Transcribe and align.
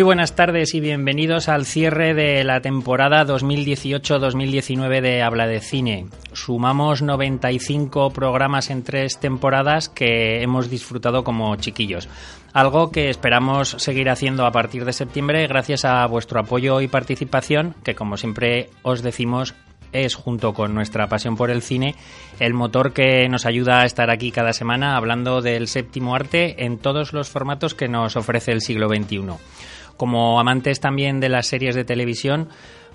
Muy 0.00 0.06
buenas 0.06 0.34
tardes 0.34 0.72
y 0.72 0.80
bienvenidos 0.80 1.50
al 1.50 1.66
cierre 1.66 2.14
de 2.14 2.42
la 2.42 2.62
temporada 2.62 3.26
2018-2019 3.26 5.02
de 5.02 5.22
Habla 5.22 5.46
de 5.46 5.60
Cine. 5.60 6.06
Sumamos 6.32 7.02
95 7.02 8.08
programas 8.08 8.70
en 8.70 8.82
tres 8.82 9.20
temporadas 9.20 9.90
que 9.90 10.40
hemos 10.40 10.70
disfrutado 10.70 11.22
como 11.22 11.54
chiquillos. 11.56 12.08
Algo 12.54 12.90
que 12.90 13.10
esperamos 13.10 13.76
seguir 13.76 14.08
haciendo 14.08 14.46
a 14.46 14.52
partir 14.52 14.86
de 14.86 14.94
septiembre 14.94 15.46
gracias 15.46 15.84
a 15.84 16.06
vuestro 16.06 16.40
apoyo 16.40 16.80
y 16.80 16.88
participación, 16.88 17.74
que 17.84 17.94
como 17.94 18.16
siempre 18.16 18.70
os 18.80 19.02
decimos 19.02 19.54
es, 19.92 20.14
junto 20.14 20.54
con 20.54 20.72
nuestra 20.72 21.08
pasión 21.08 21.36
por 21.36 21.50
el 21.50 21.60
cine, 21.60 21.94
el 22.38 22.54
motor 22.54 22.94
que 22.94 23.28
nos 23.28 23.44
ayuda 23.44 23.80
a 23.80 23.84
estar 23.84 24.10
aquí 24.10 24.30
cada 24.30 24.54
semana 24.54 24.96
hablando 24.96 25.42
del 25.42 25.68
séptimo 25.68 26.14
arte 26.14 26.64
en 26.64 26.78
todos 26.78 27.12
los 27.12 27.28
formatos 27.28 27.74
que 27.74 27.88
nos 27.88 28.16
ofrece 28.16 28.52
el 28.52 28.62
siglo 28.62 28.88
XXI. 28.88 29.20
Como 30.00 30.40
amantes 30.40 30.80
también 30.80 31.20
de 31.20 31.28
las 31.28 31.46
series 31.46 31.74
de 31.74 31.84
televisión, 31.84 32.48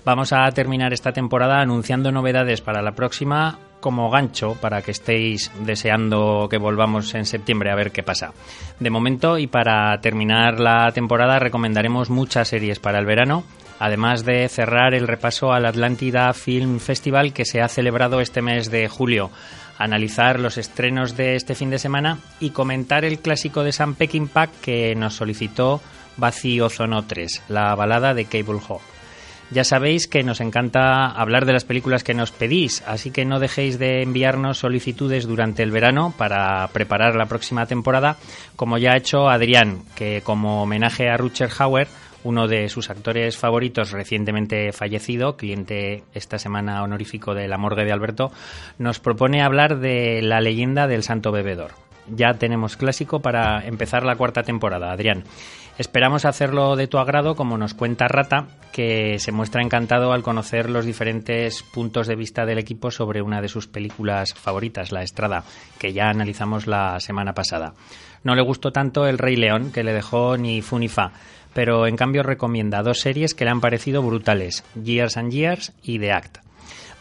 vamos 0.04 0.32
a 0.32 0.50
terminar 0.50 0.92
esta 0.92 1.12
temporada 1.12 1.60
anunciando 1.60 2.10
novedades 2.10 2.62
para 2.62 2.82
la 2.82 2.96
próxima 2.96 3.60
como 3.78 4.10
gancho 4.10 4.56
para 4.60 4.82
que 4.82 4.90
estéis 4.90 5.52
deseando 5.60 6.48
que 6.50 6.58
volvamos 6.58 7.14
en 7.14 7.24
septiembre 7.24 7.70
a 7.70 7.76
ver 7.76 7.92
qué 7.92 8.02
pasa. 8.02 8.32
De 8.80 8.90
momento 8.90 9.38
y 9.38 9.46
para 9.46 9.96
terminar 10.00 10.58
la 10.58 10.90
temporada 10.90 11.38
recomendaremos 11.38 12.10
muchas 12.10 12.48
series 12.48 12.80
para 12.80 12.98
el 12.98 13.06
verano, 13.06 13.44
además 13.78 14.24
de 14.24 14.48
cerrar 14.48 14.92
el 14.92 15.06
repaso 15.06 15.52
al 15.52 15.66
Atlántida 15.66 16.32
Film 16.32 16.80
Festival 16.80 17.32
que 17.32 17.44
se 17.44 17.60
ha 17.60 17.68
celebrado 17.68 18.20
este 18.20 18.42
mes 18.42 18.68
de 18.72 18.88
julio, 18.88 19.30
analizar 19.78 20.40
los 20.40 20.58
estrenos 20.58 21.16
de 21.16 21.36
este 21.36 21.54
fin 21.54 21.70
de 21.70 21.78
semana 21.78 22.18
y 22.40 22.50
comentar 22.50 23.04
el 23.04 23.20
clásico 23.20 23.62
de 23.62 23.70
Sam 23.70 23.94
Peckinpah 23.94 24.48
que 24.60 24.96
nos 24.96 25.14
solicitó 25.14 25.80
Vacío 26.16 26.68
Zono 26.68 27.06
3, 27.06 27.42
la 27.48 27.74
balada 27.74 28.14
de 28.14 28.24
Cable 28.24 28.60
Hawk. 28.68 28.82
Ya 29.50 29.62
sabéis 29.62 30.08
que 30.08 30.24
nos 30.24 30.40
encanta 30.40 31.06
hablar 31.06 31.46
de 31.46 31.52
las 31.52 31.64
películas 31.64 32.02
que 32.02 32.14
nos 32.14 32.32
pedís, 32.32 32.82
así 32.84 33.12
que 33.12 33.24
no 33.24 33.38
dejéis 33.38 33.78
de 33.78 34.02
enviarnos 34.02 34.58
solicitudes 34.58 35.26
durante 35.26 35.62
el 35.62 35.70
verano 35.70 36.12
para 36.18 36.66
preparar 36.68 37.14
la 37.14 37.26
próxima 37.26 37.66
temporada, 37.66 38.16
como 38.56 38.76
ya 38.76 38.92
ha 38.92 38.96
hecho 38.96 39.28
Adrián, 39.28 39.82
que 39.94 40.20
como 40.24 40.62
homenaje 40.62 41.08
a 41.08 41.16
Rutger 41.16 41.50
Hauer, 41.56 41.86
uno 42.24 42.48
de 42.48 42.68
sus 42.68 42.90
actores 42.90 43.36
favoritos 43.36 43.92
recientemente 43.92 44.72
fallecido, 44.72 45.36
cliente 45.36 46.02
esta 46.12 46.40
semana 46.40 46.82
honorífico 46.82 47.32
de 47.32 47.46
la 47.46 47.56
morgue 47.56 47.84
de 47.84 47.92
Alberto, 47.92 48.32
nos 48.78 48.98
propone 48.98 49.42
hablar 49.42 49.78
de 49.78 50.22
la 50.22 50.40
leyenda 50.40 50.88
del 50.88 51.04
santo 51.04 51.30
bebedor. 51.30 51.70
Ya 52.08 52.34
tenemos 52.34 52.76
clásico 52.76 53.20
para 53.20 53.64
empezar 53.64 54.04
la 54.04 54.16
cuarta 54.16 54.42
temporada, 54.42 54.90
Adrián. 54.90 55.24
Esperamos 55.78 56.24
hacerlo 56.24 56.74
de 56.74 56.86
tu 56.86 56.96
agrado, 56.96 57.36
como 57.36 57.58
nos 57.58 57.74
cuenta 57.74 58.08
Rata, 58.08 58.46
que 58.72 59.18
se 59.18 59.30
muestra 59.30 59.60
encantado 59.62 60.12
al 60.12 60.22
conocer 60.22 60.70
los 60.70 60.86
diferentes 60.86 61.62
puntos 61.62 62.06
de 62.06 62.16
vista 62.16 62.46
del 62.46 62.58
equipo 62.58 62.90
sobre 62.90 63.20
una 63.20 63.42
de 63.42 63.48
sus 63.48 63.66
películas 63.66 64.32
favoritas, 64.32 64.90
La 64.90 65.02
Estrada, 65.02 65.44
que 65.78 65.92
ya 65.92 66.08
analizamos 66.08 66.66
la 66.66 66.98
semana 67.00 67.34
pasada. 67.34 67.74
No 68.24 68.34
le 68.34 68.42
gustó 68.42 68.72
tanto 68.72 69.06
El 69.06 69.18
Rey 69.18 69.36
León, 69.36 69.70
que 69.70 69.84
le 69.84 69.92
dejó 69.92 70.38
ni 70.38 70.62
fu 70.62 70.78
ni 70.78 70.88
fa, 70.88 71.12
pero 71.52 71.86
en 71.86 71.96
cambio 71.96 72.22
recomienda 72.22 72.82
dos 72.82 73.00
series 73.00 73.34
que 73.34 73.44
le 73.44 73.50
han 73.50 73.60
parecido 73.60 74.00
brutales, 74.02 74.64
Years 74.82 75.18
and 75.18 75.30
Years 75.30 75.72
y 75.82 75.98
The 75.98 76.12
Act. 76.12 76.45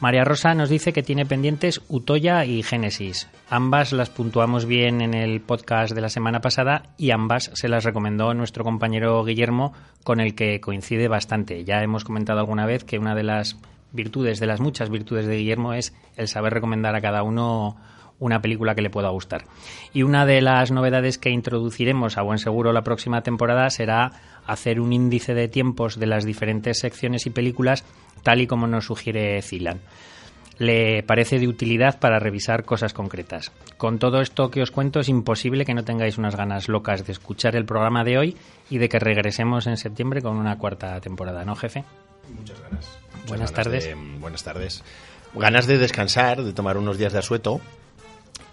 María 0.02 0.26
Rosa 0.26 0.54
nos 0.54 0.70
dice 0.70 0.92
que 0.92 1.04
tiene 1.04 1.26
pendientes 1.26 1.82
Utoya 1.88 2.44
y 2.44 2.64
Génesis. 2.64 3.30
Ambas 3.50 3.94
las 3.94 4.10
puntuamos 4.10 4.66
bien 4.66 5.02
en 5.02 5.14
el 5.14 5.40
podcast 5.40 5.96
de 5.96 6.02
la 6.02 6.10
semana 6.10 6.42
pasada 6.42 6.84
y 6.98 7.12
ambas 7.12 7.50
se 7.54 7.70
las 7.70 7.86
recomendó 7.86 8.34
nuestro 8.34 8.66
compañero 8.66 9.24
Guillermo, 9.24 9.74
con 10.04 10.20
el 10.20 10.36
que 10.36 10.60
coincide 10.60 11.08
bastante. 11.08 11.64
Ya 11.64 11.82
hemos 11.82 12.04
comentado 12.04 12.40
alguna 12.40 12.66
vez 12.66 12.84
que 12.84 13.00
una 13.00 13.16
de 13.16 13.24
las 13.24 13.58
virtudes, 13.94 14.42
de 14.42 14.48
las 14.48 14.60
muchas 14.60 14.90
virtudes 14.90 15.28
de 15.28 15.38
Guillermo, 15.38 15.74
es 15.74 15.94
el 16.18 16.28
saber 16.28 16.54
recomendar 16.54 16.94
a 16.96 17.02
cada 17.02 17.24
uno 17.24 17.78
una 18.20 18.42
película 18.42 18.76
que 18.76 18.82
le 18.82 18.90
pueda 18.90 19.10
gustar. 19.10 19.46
Y 19.94 20.04
una 20.04 20.26
de 20.26 20.42
las 20.42 20.72
novedades 20.72 21.18
que 21.18 21.30
introduciremos 21.30 22.18
a 22.18 22.22
buen 22.22 22.40
seguro 22.40 22.74
la 22.74 22.84
próxima 22.84 23.22
temporada 23.22 23.70
será 23.70 24.12
hacer 24.46 24.80
un 24.80 24.94
índice 24.94 25.34
de 25.34 25.48
tiempos 25.48 26.00
de 26.00 26.06
las 26.06 26.26
diferentes 26.26 26.80
secciones 26.80 27.26
y 27.26 27.30
películas 27.30 27.84
tal 28.26 28.42
y 28.42 28.48
como 28.48 28.66
nos 28.66 28.86
sugiere 28.86 29.40
Zilan. 29.44 29.80
Le 30.58 31.04
parece 31.04 31.38
de 31.38 31.48
utilidad 31.48 32.00
para 32.00 32.18
revisar 32.18 32.64
cosas 32.64 32.94
concretas. 32.94 33.52
Con 33.78 34.00
todo 34.00 34.20
esto 34.20 34.50
que 34.50 34.62
os 34.62 34.72
cuento 34.72 35.00
es 35.00 35.10
imposible 35.10 35.64
que 35.64 35.74
no 35.74 35.84
tengáis 35.84 36.18
unas 36.18 36.36
ganas 36.36 36.68
locas 36.68 37.06
de 37.06 37.12
escuchar 37.12 37.56
el 37.56 37.66
programa 37.66 38.04
de 38.04 38.18
hoy 38.18 38.38
y 38.70 38.80
de 38.80 38.90
que 38.90 39.00
regresemos 39.00 39.68
en 39.68 39.78
septiembre 39.78 40.22
con 40.22 40.38
una 40.38 40.58
cuarta 40.58 41.00
temporada, 41.02 41.46
¿no, 41.46 41.56
jefe? 41.56 41.84
Muchas 42.36 42.60
ganas. 42.62 42.98
buenas 43.28 43.54
tardes. 43.54 43.96
buenas 44.20 44.44
tardes. 44.44 44.84
Ganas 45.36 45.68
de 45.68 45.78
descansar, 45.78 46.42
de 46.42 46.54
tomar 46.54 46.78
unos 46.78 46.98
días 46.98 47.14
de 47.14 47.20
asueto 47.20 47.62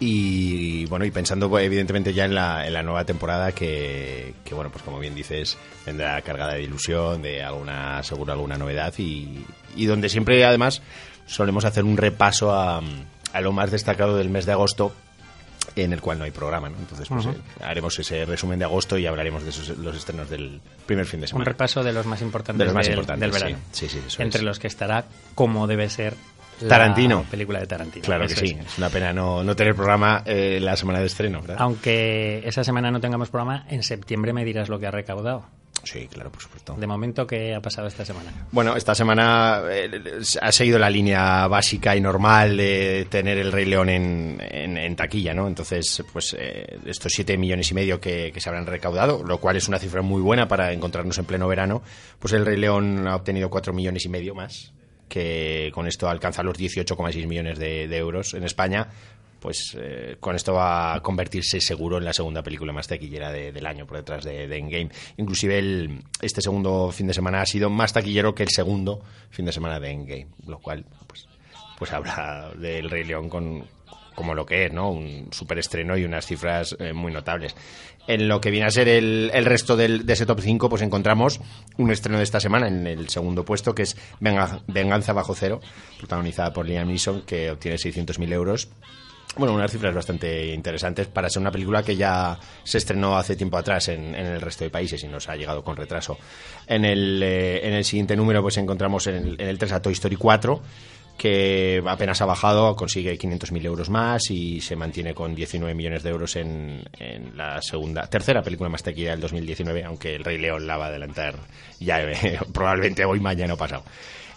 y 0.05 0.85
bueno, 0.87 1.05
y 1.05 1.11
pensando 1.11 1.49
pues, 1.49 1.65
evidentemente 1.65 2.13
ya 2.13 2.25
en 2.25 2.35
la, 2.35 2.67
en 2.67 2.73
la 2.73 2.83
nueva 2.83 3.05
temporada 3.05 3.51
que, 3.53 4.33
que, 4.43 4.53
bueno, 4.53 4.69
pues 4.69 4.83
como 4.83 4.99
bien 4.99 5.15
dices, 5.15 5.57
vendrá 5.85 6.21
cargada 6.21 6.53
de 6.55 6.63
ilusión, 6.63 7.21
de 7.21 7.41
alguna, 7.41 8.03
seguro 8.03 8.33
alguna 8.33 8.57
novedad 8.57 8.93
y, 8.97 9.45
y 9.75 9.85
donde 9.85 10.09
siempre 10.09 10.43
además 10.43 10.81
solemos 11.25 11.63
hacer 11.65 11.85
un 11.85 11.95
repaso 11.97 12.51
a, 12.51 12.81
a, 13.31 13.41
lo 13.41 13.51
más 13.53 13.71
destacado 13.71 14.17
del 14.17 14.29
mes 14.29 14.45
de 14.45 14.51
agosto 14.51 14.93
en 15.75 15.93
el 15.93 16.01
cual 16.01 16.19
no 16.19 16.25
hay 16.25 16.31
programa, 16.31 16.69
¿no? 16.69 16.77
Entonces, 16.77 17.07
pues 17.07 17.25
uh 17.25 17.29
-huh. 17.29 17.35
eh, 17.35 17.63
haremos 17.63 17.97
ese 17.97 18.25
resumen 18.25 18.59
de 18.59 18.65
agosto 18.65 18.97
y 18.97 19.07
hablaremos 19.07 19.43
de 19.43 19.49
esos, 19.49 19.69
los 19.77 19.95
estrenos 19.95 20.29
del 20.29 20.59
primer 20.85 21.05
fin 21.05 21.21
de 21.21 21.27
semana. 21.27 21.43
Un 21.43 21.45
repaso 21.45 21.83
de 21.83 21.93
los 21.93 22.05
más 22.05 22.21
importantes, 22.21 22.59
de 22.59 22.65
los 22.65 22.73
más 22.73 22.85
del, 22.85 22.95
importantes 22.95 23.31
del 23.31 23.41
verano. 23.41 23.63
Sí, 23.71 23.87
sí, 23.87 24.01
sí 24.07 24.21
Entre 24.21 24.39
es. 24.39 24.45
los 24.45 24.59
que 24.59 24.67
estará, 24.67 25.05
como 25.33 25.65
debe 25.65 25.89
ser, 25.89 26.15
Tarantino. 26.67 27.23
La 27.23 27.29
película 27.29 27.59
de 27.59 27.67
Tarantino. 27.67 28.05
Claro 28.05 28.27
que 28.27 28.35
sí. 28.35 28.57
Es. 28.59 28.67
Es 28.67 28.77
una 28.77 28.89
pena 28.89 29.13
no, 29.13 29.43
no 29.43 29.55
tener 29.55 29.75
programa 29.75 30.23
eh, 30.25 30.59
la 30.61 30.75
semana 30.75 30.99
de 30.99 31.05
estreno, 31.05 31.41
¿verdad? 31.41 31.57
Aunque 31.59 32.41
esa 32.45 32.63
semana 32.63 32.91
no 32.91 32.99
tengamos 32.99 33.29
programa, 33.29 33.65
en 33.69 33.83
septiembre 33.83 34.33
me 34.33 34.45
dirás 34.45 34.69
lo 34.69 34.79
que 34.79 34.87
ha 34.87 34.91
recaudado. 34.91 35.45
Sí, 35.83 36.07
claro, 36.07 36.31
por 36.31 36.41
supuesto. 36.41 36.75
De 36.75 36.87
momento, 36.87 37.27
¿qué 37.27 37.53
ha 37.53 37.61
pasado 37.61 37.87
esta 37.87 38.05
semana? 38.05 38.31
Bueno, 38.51 38.75
esta 38.77 38.95
semana 38.95 39.61
eh, 39.69 39.89
ha 40.41 40.51
seguido 40.51 40.79
la 40.79 40.89
línea 40.89 41.45
básica 41.47 41.93
y 41.95 41.99
normal 41.99 42.55
de 42.55 43.05
tener 43.09 43.37
el 43.37 43.51
Rey 43.51 43.65
León 43.65 43.89
en, 43.89 44.37
en, 44.39 44.77
en 44.77 44.95
taquilla, 44.95 45.33
¿no? 45.33 45.45
Entonces, 45.45 46.01
pues 46.13 46.35
eh, 46.39 46.79
estos 46.85 47.11
siete 47.11 47.37
millones 47.37 47.69
y 47.71 47.73
medio 47.73 47.99
que, 47.99 48.31
que, 48.31 48.39
se 48.39 48.47
habrán 48.47 48.65
recaudado, 48.65 49.23
lo 49.25 49.39
cual 49.39 49.57
es 49.57 49.67
una 49.67 49.77
cifra 49.77 50.01
muy 50.01 50.21
buena 50.21 50.47
para 50.47 50.71
encontrarnos 50.71 51.17
en 51.17 51.25
pleno 51.25 51.49
verano, 51.49 51.81
pues 52.17 52.33
el 52.33 52.45
Rey 52.45 52.57
León 52.57 53.05
ha 53.05 53.17
obtenido 53.17 53.49
cuatro 53.49 53.73
millones 53.73 54.05
y 54.05 54.09
medio 54.09 54.33
más 54.33 54.71
que 55.13 55.69
con 55.75 55.85
esto 55.85 56.09
alcanza 56.09 56.41
los 56.41 56.57
18,6 56.57 57.27
millones 57.27 57.59
de, 57.59 57.95
euros 57.95 58.33
en 58.33 58.45
España, 58.45 58.87
pues 59.39 59.77
eh, 59.79 60.17
con 60.19 60.35
esto 60.35 60.53
va 60.53 60.95
a 60.95 61.01
convertirse 61.01 61.61
seguro 61.61 61.99
en 61.99 62.05
la 62.05 62.13
segunda 62.13 62.41
película 62.41 62.73
más 62.73 62.87
taquillera 62.87 63.31
de, 63.31 63.51
del 63.51 63.67
año 63.67 63.85
por 63.85 63.97
detrás 63.97 64.23
de, 64.23 64.47
de 64.47 64.57
Endgame. 64.57 64.89
Inclusive 65.17 65.59
el, 65.59 66.03
este 66.19 66.41
segundo 66.41 66.89
fin 66.91 67.05
de 67.05 67.13
semana 67.13 67.41
ha 67.41 67.45
sido 67.45 67.69
más 67.69 67.93
taquillero 67.93 68.33
que 68.33 68.41
el 68.41 68.49
segundo 68.49 69.03
fin 69.29 69.45
de 69.45 69.51
semana 69.51 69.79
de 69.79 69.91
Endgame, 69.91 70.29
lo 70.47 70.57
cual 70.57 70.83
pues, 71.05 71.27
pues 71.77 71.93
habla 71.93 72.51
del 72.57 72.89
Rey 72.89 73.03
León 73.03 73.29
con, 73.29 73.67
como 74.15 74.33
lo 74.33 74.45
que 74.45 74.65
es, 74.65 74.73
¿no? 74.73 74.89
Un 74.89 75.29
superestreno 75.31 75.97
y 75.97 76.05
unas 76.05 76.25
cifras 76.25 76.75
eh, 76.79 76.93
muy 76.93 77.11
notables. 77.11 77.55
En 78.05 78.27
lo 78.27 78.41
que 78.41 78.51
viene 78.51 78.65
a 78.65 78.71
ser 78.71 78.89
el, 78.89 79.31
el 79.33 79.45
resto 79.45 79.77
del, 79.77 80.05
de 80.05 80.13
ese 80.13 80.25
top 80.25 80.41
5, 80.41 80.69
pues 80.69 80.81
encontramos 80.81 81.39
un 81.77 81.89
estreno 81.89 82.17
de 82.17 82.25
esta 82.25 82.41
semana 82.41 82.67
en 82.67 82.85
el 82.85 83.07
segundo 83.07 83.45
puesto, 83.45 83.73
que 83.73 83.83
es 83.83 83.95
Venga, 84.19 84.59
Venganza 84.67 85.13
Bajo 85.13 85.33
Cero, 85.35 85.61
protagonizada 85.97 86.51
por 86.51 86.67
Liam 86.67 86.87
Neeson, 86.87 87.21
que 87.21 87.51
obtiene 87.51 87.77
600.000 87.77 88.33
euros. 88.33 88.69
Bueno, 89.35 89.55
unas 89.55 89.71
cifras 89.71 89.95
bastante 89.95 90.53
interesantes 90.53 91.07
para 91.07 91.27
ser 91.27 91.41
una 91.41 91.51
película 91.51 91.81
que 91.81 91.95
ya 91.95 92.37
se 92.63 92.77
estrenó 92.77 93.17
hace 93.17 93.35
tiempo 93.35 93.57
atrás 93.57 93.87
en, 93.87 94.13
el 94.13 94.39
resto 94.39 94.63
de 94.63 94.69
países 94.69 95.03
y 95.03 95.07
nos 95.07 95.27
ha 95.27 95.35
llegado 95.35 95.63
con 95.63 95.75
retraso. 95.75 96.19
En 96.67 96.85
el, 96.85 97.21
eh, 97.23 97.67
en 97.67 97.73
el 97.73 97.83
siguiente 97.83 98.15
número 98.15 98.43
pues 98.43 98.57
encontramos 98.57 99.07
en 99.07 99.15
el, 99.15 99.41
en 99.41 99.47
el 99.47 99.57
3 99.57 99.71
a 99.71 99.81
Toy 99.81 99.93
Story 99.93 100.17
4 100.17 100.61
que 101.17 101.81
apenas 101.85 102.21
ha 102.21 102.25
bajado, 102.25 102.75
consigue 102.75 103.17
500.000 103.17 103.65
euros 103.65 103.89
más 103.89 104.29
y 104.31 104.61
se 104.61 104.75
mantiene 104.75 105.13
con 105.13 105.35
19 105.35 105.73
millones 105.75 106.03
de 106.03 106.09
euros 106.09 106.35
en, 106.35 106.83
la 107.35 107.61
segunda, 107.61 108.07
tercera 108.07 108.41
película 108.41 108.69
más 108.69 108.83
taquilla 108.83 109.11
del 109.11 109.21
2019, 109.21 109.83
aunque 109.83 110.15
El 110.15 110.23
Rey 110.23 110.37
León 110.37 110.67
la 110.67 110.77
va 110.77 110.85
a 110.85 110.89
adelantar 110.89 111.35
ya 111.79 112.01
eh, 112.01 112.39
probablemente 112.53 113.05
hoy, 113.05 113.19
mañana 113.19 113.53
o 113.53 113.57
pasado. 113.57 113.83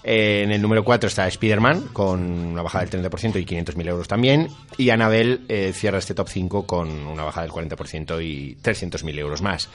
Eh, 0.08 0.42
en 0.44 0.52
el 0.52 0.62
número 0.62 0.84
4 0.84 1.08
está 1.08 1.26
Spider-Man 1.26 1.88
con 1.92 2.22
una 2.22 2.62
bajada 2.62 2.84
del 2.84 3.10
30% 3.10 3.40
y 3.40 3.44
500.000 3.44 3.88
euros 3.88 4.06
también. 4.06 4.48
Y 4.76 4.90
Annabelle 4.90 5.40
eh, 5.48 5.72
cierra 5.74 5.98
este 5.98 6.14
top 6.14 6.28
5 6.28 6.66
con 6.66 6.88
una 6.88 7.24
bajada 7.24 7.46
del 7.46 7.52
40% 7.52 8.24
y 8.24 8.56
300.000 8.62 9.18
euros 9.18 9.42
más 9.42 9.68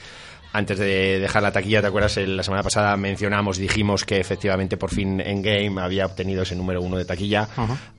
antes 0.52 0.78
de 0.78 1.18
dejar 1.18 1.42
la 1.42 1.52
taquilla, 1.52 1.80
¿te 1.80 1.86
acuerdas? 1.86 2.16
La 2.18 2.42
semana 2.42 2.62
pasada 2.62 2.96
mencionamos, 2.96 3.56
dijimos 3.56 4.04
que 4.04 4.20
efectivamente 4.20 4.76
por 4.76 4.90
fin 4.90 5.20
Endgame 5.20 5.80
había 5.80 6.06
obtenido 6.06 6.42
ese 6.42 6.54
número 6.54 6.82
uno 6.82 6.96
de 6.96 7.04
taquilla. 7.04 7.48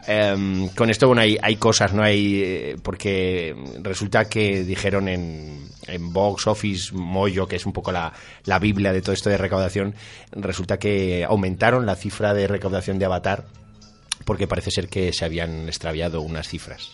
Em, 0.05 0.69
con 0.69 0.89
esto, 0.89 1.07
bueno, 1.07 1.21
hay, 1.21 1.37
hay 1.41 1.55
cosas, 1.55 1.93
¿no? 1.93 2.03
Hay, 2.03 2.41
eh, 2.43 2.75
porque 2.83 3.55
resulta 3.81 4.25
que 4.25 4.63
dijeron 4.63 5.07
en, 5.07 5.67
en 5.87 6.13
Box 6.13 6.47
Office 6.47 6.93
Moyo, 6.93 7.47
que 7.47 7.55
es 7.55 7.65
un 7.65 7.73
poco 7.73 7.91
la, 7.91 8.13
la 8.45 8.59
Biblia 8.59 8.93
de 8.93 9.01
todo 9.01 9.13
esto 9.13 9.29
de 9.29 9.37
recaudación, 9.37 9.95
resulta 10.31 10.77
que 10.77 11.25
aumentaron 11.27 11.85
la 11.85 11.95
cifra 11.95 12.33
de 12.33 12.47
recaudación 12.47 12.99
de 12.99 13.05
Avatar 13.05 13.45
porque 14.25 14.47
parece 14.47 14.71
ser 14.71 14.87
que 14.87 15.13
se 15.13 15.25
habían 15.25 15.67
extraviado 15.67 16.21
unas 16.21 16.47
cifras. 16.47 16.91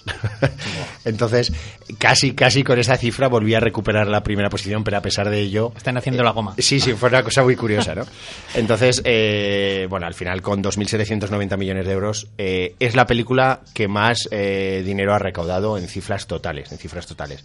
Entonces, 1.05 1.51
casi, 1.97 2.33
casi 2.33 2.63
con 2.63 2.79
esa 2.79 2.97
cifra 2.97 3.27
volví 3.27 3.53
a 3.53 3.59
recuperar 3.59 4.07
la 4.07 4.23
primera 4.23 4.49
posición, 4.49 4.83
pero 4.83 4.97
a 4.97 5.01
pesar 5.01 5.29
de 5.29 5.39
ello... 5.39 5.71
Están 5.75 5.97
haciendo 5.97 6.23
la 6.23 6.31
goma. 6.31 6.55
Sí, 6.57 6.79
sí, 6.79 6.93
fue 6.93 7.09
una 7.09 7.23
cosa 7.23 7.43
muy 7.43 7.55
curiosa, 7.55 7.95
¿no? 7.95 8.05
Entonces, 8.53 9.01
eh, 9.05 9.87
bueno, 9.89 10.07
al 10.07 10.13
final 10.13 10.41
con 10.41 10.63
2.790 10.63 11.57
millones 11.57 11.85
de 11.85 11.91
euros 11.91 12.27
eh, 12.37 12.75
es 12.79 12.95
la 12.95 13.05
película 13.05 13.61
que 13.73 13.87
más 13.87 14.27
eh, 14.31 14.83
dinero 14.85 15.13
ha 15.13 15.19
recaudado 15.19 15.77
en 15.77 15.87
cifras 15.87 16.27
totales, 16.27 16.71
en 16.71 16.77
cifras 16.77 17.07
totales. 17.07 17.43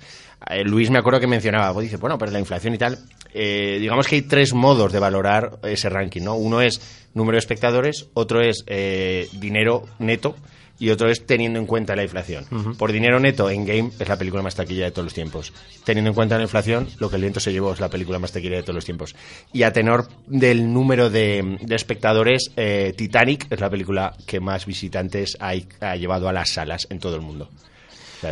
Luis 0.65 0.91
me 0.91 0.99
acuerdo 0.99 1.21
que 1.21 1.27
mencionaba, 1.27 1.73
pues 1.73 1.85
dice, 1.85 1.97
bueno, 1.97 2.19
pero 2.19 2.31
la 2.31 2.39
inflación 2.39 2.75
y 2.75 2.79
tal, 2.79 2.99
digamos 3.33 4.07
que 4.07 4.17
hay 4.17 4.23
tres 4.23 4.53
modos 4.53 4.93
de 4.93 4.99
valorar 4.99 5.59
ese 5.63 5.89
ranking, 5.89 6.21
¿no? 6.21 6.35
Uno 6.35 6.61
es 6.61 6.81
número 7.15 7.37
de 7.37 7.41
espectadores, 7.41 8.09
otro 8.15 8.41
es 8.41 8.65
eh, 8.67 9.29
dinero 9.33 9.85
neto 9.99 10.37
y 10.79 10.91
otro 10.91 11.09
es 11.09 11.25
teniendo 11.25 11.59
en 11.61 11.67
cuenta 11.67 11.95
la 11.95 12.03
inflación. 12.03 12.45
Por 12.77 12.91
dinero 12.91 13.21
neto, 13.21 13.49
en 13.49 13.65
Game 13.65 13.91
es 13.99 14.09
la 14.09 14.19
película 14.19 14.43
más 14.43 14.57
taquilla 14.57 14.85
de 14.85 14.91
todos 14.91 15.05
los 15.05 15.15
tiempos. 15.15 15.53
Teniendo 15.85 16.11
en 16.11 16.15
cuenta 16.15 16.37
la 16.37 16.43
inflación, 16.43 16.89
lo 16.99 17.09
que 17.09 17.17
el 17.17 17.23
viento 17.23 17.39
se 17.39 17.53
llevó 17.53 17.73
es 17.73 17.81
la 17.81 17.89
película 17.89 18.19
más 18.19 18.33
taquilla 18.33 18.57
de 18.57 18.63
todos 18.63 18.75
los 18.75 18.85
tiempos. 18.85 19.15
Y 19.53 19.63
a 19.63 19.73
tenor 19.73 20.09
del 20.27 20.73
número 20.73 21.11
de, 21.11 21.59
espectadores, 21.71 22.51
eh, 22.57 22.93
Titanic 22.97 23.47
es 23.51 23.61
la 23.61 23.71
película 23.71 24.17
que 24.27 24.41
más 24.41 24.67
visitantes 24.67 25.37
ha 25.41 25.97
llevado 25.97 26.29
a 26.29 26.33
las 26.33 26.51
salas 26.51 26.89
en 26.91 26.99
todo 26.99 27.15
el 27.15 27.23
mundo 27.23 27.49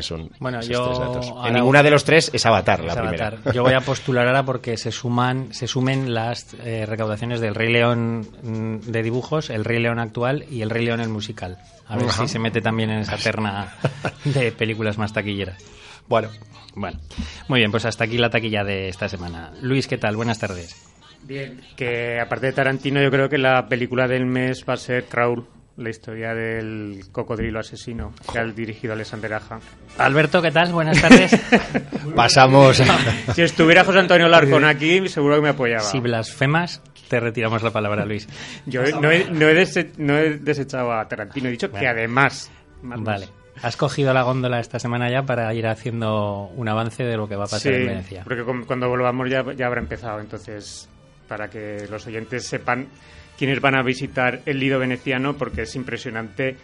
son 0.01 0.31
bueno, 0.39 0.61
yo 0.63 1.45
En 1.45 1.55
ninguna 1.55 1.83
de 1.83 1.91
los 1.91 2.05
tres 2.05 2.31
es 2.33 2.47
Avatar, 2.47 2.83
la 2.85 2.95
primera. 2.95 3.39
Yo 3.53 3.63
voy 3.63 3.75
a 3.75 3.81
postular 3.85 4.27
ahora 4.27 4.45
porque 4.45 4.77
se 4.77 4.93
suman 4.93 5.53
se 5.53 5.67
sumen 5.67 6.15
las 6.15 6.55
eh, 6.65 6.87
recaudaciones 6.87 7.41
del 7.41 7.55
Rey 7.55 7.73
León 7.73 8.27
mm, 8.43 8.91
de 8.91 9.03
dibujos, 9.03 9.51
el 9.51 9.65
Rey 9.65 9.81
León 9.81 9.99
actual 9.99 10.47
y 10.51 10.63
el 10.63 10.71
Rey 10.71 10.87
León 10.87 11.01
el 11.01 11.09
musical. 11.09 11.59
A 11.89 11.97
ver 11.97 12.11
si 12.11 12.29
se 12.29 12.39
mete 12.39 12.61
también 12.61 12.91
en 12.91 13.01
esa 13.01 13.17
terna 13.23 13.75
de 14.25 14.53
películas 14.53 14.97
más 14.97 15.13
taquilleras. 15.13 15.63
Bueno, 16.09 16.29
bueno. 16.75 16.99
Muy 17.49 17.61
bien, 17.61 17.71
pues 17.71 17.85
hasta 17.85 18.05
aquí 18.05 18.19
la 18.19 18.31
taquilla 18.31 18.65
de 18.65 18.89
esta 18.89 19.09
semana. 19.09 19.53
Luis, 19.61 19.87
¿qué 19.87 19.99
tal? 19.99 20.17
Buenas 20.17 20.39
tardes. 20.39 20.89
Bien, 21.25 21.61
que 21.77 22.19
aparte 22.21 22.47
de 22.47 22.53
Tarantino, 22.53 23.01
yo 23.01 23.11
creo 23.11 23.29
que 23.29 23.39
la 23.39 23.69
película 23.69 24.09
del 24.09 24.27
mes 24.27 24.65
va 24.69 24.75
a 24.75 24.77
ser 24.77 25.05
Traul 25.05 25.47
la 25.77 25.91
historia 25.91 26.35
del 26.35 27.05
cocodrilo 27.13 27.61
asesino 27.61 28.13
que 28.31 28.39
ha 28.39 28.45
dirigido 28.45 28.93
Alexander 28.93 29.35
Aja. 29.35 29.61
Alberto, 29.99 30.43
¿qué 30.43 30.51
tal? 30.51 30.73
Buenas 30.73 31.01
tardes. 31.01 31.41
Pasamos. 32.17 32.83
si 33.35 33.43
estuviera 33.43 33.85
José 33.85 34.01
Antonio 34.01 34.29
Larcón 34.29 34.65
aquí, 34.65 35.09
seguro 35.09 35.37
que 35.37 35.43
me 35.43 35.49
apoyaba. 35.51 35.83
Si 35.83 36.01
blasfemas, 36.01 36.83
te 37.09 37.21
retiramos 37.21 37.63
la 37.63 37.71
palabra, 37.71 38.05
Luis. 38.05 38.29
Yo 38.67 38.83
no 39.01 39.11
he, 39.11 39.31
no 39.31 39.49
he, 40.19 40.39
desechado 40.39 40.93
a 40.93 41.09
Tarantino, 41.09 41.49
he 41.49 41.53
dicho 41.53 41.71
que 41.71 41.87
además. 41.87 42.51
vale. 42.83 43.29
Has 43.63 43.77
cogido 43.77 44.13
la 44.13 44.23
góndola 44.23 44.61
esta 44.61 44.79
semana 44.79 45.11
ya 45.11 45.23
para 45.23 45.53
ir 45.55 45.67
haciendo 45.67 46.51
un 46.57 46.69
avance 46.69 47.05
de 47.05 47.17
lo 47.17 47.29
que 47.29 47.37
va 47.37 47.45
a 47.45 47.49
pasar 47.49 47.73
en 47.75 47.87
Venecia. 47.87 48.25
Porque 48.25 48.43
cuando 48.67 48.89
volvamos 48.89 49.29
ya, 49.31 49.45
ya 49.53 49.67
habrá 49.67 49.81
empezado, 49.81 50.21
entonces, 50.21 50.89
para 51.29 51.49
que 51.49 51.87
los 51.89 52.07
oyentes 52.07 52.47
sepan 52.47 52.89
quienes 53.39 53.61
van 53.61 53.75
a 53.75 53.83
visitar 53.83 54.41
el 54.47 54.59
Lido 54.59 54.79
veneciano 54.79 55.37
porque 55.37 55.63
es 55.63 55.75
impresionante 55.77 56.57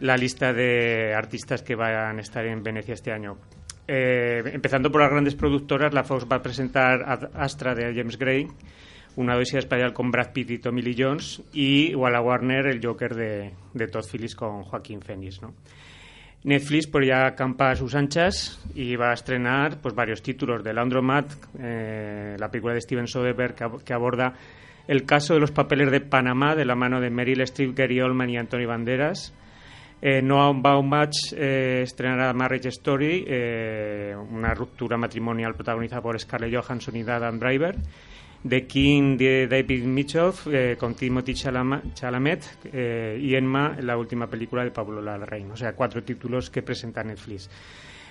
la 0.00 0.16
lista 0.16 0.52
de 0.52 1.14
artistas 1.14 1.62
que 1.62 1.74
van 1.74 2.18
a 2.18 2.20
estar 2.20 2.44
en 2.44 2.62
Venecia 2.62 2.94
este 2.94 3.12
año. 3.12 3.38
Eh, 3.86 4.42
empezando 4.52 4.90
por 4.90 5.02
las 5.02 5.10
grandes 5.10 5.34
productoras, 5.34 5.92
la 5.92 6.04
Fox 6.04 6.26
va 6.30 6.36
a 6.36 6.42
presentar 6.42 7.30
Astra 7.34 7.74
de 7.74 7.94
James 7.94 8.18
Gray, 8.18 8.48
una 9.16 9.36
odisea 9.36 9.60
espacial 9.60 9.92
con 9.92 10.10
Brad 10.10 10.32
Pitt 10.32 10.50
y 10.50 10.58
Tommy 10.58 10.82
Lee 10.82 10.96
Jones, 10.98 11.42
y 11.52 11.94
Walla 11.94 12.20
Warner, 12.20 12.66
el 12.66 12.84
Joker 12.84 13.14
de, 13.14 13.52
Todd 13.90 14.04
Phillips 14.10 14.34
con 14.34 14.62
Joaquín 14.62 15.00
Phoenix. 15.00 15.40
Netflix 16.44 16.86
pues 16.86 17.06
ya 17.06 17.26
acampa 17.26 17.70
a 17.70 17.76
sus 17.76 17.94
anchas 17.94 18.62
y 18.74 18.96
va 18.96 19.10
a 19.10 19.14
estrenar 19.14 19.80
pues 19.80 19.94
varios 19.94 20.22
títulos 20.22 20.62
de 20.62 20.74
Landromat, 20.74 21.32
eh, 21.58 22.36
la 22.38 22.50
película 22.50 22.74
de 22.74 22.82
Steven 22.82 23.06
Soderbergh 23.06 23.82
que 23.82 23.94
aborda 23.94 24.34
el 24.86 25.04
caso 25.04 25.34
de 25.34 25.40
los 25.40 25.50
papeles 25.50 25.90
de 25.90 26.00
Panamá 26.00 26.54
de 26.54 26.64
la 26.64 26.74
mano 26.74 27.00
de 27.00 27.10
Meryl 27.10 27.40
Streep, 27.42 27.76
Gary 27.76 28.00
Oldman 28.00 28.30
y 28.30 28.36
Anthony 28.36 28.66
Banderas. 28.66 29.32
Eh, 30.02 30.20
Noah 30.20 30.52
Baumbach 30.54 31.32
eh, 31.34 31.80
estrenará 31.82 32.32
Marriage 32.34 32.68
Story, 32.68 33.24
eh, 33.26 34.14
una 34.14 34.52
ruptura 34.52 34.98
matrimonial 34.98 35.54
protagonizada 35.54 36.02
por 36.02 36.18
Scarlett 36.20 36.54
Johansson 36.54 36.96
y 36.96 37.02
Adam 37.02 37.38
Driver. 37.38 37.76
The 38.46 38.66
King 38.66 39.16
de 39.16 39.46
David 39.46 39.84
Mitchell 39.84 40.30
eh, 40.52 40.76
con 40.78 40.94
Timothy 40.94 41.32
Chalamet 41.32 42.44
y 43.18 43.34
Enma, 43.34 43.74
la 43.80 43.96
última 43.96 44.26
película 44.26 44.62
de 44.62 44.70
Pablo 44.70 45.00
Larraín. 45.00 45.50
O 45.50 45.56
sea, 45.56 45.72
cuatro 45.72 46.02
títulos 46.02 46.50
que 46.50 46.60
presenta 46.60 47.02
Netflix. 47.02 47.48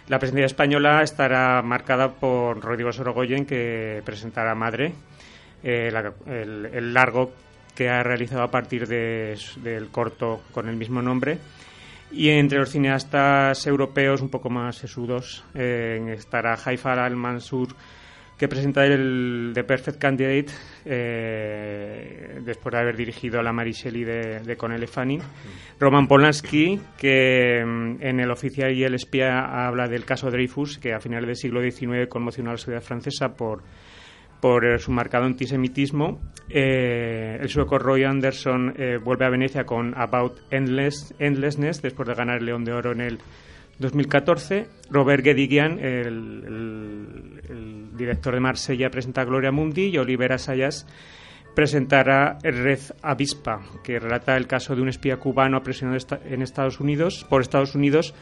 La 0.08 0.18
presencia 0.18 0.48
española 0.48 1.04
estará 1.04 1.62
marcada 1.62 2.16
por 2.16 2.60
Rodrigo 2.60 2.92
Sorogoyen, 2.92 3.46
que 3.46 4.02
presentará 4.04 4.56
Madre, 4.56 4.94
eh, 5.64 5.92
el, 6.26 6.94
largo 6.94 7.32
que 7.74 7.90
ha 7.90 8.04
realizado 8.04 8.44
a 8.44 8.52
partir 8.52 8.88
del 8.88 9.90
corto 9.92 10.42
con 10.52 10.68
el 10.68 10.76
mismo 10.76 11.02
nombre. 11.02 11.38
Y 12.12 12.30
entre 12.30 12.60
los 12.60 12.70
cineastas 12.70 13.66
europeos 13.66 14.22
un 14.22 14.30
poco 14.30 14.50
más 14.50 14.76
sesudos 14.76 15.44
eh, 15.56 16.14
estará 16.16 16.56
Haifa 16.64 16.94
al-Mansur, 16.94 17.70
que 18.38 18.48
presenta 18.48 18.86
el 18.86 19.52
The 19.56 19.64
Perfect 19.64 20.00
Candidate 20.00 20.48
eh, 20.86 22.40
después 22.44 22.74
de 22.74 22.80
haber 22.80 22.98
dirigido 22.98 23.40
a 23.40 23.44
la 23.44 23.52
Mary 23.52 23.72
Shelley 23.72 24.04
de, 24.04 24.40
de 24.42 24.58
Conelle 24.58 24.86
Fanning. 24.86 25.22
Roman 25.80 26.08
Polanski, 26.08 26.80
que 26.98 27.64
mm, 27.66 27.96
en 28.02 28.20
El 28.20 28.30
oficial 28.30 28.72
y 28.74 28.84
el 28.84 28.94
espía 28.94 29.66
habla 29.66 29.88
del 29.88 30.06
caso 30.06 30.30
Dreyfus, 30.30 30.78
que 30.78 30.94
a 30.94 31.00
finales 31.00 31.28
del 31.28 31.36
siglo 31.36 31.62
XIX 31.62 32.08
conmocionó 32.08 32.50
a 32.50 32.54
la 32.54 32.58
sociedad 32.58 32.82
francesa 32.82 33.30
por 33.30 33.64
por 34.44 34.66
eh, 34.66 34.78
su 34.78 34.92
marcado 34.92 35.24
antisemitismo. 35.24 36.20
Eh, 36.50 37.38
el 37.40 37.48
sueco 37.48 37.80
Roy 37.80 38.04
Anderson 38.04 38.74
eh, 38.76 38.98
vuelve 39.02 39.26
a 39.26 39.30
Venecia 39.30 39.64
con 39.66 39.98
About 39.98 40.42
Endless, 40.52 41.16
Endlessness 41.18 41.82
después 41.82 42.10
de 42.10 42.14
ganar 42.14 42.40
el 42.40 42.48
León 42.48 42.66
de 42.66 42.74
Oro 42.74 42.92
en 42.92 43.00
el 43.00 43.20
2014. 43.80 44.68
Robert 44.90 45.24
Guédiguian, 45.24 45.80
el, 45.80 47.40
director 47.96 48.34
de 48.34 48.42
Marsella, 48.42 48.90
presenta 48.90 49.24
Gloria 49.24 49.54
Mundi 49.54 49.86
y 49.86 49.98
Olivera 49.98 50.38
Sayas 50.38 50.88
presentará 51.56 52.38
Red 52.44 52.80
Avispa, 53.02 53.62
que 53.82 53.98
relata 53.98 54.36
el 54.36 54.48
caso 54.48 54.76
de 54.76 54.82
un 54.82 54.90
espía 54.90 55.18
cubano 55.18 55.56
apresionado 55.56 56.00
en 56.26 56.42
Estados 56.42 56.82
Unidos 56.82 57.26
por 57.30 57.42
Estados 57.42 57.76
Unidos 57.76 58.14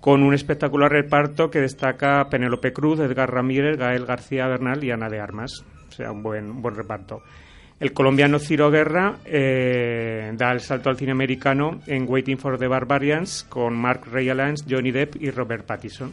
con 0.00 0.22
un 0.22 0.34
espectacular 0.34 0.90
reparto 0.90 1.50
que 1.50 1.60
destaca 1.60 2.28
Penélope 2.30 2.72
Cruz, 2.72 3.00
Edgar 3.00 3.32
Ramírez, 3.32 3.76
Gael 3.76 4.06
García 4.06 4.46
Bernal 4.46 4.82
y 4.84 4.90
Ana 4.90 5.08
de 5.08 5.20
Armas. 5.20 5.64
O 5.88 5.92
sea, 5.92 6.12
un 6.12 6.22
buen, 6.22 6.62
buen 6.62 6.74
reparto. 6.74 7.22
El 7.80 7.92
colombiano 7.92 8.40
Ciro 8.40 8.70
Guerra 8.70 9.18
eh, 9.24 10.32
da 10.34 10.50
el 10.50 10.60
salto 10.60 10.90
al 10.90 10.96
cine 10.96 11.12
americano 11.12 11.80
en 11.86 12.06
Waiting 12.08 12.36
for 12.36 12.58
the 12.58 12.66
Barbarians 12.66 13.44
con 13.48 13.76
Mark 13.76 14.02
Rylance, 14.10 14.64
Johnny 14.68 14.90
Depp 14.90 15.22
y 15.22 15.30
Robert 15.30 15.64
Pattinson. 15.64 16.12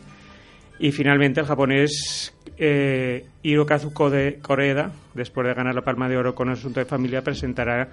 Y 0.77 0.92
finalmente 0.92 1.39
el 1.39 1.48
japonés 1.48 2.36
eh, 2.58 3.25
Hirokazu 3.42 3.92
de 4.10 4.39
Koreda, 4.42 4.92
después 5.15 5.48
de 5.48 5.54
ganar 5.54 5.74
la 5.74 5.82
Palma 5.82 6.08
de 6.08 6.18
Oro 6.18 6.36
con 6.36 6.50
Asunto 6.50 6.80
de 6.80 6.86
Familia, 6.86 7.24
presentará 7.24 7.89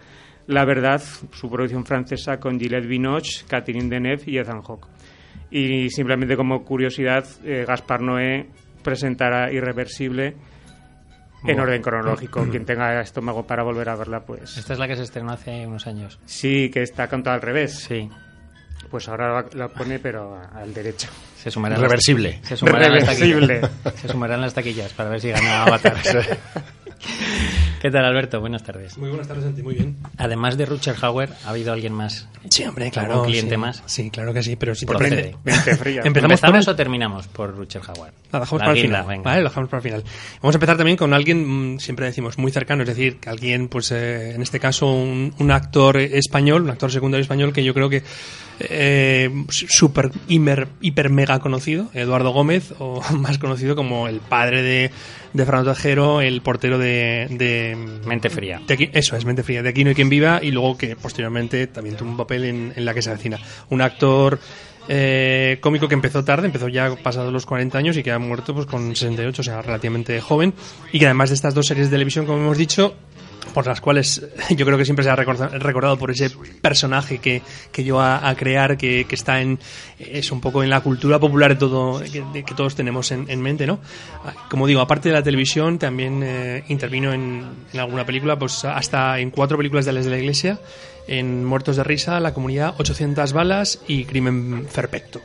La 0.49 0.67
Verdad, 0.67 1.01
su 1.33 1.49
producción 1.49 1.87
francesa 1.87 2.39
con 2.39 2.59
Gillette 2.59 2.87
Binoche, 2.87 3.45
Catherine 3.49 3.89
Deneuve 3.89 4.25
y 4.27 4.37
Ethan 4.37 4.61
Hawke. 4.63 4.89
Y 5.55 5.91
simplemente 5.91 6.35
como 6.37 6.65
curiosidad, 6.65 7.27
eh, 7.45 7.65
Gaspar 7.69 8.01
Noé 8.01 8.49
presentará 8.83 9.53
Irreversible 9.53 10.35
en 11.45 11.61
orden 11.61 11.83
cronológico. 11.83 12.47
Quien 12.51 12.65
tenga 12.65 13.01
estómago 13.03 13.47
para 13.47 13.63
volver 13.63 13.91
a 13.91 13.97
verla, 13.97 14.21
pues... 14.21 14.57
Esta 14.57 14.73
es 14.73 14.79
la 14.79 14.89
que 14.89 14.97
se 14.97 15.03
estrenó 15.03 15.33
hace 15.33 15.67
unos 15.67 15.87
años. 15.87 16.19
Sí, 16.25 16.71
que 16.71 16.83
está 16.83 17.09
contada 17.09 17.37
al 17.37 17.43
revés. 17.43 17.81
Sí. 17.81 18.09
Pues 18.91 19.09
ahora 19.09 19.45
la 19.53 19.69
pone, 19.69 19.99
pero 19.99 20.41
al 20.55 20.73
derecho. 20.73 21.09
Se 21.37 21.51
sumarán 21.51 21.81
Reversible. 21.81 22.39
Las, 22.41 22.49
se 22.49 22.57
sumarán 22.57 22.93
las 22.93 23.03
Reversible. 23.07 23.61
taquillas. 23.61 24.01
Se 24.01 24.09
sumarán 24.09 24.41
las 24.41 24.55
taquillas 24.55 24.93
para 24.93 25.11
ver 25.11 25.21
si 25.21 25.31
gana 25.31 25.65
Avatar. 25.65 25.97
¿Qué 27.81 27.91
tal, 27.91 28.05
Alberto? 28.05 28.41
Buenas 28.41 28.63
tardes. 28.63 28.97
Muy 28.97 29.09
buenas 29.09 29.27
tardes, 29.27 29.43
Santi. 29.45 29.63
Muy 29.63 29.75
bien. 29.75 29.97
Además 30.17 30.57
de 30.57 30.67
Rutger 30.67 30.95
Hauer, 31.03 31.31
¿ha 31.45 31.51
habido 31.51 31.73
alguien 31.73 31.93
más? 31.93 32.29
Sí, 32.49 32.63
hombre, 32.65 32.85
¿Algún 32.87 33.03
claro. 33.09 33.23
cliente 33.25 33.57
sí. 33.57 33.57
más? 33.57 33.83
Sí, 33.87 34.11
claro 34.11 34.33
que 34.33 34.43
sí, 34.45 34.55
pero 34.55 34.75
sí. 34.77 34.87
Procede. 34.87 35.37
Mente 35.43 35.77
fría. 35.77 36.03
Empezamos 36.05 36.13
por 36.41 36.49
¿Empezamos 36.51 36.67
el- 36.69 36.73
o 36.73 36.77
terminamos 36.77 37.27
por 37.27 37.57
Rutger 37.57 37.83
Hauer? 37.89 38.13
La 38.31 38.39
dejamos 38.41 38.61
La 38.61 38.67
para 38.67 38.79
el 38.79 38.83
final. 38.87 39.07
venga. 39.07 39.23
Vale, 39.25 39.43
lo 39.43 39.49
dejamos 39.49 39.69
para 39.69 39.79
el 39.79 39.83
final. 39.83 40.05
Vamos 40.41 40.55
a 40.55 40.59
empezar 40.59 40.77
también 40.77 40.97
con 40.97 41.13
alguien, 41.13 41.75
mm, 41.75 41.79
siempre 41.81 42.07
decimos, 42.07 42.39
muy 42.39 42.53
cercano, 42.53 42.83
es 42.83 42.89
decir, 42.89 43.17
que 43.19 43.29
alguien, 43.31 43.67
pues 43.69 43.91
eh, 43.91 44.35
en 44.35 44.43
este 44.43 44.61
caso, 44.61 44.87
un, 44.93 45.35
un 45.39 45.51
actor 45.51 45.97
español, 45.97 46.63
un 46.63 46.71
actor 46.71 46.91
secundario 46.93 47.23
español 47.23 47.53
que 47.53 47.65
yo 47.65 47.75
creo 47.75 47.89
que 47.89 48.05
eh, 48.61 49.29
súper, 49.49 50.13
hiper, 50.29 50.69
hiper 50.81 51.11
mega 51.11 51.41
conocido, 51.41 51.91
Eduardo 51.95 52.31
Gómez, 52.31 52.75
o 52.79 53.03
más 53.13 53.39
conocido 53.39 53.75
como 53.75 54.07
el 54.07 54.21
padre 54.21 54.63
de, 54.63 54.91
de 55.33 55.45
Fernando 55.45 55.73
Tejero, 55.73 56.21
el 56.21 56.43
portero 56.43 56.79
de, 56.79 57.27
de 57.31 57.77
Mente 58.07 58.29
fría. 58.31 58.61
de 58.67 58.75
aquí- 58.75 58.91
eso 58.93 59.17
es, 59.17 59.25
mente 59.25 59.43
fría. 59.43 59.63
De 59.63 59.71
aquí 59.71 59.83
no 59.85 59.89
hay 59.91 59.95
quien 59.95 60.09
viva 60.09 60.41
y 60.43 60.51
luego 60.51 60.77
que 60.77 60.95
posteriormente 60.97 61.67
también 61.69 61.97
tuvo 61.97 62.11
un 62.11 62.17
papel 62.17 62.45
en, 62.45 62.73
en 62.77 62.85
la 62.85 62.93
que 62.95 63.03
se 63.03 63.11
avecina. 63.11 63.39
Un 63.71 63.81
actor 63.81 64.39
eh, 64.89 65.59
cómico 65.61 65.89
que 65.89 65.95
empezó 65.95 66.25
tarde, 66.25 66.47
empezó 66.47 66.69
ya 66.69 66.95
pasados 66.97 67.33
los 67.33 67.47
40 67.47 67.79
años 67.79 67.97
y 67.97 68.03
que 68.03 68.11
ha 68.13 68.19
muerto 68.19 68.53
pues 68.55 68.67
con 68.67 68.95
68, 68.95 69.41
o 69.41 69.45
sea, 69.45 69.63
relativamente 69.63 70.21
joven. 70.21 70.53
Y 70.93 70.99
que 70.99 71.07
además 71.07 71.31
de 71.31 71.37
estas 71.37 71.55
dos 71.55 71.67
series 71.67 71.87
de 71.89 71.95
televisión, 71.95 72.27
como 72.27 72.39
hemos 72.39 72.59
dicho, 72.59 72.95
por 73.55 73.67
las 73.67 73.81
cuales 73.81 74.27
yo 74.51 74.65
creo 74.65 74.79
que 74.79 74.85
siempre 74.85 75.05
se 75.05 75.11
ha 75.11 75.17
recorda- 75.17 75.49
recordado 75.59 75.99
por 75.99 76.11
ese 76.11 76.31
personaje 76.61 77.19
que, 77.19 77.43
que 77.71 77.85
yo 77.85 78.01
a, 78.01 78.29
a 78.29 78.35
crear, 78.35 78.77
que, 78.77 79.05
que 79.07 79.15
está 79.15 79.41
en 79.41 79.59
es 79.99 80.33
un 80.33 80.41
poco 80.41 80.63
en 80.63 80.71
la 80.71 80.81
cultura 80.81 81.19
popular 81.19 81.59
todo 81.59 82.01
que 82.03 82.55
todos 82.57 82.75
tenemos 82.75 83.11
en, 83.13 83.29
en 83.31 83.41
mente, 83.41 83.67
¿no? 83.67 83.81
Como 84.49 84.67
digo, 84.67 84.81
aparte 84.81 85.09
de 85.11 85.15
la 85.15 85.23
televisión, 85.23 85.79
también 85.79 86.23
eh, 86.25 86.65
intervino 86.69 87.13
en, 87.13 87.45
en 87.73 87.81
alguna 87.81 88.05
película, 88.07 88.39
pues 88.39 88.65
hasta 88.65 89.19
en 89.19 89.31
cuatro 89.31 89.57
películas 89.57 89.85
de 89.85 89.93
las 89.93 90.05
de 90.05 90.11
la 90.11 90.19
Iglesia, 90.19 90.59
en 91.09 91.45
Muertos 91.45 91.77
de 91.77 91.85
Risa, 91.85 92.19
La 92.21 92.33
Comunidad, 92.35 92.75
800 92.79 93.33
balas 93.33 93.81
y 93.89 94.05
Crimen 94.05 94.67
Perfecto. 94.73 95.21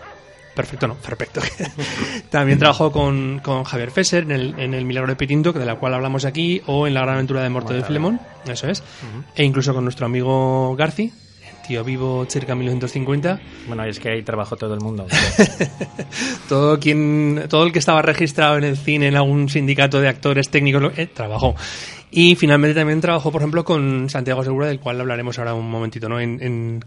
Perfecto, 0.58 0.88
no, 0.88 0.96
perfecto. 0.96 1.40
También 2.32 2.58
trabajó 2.60 2.92
con, 2.92 3.40
con 3.44 3.64
Javier 3.64 3.92
Fesser 3.92 4.24
en 4.24 4.32
el, 4.32 4.56
en 4.60 4.74
el 4.74 4.84
Milagro 4.86 5.10
de 5.12 5.16
Pitinto, 5.16 5.54
de 5.54 5.66
la 5.66 5.76
cual 5.76 5.94
hablamos 5.94 6.26
aquí, 6.26 6.62
o 6.66 6.88
en 6.88 6.94
La 6.96 7.02
Gran 7.04 7.14
Aventura 7.16 7.44
de 7.44 7.50
Morte 7.50 7.74
de 7.76 7.84
Filemón, 7.84 8.20
eso 8.46 8.68
es. 8.68 8.84
E 9.36 9.44
incluso 9.46 9.74
con 9.74 9.84
nuestro 9.86 10.08
amigo 10.08 10.76
Garci, 10.76 11.14
tío 11.68 11.84
vivo 11.84 12.26
cerca 12.28 12.54
de 12.54 12.60
1950. 12.60 13.40
Bueno, 13.68 13.84
es 13.84 14.00
que 14.00 14.10
ahí 14.10 14.24
trabajó 14.24 14.56
todo 14.58 14.74
el 14.74 14.80
mundo. 14.82 15.06
Todo, 16.50 16.80
quien, 16.80 17.44
todo 17.50 17.66
el 17.66 17.72
que 17.72 17.80
estaba 17.80 18.02
registrado 18.02 18.58
en 18.58 18.64
el 18.64 18.78
cine, 18.78 19.08
en 19.10 19.16
algún 19.16 19.50
sindicato 19.50 20.00
de 20.02 20.08
actores 20.08 20.50
técnicos, 20.50 20.92
eh, 20.98 21.08
trabajó. 21.08 21.56
Y 22.10 22.36
finalmente 22.36 22.74
también 22.80 23.02
trabajó, 23.02 23.32
por 23.32 23.42
ejemplo, 23.42 23.64
con 23.66 24.10
Santiago 24.10 24.44
Segura, 24.44 24.68
del 24.68 24.80
cual 24.80 25.00
hablaremos 25.02 25.38
ahora 25.40 25.54
un 25.54 25.70
momentito, 25.70 26.08
¿no? 26.10 26.20
En, 26.20 26.42
en- 26.42 26.86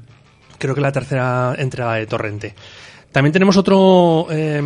creo 0.59 0.75
que 0.75 0.81
la 0.81 0.93
tercera 0.93 1.55
entrega 1.59 1.95
de 1.95 2.07
Torrente. 2.07 2.55
También 3.13 3.33
tenemos 3.33 3.57
otro, 3.57 4.29
eh, 4.31 4.63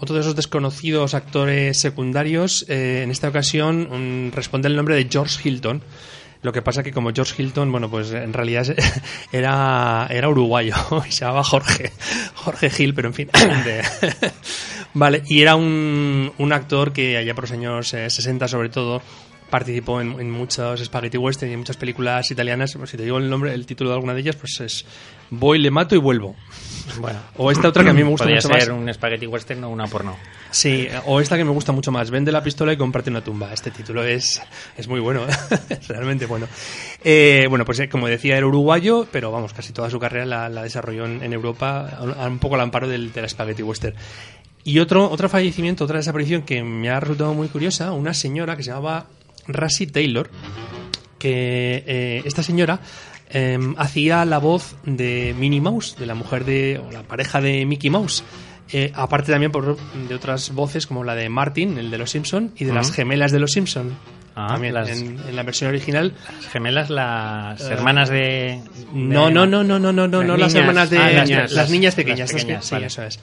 otro 0.00 0.14
de 0.14 0.20
esos 0.20 0.36
desconocidos 0.36 1.14
actores 1.14 1.78
secundarios. 1.78 2.66
eh, 2.68 3.02
en 3.02 3.10
esta 3.10 3.28
ocasión 3.28 4.28
mm, 4.28 4.32
responde 4.32 4.68
el 4.68 4.76
nombre 4.76 4.94
de 4.96 5.08
George 5.10 5.48
Hilton. 5.48 5.82
Lo 6.42 6.52
que 6.52 6.62
pasa 6.62 6.82
que 6.82 6.92
como 6.92 7.12
George 7.12 7.42
Hilton, 7.42 7.72
bueno, 7.72 7.90
pues 7.90 8.12
en 8.12 8.32
realidad 8.32 8.66
era, 9.32 10.06
era 10.10 10.28
uruguayo 10.28 10.76
y 11.08 11.12
se 11.12 11.24
llamaba 11.24 11.42
Jorge, 11.42 11.90
Jorge 12.34 12.70
Gil, 12.70 12.94
pero 12.94 13.08
en 13.08 13.14
fin. 13.14 13.30
vale, 14.94 15.22
y 15.26 15.40
era 15.40 15.56
un, 15.56 16.32
un 16.36 16.52
actor 16.52 16.92
que 16.92 17.16
allá 17.16 17.34
por 17.34 17.44
los 17.44 17.52
años 17.52 17.94
eh, 17.94 18.10
60 18.10 18.46
sobre 18.46 18.68
todo 18.68 19.00
participó 19.50 20.00
en, 20.00 20.18
en 20.20 20.30
muchos 20.30 20.84
spaghetti 20.84 21.18
western 21.18 21.50
y 21.50 21.54
en 21.54 21.60
muchas 21.60 21.76
películas 21.76 22.30
italianas. 22.30 22.74
Pues 22.76 22.90
Si 22.90 22.96
te 22.96 23.04
digo 23.04 23.18
el 23.18 23.30
nombre, 23.30 23.54
el 23.54 23.66
título 23.66 23.90
de 23.90 23.96
alguna 23.96 24.14
de 24.14 24.20
ellas, 24.20 24.36
pues 24.36 24.60
es 24.60 24.84
Voy, 25.30 25.58
le 25.58 25.70
mato 25.72 25.94
y 25.96 25.98
vuelvo. 25.98 26.36
Bueno, 27.00 27.18
O 27.36 27.50
esta 27.50 27.68
otra 27.68 27.82
que 27.82 27.90
a 27.90 27.92
mí 27.92 28.04
me 28.04 28.10
gusta 28.10 28.26
mucho 28.28 28.48
ser 28.48 28.52
más. 28.52 28.68
un 28.68 28.92
spaghetti 28.94 29.26
western 29.26 29.64
o 29.64 29.70
una 29.70 29.88
porno. 29.88 30.16
Sí, 30.52 30.86
o 31.04 31.20
esta 31.20 31.36
que 31.36 31.44
me 31.44 31.50
gusta 31.50 31.72
mucho 31.72 31.90
más, 31.90 32.10
Vende 32.10 32.30
la 32.30 32.42
pistola 32.42 32.72
y 32.72 32.76
comparte 32.76 33.10
una 33.10 33.22
tumba. 33.24 33.52
Este 33.52 33.72
título 33.72 34.04
es, 34.04 34.40
es 34.76 34.86
muy 34.86 35.00
bueno, 35.00 35.26
es 35.68 35.88
realmente 35.88 36.26
bueno. 36.26 36.46
Eh, 37.02 37.46
bueno, 37.48 37.64
pues 37.64 37.80
eh, 37.80 37.88
como 37.88 38.06
decía, 38.06 38.36
era 38.36 38.46
uruguayo, 38.46 39.06
pero 39.10 39.32
vamos, 39.32 39.52
casi 39.52 39.72
toda 39.72 39.90
su 39.90 39.98
carrera 39.98 40.26
la, 40.26 40.48
la 40.48 40.62
desarrolló 40.62 41.06
en, 41.06 41.22
en 41.24 41.32
Europa, 41.32 41.98
un, 42.00 42.10
un 42.10 42.38
poco 42.38 42.54
al 42.54 42.60
amparo 42.60 42.86
del, 42.88 43.12
del 43.12 43.28
spaghetti 43.28 43.62
western. 43.64 43.96
Y 44.62 44.78
otro, 44.78 45.10
otro 45.10 45.28
fallecimiento, 45.28 45.84
otra 45.84 45.98
desaparición 45.98 46.42
que 46.42 46.62
me 46.62 46.88
ha 46.90 46.98
resultado 47.00 47.34
muy 47.34 47.48
curiosa, 47.48 47.92
una 47.92 48.14
señora 48.14 48.56
que 48.56 48.62
se 48.62 48.70
llamaba 48.70 49.06
Rassi 49.48 49.86
Taylor, 49.86 50.30
que 51.18 51.84
eh, 51.86 52.22
esta 52.24 52.42
señora 52.42 52.80
eh, 53.30 53.58
hacía 53.78 54.24
la 54.24 54.38
voz 54.38 54.76
de 54.84 55.34
Minnie 55.38 55.60
Mouse, 55.60 55.96
de 55.98 56.06
la 56.06 56.14
mujer 56.14 56.44
de, 56.44 56.78
o 56.86 56.90
la 56.92 57.02
pareja 57.02 57.40
de 57.40 57.64
Mickey 57.66 57.90
Mouse. 57.90 58.22
Eh, 58.72 58.90
aparte 58.94 59.30
también 59.30 59.52
por, 59.52 59.76
de 60.08 60.14
otras 60.14 60.50
voces 60.50 60.86
como 60.88 61.04
la 61.04 61.14
de 61.14 61.28
Martin, 61.28 61.78
el 61.78 61.90
de 61.90 61.98
Los 61.98 62.10
Simpson, 62.10 62.52
y 62.56 62.64
de 62.64 62.72
las 62.72 62.90
gemelas 62.92 63.30
de 63.32 63.38
Los 63.38 63.52
Simpson. 63.52 63.92
Ah, 64.34 64.48
también 64.48 64.74
las- 64.74 64.90
en, 64.90 65.18
en 65.26 65.36
la 65.36 65.42
versión 65.44 65.70
original. 65.70 66.12
Las 66.42 66.48
gemelas, 66.52 66.90
las 66.90 67.60
hermanas 67.62 68.10
de... 68.10 68.16
de- 68.18 68.60
No, 68.92 69.30
no, 69.30 69.46
no, 69.46 69.62
no, 69.64 69.78
no, 69.78 69.92
no, 69.92 70.06
no, 70.08 70.18
Las 70.18 70.26
no 70.26 70.36
las 70.36 70.52
niñas. 70.52 70.54
hermanas 70.68 70.90
de 70.90 70.98
Ah, 70.98 71.10
las, 71.12 71.30
las- 71.30 71.52
las 71.52 71.70
niñas 71.70 71.84
las 71.96 72.04
pequeñas. 72.04 72.30
que- 72.32 72.36
pequeñas, 72.38 72.64
sí, 72.66 72.74
vale. 72.74 72.86
eso 72.86 73.02
es. 73.04 73.18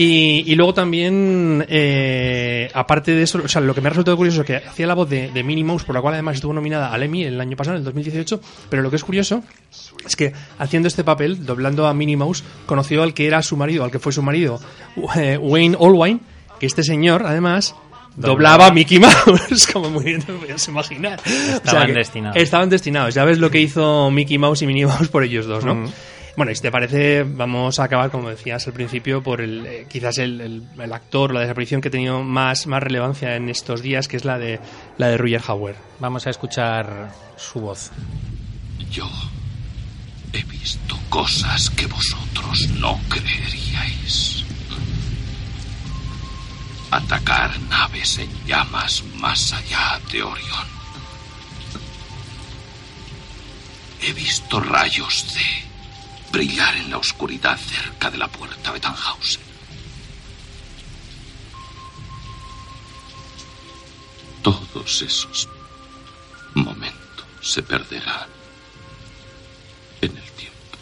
Y, 0.00 0.44
y 0.46 0.54
luego 0.54 0.74
también, 0.74 1.66
eh, 1.68 2.70
aparte 2.72 3.16
de 3.16 3.24
eso, 3.24 3.40
o 3.44 3.48
sea, 3.48 3.60
lo 3.60 3.74
que 3.74 3.80
me 3.80 3.88
ha 3.88 3.90
resultado 3.90 4.16
curioso 4.16 4.42
es 4.42 4.46
que 4.46 4.54
hacía 4.54 4.86
la 4.86 4.94
voz 4.94 5.10
de, 5.10 5.32
de 5.32 5.42
Minnie 5.42 5.64
Mouse, 5.64 5.82
por 5.82 5.92
la 5.92 6.00
cual 6.00 6.14
además 6.14 6.36
estuvo 6.36 6.52
nominada 6.52 6.92
al 6.92 7.02
Emmy 7.02 7.24
el 7.24 7.40
año 7.40 7.56
pasado, 7.56 7.74
en 7.74 7.80
el 7.80 7.84
2018, 7.84 8.40
pero 8.70 8.80
lo 8.80 8.90
que 8.90 8.96
es 8.96 9.02
curioso 9.02 9.42
es 10.06 10.14
que 10.14 10.32
haciendo 10.60 10.86
este 10.86 11.02
papel, 11.02 11.44
doblando 11.44 11.88
a 11.88 11.94
Minnie 11.94 12.16
Mouse, 12.16 12.44
conoció 12.64 13.02
al 13.02 13.12
que 13.12 13.26
era 13.26 13.42
su 13.42 13.56
marido, 13.56 13.82
al 13.82 13.90
que 13.90 13.98
fue 13.98 14.12
su 14.12 14.22
marido, 14.22 14.60
eh, 15.16 15.36
Wayne 15.36 15.76
Allwine, 15.80 16.20
que 16.60 16.66
este 16.66 16.84
señor, 16.84 17.24
además, 17.26 17.74
doblaba 18.14 18.68
a 18.68 18.70
Mickey 18.70 19.00
Mouse, 19.00 19.66
como 19.72 19.90
muy 19.90 20.04
bien 20.04 20.22
te 20.22 20.32
puedes 20.32 20.68
imaginar. 20.68 21.20
Estaban 21.26 21.92
destinados. 21.92 22.36
Estaban 22.40 22.68
destinados. 22.68 23.14
Ya 23.14 23.24
ves 23.24 23.38
lo 23.40 23.50
que 23.50 23.60
hizo 23.60 24.12
Mickey 24.12 24.38
Mouse 24.38 24.62
y 24.62 24.68
Minnie 24.68 24.86
Mouse 24.86 25.08
por 25.08 25.24
ellos 25.24 25.46
dos, 25.46 25.64
¿no? 25.64 25.90
Bueno, 26.38 26.52
y 26.52 26.54
si 26.54 26.62
te 26.62 26.70
parece, 26.70 27.24
vamos 27.24 27.80
a 27.80 27.84
acabar, 27.84 28.12
como 28.12 28.30
decías 28.30 28.64
al 28.68 28.72
principio, 28.72 29.24
por 29.24 29.40
el 29.40 29.66
eh, 29.66 29.86
quizás 29.90 30.18
el, 30.18 30.40
el- 30.40 30.62
el 30.80 30.92
actor, 30.92 31.34
la 31.34 31.40
desaparición 31.40 31.80
que 31.80 31.88
ha 31.88 31.90
tenido 31.90 32.22
más, 32.22 32.68
más 32.68 32.80
relevancia 32.80 33.34
en 33.34 33.48
estos 33.48 33.82
días, 33.82 34.06
que 34.06 34.16
es 34.16 34.24
la 34.24 34.38
de 34.38 34.60
la 34.98 35.08
de 35.08 35.16
Roger 35.18 35.42
Hauer. 35.48 35.74
Vamos 35.98 36.28
a 36.28 36.30
escuchar 36.30 37.10
su 37.36 37.58
voz. 37.58 37.90
Yo 38.88 39.10
he 40.32 40.44
visto 40.44 40.96
cosas 41.08 41.70
que 41.70 41.86
vosotros 41.86 42.68
no 42.78 43.00
creeríais. 43.08 44.44
Atacar 46.92 47.58
naves 47.62 48.16
en 48.18 48.30
llamas 48.46 49.02
más 49.16 49.52
allá 49.54 49.98
de 50.12 50.22
Orión. 50.22 50.68
He 54.02 54.12
visto 54.12 54.60
rayos 54.60 55.34
de 55.34 55.67
brillar 56.30 56.76
en 56.76 56.90
la 56.90 56.98
oscuridad 56.98 57.58
cerca 57.58 58.10
de 58.10 58.18
la 58.18 58.28
puerta 58.28 58.72
de 58.72 58.80
Tannhausen. 58.80 59.42
Todos 64.42 65.02
esos 65.02 65.48
momentos 66.54 67.26
se 67.40 67.62
perderán 67.62 68.28
en 70.00 70.16
el 70.16 70.30
tiempo. 70.32 70.78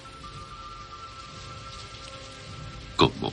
Como 2.96 3.32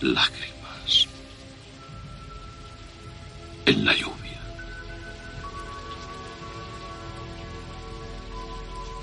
lágrimas 0.00 1.08
en 3.66 3.84
la 3.84 3.94
lluvia. 3.94 4.40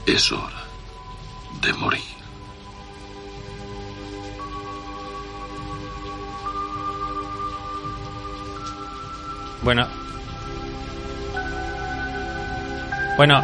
Es 0.05 0.31
hora 0.31 0.56
de 1.67 1.73
morir. 1.73 2.01
Bueno. 9.61 9.85
Bueno. 13.17 13.43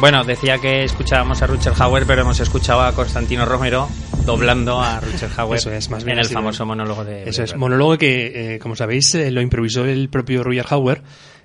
Bueno, 0.00 0.24
decía 0.24 0.58
que 0.58 0.84
escuchábamos 0.84 1.40
a 1.42 1.46
Richard 1.46 1.74
Hauer, 1.80 2.04
pero 2.06 2.22
hemos 2.22 2.40
escuchado 2.40 2.80
a 2.82 2.92
Constantino 2.92 3.46
Romero 3.46 3.88
doblando 4.26 4.80
a 4.80 5.00
Richard 5.00 5.30
Hauer 5.36 5.58
Eso 5.58 5.70
es, 5.70 5.88
más 5.90 6.02
bien 6.04 6.18
en 6.18 6.24
el 6.24 6.30
famoso 6.30 6.64
¿no? 6.64 6.68
monólogo 6.68 7.04
de... 7.04 7.28
Eso 7.28 7.44
es, 7.44 7.56
monólogo 7.56 7.96
que, 7.96 8.54
eh, 8.54 8.58
como 8.58 8.74
sabéis, 8.74 9.14
eh, 9.14 9.30
lo 9.30 9.40
improvisó 9.40 9.84
el 9.84 10.08
propio 10.08 10.42
Roger 10.42 10.66
Hauer. 10.68 11.02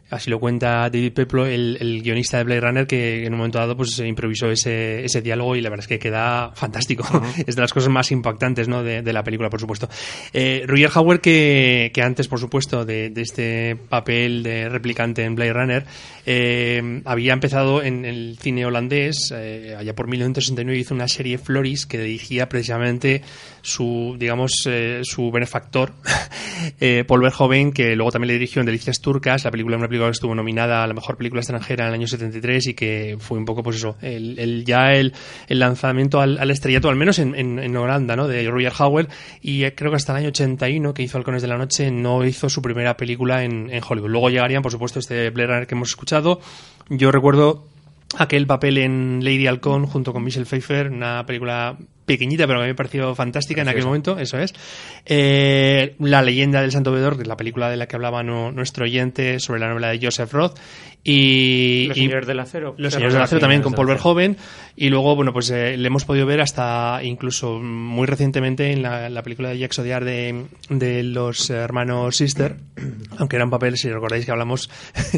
Así 0.10 0.30
lo 0.30 0.40
cuenta 0.40 0.90
David 0.90 1.14
Peplo, 1.14 1.46
el, 1.46 1.78
el 1.80 2.02
guionista 2.02 2.38
de 2.38 2.44
Blade 2.44 2.62
Runner, 2.62 2.88
que 2.88 3.26
en 3.26 3.34
un 3.34 3.38
momento 3.38 3.60
dado 3.60 3.78
pues 3.78 4.00
improvisó 4.00 4.50
ese, 4.50 5.06
ese 5.06 5.22
diálogo 5.22 5.56
y 5.56 5.62
la 5.62 5.70
verdad 5.70 5.84
es 5.84 5.88
que 5.88 6.00
queda 6.00 6.52
fantástico. 6.56 7.04
es 7.46 7.56
de 7.56 7.62
las 7.62 7.74
cosas 7.74 7.90
más 7.90 8.12
impactantes 8.12 8.68
¿no? 8.68 8.82
de, 8.82 9.02
de 9.04 9.14
la 9.14 9.24
película, 9.24 9.50
por 9.50 9.60
supuesto. 9.60 9.88
Eh, 10.34 10.64
Roger 10.66 10.90
Hauer, 10.96 11.22
que, 11.22 11.92
que 11.94 12.02
antes, 12.02 12.28
por 12.28 12.40
supuesto, 12.40 12.86
de, 12.86 13.10
de 13.12 13.22
este 13.22 13.76
papel 13.76 14.42
de 14.42 14.68
replicante 14.68 15.24
en 15.24 15.36
Blade 15.36 15.54
Runner, 15.54 15.86
eh, 16.26 17.02
había 17.06 17.34
empezado 17.34 17.84
en 17.84 18.06
el 18.06 18.38
cine 18.40 18.66
holandés, 18.66 19.32
eh, 19.36 19.76
allá 19.78 19.96
por 19.96 20.08
1969 20.08 20.80
hizo 20.80 20.94
una 20.94 21.08
serie 21.08 21.38
Floris 21.38 21.86
que 21.86 22.00
dirigía 22.00 22.50
precisamente 22.50 23.22
su, 23.62 24.16
digamos, 24.20 24.52
eh, 24.68 25.02
su 25.04 25.32
benefactor, 25.32 25.94
eh, 26.80 27.04
Paul 27.08 27.22
Verhoeven, 27.22 27.72
que 27.72 27.96
luego 27.96 28.12
también 28.12 28.28
le 28.30 28.34
dirigió 28.34 28.60
en 28.62 28.66
Delicias 28.66 29.00
Turcas, 29.02 29.44
la 29.44 29.52
película, 29.52 29.78
una 29.78 29.88
película 29.88 30.08
que 30.10 30.14
estuvo 30.14 30.36
nominada 30.36 30.84
a 30.84 30.88
la 30.88 30.94
mejor 30.94 31.18
película 31.18 31.42
extranjera 31.42 31.86
en 31.86 31.90
el 31.90 31.94
año 31.96 32.08
73 32.08 32.68
y 32.68 32.74
que 32.74 33.18
fue 33.20 33.38
un 33.38 33.46
poco, 33.46 33.64
pues 33.64 33.78
eso, 33.78 33.98
el, 34.02 34.38
el- 34.40 34.66
ya 34.66 34.94
el, 34.94 35.14
el 35.48 35.60
lanzamiento 35.60 36.22
al, 36.22 36.38
al 36.40 36.52
estrellato, 36.52 36.90
al 36.90 36.96
menos 36.96 37.20
en, 37.20 37.36
en, 37.36 37.78
Holanda, 37.78 38.16
¿no? 38.16 38.28
De 38.28 38.48
Roger 38.50 38.74
Howell, 38.78 39.08
y 39.42 39.64
eh, 39.64 39.74
creo 39.76 39.92
que 39.92 39.98
hasta 39.98 40.12
el 40.14 40.18
año 40.20 40.28
81, 40.30 40.94
que 40.94 41.04
hizo 41.04 41.18
Halcones 41.18 41.42
de 41.42 41.48
la 41.48 41.58
Noche, 41.58 41.92
no 41.92 42.26
hizo 42.26 42.50
su 42.50 42.62
primera 42.62 42.98
película 42.98 43.44
en, 43.44 43.70
Hollywood. 43.88 44.10
Luego 44.10 44.30
llegarían, 44.30 44.62
por 44.62 44.72
supuesto, 44.72 45.00
este 45.00 45.30
Blade 45.30 45.48
Runner 45.48 45.68
que 45.68 45.76
hemos 45.76 45.90
escuchado. 45.90 46.40
Yo 46.90 47.12
recuerdo 47.12 47.66
aquel 48.18 48.48
papel 48.48 48.78
en 48.80 49.20
Lady 49.24 49.48
Halcón 49.48 49.86
junto 49.86 50.12
con 50.14 50.24
Michelle 50.24 50.46
Pfeiffer, 50.46 50.90
una 50.90 51.26
película 51.26 51.78
pequeñita 52.10 52.48
pero 52.48 52.60
que 52.62 52.68
me 52.68 52.76
pareció 52.76 53.14
fantástica 53.14 53.62
en 53.62 53.70
aquel 53.70 53.86
momento, 53.86 54.18
eso 54.18 54.40
es. 54.40 54.54
Eh, 55.06 55.96
la 56.00 56.24
leyenda 56.24 56.62
del 56.62 56.72
Santo 56.72 56.92
Vedor, 56.92 57.16
que 57.18 57.22
es 57.22 57.28
la 57.28 57.38
película 57.38 57.70
de 57.70 57.78
la 57.78 57.88
que 57.88 57.96
hablaba 57.96 58.24
no- 58.24 58.52
nuestro 58.52 58.86
oyente 58.86 59.40
sobre 59.40 59.60
la 59.60 59.68
novela 59.70 59.90
de 59.90 60.00
Joseph 60.02 60.34
Roth. 60.34 60.58
Y, 61.02 61.86
Los 61.88 61.98
Señores 61.98 62.28
del 62.28 62.40
Acero. 62.42 62.76
Los 62.78 62.92
Señores 62.94 63.14
del 63.14 63.24
Acero 63.24 63.40
también 63.40 63.62
con 63.62 63.74
Paul. 63.74 63.88
Verhoeven. 63.88 64.36
Y 64.76 64.90
luego, 64.90 65.16
bueno, 65.16 65.32
pues 65.32 65.50
eh, 65.50 65.78
le 65.78 65.88
hemos 65.88 66.04
podido 66.04 66.26
ver 66.26 66.42
hasta 66.42 67.00
incluso 67.04 67.58
muy 67.60 68.06
recientemente 68.06 68.72
en 68.74 68.82
la, 68.82 69.10
la 69.10 69.24
película 69.24 69.50
de 69.50 69.60
Jacques 69.60 69.80
Odiar 69.80 70.04
de, 70.04 70.46
de 70.70 71.04
los 71.04 71.50
hermanos 71.52 72.18
Sister. 72.18 72.58
Aunque 73.18 73.38
era 73.38 73.46
un 73.46 73.52
papel, 73.52 73.78
si 73.78 73.90
recordáis 73.90 74.26
que 74.26 74.32
hablamos, 74.32 74.70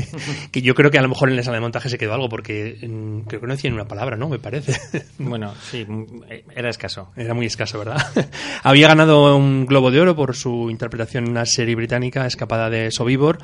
que 0.51 0.61
yo 0.61 0.75
creo 0.75 0.91
que 0.91 0.99
a 0.99 1.01
lo 1.01 1.09
mejor 1.09 1.29
en 1.29 1.35
la 1.37 1.43
sala 1.43 1.55
de 1.57 1.61
montaje 1.61 1.89
se 1.89 1.97
quedó 1.97 2.13
algo, 2.13 2.29
porque 2.29 2.77
mm, 2.87 3.21
creo 3.21 3.41
que 3.41 3.47
no 3.47 3.53
decían 3.55 3.73
una 3.73 3.87
palabra, 3.87 4.17
¿no? 4.17 4.29
Me 4.29 4.37
parece. 4.39 4.73
Bueno, 5.17 5.53
sí, 5.71 5.83
mm, 5.87 6.05
era 6.55 6.69
escaso. 6.81 7.11
Era 7.15 7.35
muy 7.35 7.45
escaso, 7.45 7.77
¿verdad? 7.77 8.03
Había 8.63 8.87
ganado 8.87 9.35
un 9.37 9.67
Globo 9.67 9.91
de 9.91 10.01
Oro 10.01 10.15
por 10.15 10.35
su 10.35 10.69
interpretación 10.71 11.25
en 11.25 11.31
una 11.31 11.45
serie 11.45 11.75
británica, 11.75 12.25
Escapada 12.25 12.71
de 12.71 12.89
Sobibor, 12.89 13.37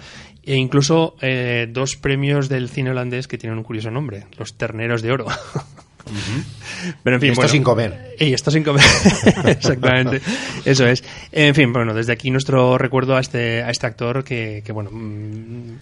e 0.43 0.55
incluso 0.55 1.15
eh, 1.21 1.67
dos 1.69 1.97
premios 1.97 2.49
del 2.49 2.69
cine 2.69 2.89
holandés 2.89 3.27
que 3.27 3.37
tienen 3.37 3.59
un 3.59 3.63
curioso 3.63 3.91
nombre, 3.91 4.25
los 4.37 4.57
Terneros 4.57 5.03
de 5.03 5.11
Oro. 5.11 5.27
Pero 7.03 7.17
en 7.17 7.21
fin, 7.21 7.29
Y 7.29 7.31
esto 7.31 7.41
bueno. 7.41 7.51
sin 7.51 7.63
comer. 7.63 8.15
Y 8.17 8.33
esto 8.33 8.49
sin 8.49 8.63
comer. 8.63 8.85
Exactamente. 9.45 10.21
Eso 10.65 10.87
es. 10.87 11.03
En 11.31 11.53
fin, 11.53 11.71
bueno, 11.73 11.93
desde 11.93 12.13
aquí 12.13 12.31
nuestro 12.31 12.77
recuerdo 12.77 13.15
a 13.17 13.19
este, 13.19 13.61
a 13.61 13.69
este 13.69 13.85
actor 13.85 14.23
que, 14.23 14.63
que 14.65 14.71
bueno, 14.71 14.89
mm, 14.91 15.73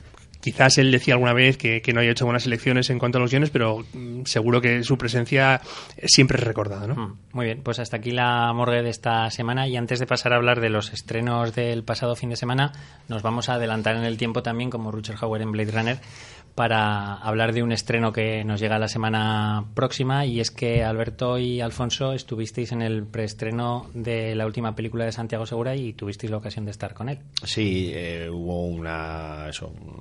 quizás 0.45 0.77
él 0.77 0.91
decía 0.91 1.15
alguna 1.15 1.33
vez 1.33 1.57
que, 1.57 1.81
no 1.91 2.01
haya 2.01 2.11
hecho 2.11 2.25
buenas 2.25 2.45
elecciones 2.45 2.91
en 2.91 2.99
cuanto 2.99 3.17
a 3.17 3.21
los 3.21 3.31
guiones, 3.31 3.49
pero 3.49 3.83
mm, 3.93 4.25
seguro 4.25 4.61
que 4.61 4.83
su 4.83 4.95
presencia 4.95 5.59
siempre 6.03 6.37
es 6.37 6.43
recordada, 6.43 6.85
¿no? 6.85 6.93
Mm, 6.93 7.17
Muy 7.33 7.45
bien, 7.47 7.61
pues 7.63 7.79
hasta 7.79 7.97
aquí 7.97 8.11
la 8.11 8.53
morgue 8.53 8.83
de 8.83 8.91
esta 8.91 9.31
semana 9.31 9.67
y 9.67 9.75
antes 9.75 9.99
de 9.99 10.05
pasar 10.05 10.33
a 10.33 10.35
hablar 10.35 10.61
de 10.61 10.69
los 10.69 10.93
estrenos 10.93 11.55
del 11.55 11.83
pasado 11.83 12.15
fin 12.15 12.29
de 12.29 12.35
semana, 12.35 12.73
nos 13.07 13.23
vamos 13.23 13.49
a 13.49 13.55
adelantar 13.55 13.95
en 13.95 14.03
el 14.03 14.17
tiempo 14.17 14.43
también 14.43 14.69
como 14.69 14.91
Richard 14.91 15.17
Hauer 15.19 15.41
en 15.41 15.51
Blade 15.51 15.71
Runner 15.71 15.97
para 16.55 17.15
hablar 17.15 17.53
de 17.53 17.61
un 17.61 17.73
estreno 17.73 18.13
que 18.13 18.45
nos 18.45 18.61
llega 18.61 18.79
la 18.79 18.87
semana 18.87 19.65
próxima 19.73 20.25
y 20.25 20.39
es 20.39 20.51
que 20.51 20.83
Alberto 20.83 21.37
y 21.37 21.59
Alfonso 21.59 22.13
estuvisteis 22.13 22.71
en 22.71 22.81
el 22.81 23.03
preestreno 23.03 23.89
de 23.93 24.35
la 24.35 24.45
última 24.45 24.73
película 24.73 25.03
de 25.03 25.11
Santiago 25.11 25.45
Segura 25.45 25.75
y 25.75 25.91
tuvisteis 25.91 26.31
la 26.31 26.37
ocasión 26.37 26.63
de 26.63 26.71
estar 26.71 26.93
con 26.93 27.09
él. 27.09 27.19
Sí, 27.43 27.91
eh, 27.93 28.29
hubo 28.31 28.65
una, 28.67 29.51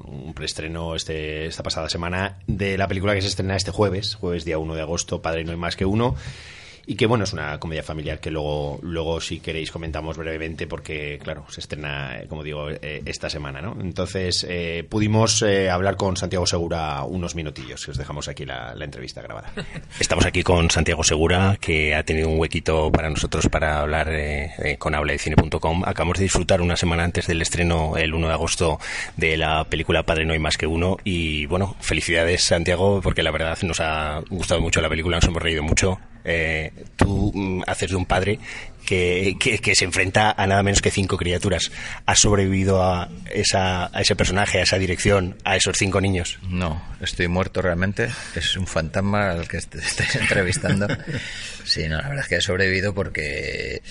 un 0.07 0.33
preestreno 0.33 0.95
este, 0.95 1.47
esta 1.47 1.65
pasada 1.65 1.89
semana 1.89 2.39
de 2.47 2.79
la 2.79 2.87
película 2.87 3.15
que 3.15 3.23
se 3.23 3.29
estrena 3.29 3.57
este 3.57 3.73
jueves, 3.73 4.15
jueves 4.15 4.45
día 4.45 4.59
1 4.59 4.77
de 4.77 4.81
agosto, 4.81 5.21
Padre 5.21 5.45
no 5.45 5.51
hay 5.51 5.59
más 5.59 5.75
que 5.75 5.85
uno. 5.85 6.15
Y 6.87 6.97
que 6.97 7.07
bueno, 7.07 7.25
es 7.25 7.33
una 7.33 7.59
comedia 7.59 7.83
familiar 7.83 8.21
que 8.21 8.31
luego, 8.31 8.79
luego 8.83 9.21
si 9.21 9.41
queréis 9.41 9.71
comentamos 9.71 10.17
brevemente 10.17 10.67
porque 10.67 11.19
claro, 11.23 11.47
se 11.49 11.61
estrena, 11.61 12.21
eh, 12.21 12.27
como 12.29 12.43
digo, 12.43 12.71
eh, 12.71 13.03
esta 13.05 13.31
semana, 13.31 13.61
¿no? 13.61 13.77
Entonces 13.81 14.47
eh, 14.49 14.85
pudimos 14.89 15.43
eh, 15.43 15.71
hablar 15.71 15.97
con 15.97 16.17
Santiago 16.17 16.47
Segura 16.47 17.05
unos 17.05 17.35
minutillos, 17.35 17.85
que 17.85 17.91
os 17.91 17.97
dejamos 17.97 18.29
aquí 18.29 18.45
la, 18.45 18.75
entrevista 18.85 19.23
grabada. 19.23 19.53
Estamos 19.99 20.27
aquí 20.27 20.43
con 20.43 20.71
Santiago 20.71 21.03
Segura, 21.05 21.57
que 21.61 21.95
ha 21.95 22.03
tenido 22.03 22.29
un 22.29 22.39
huequito 22.39 22.93
para 22.93 23.09
nosotros 23.09 23.49
para 23.49 23.81
hablar 23.81 24.09
eh, 24.11 24.51
eh, 24.59 24.77
con 24.79 24.95
habladecine.com. 24.95 25.85
Acabamos 25.85 26.19
de 26.19 26.25
disfrutar 26.25 26.61
una 26.61 26.77
semana 26.77 27.05
antes 27.05 27.27
del 27.27 27.43
estreno, 27.43 27.97
el 27.97 28.15
1 28.15 28.29
de 28.29 28.33
agosto, 28.33 28.79
de 29.17 29.37
la 29.37 29.65
película 29.65 30.03
Padre 30.03 30.25
no 30.25 30.33
hay 30.33 30.39
más 30.39 30.59
que 30.59 30.67
uno. 30.67 30.99
Y 31.05 31.47
bueno, 31.47 31.77
felicidades 31.81 32.45
Santiago, 32.45 33.01
porque 33.03 33.23
la 33.23 33.31
verdad 33.31 33.59
nos 33.63 33.81
ha 33.81 34.23
gustado 34.31 34.61
mucho 34.61 34.81
la 34.81 34.89
película, 34.89 35.17
nos 35.17 35.25
hemos 35.25 35.43
reído 35.43 35.63
mucho. 35.63 35.99
Eh, 36.25 36.73
tú 36.97 37.31
mm, 37.35 37.63
haces 37.67 37.91
de 37.91 37.97
un 37.97 38.07
padre 38.07 38.39
que, 38.87 39.37
que, 39.41 39.59
que 39.59 39.75
se 39.75 39.85
enfrenta 39.85 40.31
a 40.37 40.47
nada 40.47 40.63
menos 40.63 40.81
que 40.83 40.91
cinco 40.91 41.17
criaturas. 41.17 41.71
¿Has 42.07 42.19
sobrevivido 42.21 42.83
a, 42.83 43.09
esa, 43.33 43.87
a 43.97 44.01
ese 44.01 44.17
personaje, 44.17 44.59
a 44.59 44.63
esa 44.63 44.79
dirección, 44.79 45.37
a 45.45 45.57
esos 45.57 45.77
cinco 45.79 46.01
niños? 46.01 46.39
No, 46.49 46.83
estoy 47.01 47.29
muerto 47.29 47.63
realmente. 47.63 48.09
Es 48.35 48.57
un 48.57 48.67
fantasma 48.67 49.31
al 49.33 49.49
que 49.49 49.59
est- 49.59 49.75
entrevistando. 50.21 50.87
Sí, 51.65 51.89
no, 51.89 51.97
la 51.99 52.09
verdad 52.09 52.25
es 52.25 52.29
que 52.29 52.37
he 52.37 52.41
sobrevivido 52.41 52.95
porque. 52.95 53.83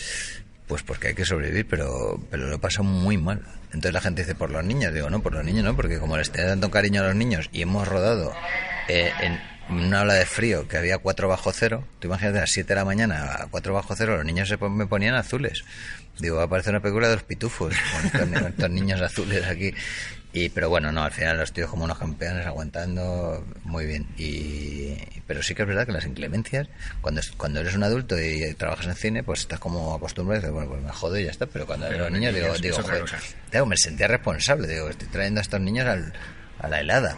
Pues 0.67 0.81
porque 0.81 1.09
hay 1.09 1.13
que 1.13 1.25
sobrevivir, 1.25 1.67
pero, 1.67 2.19
pero 2.31 2.47
lo 2.47 2.59
pasa 2.59 2.81
muy 2.81 3.17
mal. 3.17 3.41
Entonces 3.67 3.93
la 3.93 3.99
gente 4.01 4.21
dice, 4.21 4.33
por 4.33 4.49
los 4.49 4.63
niños. 4.63 4.93
Digo, 4.93 5.09
no, 5.09 5.21
por 5.21 5.33
los 5.33 5.43
niños 5.43 5.65
no, 5.65 5.75
porque 5.75 5.99
como 5.99 6.17
les 6.17 6.31
tengo 6.31 6.47
tanto 6.47 6.71
cariño 6.71 7.01
a 7.01 7.07
los 7.07 7.15
niños 7.15 7.49
y 7.51 7.61
hemos 7.63 7.85
rodado 7.87 8.33
eh, 8.87 9.11
en 9.21 9.39
una 9.69 10.01
ola 10.01 10.13
de 10.15 10.25
frío 10.25 10.67
que 10.67 10.77
había 10.77 10.97
4 10.97 11.27
bajo 11.27 11.51
cero, 11.53 11.85
tú 11.99 12.07
imagínate 12.07 12.37
a 12.39 12.41
las 12.41 12.51
7 12.51 12.67
de 12.69 12.75
la 12.75 12.85
mañana 12.85 13.35
a 13.43 13.47
4 13.49 13.73
bajo 13.73 13.95
cero, 13.95 14.17
los 14.17 14.25
niños 14.25 14.49
se 14.49 14.57
pon- 14.57 14.75
me 14.75 14.85
ponían 14.87 15.15
azules. 15.15 15.63
Digo, 16.19 16.35
va 16.37 16.43
a 16.43 16.47
parecer 16.47 16.71
una 16.71 16.81
película 16.81 17.07
de 17.07 17.15
los 17.15 17.23
pitufos, 17.23 17.73
con 17.91 18.05
estos, 18.33 18.49
estos 18.49 18.69
niños 18.69 19.01
azules 19.01 19.45
aquí. 19.45 19.73
Y, 20.35 20.49
pero 20.49 20.67
bueno, 20.67 20.91
no, 20.91 21.03
al 21.03 21.11
final 21.11 21.37
los 21.37 21.53
tíos 21.53 21.69
como 21.69 21.83
unos 21.85 21.97
campeones 21.99 22.45
aguantando 22.47 23.45
muy 23.63 23.85
bien. 23.85 24.07
Y, 24.17 24.95
pero 25.27 25.43
sí 25.43 25.53
que 25.53 25.61
es 25.61 25.67
verdad 25.67 25.85
que 25.85 25.91
las 25.91 26.05
inclemencias, 26.05 26.67
cuando, 27.01 27.21
cuando 27.37 27.59
eres 27.59 27.75
un 27.75 27.83
adulto 27.83 28.19
y 28.19 28.53
trabajas 28.55 28.87
en 28.87 28.95
cine, 28.95 29.23
pues 29.23 29.41
estás 29.41 29.59
como 29.59 29.93
acostumbrado 29.93 30.39
y 30.39 30.41
dices, 30.41 30.53
bueno, 30.53 30.69
pues 30.71 30.81
me 30.83 30.91
jodo 30.91 31.19
y 31.19 31.25
ya 31.25 31.31
está. 31.31 31.45
Pero 31.45 31.67
cuando 31.67 31.85
eres 31.85 31.99
los 31.99 32.11
niños, 32.11 32.33
digo, 32.33 32.47
niños, 32.47 32.61
digo, 32.61 32.77
joder, 32.81 33.05
digo, 33.51 33.65
me 33.67 33.77
sentía 33.77 34.07
responsable. 34.07 34.67
Digo, 34.67 34.89
estoy 34.89 35.07
trayendo 35.09 35.39
a 35.39 35.43
estos 35.43 35.61
niños 35.61 35.85
al, 35.87 36.13
a 36.63 36.67
la 36.69 36.79
helada. 36.79 37.17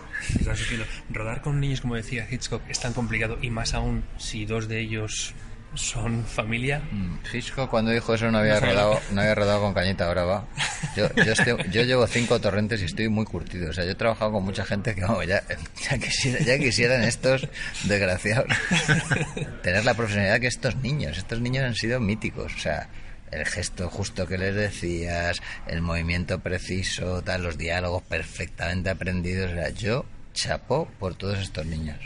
Rodar 1.09 1.41
con 1.41 1.59
niños, 1.61 1.79
como 1.81 1.95
decía 1.95 2.27
Hitchcock, 2.29 2.61
es 2.67 2.79
tan 2.79 2.91
complicado 2.93 3.37
y 3.41 3.49
más 3.49 3.73
aún 3.73 4.03
si 4.17 4.45
dos 4.45 4.67
de 4.67 4.79
ellos 4.81 5.33
son 5.75 6.23
familia. 6.25 6.81
Mm, 6.91 7.17
Hitchcock 7.33 7.69
cuando 7.69 7.91
dijo 7.91 8.13
eso 8.13 8.31
no 8.31 8.37
había 8.37 8.61
No 8.61 8.67
rodado, 8.67 9.01
no 9.11 9.19
había 9.21 9.35
rodado 9.35 9.59
con 9.61 9.73
Cañita 9.73 10.09
Brava. 10.09 10.47
Yo, 10.95 11.13
yo, 11.15 11.33
estoy- 11.33 11.57
yo 11.69 11.83
llevo 11.83 12.07
cinco 12.07 12.39
torrentes 12.39 12.81
y 12.81 12.85
estoy 12.85 13.09
muy 13.09 13.25
curtido. 13.25 13.69
O 13.71 13.73
sea, 13.73 13.83
yo 13.83 13.91
he 13.91 13.95
trabajado 13.95 14.31
con 14.31 14.43
mucha 14.45 14.63
gente 14.65 14.95
que 14.95 15.01
vamos, 15.01 15.27
ya, 15.27 15.43
ya, 15.89 15.97
quisiera- 15.97 16.39
ya 16.45 16.57
quisieran 16.57 17.03
estos 17.03 17.47
desgraciados 17.83 18.47
tener 19.63 19.83
la 19.83 19.93
profesionalidad 19.93 20.39
que 20.39 20.47
estos 20.47 20.75
niños. 20.77 21.17
Estos 21.17 21.41
niños 21.41 21.65
han 21.65 21.75
sido 21.75 21.99
míticos. 21.99 22.53
O 22.55 22.59
sea, 22.59 22.87
el 23.35 23.45
gesto 23.45 23.89
justo 23.89 24.25
que 24.27 24.37
les 24.37 24.55
decías, 24.55 25.41
el 25.67 25.81
movimiento 25.81 26.39
preciso, 26.39 27.21
tal, 27.21 27.43
los 27.43 27.57
diálogos 27.57 28.03
perfectamente 28.03 28.89
aprendidos. 28.89 29.51
O 29.51 29.55
sea, 29.55 29.69
yo 29.69 30.05
chapó 30.33 30.87
por 30.99 31.15
todos 31.15 31.39
estos 31.39 31.65
niños. 31.65 31.97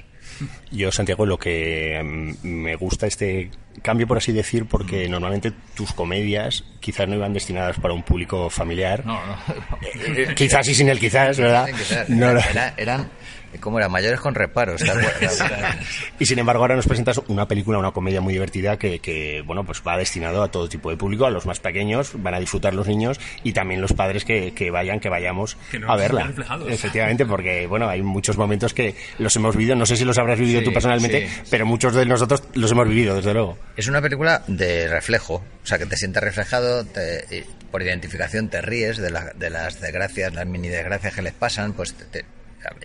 Yo, 0.71 0.91
Santiago, 0.91 1.25
lo 1.25 1.37
que 1.37 1.99
mm, 2.03 2.47
me 2.47 2.75
gusta 2.75 3.07
este 3.07 3.49
cambio, 3.81 4.07
por 4.07 4.17
así 4.17 4.31
decir, 4.31 4.65
porque 4.65 5.09
normalmente 5.09 5.51
tus 5.75 5.91
comedias 5.91 6.63
quizás 6.79 7.07
no 7.07 7.15
iban 7.15 7.33
destinadas 7.33 7.77
para 7.79 7.93
un 7.93 8.03
público 8.03 8.49
familiar. 8.49 9.05
No, 9.05 9.19
no. 9.25 9.37
Eh, 9.81 10.33
quizás 10.35 10.67
y 10.67 10.75
sin 10.75 10.87
el 10.89 10.99
quizás, 10.99 11.37
¿verdad? 11.39 11.67
Ser. 11.83 12.09
No, 12.09 12.33
no. 12.33 12.39
Era- 12.39 12.73
eran 12.77 13.09
¿Cómo 13.59 13.77
era? 13.79 13.89
Mayores 13.89 14.19
con 14.19 14.35
reparos, 14.35 14.81
¿te 14.81 14.89
acuerdas? 14.91 15.39
y 16.19 16.25
sin 16.25 16.39
embargo 16.39 16.61
ahora 16.63 16.75
nos 16.75 16.87
presentas 16.87 17.19
una 17.27 17.47
película, 17.47 17.77
una 17.79 17.91
comedia 17.91 18.21
muy 18.21 18.33
divertida 18.33 18.77
que, 18.77 18.99
que, 18.99 19.41
bueno, 19.45 19.65
pues 19.65 19.81
va 19.85 19.97
destinado 19.97 20.43
a 20.43 20.51
todo 20.51 20.69
tipo 20.69 20.89
de 20.89 20.97
público, 20.97 21.25
a 21.25 21.29
los 21.31 21.45
más 21.45 21.59
pequeños, 21.59 22.11
van 22.15 22.33
a 22.35 22.39
disfrutar 22.39 22.73
los 22.73 22.87
niños 22.87 23.19
y 23.43 23.53
también 23.53 23.81
los 23.81 23.93
padres 23.93 24.23
que, 24.25 24.53
que 24.53 24.69
vayan, 24.71 24.99
que 24.99 25.09
vayamos 25.09 25.57
Que 25.71 25.79
no 25.79 25.91
a 25.91 25.95
verla. 25.95 26.31
Efectivamente, 26.69 27.25
porque 27.25 27.65
bueno, 27.67 27.89
hay 27.89 28.01
muchos 28.01 28.37
momentos 28.37 28.73
que 28.73 28.95
los 29.17 29.35
hemos 29.35 29.55
vivido, 29.55 29.75
no 29.75 29.85
sé 29.85 29.95
si 29.97 30.05
los 30.05 30.17
habrás 30.17 30.39
vivido 30.39 30.59
Sí, 30.59 30.65
tú 30.65 30.73
personalmente, 30.73 31.27
sí. 31.27 31.41
pero 31.49 31.65
muchos 31.65 31.93
de 31.93 32.05
nosotros 32.05 32.43
los 32.53 32.71
hemos 32.71 32.87
vivido, 32.87 33.15
desde 33.15 33.33
luego. 33.33 33.57
Es 33.75 33.87
una 33.87 34.01
película 34.01 34.43
de 34.47 34.87
reflejo, 34.87 35.43
o 35.63 35.65
sea, 35.65 35.77
que 35.77 35.85
te 35.85 35.97
sientes 35.97 36.21
reflejado, 36.21 36.85
te- 36.85 37.45
por 37.71 37.81
identificación 37.83 38.49
te 38.49 38.61
ríes 38.61 38.97
de, 38.97 39.11
la- 39.11 39.31
de 39.35 39.49
las 39.49 39.79
desgracias, 39.79 40.33
las 40.33 40.45
mini 40.47 40.69
desgracias 40.69 41.13
que 41.13 41.21
les 41.21 41.33
pasan, 41.33 41.73
pues 41.73 41.93
te- 41.93 42.05
te- 42.05 42.25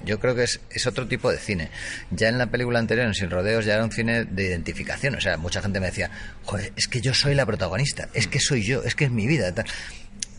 yo 0.04 0.18
creo 0.18 0.34
que 0.34 0.44
es, 0.44 0.60
es 0.70 0.86
otro 0.86 1.06
tipo 1.06 1.30
de 1.30 1.38
cine. 1.38 1.70
Ya 2.10 2.28
en 2.28 2.38
la 2.38 2.46
película 2.46 2.78
anterior, 2.78 3.06
en 3.06 3.14
Sin 3.14 3.30
Rodeos, 3.30 3.64
ya 3.64 3.74
era 3.74 3.84
un 3.84 3.92
cine 3.92 4.24
de 4.24 4.46
identificación, 4.46 5.14
o 5.14 5.20
sea, 5.20 5.36
mucha 5.36 5.62
gente 5.62 5.80
me 5.80 5.86
decía, 5.86 6.10
joder, 6.44 6.72
es 6.76 6.88
que 6.88 7.00
yo 7.00 7.14
soy 7.14 7.34
la 7.34 7.46
protagonista, 7.46 8.08
es 8.14 8.26
que 8.26 8.40
soy 8.40 8.62
yo, 8.62 8.82
es 8.82 8.94
que 8.94 9.04
es 9.04 9.10
mi 9.10 9.26
vida. 9.26 9.52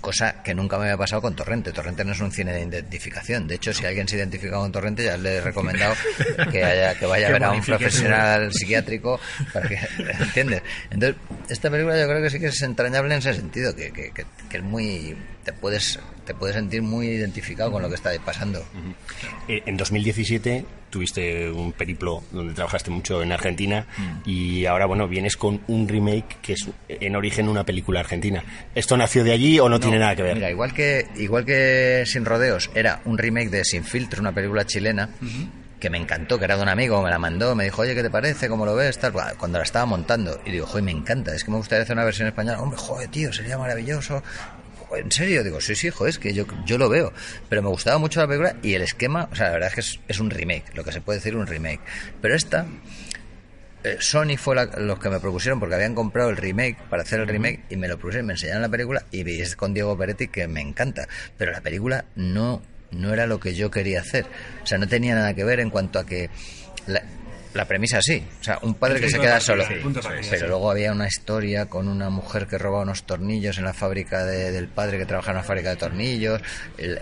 Cosa 0.02 0.44
que 0.44 0.54
nunca 0.54 0.78
me 0.78 0.84
había 0.84 0.98
pasado 0.98 1.22
con 1.22 1.36
Torrente. 1.36 1.72
Torrente 1.72 2.06
no 2.06 2.12
es 2.12 2.20
un 2.20 2.32
cine 2.32 2.54
de 2.54 2.62
identificación. 2.62 3.48
De 3.48 3.56
hecho, 3.56 3.74
si 3.74 3.86
alguien 3.88 4.08
se 4.08 4.18
identifica 4.18 4.58
con 4.58 4.72
Torrente, 4.72 5.04
ya 5.04 5.18
le 5.18 5.36
he 5.38 5.42
recomendado 5.42 5.96
que, 6.52 6.64
haya, 6.64 6.94
que 6.98 7.06
vaya 7.08 7.28
a 7.28 7.32
ver 7.32 7.44
a 7.44 7.52
un 7.52 7.62
profesional 7.64 8.54
psiquiátrico 8.54 9.20
para 9.52 9.68
que 9.68 9.80
¿entiendes? 10.20 10.62
Entonces, 10.92 11.20
esta 11.50 11.72
película 11.72 12.00
yo 12.00 12.08
creo 12.08 12.22
que 12.22 12.30
sí 12.30 12.40
que 12.40 12.48
es 12.48 12.62
entrañable 12.62 13.14
en 13.16 13.20
ese 13.20 13.34
sentido, 13.34 13.76
que, 13.76 13.92
que, 13.92 14.12
que- 14.12 14.26
que 14.50 14.58
es 14.58 14.64
muy 14.64 15.16
te 15.44 15.54
puedes 15.54 16.00
te 16.26 16.34
puedes 16.36 16.56
sentir 16.56 16.82
muy 16.84 17.08
identificado 17.08 17.72
con 17.72 17.82
lo 17.82 17.90
que 17.90 17.96
está 17.96 18.12
pasando. 18.24 18.64
Eh, 19.48 19.62
En 19.66 19.76
2017 19.78 20.66
tuviste 20.96 21.52
un 21.52 21.74
periplo 21.74 22.24
donde 22.32 22.54
trabajaste 22.54 22.90
mucho 22.90 23.22
en 23.22 23.34
Argentina 23.34 23.86
y 24.26 24.66
ahora, 24.66 24.86
bueno, 24.86 25.10
vienes 25.10 25.36
con 25.36 25.60
un 25.68 25.90
remake 25.90 26.38
que 26.42 26.54
es 26.54 26.70
en 26.88 27.18
origen 27.18 27.50
una 27.50 27.66
película 27.66 28.00
argentina. 28.00 28.42
¿Esto 28.74 28.96
nació 28.96 29.26
de 29.26 29.34
allí 29.34 29.60
o 29.60 29.68
no, 29.68 29.78
tiene 29.78 30.00
nada 30.00 30.16
que 30.16 30.24
ver? 30.24 30.36
Mira, 30.36 30.50
igual 30.50 30.74
que 30.74 31.06
igual 31.18 31.44
que 31.44 32.04
Sin 32.06 32.24
Rodeos 32.24 32.72
era 32.74 33.02
un 33.04 33.18
remake 33.18 33.50
de 33.50 33.66
Sin 33.66 33.84
Filtro, 33.84 34.22
una 34.22 34.32
película 34.32 34.66
chilena. 34.66 35.10
Que 35.82 35.90
me 35.90 35.98
encantó, 35.98 36.40
que 36.40 36.46
era 36.46 36.56
de 36.56 36.64
un 36.64 36.70
amigo, 36.70 37.04
me 37.04 37.10
la 37.10 37.20
mandó, 37.20 37.54
me 37.56 37.66
dijo, 37.66 37.82
oye, 37.82 37.94
¿qué 37.94 38.02
te 38.02 38.10
parece? 38.10 38.48
¿Cómo 38.48 38.66
lo 38.66 38.74
ves? 38.74 38.98
Tal, 38.98 39.12
cuando 39.38 39.58
la 39.58 39.66
estaba 39.66 39.86
montando. 39.86 40.40
Y 40.46 40.52
digo, 40.52 40.66
joder, 40.66 40.84
me 40.84 40.92
encanta, 40.92 41.36
es 41.36 41.44
que 41.44 41.52
me 41.52 41.58
gustaría 41.58 41.84
hacer 41.84 41.94
una 41.98 42.06
versión 42.06 42.30
española. 42.30 42.62
Hombre, 42.62 42.80
joder, 42.80 43.10
tío, 43.10 43.34
sería 43.34 43.58
maravilloso. 43.58 44.24
¿En 44.96 45.12
serio? 45.12 45.44
Digo, 45.44 45.62
sí, 45.62 45.76
sí, 45.76 45.90
joder, 45.90 46.10
es 46.12 46.20
que 46.20 46.34
yo, 46.34 46.46
yo 46.66 46.78
lo 46.78 46.90
veo. 46.90 47.12
Pero 47.50 47.62
me 47.62 47.70
gustaba 47.70 47.98
mucho 47.98 48.20
la 48.20 48.28
película 48.28 48.56
y 48.62 48.74
el 48.74 48.82
esquema, 48.82 49.30
o 49.32 49.36
sea, 49.36 49.48
la 49.48 49.54
verdad 49.54 49.70
es 49.70 49.76
que 49.76 50.00
es, 50.08 50.20
un 50.20 50.30
remake, 50.30 50.74
lo 50.76 50.84
que 50.84 50.92
se 50.92 51.02
puede 51.02 51.20
decir 51.20 51.36
un 51.36 51.48
remake. 51.48 51.82
Pero 52.22 52.36
esta, 52.36 52.66
eh, 53.84 53.98
Sony 54.00 54.38
fue 54.38 54.56
la- 54.56 54.66
los 54.78 55.00
que 55.00 55.10
me 55.10 55.20
propusieron 55.20 55.60
porque 55.60 55.76
habían 55.76 55.96
comprado 55.96 56.30
el 56.30 56.38
remake 56.38 56.78
para 56.90 57.04
hacer 57.04 57.20
el 57.20 57.28
remake 57.28 57.62
y 57.70 57.76
me 57.78 57.88
lo 57.88 57.98
propusieron, 57.98 58.28
me 58.28 58.34
enseñaron 58.34 58.62
la 58.64 58.70
película 58.70 59.06
y 59.12 59.24
vi 59.24 59.44
con 59.56 59.74
Diego 59.74 59.98
Peretti 59.98 60.28
que 60.28 60.48
me 60.48 60.62
encanta, 60.62 61.08
pero 61.38 61.52
la 61.52 61.62
película 61.62 62.06
no 62.16 62.62
no 62.92 63.14
era 63.14 63.28
lo 63.28 63.40
que 63.42 63.56
yo 63.56 63.70
quería 63.72 64.00
hacer, 64.00 64.26
o 64.64 64.66
sea, 64.66 64.78
no 64.78 64.88
tenía 64.88 65.16
nada 65.16 65.34
que 65.34 65.44
ver 65.44 65.60
en 65.60 65.70
cuanto 65.70 66.00
a 66.00 66.06
que 66.06 66.30
la, 66.88 67.04
la 67.56 67.66
premisa 67.66 68.02
sí, 68.02 68.24
o 68.40 68.44
sea, 68.44 68.60
un 68.62 68.76
padre 68.76 69.00
que 69.00 69.10
se 69.10 69.18
queda 69.20 69.40
solo, 69.40 69.64
sí, 69.66 69.74
pero 70.30 70.48
luego 70.50 70.70
había 70.72 70.92
una 70.92 71.08
historia 71.08 71.66
con 71.68 71.88
una 71.88 72.10
mujer 72.10 72.48
que 72.48 72.58
roba 72.58 72.82
unos 72.82 73.04
tornillos 73.04 73.58
en 73.58 73.64
la 73.66 73.74
fábrica 73.74 74.26
de- 74.26 74.52
del 74.52 74.68
padre 74.68 74.98
que 74.98 75.06
trabaja 75.06 75.32
en 75.32 75.38
la 75.38 75.44
fábrica 75.44 75.70
de 75.70 75.76
tornillos, 75.78 76.42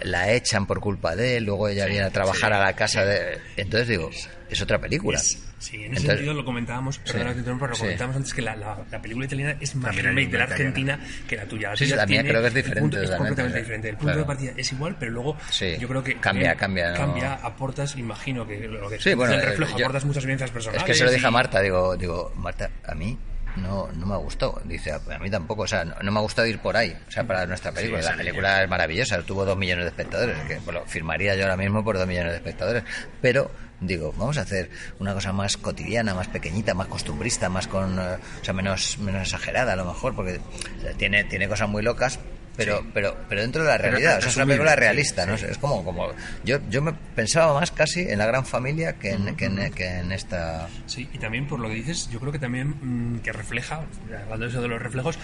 la 0.04 0.32
echan 0.32 0.66
por 0.68 0.80
culpa 0.80 1.16
de 1.16 1.38
él, 1.38 1.46
luego 1.46 1.68
ella 1.68 1.86
viene 1.88 2.04
a 2.06 2.10
trabajar 2.12 2.54
a 2.54 2.60
la 2.63 2.74
casa 2.74 3.04
de... 3.04 3.39
Entonces 3.58 3.88
digo, 3.88 4.10
es 4.50 4.62
otra 4.62 4.80
película. 4.80 5.20
Sí, 5.63 5.78
en 5.78 5.82
ese 5.82 5.88
Entonces- 5.91 6.10
sentido 6.10 6.34
lo 6.34 6.43
comentábamos, 6.43 6.97
perdona 6.99 7.30
que 7.30 7.34
te 7.36 7.39
interrumpa, 7.39 7.67
lo 7.67 7.76
sí. 7.76 7.82
comentábamos 7.82 8.17
antes 8.17 8.34
que 8.34 8.41
la, 8.41 8.56
la- 8.58 8.80
la 8.91 9.02
película 9.02 9.26
italiana 9.26 9.56
es 9.62 9.76
más 9.76 9.86
También 9.86 10.06
remake 10.08 10.30
de 10.32 10.38
la 10.38 10.43
italiana. 10.43 10.69
Argentina 10.69 10.99
que 11.28 11.36
la 11.38 11.45
tuya. 11.45 11.69
La 11.69 11.78
Sí, 11.78 11.86
sí, 11.86 11.91
tuya 11.91 11.95
la 11.95 12.06
mía 12.06 12.15
tiene 12.17 12.30
creo 12.30 12.41
que 12.41 12.47
es 12.49 12.54
diferente, 12.54 12.82
punto- 12.82 13.02
es 13.02 13.12
completamente 13.12 13.58
sí. 13.58 13.62
diferente. 13.62 13.89
El 13.89 13.95
punto 13.95 14.06
Claro. 14.08 14.19
de 14.19 14.26
partida 14.26 14.52
es 14.58 14.71
igual, 14.73 14.95
pero 14.99 15.12
luego 15.13 15.38
Sí, 15.49 15.76
yo 15.80 15.88
creo 15.88 16.04
que 16.04 16.15
cambia, 16.19 16.56
cambia, 16.56 16.91
¿no? 16.91 16.97
cambia, 16.97 17.34
aportas, 17.36 17.95
imagino 17.95 18.45
que 18.45 18.60
lo 18.67 18.89
que 18.89 18.99
Sí, 18.99 19.13
bueno, 19.13 19.34
el 19.34 19.41
reflejo, 19.41 19.78
yo- 19.78 19.86
aportas 19.86 20.04
muchas 20.06 20.26
vivencias 20.26 20.52
personales. 20.52 20.82
Es 20.84 20.86
que 20.86 20.93
se 20.95 21.06
lo 21.06 21.12
dije 21.12 21.26
a 21.26 21.32
Marta, 21.32 21.62
digo, 21.62 21.95
digo, 21.95 22.34
Marta, 22.36 22.69
a 22.86 22.93
mí 22.93 23.17
no, 23.56 23.88
no 23.93 24.06
me 24.06 24.13
ha 24.15 24.17
gustado. 24.17 24.60
Dice, 24.65 24.91
a 24.91 24.99
mí 25.19 25.30
tampoco, 25.30 25.62
o 25.62 25.67
sea, 25.67 25.86
no, 25.86 25.95
no 26.02 26.12
me 26.12 26.19
ha 26.19 26.21
gustado 26.23 26.45
ir 26.47 26.60
por 26.60 26.76
ahí, 26.76 26.93
o 27.08 27.12
sea, 27.12 27.23
para 27.23 27.45
nuestra 27.45 27.71
película. 27.71 28.02
la 28.02 28.17
película 28.17 28.63
es 28.63 28.69
maravillosa, 28.69 29.21
tuvo 29.21 29.45
dos 29.45 29.58
millones 29.58 29.86
de 29.86 29.89
espectadores, 29.89 30.36
que 30.47 30.60
lo 30.71 30.84
firmaría 30.88 31.36
yo 31.36 31.43
ahora 31.43 31.56
mismo 31.56 31.84
por 31.86 31.97
dos 31.97 32.08
millones 32.08 32.32
de 32.32 32.38
espectadores. 32.38 32.84
Pero, 33.21 33.49
digo, 33.88 34.13
vamos 34.17 34.38
a 34.38 34.41
hacer 34.41 34.69
una 35.00 35.13
cosa 35.13 35.34
más 35.34 35.58
cotidiana, 35.58 36.13
más 36.13 36.28
pequeñita, 36.28 36.74
más 36.74 36.88
costumbrista, 36.88 37.50
más 37.50 37.67
con, 37.67 38.00
eh, 38.00 38.17
o 38.41 38.46
sea, 38.46 38.54
menos, 38.54 38.98
menos 39.00 39.24
exagerada 39.24 39.74
a 39.74 39.76
lo 39.76 39.86
mejor, 39.86 40.15
porque 40.15 40.39
tiene, 40.98 41.24
tiene 41.26 41.48
cosas 41.48 41.69
muy 41.69 41.84
locas. 41.84 42.19
Pero, 42.56 42.86
pero, 42.93 43.17
pero 43.28 43.41
dentro 43.41 43.63
de 43.63 43.69
la 43.69 43.80
realidad, 43.80 44.19
o 44.19 44.22
sea, 44.22 44.30
es 44.30 44.36
una 44.36 44.46
película 44.46 44.76
realista, 44.76 45.26
¿no? 45.26 45.34
Es 45.34 45.58
como, 45.58 45.84
como 45.84 46.10
yo, 46.43 46.60
yo 46.69 46.84
me 46.84 46.93
pensaba 46.93 47.52
más 47.60 47.72
casi 47.72 48.02
en 48.02 48.19
la 48.19 48.28
gran 48.28 48.46
familia 48.46 48.93
que 48.93 49.10
en, 49.10 49.36
que 49.36 49.46
en, 49.46 49.74
que 49.74 49.88
en 49.88 50.12
esta 50.12 50.67
Sí, 50.86 51.10
y 51.12 51.17
también 51.17 51.48
por 51.48 51.60
lo 51.60 51.67
que 51.67 51.74
dices, 51.74 52.12
yo 52.12 52.19
creo 52.19 52.32
que 52.32 52.38
también 52.38 52.76
mm, 53.15 53.22
que 53.22 53.32
refleja, 53.32 53.84
hablando 54.24 54.46
de 54.46 54.52
eso 54.52 54.62
de 54.62 54.67
los 54.67 54.80
reflejos, 54.80 55.17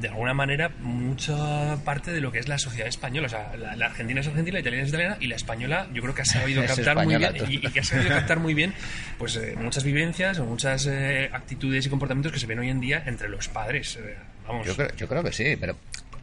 de 0.00 0.08
alguna 0.08 0.34
manera 0.34 0.68
mucha 0.80 1.76
parte 1.84 2.12
de 2.12 2.20
lo 2.20 2.30
que 2.30 2.38
es 2.38 2.48
la 2.48 2.58
sociedad 2.58 2.88
española. 2.88 3.26
O 3.26 3.30
sea, 3.30 3.56
la, 3.56 3.74
la 3.76 3.86
argentina 3.86 4.20
es 4.20 4.26
argentina, 4.28 4.54
la 4.54 4.60
italiana 4.60 4.82
es 4.84 4.88
italiana 4.90 5.16
y 5.20 5.26
la 5.26 5.36
española 5.36 5.88
yo 5.92 6.02
creo 6.02 6.14
que 6.14 6.22
ha 6.22 6.26
sabido 6.26 6.62
captar 6.66 7.04
muy 7.04 7.16
bien 7.16 7.34
y, 7.48 7.66
y 7.66 7.70
que 7.70 7.80
ha 7.80 7.84
sabido 7.84 8.08
captar 8.08 8.38
muy 8.38 8.54
bien 8.54 8.72
pues 9.18 9.36
eh, 9.36 9.54
muchas 9.58 9.82
vivencias 9.84 10.38
o 10.38 10.44
muchas 10.44 10.86
eh, 10.86 11.28
actitudes 11.32 11.86
y 11.86 11.88
comportamientos 11.90 12.32
que 12.32 12.38
se 12.38 12.46
ven 12.46 12.58
hoy 12.60 12.70
en 12.70 12.80
día 12.80 13.02
entre 13.06 13.28
los 13.28 13.48
padres. 13.48 13.96
Eh, 14.00 14.16
vamos, 14.46 14.66
Yo 14.66 14.76
creo, 14.76 14.94
yo 14.96 15.08
creo 15.08 15.22
que 15.24 15.32
sí, 15.32 15.56
pero 15.60 15.76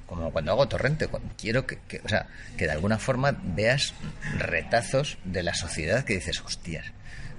como 0.05 0.31
cuando 0.31 0.53
hago 0.53 0.67
torrente, 0.69 1.09
quiero 1.37 1.67
que, 1.67 1.79
que- 1.87 1.99
o 2.03 2.07
sea, 2.07 2.27
que 2.57 2.65
de 2.65 2.71
alguna 2.71 2.97
forma 2.97 3.35
veas 3.43 3.93
retazos 4.37 5.17
de 5.25 5.43
la 5.43 5.53
sociedad 5.53 6.05
que 6.05 6.13
dices, 6.13 6.39
hostias, 6.41 6.85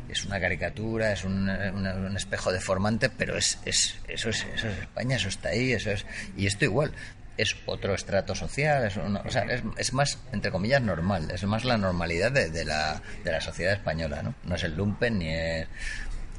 es 0.08 0.24
una 0.24 0.40
caricatura, 0.40 1.12
es 1.12 1.24
un, 1.24 1.48
una- 1.48 1.94
un 1.94 2.16
espejo 2.16 2.52
deformante, 2.52 3.08
pero 3.10 3.36
es, 3.36 3.58
es, 3.64 3.96
eso, 4.08 4.30
es, 4.30 4.46
eso 4.54 4.68
es 4.68 4.78
España, 4.78 5.16
eso 5.16 5.28
está 5.28 5.50
ahí, 5.50 5.72
eso 5.72 5.90
es... 5.90 6.04
Y 6.36 6.46
esto 6.46 6.64
igual, 6.64 6.92
es 7.36 7.54
otro 7.66 7.94
estrato 7.94 8.34
social, 8.34 8.84
es, 8.86 8.96
una- 8.96 9.20
o 9.20 9.30
sea, 9.30 9.42
es, 9.44 9.62
es 9.76 9.92
más, 9.92 10.18
entre 10.32 10.50
comillas, 10.50 10.82
normal, 10.82 11.30
es 11.30 11.44
más 11.44 11.64
la 11.64 11.76
normalidad 11.78 12.32
de, 12.32 12.50
de 12.50 12.64
la, 12.64 13.00
de 13.24 13.32
la 13.32 13.40
sociedad 13.40 13.72
española, 13.74 14.22
¿no? 14.22 14.34
No 14.44 14.54
es 14.56 14.64
el 14.64 14.76
lumpen 14.76 15.18
ni 15.18 15.28
es... 15.34 15.68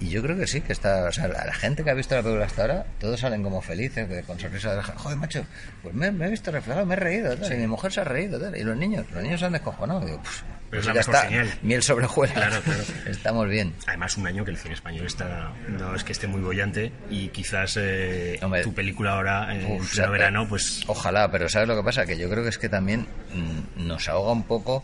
Y 0.02 0.08
yo 0.10 0.22
creo 0.22 0.38
que 0.38 0.48
sí, 0.48 0.62
que 0.62 0.72
está, 0.72 1.04
o 1.06 1.12
sea, 1.12 1.28
la, 1.28 1.46
la 1.46 1.54
gente 1.54 1.84
que 1.84 1.90
ha 1.90 1.94
visto 1.94 2.16
la 2.16 2.22
película 2.22 2.46
hasta 2.46 2.62
ahora, 2.62 2.86
todos 3.00 3.20
salen 3.20 3.44
como 3.44 3.62
felices, 3.62 4.08
con 4.26 4.40
sonrisa 4.40 4.74
de 4.76 4.82
joder, 4.82 5.18
macho, 5.18 5.46
pues 5.84 5.94
me, 5.94 6.10
me 6.12 6.28
he 6.28 6.30
visto 6.30 6.52
reflejado, 6.52 6.86
me 6.86 6.94
he 6.94 6.98
reído, 6.98 7.36
tal, 7.36 7.52
y 7.52 7.58
mi 7.58 7.68
mujer 7.68 7.92
se 7.92 8.00
ha 8.02 8.06
reído, 8.06 8.40
tal, 8.40 8.56
y 8.56 8.64
los 8.64 8.78
niños, 8.78 9.06
los 9.12 9.22
niños 9.22 9.42
se 9.42 9.48
han 9.48 9.52
descojonado, 9.52 10.00
digo, 10.06 10.22
pues, 10.24 10.44
Pero 10.70 10.80
es 10.80 10.86
la 10.88 10.94
mejor 10.94 11.16
está, 11.16 11.28
señal. 11.28 11.50
miel 11.64 11.84
sobre 11.84 12.06
hojuelas, 12.06 12.36
Claro, 12.38 12.62
claro. 12.62 12.84
estamos 13.08 13.50
bien. 13.50 13.74
Además, 13.88 14.16
un 14.16 14.28
año 14.28 14.46
que 14.46 14.52
el 14.52 14.58
cine 14.58 14.76
español 14.76 15.06
está. 15.06 15.52
No 15.68 15.94
es 15.94 16.04
que 16.06 16.14
esté 16.14 16.28
muy 16.28 16.40
bollante 16.42 16.94
y 17.10 17.28
quizás 17.30 17.76
eh, 17.78 18.40
Hombre. 18.42 18.62
tu 18.64 18.74
película 18.74 19.14
ahora, 19.16 19.54
en 19.54 19.66
Uf, 19.82 19.96
pleno 19.96 20.12
verano, 20.12 20.48
pues. 20.48 20.84
Ojalá, 20.88 21.30
pero 21.30 21.50
¿sabes 21.50 21.68
lo 21.68 21.76
que 21.76 21.84
pasa? 21.84 22.06
Que 22.06 22.18
yo 22.18 22.30
creo 22.30 22.44
que 22.44 22.50
es 22.50 22.58
que 22.58 22.70
también 22.70 23.06
mm, 23.34 23.86
nos 23.88 24.08
ahoga 24.08 24.32
un 24.32 24.44
poco. 24.44 24.84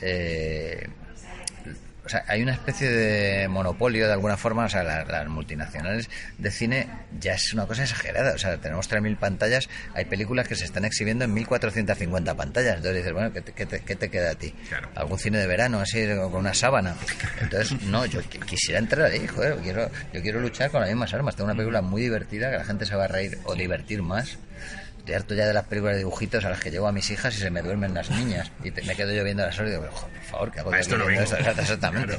eh, 0.00 0.88
o 2.06 2.08
sea, 2.08 2.24
hay 2.28 2.42
una 2.42 2.52
especie 2.52 2.88
de 2.88 3.48
monopolio 3.48 4.06
de 4.06 4.12
alguna 4.12 4.36
forma. 4.36 4.64
O 4.64 4.68
sea, 4.68 4.82
la- 4.82 5.04
las 5.04 5.28
multinacionales 5.28 6.08
de 6.38 6.50
cine 6.50 6.88
ya 7.20 7.34
es 7.34 7.52
una 7.52 7.66
cosa 7.66 7.82
exagerada. 7.82 8.32
O 8.34 8.38
sea, 8.38 8.56
tenemos 8.58 8.88
3.000 8.88 9.16
pantallas. 9.16 9.68
Hay 9.94 10.04
películas 10.06 10.48
que 10.48 10.54
se 10.54 10.64
están 10.64 10.84
exhibiendo 10.84 11.24
en 11.24 11.34
1.450 11.34 12.34
pantallas. 12.36 12.76
Entonces 12.76 12.96
dices, 12.96 13.12
bueno, 13.12 13.32
¿qué 13.32 13.42
te, 13.42 13.52
qué 13.52 13.66
te- 13.66 13.80
qué 13.80 13.96
te 13.96 14.08
queda 14.08 14.30
a 14.30 14.34
ti? 14.36 14.54
¿Algún 14.94 15.18
cine 15.18 15.38
de 15.38 15.46
verano 15.46 15.80
así 15.80 16.06
con 16.30 16.36
una 16.36 16.54
sábana? 16.54 16.94
Entonces, 17.40 17.82
no, 17.82 18.06
yo 18.06 18.20
qui- 18.22 18.44
quisiera 18.44 18.78
entrar 18.78 19.10
ahí, 19.10 19.26
joder. 19.26 19.56
Quiero, 19.56 19.90
yo 20.12 20.22
quiero 20.22 20.40
luchar 20.40 20.70
con 20.70 20.80
las 20.80 20.88
mismas 20.90 21.12
armas. 21.12 21.36
Tengo 21.36 21.46
una 21.46 21.56
película 21.56 21.82
muy 21.82 22.02
divertida 22.02 22.50
que 22.50 22.58
la 22.58 22.64
gente 22.64 22.86
se 22.86 22.94
va 22.94 23.04
a 23.04 23.08
reír 23.08 23.38
o 23.44 23.54
divertir 23.54 24.02
más. 24.02 24.38
Estoy 25.06 25.14
harto 25.14 25.34
ya 25.36 25.46
de 25.46 25.54
las 25.54 25.62
películas 25.66 25.94
de 25.94 25.98
dibujitos 26.00 26.44
a 26.44 26.50
las 26.50 26.58
que 26.58 26.68
llevo 26.72 26.88
a 26.88 26.92
mis 26.92 27.08
hijas 27.12 27.32
y 27.36 27.38
se 27.38 27.48
me 27.48 27.62
duermen 27.62 27.94
las 27.94 28.10
niñas. 28.10 28.50
Y 28.64 28.72
te- 28.72 28.82
me 28.82 28.96
quedo 28.96 29.12
yo 29.12 29.22
viendo 29.22 29.46
las 29.46 29.56
horas 29.56 29.70
y 29.70 29.74
digo, 29.76 29.86
"Jo, 29.92 30.08
por 30.08 30.22
favor, 30.24 30.50
¿qué 30.50 30.58
hago 30.58 30.72
yo 30.72 30.76
esto 30.78 30.98
no 30.98 31.06
viendo 31.06 31.30
vengo". 31.30 31.48
esto? 31.48 31.60
Exactamente. 31.60 32.18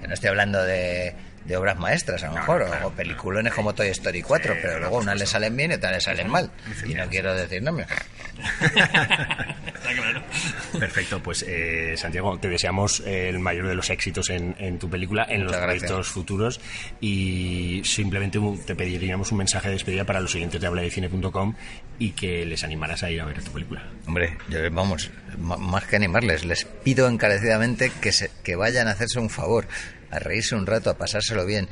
Que 0.00 0.06
no 0.06 0.14
estoy 0.14 0.28
hablando 0.28 0.62
de, 0.62 1.16
de 1.44 1.56
obras 1.56 1.78
maestras, 1.78 2.22
a 2.24 2.28
lo 2.28 2.34
mejor, 2.34 2.62
o- 2.62 2.86
o 2.86 2.90
peliculones 2.92 3.52
como 3.52 3.74
Toy 3.74 3.88
Story 3.88 4.22
4, 4.22 4.54
pero 4.62 4.78
luego 4.80 4.98
unas 4.98 5.18
le 5.18 5.26
salen 5.26 5.56
bien 5.56 5.72
y 5.72 5.74
otras 5.74 5.92
le 5.92 6.00
salen 6.00 6.30
mal. 6.30 6.50
Y 6.86 6.94
no 6.94 7.06
quiero 7.08 7.34
decir 7.34 7.62
nombres. 7.62 7.88
Perfecto, 10.78 11.22
pues 11.22 11.44
eh, 11.46 11.94
Santiago, 11.96 12.38
te 12.38 12.48
deseamos 12.48 13.00
el 13.06 13.38
mayor 13.38 13.68
de 13.68 13.74
los 13.74 13.90
éxitos 13.90 14.30
en, 14.30 14.54
en 14.58 14.78
tu 14.78 14.88
película, 14.88 15.26
en 15.28 15.44
los 15.44 15.52
gracias. 15.52 15.66
proyectos 15.80 16.08
futuros 16.08 16.60
y 17.00 17.82
simplemente 17.84 18.38
te 18.66 18.74
pediríamos 18.74 19.32
un 19.32 19.38
mensaje 19.38 19.68
de 19.68 19.74
despedida 19.74 20.04
para 20.04 20.20
los 20.20 20.34
oyentes 20.34 20.60
de 20.60 20.66
habladecine.com 20.66 21.54
y 21.98 22.10
que 22.12 22.44
les 22.46 22.64
animaras 22.64 23.02
a 23.02 23.10
ir 23.10 23.20
a 23.20 23.24
ver 23.26 23.42
tu 23.42 23.52
película. 23.52 23.84
Hombre, 24.06 24.36
yo, 24.48 24.58
vamos, 24.70 25.10
más 25.38 25.84
que 25.84 25.96
animarles, 25.96 26.44
les 26.44 26.64
pido 26.64 27.08
encarecidamente 27.08 27.92
que, 28.00 28.12
se, 28.12 28.30
que 28.42 28.56
vayan 28.56 28.88
a 28.88 28.92
hacerse 28.92 29.18
un 29.18 29.30
favor, 29.30 29.66
a 30.12 30.18
reírse 30.20 30.54
un 30.54 30.66
rato, 30.66 30.90
a 30.90 30.96
pasárselo 30.96 31.44
bien. 31.44 31.68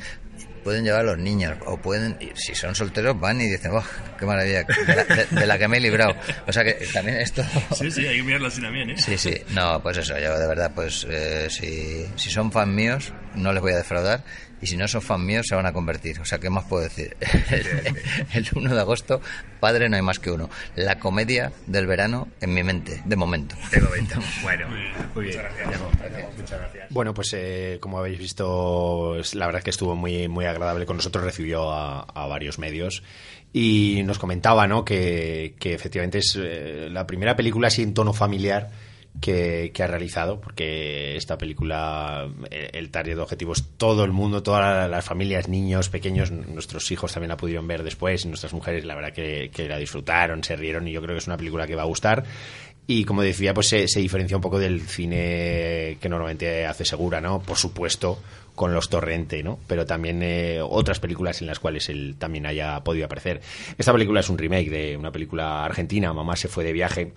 Pueden 0.65 0.85
llevar 0.85 1.01
a 1.01 1.05
los 1.05 1.19
niños, 1.19 1.57
o 1.65 1.79
pueden, 1.79 2.19
si 2.35 2.55
son 2.55 2.75
solteros, 2.75 3.19
van 3.19 3.41
y 3.41 3.47
dicen, 3.47 3.73
¡oh, 3.73 3.83
qué 4.19 4.27
maravilla! 4.27 4.65
De 4.65 4.95
la, 4.95 5.05
de- 5.05 5.27
de 5.41 5.47
la 5.47 5.57
que 5.59 5.69
me 5.69 5.79
he 5.79 5.81
librado. 5.81 6.15
O 6.47 6.53
sea 6.53 6.63
que 6.65 6.75
también 6.93 7.17
esto. 7.17 7.43
Sí, 7.75 7.91
sí, 7.91 8.07
hay 8.07 8.19
que 8.19 8.23
mirarlo 8.25 8.49
así 8.49 8.61
también, 8.61 8.91
¿eh? 8.91 8.97
Sí, 8.99 9.17
sí, 9.17 9.35
no, 9.51 9.83
pues 9.83 9.97
eso, 9.97 10.19
yo 10.19 10.39
de 10.39 10.47
verdad, 10.47 10.73
pues 10.75 11.07
eh, 11.09 11.47
si, 11.49 12.07
si 12.17 12.31
son 12.31 12.53
fan 12.53 12.75
míos, 12.75 13.13
no 13.35 13.53
les 13.55 13.63
voy 13.63 13.73
a 13.73 13.77
defraudar, 13.77 14.23
y 14.63 14.67
si 14.67 14.77
no 14.77 14.87
son 14.89 15.03
fan 15.03 15.25
míos, 15.25 15.47
se 15.49 15.55
van 15.55 15.67
a 15.67 15.73
convertir. 15.73 16.21
O 16.21 16.25
sea, 16.25 16.39
¿qué 16.39 16.51
más 16.51 16.65
puedo 16.65 16.83
decir? 16.83 17.17
El, 17.51 17.97
el 18.35 18.49
1 18.55 18.75
de 18.75 18.81
agosto, 18.81 19.21
padre 19.59 19.89
no 19.89 19.97
hay 19.97 20.03
más 20.03 20.19
que 20.19 20.31
uno. 20.31 20.51
La 20.77 20.99
comedia 20.99 21.53
del 21.67 21.87
verano 21.87 22.29
en 22.41 22.55
mi 22.55 22.63
mente, 22.63 23.03
de 23.05 23.17
momento. 23.17 23.57
De 23.71 23.81
momento. 23.81 24.17
Bueno, 24.43 24.69
muy 25.15 25.25
bien. 25.25 25.35
Santiago, 25.35 25.91
Muchas 26.37 26.59
gracias. 26.59 26.87
Bueno, 26.91 27.15
pues 27.15 27.33
eh, 27.35 27.79
como 27.81 27.99
habéis 27.99 28.19
visto, 28.19 29.17
la 29.35 29.47
verdad 29.47 29.61
es 29.61 29.65
que 29.65 29.71
estuvo 29.71 29.95
muy, 29.95 30.29
muy 30.29 30.45
agradable 30.45 30.87
con 30.87 30.97
nosotros, 30.97 31.25
recibió 31.25 31.71
a, 31.71 32.01
a 32.03 32.27
varios 32.27 32.59
medios 32.59 33.03
y 33.53 34.03
nos 34.05 34.19
comentaba 34.19 34.67
¿no? 34.67 34.85
que, 34.85 35.55
que 35.59 35.75
efectivamente 35.75 36.19
es 36.19 36.39
eh, 36.41 36.89
la 36.91 37.07
primera 37.07 37.35
película 37.35 37.69
así 37.69 37.83
en 37.83 37.95
tono 37.95 38.13
familiar 38.13 38.71
que, 39.21 39.71
que 39.75 39.83
ha 39.83 39.87
realizado, 39.87 40.41
porque 40.41 41.17
esta 41.17 41.37
película, 41.37 42.29
el 42.51 42.91
target 42.91 43.19
objetivo 43.19 43.53
es 43.53 43.65
todo 43.77 44.05
el 44.05 44.13
mundo, 44.13 44.43
todas 44.43 44.89
las 44.89 45.05
familias, 45.05 45.49
niños, 45.49 45.89
pequeños, 45.89 46.31
nuestros 46.31 46.91
hijos 46.91 47.13
también 47.13 47.31
la 47.31 47.37
pudieron 47.37 47.67
ver 47.67 47.83
después 47.83 48.25
y 48.25 48.29
nuestras 48.29 48.53
mujeres 48.53 48.85
la 48.85 48.95
verdad 48.95 49.13
que, 49.13 49.51
que 49.53 49.69
la 49.69 49.79
disfrutaron, 49.79 50.45
se 50.45 50.57
rieron 50.57 50.87
y 50.89 50.93
yo 50.93 51.03
creo 51.03 51.15
que 51.15 51.19
es 51.19 51.27
una 51.27 51.37
película 51.37 51.67
que 51.67 51.75
va 51.75 51.83
a 51.83 51.87
gustar. 51.87 52.25
Y 52.87 53.05
como 53.05 53.23
decía, 53.23 53.55
pues 53.55 53.69
se, 53.69 53.87
se 53.87 54.01
diferencia 54.01 54.37
un 54.37 54.43
poco 54.43 54.59
del 54.59 54.81
cine 54.81 55.97
que 56.01 56.09
normalmente 56.09 56.67
hace 56.67 56.85
Segura, 56.85 57.21
¿no? 57.21 57.41
Por 57.41 57.57
supuesto, 57.57 58.19
con 58.57 58.75
los 58.75 58.89
Torrente, 58.89 59.45
¿no? 59.45 59.61
Pero 59.69 59.87
también 59.87 60.23
eh, 60.23 60.61
otras 60.61 60.99
películas 60.99 61.41
en 61.41 61.47
las 61.47 61.61
cuales 61.61 61.89
él 61.89 62.17
también 62.19 62.47
haya 62.47 62.81
podido 62.81 63.07
aparecer. 63.07 63.41
Esta 63.79 63.93
película 63.93 64.21
es 64.21 64.29
un 64.29 64.39
remake 64.39 64.71
de 64.71 64.97
una 64.97 65.13
película 65.13 65.65
argentina, 65.65 66.13
Mamá 66.13 66.35
se 66.35 66.49
fue 66.49 66.65
de 66.65 66.73
viaje. 66.73 67.13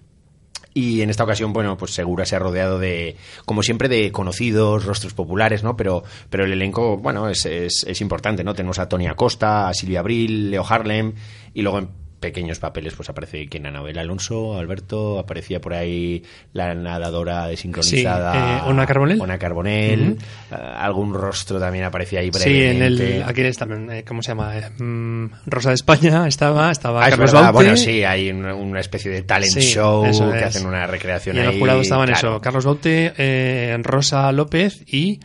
Y 0.73 1.01
en 1.01 1.09
esta 1.09 1.23
ocasión, 1.23 1.53
bueno, 1.53 1.77
pues 1.77 1.93
Segura 1.93 2.25
se 2.25 2.36
ha 2.36 2.39
rodeado 2.39 2.79
de, 2.79 3.15
como 3.45 3.62
siempre, 3.62 3.89
de 3.89 4.12
conocidos, 4.12 4.86
rostros 4.86 5.13
populares, 5.13 5.63
¿no? 5.63 5.77
Pero, 5.77 6.03
pero 6.29 6.45
el 6.45 6.53
elenco, 6.53 6.97
bueno, 6.97 7.29
es, 7.29 7.45
es, 7.45 7.86
es 7.88 8.01
importante, 8.01 8.43
¿no? 8.43 8.53
Tenemos 8.55 8.79
a 8.79 8.89
Tony 8.89 9.07
Acosta, 9.07 9.67
a 9.67 9.73
Silvia 9.73 9.99
Abril, 9.99 10.49
Leo 10.49 10.65
Harlem, 10.67 11.13
y 11.53 11.62
luego 11.62 11.88
pequeños 12.23 12.57
papeles, 12.59 12.93
pues 12.95 13.09
aparece 13.09 13.47
quien 13.47 13.65
Anabel 13.67 13.99
Alonso, 13.99 14.57
Alberto, 14.57 15.19
aparecía 15.19 15.59
por 15.62 15.73
ahí 15.73 16.23
la 16.53 16.73
nadadora 16.73 17.47
desincronizada. 17.47 18.31
Sí, 18.33 18.39
eh, 18.65 18.69
Ona 18.69 18.86
Carbonell. 18.88 19.21
Ona 19.21 19.38
Carbonell, 19.38 20.17
eh, 20.51 20.55
algún 20.55 21.13
rostro 21.13 21.59
también 21.59 21.83
aparecía 21.86 22.21
ahí 22.21 22.31
Sí, 22.33 22.63
en 22.63 22.77
brevemente. 22.79 23.17
el. 23.17 23.23
Aquí 23.23 23.41
está 23.41 23.65
también, 23.67 23.91
eh, 23.91 24.03
¿cómo 24.03 24.21
se 24.23 24.29
llama? 24.29 24.53
Mm, 24.79 25.25
Rosa 25.45 25.69
de 25.69 25.75
España 25.75 26.27
estaba, 26.27 26.71
estaba 26.71 27.01
Ah, 27.03 27.09
es 27.09 27.09
Carlos 27.12 27.31
verdad. 27.31 27.45
Baute. 27.53 27.53
Bueno, 27.65 27.77
sí, 27.77 28.03
hay 28.03 28.31
una, 28.31 28.79
especie 28.79 29.12
de 29.12 29.23
talent 29.23 29.51
Sí, 29.53 29.62
show 29.62 30.03
que 30.03 30.09
es. 30.09 30.21
hacen 30.45 30.65
una 30.65 30.88
recreación 30.88 31.36
Y 31.36 31.39
en 31.39 31.47
ahí. 31.47 31.53
el 31.53 31.59
jurado 31.59 31.81
estaban 31.81 32.07
claro. 32.07 32.17
eso, 32.36 32.41
Carlos 32.41 32.65
Baute, 32.65 33.13
eh, 33.17 33.77
Rosa 33.83 34.31
López 34.31 34.83
y... 34.88 35.19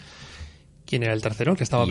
¿Quién 0.89 1.03
era 1.03 1.13
el 1.13 1.21
tercero 1.21 1.55
que 1.55 1.65
estaba 1.65 1.85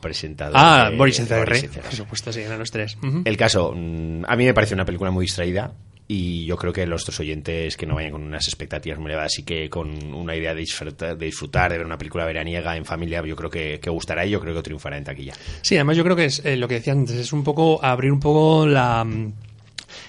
presentador 0.00 0.54
Ah, 0.56 0.88
de- 0.90 0.96
Boris. 1.40 1.62
Por 1.82 1.94
supuesto, 1.94 2.32
sí, 2.32 2.40
eran 2.40 2.58
los 2.58 2.70
tres. 2.70 2.96
El 3.24 3.36
caso, 3.36 3.72
mm, 3.74 4.24
a 4.28 4.36
mí 4.36 4.44
me 4.44 4.54
parece 4.54 4.74
una 4.74 4.84
película 4.84 5.10
muy 5.10 5.24
distraída 5.24 5.72
y 6.06 6.44
yo 6.44 6.56
creo 6.56 6.72
que 6.72 6.86
los 6.86 7.02
otros 7.02 7.18
oyentes 7.20 7.76
que 7.78 7.86
no 7.86 7.94
vayan 7.94 8.12
con 8.12 8.22
unas 8.22 8.46
expectativas 8.46 8.98
muy 8.98 9.06
elevadas 9.10 9.38
y 9.38 9.42
que 9.42 9.68
con 9.70 9.90
una 10.14 10.36
idea 10.36 10.52
de 10.54 10.60
disfrutar, 10.60 11.16
de 11.16 11.26
disfrutar, 11.26 11.72
de 11.72 11.78
ver 11.78 11.86
una 11.86 11.96
película 11.98 12.24
veraniega 12.26 12.76
en 12.76 12.84
familia, 12.84 13.24
yo 13.26 13.34
creo 13.34 13.48
que, 13.50 13.80
que 13.80 13.90
gustará 13.90 14.24
y 14.26 14.30
yo 14.30 14.40
creo 14.40 14.54
que 14.54 14.62
triunfará 14.62 14.98
en 14.98 15.04
taquilla. 15.04 15.32
Sí, 15.62 15.74
además 15.76 15.96
yo 15.96 16.04
creo 16.04 16.14
que 16.14 16.26
es 16.26 16.44
eh, 16.44 16.56
lo 16.56 16.68
que 16.68 16.74
decía 16.74 16.92
antes, 16.92 17.16
es 17.16 17.32
un 17.32 17.42
poco 17.42 17.82
abrir 17.82 18.12
un 18.12 18.20
poco 18.20 18.66
la 18.66 19.02
mm, 19.02 19.32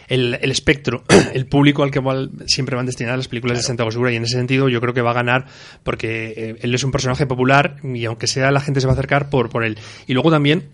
el, 0.07 0.37
el 0.41 0.51
espectro, 0.51 1.03
el 1.33 1.45
público 1.47 1.83
al 1.83 1.91
que 1.91 2.01
siempre 2.47 2.75
van 2.75 2.85
destinadas 2.85 3.17
las 3.17 3.27
películas 3.27 3.57
de 3.57 3.63
Santiago 3.63 3.91
Segura 3.91 4.11
y 4.11 4.15
en 4.15 4.23
ese 4.23 4.37
sentido 4.37 4.69
yo 4.69 4.81
creo 4.81 4.93
que 4.93 5.01
va 5.01 5.11
a 5.11 5.15
ganar 5.15 5.45
porque 5.83 6.33
eh, 6.35 6.55
él 6.61 6.73
es 6.73 6.83
un 6.83 6.91
personaje 6.91 7.25
popular 7.25 7.77
y 7.83 8.05
aunque 8.05 8.27
sea 8.27 8.51
la 8.51 8.61
gente 8.61 8.81
se 8.81 8.87
va 8.87 8.93
a 8.93 8.95
acercar 8.95 9.29
por, 9.29 9.49
por 9.49 9.63
él. 9.63 9.77
Y 10.07 10.13
luego 10.13 10.31
también 10.31 10.69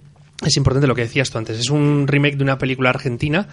es 0.45 0.57
importante 0.57 0.87
lo 0.87 0.95
que 0.95 1.01
decías 1.01 1.29
tú 1.29 1.37
antes, 1.37 1.59
es 1.59 1.69
un 1.69 2.07
remake 2.07 2.35
de 2.35 2.43
una 2.43 2.57
película 2.57 2.89
argentina 2.89 3.47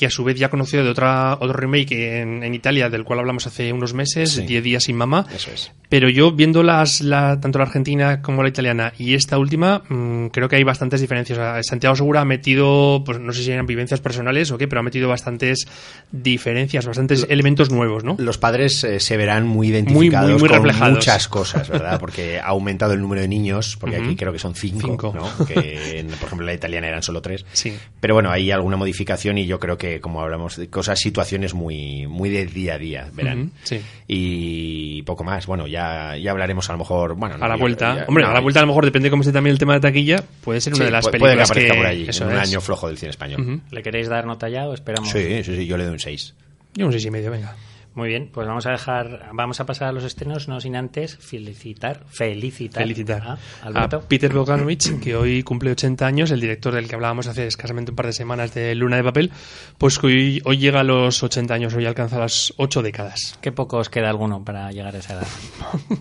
que 0.00 0.06
a 0.06 0.10
su 0.10 0.24
vez 0.24 0.36
ya 0.38 0.48
conoció 0.48 0.82
de 0.82 0.88
otra 0.88 1.34
otro 1.34 1.52
remake 1.52 2.22
en, 2.22 2.42
en 2.42 2.54
Italia 2.54 2.88
del 2.88 3.04
cual 3.04 3.18
hablamos 3.18 3.46
hace 3.46 3.70
unos 3.70 3.92
meses, 3.92 4.30
Sí. 4.32 4.46
10 4.46 4.64
días 4.64 4.84
sin 4.84 4.96
mamá. 4.96 5.26
Eso 5.34 5.50
es. 5.52 5.70
Pero 5.90 6.08
yo 6.08 6.32
viendo 6.32 6.62
las, 6.62 7.02
la, 7.02 7.38
tanto 7.40 7.58
la 7.58 7.64
argentina 7.66 8.22
como 8.22 8.42
la 8.42 8.48
italiana 8.48 8.92
y 8.96 9.12
esta 9.14 9.36
última, 9.38 9.82
mm, 9.88 10.28
creo 10.28 10.48
que 10.48 10.56
hay 10.56 10.62
bastantes 10.64 11.00
diferencias. 11.02 11.38
O 11.38 11.42
sea, 11.42 11.62
Santiago 11.62 11.96
Segura 11.96 12.22
ha 12.22 12.24
metido, 12.24 13.02
pues 13.04 13.18
no 13.20 13.32
sé 13.34 13.42
si 13.42 13.50
eran 13.50 13.66
vivencias 13.66 14.00
personales 14.00 14.50
o 14.52 14.56
qué, 14.56 14.68
pero 14.68 14.80
ha 14.80 14.84
metido 14.84 15.08
bastantes 15.08 15.66
diferencias, 16.12 16.86
bastantes 16.86 17.26
elementos 17.28 17.70
nuevos, 17.70 18.04
¿no? 18.04 18.16
Los 18.18 18.38
padres 18.38 18.82
eh, 18.84 19.00
se 19.00 19.16
verán 19.16 19.46
muy 19.46 19.68
identificados 19.68 20.30
muy, 20.30 20.40
muy 20.40 20.48
con 20.48 20.58
reflejados. 20.62 20.94
muchas 20.94 21.28
cosas, 21.28 21.68
¿verdad? 21.68 21.98
Porque 22.00 22.38
ha 22.38 22.46
aumentado 22.46 22.92
el 22.92 23.00
número 23.00 23.20
de 23.20 23.28
niños, 23.28 23.76
porque 23.78 23.96
aquí 23.96 24.16
creo 24.16 24.32
que 24.32 24.38
son 24.38 24.54
cinco, 24.54 24.86
Cinco. 24.86 25.12
¿no? 25.14 25.46
Que, 25.46 26.04
por 26.20 26.26
ejemplo, 26.26 26.40
en 26.42 26.46
la 26.46 26.54
italiana 26.54 26.86
eran 26.88 27.02
solo 27.02 27.20
tres. 27.20 27.44
Sí. 27.52 27.76
Pero 28.00 28.14
bueno, 28.14 28.30
hay 28.30 28.50
alguna 28.52 28.76
modificación 28.76 29.38
y 29.38 29.46
yo 29.46 29.58
creo 29.58 29.76
que, 29.76 29.89
como 30.00 30.20
hablamos 30.20 30.56
de 30.56 30.68
cosas, 30.68 31.00
situaciones 31.00 31.54
muy, 31.54 32.06
muy 32.06 32.28
de 32.28 32.46
día 32.46 32.74
a 32.74 32.78
día, 32.78 33.10
verán. 33.14 33.40
Ujú, 33.40 33.50
sí. 33.64 33.80
Y 34.06 35.02
poco 35.02 35.24
más. 35.24 35.46
Bueno, 35.46 35.66
ya, 35.66 36.16
ya 36.16 36.30
hablaremos 36.30 36.68
a 36.68 36.74
lo 36.74 36.78
mejor. 36.80 37.14
Bueno, 37.16 37.38
no, 37.38 37.44
A 37.44 37.48
la 37.48 37.54
yo- 37.56 37.60
vuelta. 37.60 37.96
ya- 37.96 38.04
Hombre, 38.06 38.24
no, 38.24 38.30
a 38.30 38.34
la 38.34 38.40
vuelta 38.40 38.60
a 38.60 38.62
lo 38.62 38.68
mejor 38.68 38.84
depende 38.84 39.10
cómo 39.10 39.22
esté 39.22 39.32
también 39.32 39.52
el 39.52 39.58
tema 39.58 39.74
de 39.74 39.80
taquilla, 39.80 40.22
puede 40.42 40.60
ser 40.60 40.74
una 40.74 40.78
sí, 40.78 40.84
de 40.84 40.90
las 40.90 41.04
puede- 41.04 41.18
puede 41.18 41.32
que 41.32 41.38
películas 41.38 41.50
aparezca 41.50 41.74
por 41.76 41.86
allí, 41.86 42.04
eso 42.08 42.24
en 42.24 42.30
un 42.30 42.36
es. 42.36 42.48
año 42.48 42.60
flojo 42.60 42.86
del 42.88 42.98
cine 42.98 43.10
español. 43.10 43.40
Ujú. 43.40 43.60
¿Le 43.70 43.82
queréis 43.82 44.08
dar 44.08 44.26
nota 44.26 44.48
ya 44.48 44.68
o 44.68 44.74
esperamos? 44.74 45.10
Sí, 45.10 45.42
sí, 45.42 45.56
sí, 45.56 45.66
yo 45.66 45.76
le 45.76 45.84
doy 45.84 45.94
un 45.94 45.98
6. 45.98 46.34
Yo 46.74 46.86
un 46.86 46.92
seis 46.92 47.04
y 47.04 47.10
medio, 47.10 47.30
venga. 47.32 47.56
Muy 48.00 48.08
bien, 48.08 48.30
pues 48.32 48.48
vamos 48.48 48.64
a 48.64 48.70
dejar, 48.70 49.28
vamos 49.34 49.60
a 49.60 49.66
pasar 49.66 49.88
a 49.88 49.92
los 49.92 50.04
estrenos, 50.04 50.48
no 50.48 50.58
sin 50.58 50.74
antes 50.74 51.18
felicitar, 51.18 52.02
felicitar, 52.08 52.82
Felicitar 52.82 53.22
a 53.22 53.32
a 53.32 53.38
Alberto. 53.66 54.00
Peter 54.08 54.32
Bogdanovich, 54.32 54.98
que 55.00 55.14
hoy 55.14 55.42
cumple 55.42 55.72
80 55.72 56.06
años, 56.06 56.30
el 56.30 56.40
director 56.40 56.72
del 56.72 56.88
que 56.88 56.94
hablábamos 56.94 57.26
hace 57.26 57.46
escasamente 57.46 57.92
un 57.92 57.96
par 57.96 58.06
de 58.06 58.14
semanas 58.14 58.54
de 58.54 58.74
Luna 58.74 58.96
de 58.96 59.04
Papel, 59.04 59.30
pues 59.76 59.98
que 59.98 60.06
hoy, 60.06 60.42
hoy 60.46 60.56
llega 60.56 60.80
a 60.80 60.82
los 60.82 61.22
80 61.22 61.52
años, 61.52 61.74
hoy 61.74 61.84
alcanza 61.84 62.18
las 62.18 62.54
8 62.56 62.80
décadas. 62.80 63.38
Qué 63.42 63.52
poco 63.52 63.76
os 63.76 63.90
queda 63.90 64.08
alguno 64.08 64.42
para 64.42 64.72
llegar 64.72 64.96
a 64.96 64.98
esa 64.98 65.18
edad. 65.18 65.28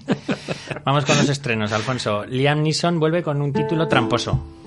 Vamos 0.86 1.04
con 1.04 1.18
los 1.18 1.28
estrenos, 1.28 1.74
Alfonso. 1.74 2.24
Liam 2.28 2.64
Neeson 2.64 2.98
vuelve 2.98 3.24
con 3.24 3.42
un 3.42 3.52
título 3.52 3.90
tramposo. 3.90 4.59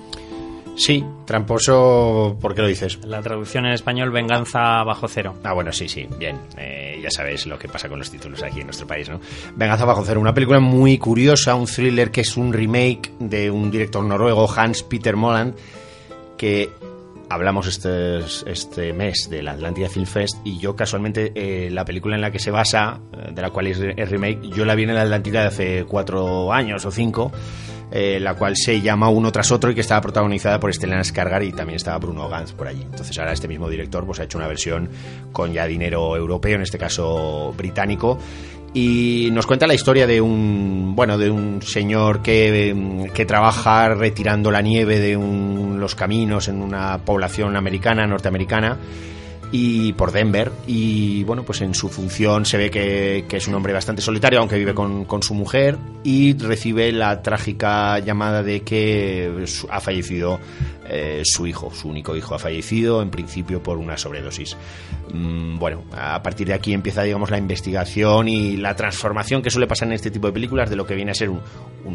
Sí, 0.75 1.03
tramposo, 1.25 2.35
¿por 2.41 2.55
qué 2.55 2.61
lo 2.61 2.67
dices? 2.67 2.99
La 3.05 3.21
traducción 3.21 3.65
en 3.65 3.73
español, 3.73 4.11
Venganza 4.11 4.83
bajo 4.83 5.07
cero. 5.07 5.35
Ah, 5.43 5.53
bueno, 5.53 5.71
sí, 5.71 5.87
sí, 5.87 6.07
bien. 6.17 6.39
Eh, 6.57 6.99
ya 7.01 7.11
sabéis 7.11 7.45
lo 7.45 7.59
que 7.59 7.67
pasa 7.67 7.87
con 7.87 7.99
los 7.99 8.09
títulos 8.09 8.41
aquí 8.41 8.61
en 8.61 8.67
nuestro 8.67 8.87
país, 8.87 9.07
¿no? 9.07 9.19
Venganza 9.55 9.85
bajo 9.85 10.03
cero, 10.03 10.19
una 10.19 10.33
película 10.33 10.59
muy 10.59 10.97
curiosa, 10.97 11.53
un 11.55 11.65
thriller 11.65 12.09
que 12.11 12.21
es 12.21 12.37
un 12.37 12.51
remake 12.51 13.11
de 13.19 13.51
un 13.51 13.69
director 13.69 14.03
noruego, 14.03 14.51
Hans 14.51 14.81
Peter 14.83 15.15
Moland, 15.15 15.55
que 16.37 16.71
hablamos 17.33 17.67
este, 17.67 18.19
este 18.45 18.93
mes 18.93 19.27
del 19.29 19.47
Atlántida 19.47 19.89
Film 19.89 20.05
Fest 20.05 20.37
y 20.43 20.59
yo 20.59 20.75
casualmente 20.75 21.31
eh, 21.35 21.69
la 21.71 21.83
película 21.83 22.15
en 22.15 22.21
la 22.21 22.31
que 22.31 22.39
se 22.39 22.51
basa, 22.51 22.99
eh, 23.11 23.31
de 23.33 23.41
la 23.41 23.49
cual 23.49 23.67
es 23.67 23.79
remake, 23.79 24.49
yo 24.49 24.65
la 24.65 24.75
vi 24.75 24.83
en 24.83 24.91
el 24.91 24.97
Atlántida 24.97 25.41
de 25.41 25.47
hace 25.47 25.85
cuatro 25.85 26.53
años 26.53 26.85
o 26.85 26.91
cinco, 26.91 27.31
eh, 27.91 28.19
la 28.19 28.35
cual 28.35 28.55
se 28.55 28.81
llama 28.81 29.09
Uno 29.09 29.31
tras 29.31 29.51
otro 29.51 29.71
y 29.71 29.75
que 29.75 29.81
estaba 29.81 30.01
protagonizada 30.01 30.59
por 30.59 30.73
Stellan 30.73 31.03
Skarsgård 31.03 31.47
y 31.47 31.51
también 31.51 31.75
estaba 31.75 31.97
Bruno 31.97 32.29
Gantz 32.29 32.53
por 32.53 32.67
allí. 32.67 32.81
Entonces 32.81 33.17
ahora 33.17 33.33
este 33.33 33.47
mismo 33.47 33.69
director 33.69 34.05
pues 34.05 34.19
ha 34.19 34.23
hecho 34.23 34.37
una 34.37 34.47
versión 34.47 34.89
con 35.31 35.53
ya 35.53 35.65
dinero 35.65 36.15
europeo, 36.15 36.55
en 36.55 36.61
este 36.61 36.77
caso 36.77 37.53
británico, 37.57 38.19
y 38.73 39.29
nos 39.31 39.45
cuenta 39.45 39.67
la 39.67 39.75
historia 39.75 40.07
de 40.07 40.19
un 40.21 40.93
bueno 40.95 41.17
de 41.17 41.29
un 41.29 41.61
señor 41.61 42.21
que, 42.21 43.09
que 43.13 43.25
trabaja 43.25 43.89
retirando 43.93 44.49
la 44.51 44.61
nieve 44.61 44.99
de 44.99 45.15
un- 45.15 45.79
los 45.79 45.95
caminos 45.95 46.47
en 46.47 46.61
una 46.61 46.97
población 46.99 47.55
americana 47.55 48.07
norteamericana 48.07 48.77
y 49.51 49.93
por 49.93 50.11
Denver. 50.11 50.51
Y 50.65 51.23
bueno 51.25 51.43
pues 51.43 51.61
en 51.61 51.75
su 51.75 51.87
función 51.89 52.45
se 52.45 52.57
ve 52.57 52.71
que, 52.71 53.25
que 53.27 53.37
es 53.37 53.47
un 53.47 53.53
hombre 53.53 53.73
bastante 53.73 54.01
solitario 54.01 54.39
aunque 54.39 54.57
vive 54.57 54.73
con, 54.73 55.05
con 55.05 55.21
su 55.21 55.35
mujer 55.35 55.77
y 56.03 56.35
recibe 56.37 56.91
la 56.91 57.21
trágica 57.21 57.99
llamada 57.99 58.41
de 58.41 58.61
que 58.61 59.31
ha 59.69 59.79
fallecido 59.79 60.39
eh, 60.89 61.21
su 61.23 61.47
hijo, 61.47 61.73
su 61.73 61.87
único 61.87 62.15
hijo 62.15 62.35
ha 62.35 62.39
fallecido, 62.39 63.01
en 63.01 63.09
principio 63.09 63.63
por 63.63 63.77
una 63.77 63.97
sobredosis. 63.97 64.57
Mm, 65.13 65.57
bueno, 65.57 65.83
a 65.95 66.21
partir 66.21 66.47
de 66.47 66.53
aquí 66.53 66.73
empieza, 66.73 67.03
digamos, 67.03 67.31
la 67.31 67.37
investigación 67.37 68.27
y 68.27 68.57
la 68.57 68.75
transformación 68.75 69.41
que 69.41 69.49
suele 69.49 69.67
pasar 69.67 69.87
en 69.87 69.93
este 69.93 70.11
tipo 70.11 70.27
de 70.27 70.33
películas 70.33 70.69
de 70.69 70.75
lo 70.75 70.85
que 70.85 70.95
viene 70.95 71.11
a 71.11 71.15
ser 71.15 71.29
un, 71.29 71.41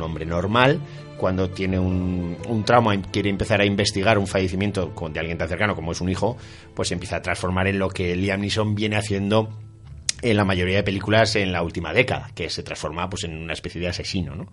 hombre 0.01 0.25
normal 0.25 0.81
cuando 1.17 1.51
tiene 1.51 1.79
un, 1.79 2.37
trauma 2.65 2.95
y 2.95 2.99
quiere 2.99 3.29
empezar 3.29 3.61
a 3.61 3.65
investigar 3.65 4.19
un 4.19 4.27
fallecimiento 4.27 4.93
de 5.11 5.21
alguien 5.21 5.37
tan 5.37 5.49
cercano 5.49 5.75
como 5.75 5.93
es 5.93 6.01
un 6.01 6.09
hijo, 6.09 6.37
pues 6.75 6.93
empieza 6.93 7.17
a 7.17 7.23
transformar 7.23 7.67
en 7.67 7.79
lo 7.79 7.89
que 7.89 8.15
Liam 8.15 8.41
Neeson 8.41 8.75
viene 8.75 8.97
haciendo 8.97 9.49
en 10.23 10.37
la 10.37 10.45
mayoría 10.45 10.77
de 10.77 10.83
películas 10.83 11.37
en 11.37 11.53
la 11.53 11.63
última 11.63 11.93
década, 11.93 12.31
que 12.35 12.51
se 12.51 12.63
transforma 12.63 13.09
pues 13.09 13.25
en 13.25 13.37
una 13.37 13.53
especie 13.53 13.81
de 13.81 13.89
asesino, 13.89 14.35
¿no? 14.35 14.51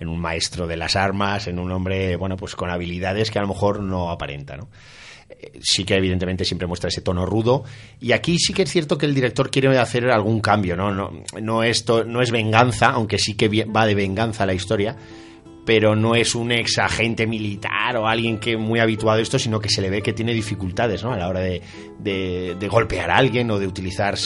En 0.00 0.08
un 0.08 0.18
maestro 0.20 0.66
de 0.66 0.76
las 0.76 0.96
armas, 0.96 1.46
en 1.46 1.58
un 1.58 1.70
hombre, 1.70 2.16
bueno, 2.16 2.36
pues 2.36 2.56
con 2.56 2.70
habilidades 2.70 3.30
que 3.30 3.38
a 3.38 3.42
lo 3.42 3.48
mejor 3.48 3.80
no 3.80 4.10
aparenta, 4.10 4.56
¿no? 4.56 4.68
Eh, 5.28 5.52
sí 5.62 5.84
que 5.84 5.94
evidentemente 5.94 6.44
siempre 6.44 6.66
muestra 6.66 6.88
ese 6.88 7.00
tono 7.00 7.24
rudo 7.24 7.64
y 8.00 8.12
aquí 8.12 8.38
sí 8.38 8.52
que 8.52 8.62
es 8.62 8.70
cierto 8.70 8.98
que 8.98 9.06
el 9.06 9.14
director 9.14 9.50
quiere 9.50 9.78
hacer 9.78 10.10
algún 10.10 10.40
cambio, 10.40 10.76
¿no? 10.76 10.92
No, 10.92 11.12
no, 11.40 11.62
esto, 11.62 12.04
no 12.04 12.20
es 12.20 12.30
venganza, 12.30 12.90
aunque 12.90 13.18
sí 13.18 13.34
que 13.34 13.48
va 13.64 13.86
de 13.86 13.94
venganza 13.94 14.46
la 14.46 14.54
historia, 14.54 14.96
pero 15.64 15.96
no 15.96 16.14
es 16.14 16.34
un 16.34 16.52
ex 16.52 16.78
agente 16.78 17.26
militar 17.26 17.96
o 17.96 18.06
alguien 18.06 18.38
que 18.38 18.56
muy 18.56 18.80
habituado 18.80 19.18
a 19.18 19.22
esto, 19.22 19.38
sino 19.38 19.60
que 19.60 19.68
se 19.68 19.80
le 19.80 19.90
ve 19.90 20.02
que 20.02 20.12
tiene 20.12 20.34
dificultades 20.34 21.02
¿no? 21.02 21.12
a 21.12 21.16
la 21.16 21.28
hora 21.28 21.40
de, 21.40 22.68
golpear 22.68 23.10
a 23.10 23.16
alguien 23.16 23.50
o 23.50 23.58
de 23.58 23.66
utilizar, 23.66 24.16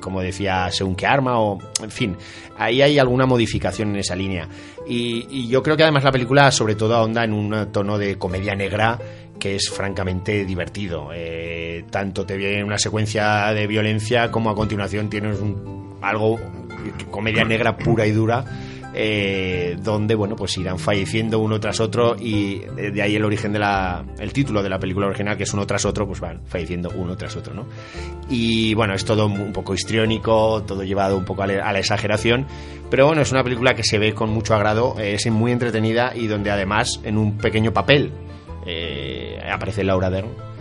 como 0.00 0.20
decía, 0.20 0.70
según 0.70 0.94
qué 0.94 1.06
arma 1.06 1.40
o, 1.40 1.58
en 1.82 1.90
fin, 1.90 2.16
ahí 2.56 2.82
hay 2.82 2.98
alguna 2.98 3.26
modificación 3.26 3.90
en 3.90 3.96
esa 3.96 4.14
línea. 4.14 4.48
Y, 4.86 5.26
y 5.30 5.48
yo 5.48 5.62
creo 5.62 5.76
que 5.76 5.82
además 5.82 6.04
la 6.04 6.12
película 6.12 6.50
sobre 6.50 6.74
todo 6.74 6.94
ahonda 6.94 7.24
en 7.24 7.32
un 7.32 7.72
tono 7.72 7.98
de 7.98 8.16
comedia 8.18 8.54
negra 8.54 8.98
que 9.38 9.56
es 9.56 9.68
francamente 9.70 10.44
divertido. 10.44 11.10
Eh, 11.12 11.84
tanto 11.90 12.24
te 12.24 12.36
viene 12.36 12.64
una 12.64 12.78
secuencia 12.78 13.52
de 13.52 13.66
violencia 13.66 14.30
como 14.30 14.50
a 14.50 14.54
continuación 14.54 15.10
tienes 15.10 15.40
un, 15.40 15.98
algo, 16.02 16.38
comedia 17.10 17.44
negra 17.44 17.76
pura 17.76 18.06
y 18.06 18.12
dura 18.12 18.44
eh, 18.94 19.76
donde 19.82 20.14
bueno 20.14 20.36
pues 20.36 20.56
irán 20.56 20.78
falleciendo 20.78 21.40
uno 21.40 21.58
tras 21.58 21.80
otro 21.80 22.16
y 22.18 22.60
de 22.60 23.02
ahí 23.02 23.16
el 23.16 23.24
origen 23.24 23.52
de 23.52 23.58
la 23.58 24.04
el 24.18 24.32
título 24.32 24.62
de 24.62 24.68
la 24.68 24.78
película 24.78 25.06
original 25.06 25.36
que 25.36 25.42
es 25.42 25.52
uno 25.52 25.66
tras 25.66 25.84
otro 25.84 26.06
pues 26.06 26.20
van 26.20 26.42
falleciendo 26.46 26.90
uno 26.94 27.16
tras 27.16 27.36
otro 27.36 27.54
no 27.54 27.66
y 28.28 28.72
bueno 28.74 28.94
es 28.94 29.04
todo 29.04 29.26
un 29.26 29.52
poco 29.52 29.74
histriónico 29.74 30.62
todo 30.62 30.84
llevado 30.84 31.18
un 31.18 31.24
poco 31.24 31.42
a 31.42 31.46
la, 31.46 31.78
exageración 31.78 32.46
pero 32.90 33.06
bueno 33.06 33.22
es 33.22 33.32
una 33.32 33.42
película 33.42 33.74
que 33.74 33.82
se 33.82 33.98
ve 33.98 34.14
con 34.14 34.30
mucho 34.30 34.54
agrado 34.54 34.94
es 34.98 35.26
muy 35.30 35.52
entretenida 35.52 36.12
y 36.14 36.28
donde 36.28 36.50
además 36.50 37.00
en 37.02 37.18
un 37.18 37.36
pequeño 37.36 37.72
papel 37.72 38.12
eh, 38.66 39.38
aparece 39.50 39.84
Laura 39.84 40.08
Dern 40.10 40.54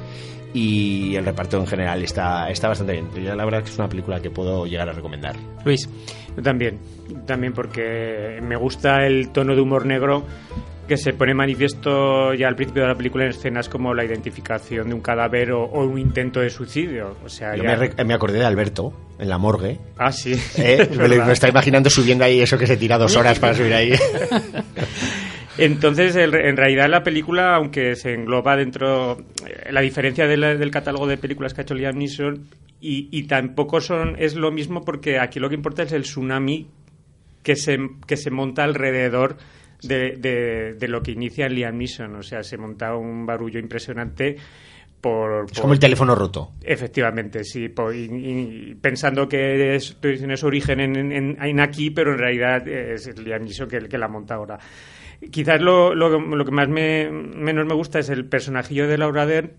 y 0.53 1.15
el 1.15 1.25
reparto 1.25 1.57
en 1.57 1.67
general 1.67 2.03
está, 2.03 2.49
está 2.49 2.67
bastante 2.67 2.93
bien. 2.93 3.09
La 3.35 3.43
verdad 3.43 3.61
es 3.61 3.65
que 3.65 3.71
es 3.71 3.79
una 3.79 3.89
película 3.89 4.21
que 4.21 4.29
puedo 4.29 4.65
llegar 4.65 4.87
a 4.87 4.93
recomendar. 4.93 5.35
Luis. 5.65 5.89
Yo 6.35 6.43
también, 6.43 6.79
también 7.25 7.53
porque 7.53 8.39
me 8.41 8.55
gusta 8.55 9.05
el 9.05 9.29
tono 9.29 9.55
de 9.55 9.61
humor 9.61 9.85
negro 9.85 10.23
que 10.87 10.97
se 10.97 11.13
pone 11.13 11.33
manifiesto 11.33 12.33
ya 12.33 12.47
al 12.47 12.55
principio 12.55 12.83
de 12.83 12.89
la 12.89 12.95
película 12.95 13.23
en 13.23 13.29
escenas 13.29 13.69
como 13.69 13.93
la 13.93 14.03
identificación 14.03 14.89
de 14.89 14.93
un 14.93 15.01
cadáver 15.01 15.51
o, 15.51 15.63
o 15.63 15.85
un 15.85 15.97
intento 15.97 16.41
de 16.41 16.49
suicidio. 16.49 17.15
O 17.23 17.29
sea, 17.29 17.55
Yo 17.55 17.63
ya... 17.63 17.77
me, 17.77 18.03
me, 18.03 18.13
acordé 18.13 18.39
de 18.39 18.45
Alberto 18.45 18.93
en 19.17 19.29
la 19.29 19.37
morgue. 19.37 19.79
Ah, 19.97 20.11
sí. 20.11 20.33
¿Eh? 20.57 20.89
me, 20.97 21.07
me 21.07 21.31
está 21.33 21.47
imaginando 21.47 21.89
subiendo 21.89 22.25
ahí 22.25 22.41
eso 22.41 22.57
que 22.57 22.67
se 22.67 22.77
tira 22.77 22.97
dos 22.97 23.15
horas 23.15 23.39
para 23.39 23.53
subir 23.53 23.73
ahí. 23.73 23.93
Entonces, 25.57 26.15
el, 26.15 26.33
en 26.33 26.57
realidad 26.57 26.89
la 26.89 27.03
película, 27.03 27.55
aunque 27.55 27.95
se 27.95 28.13
engloba 28.13 28.55
dentro... 28.55 29.17
Eh, 29.45 29.71
la 29.71 29.81
diferencia 29.81 30.27
de 30.27 30.37
la, 30.37 30.55
del 30.55 30.71
catálogo 30.71 31.07
de 31.07 31.17
películas 31.17 31.53
que 31.53 31.61
ha 31.61 31.63
hecho 31.63 31.75
Liam 31.75 31.97
Neeson 31.97 32.47
y, 32.79 33.07
y, 33.11 33.27
tampoco 33.27 33.79
son 33.79 34.15
es 34.19 34.35
lo 34.35 34.51
mismo 34.51 34.83
porque 34.83 35.17
aquí 35.17 35.39
lo 35.39 35.47
que 35.47 35.55
importa 35.55 35.83
es 35.83 35.93
el 35.93 36.03
tsunami 36.03 36.67
que 37.41 37.55
se, 37.55 37.77
que 38.05 38.17
se 38.17 38.31
monta 38.31 38.63
alrededor 38.63 39.37
de, 39.83 40.17
de, 40.17 40.73
de, 40.73 40.87
lo 40.87 41.01
que 41.01 41.11
inicia 41.11 41.47
Liam 41.47 41.77
Neeson. 41.77 42.15
O 42.15 42.23
sea, 42.23 42.43
se 42.43 42.57
monta 42.57 42.95
un 42.95 43.25
barullo 43.25 43.59
impresionante. 43.59 44.35
Por, 44.99 45.45
es 45.45 45.51
por, 45.51 45.61
como 45.61 45.73
el 45.73 45.79
teléfono 45.79 46.15
roto. 46.15 46.51
Efectivamente, 46.61 47.43
sí. 47.43 47.69
Por, 47.69 47.93
y, 47.93 48.05
y, 48.05 48.75
pensando 48.75 49.27
que 49.27 49.75
es, 49.75 49.97
tiene 49.99 50.37
su 50.37 50.47
origen 50.47 50.79
en, 50.79 50.95
en, 50.95 51.37
en, 51.41 51.59
aquí, 51.59 51.89
pero 51.89 52.13
en 52.13 52.17
realidad 52.17 52.67
es 52.67 53.17
Liam 53.19 53.43
Neeson 53.43 53.67
que, 53.67 53.79
que 53.79 53.97
la 53.97 54.07
monta 54.07 54.35
ahora. 54.35 54.57
Quizás 55.31 55.61
lo, 55.61 55.95
lo, 55.95 56.19
lo 56.19 56.45
que 56.45 56.51
más 56.51 56.67
me, 56.67 57.09
menos 57.09 57.65
me 57.65 57.73
gusta 57.73 57.99
es 57.99 58.09
el 58.09 58.25
personajillo 58.25 58.87
de 58.87 58.97
Laura 58.97 59.25
Dern 59.25 59.51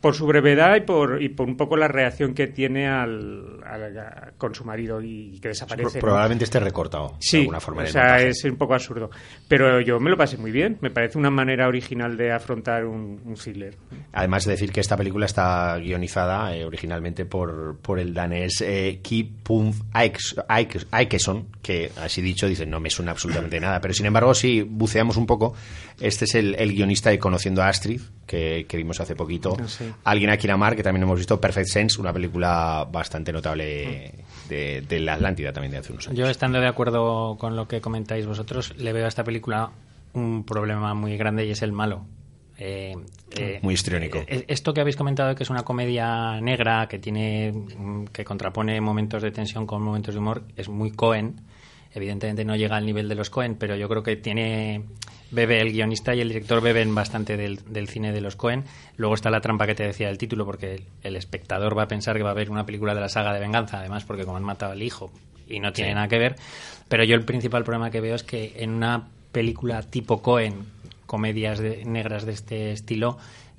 por 0.00 0.14
su 0.14 0.26
brevedad 0.26 0.76
y 0.76 0.82
por, 0.82 1.20
y 1.20 1.28
por 1.28 1.48
un 1.48 1.56
poco 1.56 1.76
la 1.76 1.88
reacción 1.88 2.32
que 2.32 2.46
tiene 2.46 2.86
al, 2.86 3.60
al 3.64 4.32
con 4.36 4.54
su 4.54 4.64
marido 4.64 5.00
y 5.02 5.38
que 5.40 5.48
desaparece. 5.48 5.98
Probablemente 5.98 6.42
¿no? 6.42 6.44
esté 6.44 6.60
recortado 6.60 7.16
sí, 7.18 7.38
de 7.38 7.42
alguna 7.42 7.60
forma. 7.60 7.82
O 7.82 7.86
sea, 7.86 8.20
es 8.22 8.44
un 8.44 8.56
poco 8.56 8.74
absurdo. 8.74 9.10
Pero 9.48 9.80
yo 9.80 9.98
me 9.98 10.10
lo 10.10 10.16
pasé 10.16 10.36
muy 10.36 10.52
bien. 10.52 10.78
Me 10.80 10.90
parece 10.90 11.18
una 11.18 11.30
manera 11.30 11.66
original 11.66 12.16
de 12.16 12.30
afrontar 12.30 12.84
un, 12.84 13.20
un 13.24 13.34
thriller. 13.34 13.76
Además 14.12 14.44
de 14.44 14.52
decir 14.52 14.70
que 14.70 14.80
esta 14.80 14.96
película 14.96 15.26
está 15.26 15.76
guionizada 15.78 16.54
eh, 16.54 16.64
originalmente 16.64 17.24
por, 17.24 17.78
por 17.78 17.98
el 17.98 18.14
danés 18.14 18.60
eh, 18.60 19.00
Ki 19.02 19.24
Pum 19.24 19.72
Aikeson, 19.92 21.46
que 21.60 21.90
así 21.96 22.22
dicho, 22.22 22.46
dice, 22.46 22.66
no 22.66 22.78
me 22.78 22.90
suena 22.90 23.10
absolutamente 23.10 23.58
nada. 23.58 23.80
Pero 23.80 23.94
sin 23.94 24.06
embargo, 24.06 24.32
si 24.32 24.62
buceamos 24.62 25.16
un 25.16 25.26
poco, 25.26 25.54
este 26.00 26.24
es 26.24 26.34
el, 26.34 26.54
el 26.54 26.72
guionista 26.72 27.10
de 27.10 27.18
Conociendo 27.18 27.62
a 27.62 27.68
Astrid, 27.68 28.00
que, 28.26 28.66
que 28.68 28.76
vimos 28.76 29.00
hace 29.00 29.16
poquito. 29.16 29.56
No 29.58 29.68
sé. 29.68 29.92
Alguien 30.04 30.30
a 30.30 30.36
quien 30.36 30.52
amar, 30.52 30.76
que 30.76 30.82
también 30.82 31.02
hemos 31.02 31.18
visto 31.18 31.40
Perfect 31.40 31.68
Sense, 31.68 32.00
una 32.00 32.12
película 32.12 32.86
bastante 32.90 33.32
notable 33.32 34.14
de, 34.48 34.82
de, 34.82 35.00
la 35.00 35.14
Atlántida 35.14 35.52
también 35.52 35.72
de 35.72 35.78
hace 35.78 35.92
unos 35.92 36.06
años. 36.08 36.18
Yo, 36.18 36.28
estando 36.28 36.60
de 36.60 36.68
acuerdo 36.68 37.36
con 37.38 37.56
lo 37.56 37.66
que 37.66 37.80
comentáis 37.80 38.26
vosotros, 38.26 38.74
le 38.76 38.92
veo 38.92 39.06
a 39.06 39.08
esta 39.08 39.24
película 39.24 39.70
un 40.12 40.44
problema 40.44 40.94
muy 40.94 41.16
grande 41.16 41.46
y 41.46 41.50
es 41.50 41.62
el 41.62 41.72
malo. 41.72 42.04
Eh, 42.60 42.94
eh, 43.36 43.60
muy 43.62 43.74
histriónico. 43.74 44.18
Eh, 44.26 44.44
esto 44.48 44.74
que 44.74 44.80
habéis 44.80 44.96
comentado 44.96 45.34
que 45.34 45.44
es 45.44 45.50
una 45.50 45.62
comedia 45.62 46.40
negra 46.40 46.88
que 46.88 46.98
tiene 46.98 47.54
que 48.12 48.24
contrapone 48.24 48.80
momentos 48.80 49.22
de 49.22 49.30
tensión 49.30 49.64
con 49.64 49.80
momentos 49.80 50.14
de 50.14 50.20
humor 50.20 50.42
es 50.56 50.68
muy 50.68 50.90
Cohen. 50.90 51.40
Evidentemente 51.94 52.44
no 52.44 52.56
llega 52.56 52.76
al 52.76 52.84
nivel 52.84 53.08
de 53.08 53.14
los 53.14 53.30
Cohen, 53.30 53.54
pero 53.54 53.76
yo 53.76 53.88
creo 53.88 54.02
que 54.02 54.16
tiene 54.16 54.84
bebe 55.30 55.60
el 55.60 55.72
guionista 55.72 56.14
y 56.14 56.20
el 56.20 56.28
director 56.28 56.60
beben 56.62 56.94
bastante 56.94 57.36
del, 57.36 57.60
del, 57.66 57.88
cine 57.88 58.12
de 58.12 58.20
los 58.20 58.36
Cohen. 58.36 58.64
Luego 58.96 59.14
está 59.14 59.30
la 59.30 59.40
trampa 59.40 59.66
que 59.66 59.74
te 59.74 59.84
decía 59.84 60.08
del 60.08 60.18
título, 60.18 60.44
porque 60.44 60.74
el, 60.74 60.84
el, 61.02 61.16
espectador 61.16 61.76
va 61.76 61.84
a 61.84 61.88
pensar 61.88 62.16
que 62.16 62.22
va 62.22 62.30
a 62.30 62.32
haber 62.32 62.50
una 62.50 62.66
película 62.66 62.94
de 62.94 63.00
la 63.00 63.08
saga 63.08 63.32
de 63.32 63.40
venganza, 63.40 63.80
además 63.80 64.04
porque 64.04 64.24
como 64.24 64.36
han 64.36 64.44
matado 64.44 64.72
al 64.72 64.82
hijo 64.82 65.10
y 65.48 65.60
no 65.60 65.72
tiene 65.72 65.90
sí. 65.90 65.94
nada 65.94 66.08
que 66.08 66.18
ver. 66.18 66.36
Pero 66.88 67.04
yo 67.04 67.14
el 67.14 67.24
principal 67.24 67.64
problema 67.64 67.90
que 67.90 68.00
veo 68.00 68.14
es 68.14 68.22
que 68.22 68.54
en 68.56 68.70
una 68.70 69.08
película 69.32 69.82
tipo 69.82 70.22
Cohen, 70.22 70.66
comedias 71.06 71.58
de, 71.58 71.84
negras 71.84 72.24
de 72.24 72.32
este 72.32 72.72
estilo, 72.72 73.18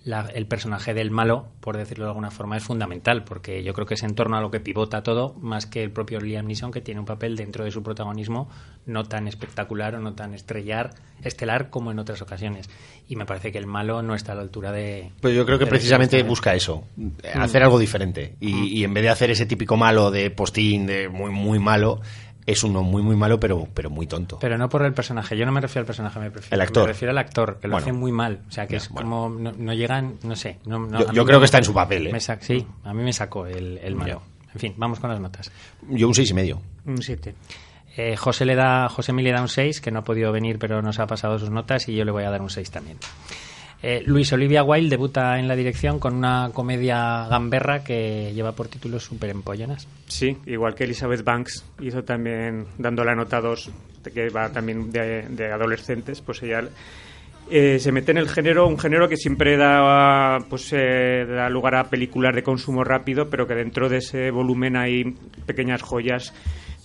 la, 0.09 0.27
el 0.33 0.47
personaje 0.47 0.93
del 0.93 1.11
malo, 1.11 1.47
por 1.59 1.77
decirlo 1.77 2.05
de 2.05 2.09
alguna 2.09 2.31
forma, 2.31 2.57
es 2.57 2.63
fundamental, 2.63 3.23
porque 3.23 3.63
yo 3.63 3.73
creo 3.73 3.85
que 3.85 3.93
es 3.93 4.03
en 4.03 4.15
torno 4.15 4.37
a 4.37 4.41
lo 4.41 4.49
que 4.49 4.59
pivota 4.59 5.03
todo, 5.03 5.35
más 5.39 5.67
que 5.67 5.83
el 5.83 5.91
propio 5.91 6.19
Liam 6.19 6.47
Neeson, 6.47 6.71
que 6.71 6.81
tiene 6.81 6.99
un 6.99 7.05
papel 7.05 7.35
dentro 7.35 7.63
de 7.63 7.71
su 7.71 7.83
protagonismo 7.83 8.49
no 8.85 9.03
tan 9.03 9.27
espectacular 9.27 9.95
o 9.95 9.99
no 9.99 10.15
tan 10.15 10.33
estrellar, 10.33 10.89
estelar 11.23 11.69
como 11.69 11.91
en 11.91 11.99
otras 11.99 12.21
ocasiones. 12.23 12.69
Y 13.07 13.15
me 13.15 13.25
parece 13.25 13.51
que 13.51 13.59
el 13.59 13.67
malo 13.67 14.01
no 14.01 14.15
está 14.15 14.31
a 14.31 14.35
la 14.35 14.41
altura 14.41 14.71
de... 14.71 15.11
Pues 15.21 15.35
yo 15.35 15.45
creo 15.45 15.59
que 15.59 15.67
precisamente 15.67 16.21
busca 16.23 16.55
eso, 16.55 16.87
hacer 17.35 17.61
algo 17.61 17.77
diferente. 17.77 18.35
Y, 18.39 18.53
mm. 18.53 18.63
y 18.65 18.83
en 18.83 18.93
vez 18.93 19.03
de 19.03 19.09
hacer 19.09 19.29
ese 19.29 19.45
típico 19.45 19.77
malo 19.77 20.09
de 20.09 20.31
postín, 20.31 20.87
de 20.87 21.07
muy, 21.07 21.29
muy 21.29 21.59
malo, 21.59 22.01
es 22.51 22.63
uno 22.63 22.81
muy 22.81 23.03
muy 23.03 23.15
malo 23.15 23.39
pero 23.39 23.67
pero 23.73 23.89
muy 23.89 24.07
tonto 24.07 24.39
pero 24.39 24.57
no 24.57 24.69
por 24.69 24.83
el 24.83 24.93
personaje 24.93 25.37
yo 25.37 25.45
no 25.45 25.51
me 25.51 25.61
refiero 25.61 25.81
al 25.81 25.85
personaje 25.85 26.19
me, 26.19 26.31
prefiero, 26.31 26.55
el 26.55 26.61
actor. 26.61 26.83
me 26.83 26.87
refiero 26.87 27.11
al 27.11 27.17
actor 27.19 27.59
que 27.59 27.67
lo 27.67 27.73
bueno, 27.73 27.85
hace 27.85 27.93
muy 27.93 28.11
mal 28.11 28.41
o 28.47 28.51
sea 28.51 28.65
que 28.65 28.77
es 28.77 28.89
bueno. 28.89 29.09
como 29.09 29.29
no, 29.29 29.51
no, 29.51 29.73
llegan 29.73 30.15
no 30.23 30.35
sé 30.35 30.57
no, 30.65 30.89
yo, 30.99 31.11
yo 31.11 31.25
creo 31.25 31.39
que 31.39 31.45
está 31.45 31.59
en 31.59 31.65
su 31.65 31.73
papel 31.73 32.07
¿eh? 32.07 32.19
sí 32.39 32.65
a 32.83 32.93
mí 32.93 33.03
me 33.03 33.13
sacó 33.13 33.45
el, 33.45 33.77
el 33.77 33.95
malo 33.95 34.23
ya. 34.47 34.51
en 34.53 34.59
fin 34.59 34.73
vamos 34.77 34.99
con 34.99 35.11
las 35.11 35.19
notas 35.19 35.51
yo 35.89 36.07
un 36.07 36.15
seis 36.15 36.31
y 36.31 36.33
medio 36.33 36.59
un 36.85 37.01
siete 37.01 37.35
eh, 37.97 38.15
José 38.15 38.45
le 38.45 38.55
da 38.55 38.89
José 38.89 39.13
le 39.13 39.31
da 39.31 39.41
un 39.41 39.49
6 39.49 39.81
que 39.81 39.91
no 39.91 39.99
ha 39.99 40.03
podido 40.03 40.31
venir 40.31 40.57
pero 40.57 40.81
nos 40.81 40.99
ha 40.99 41.07
pasado 41.07 41.37
sus 41.37 41.49
notas 41.49 41.89
y 41.89 41.95
yo 41.95 42.05
le 42.05 42.11
voy 42.11 42.23
a 42.23 42.29
dar 42.29 42.41
un 42.41 42.49
6 42.49 42.71
también 42.71 42.97
eh, 43.81 44.03
Luis 44.05 44.31
Olivia 44.33 44.63
Wilde 44.63 44.89
debuta 44.89 45.39
en 45.39 45.47
la 45.47 45.55
dirección 45.55 45.99
con 45.99 46.15
una 46.15 46.51
comedia 46.53 47.27
gamberra 47.29 47.83
que 47.83 48.31
lleva 48.33 48.51
por 48.53 48.67
título 48.67 48.99
Super 48.99 49.29
Empollonas. 49.29 49.87
Sí, 50.07 50.37
igual 50.45 50.75
que 50.75 50.83
Elizabeth 50.83 51.23
Banks 51.23 51.65
hizo 51.81 52.03
también, 52.03 52.65
nota 52.77 53.39
2, 53.41 53.71
que 54.13 54.29
va 54.29 54.51
también 54.51 54.91
de, 54.91 55.23
de 55.29 55.51
adolescentes, 55.51 56.21
pues 56.21 56.43
ella 56.43 56.63
eh, 57.51 57.79
se 57.79 57.91
mete 57.91 58.11
en 58.11 58.19
el 58.19 58.29
género, 58.29 58.67
un 58.67 58.77
género 58.77 59.09
que 59.09 59.17
siempre 59.17 59.57
da, 59.57 60.37
pues, 60.49 60.71
eh, 60.71 61.25
da 61.25 61.49
lugar 61.49 61.75
a 61.75 61.85
películas 61.85 62.35
de 62.35 62.43
consumo 62.43 62.83
rápido, 62.83 63.29
pero 63.29 63.47
que 63.47 63.55
dentro 63.55 63.89
de 63.89 63.97
ese 63.97 64.29
volumen 64.29 64.77
hay 64.77 65.15
pequeñas 65.47 65.81
joyas 65.81 66.33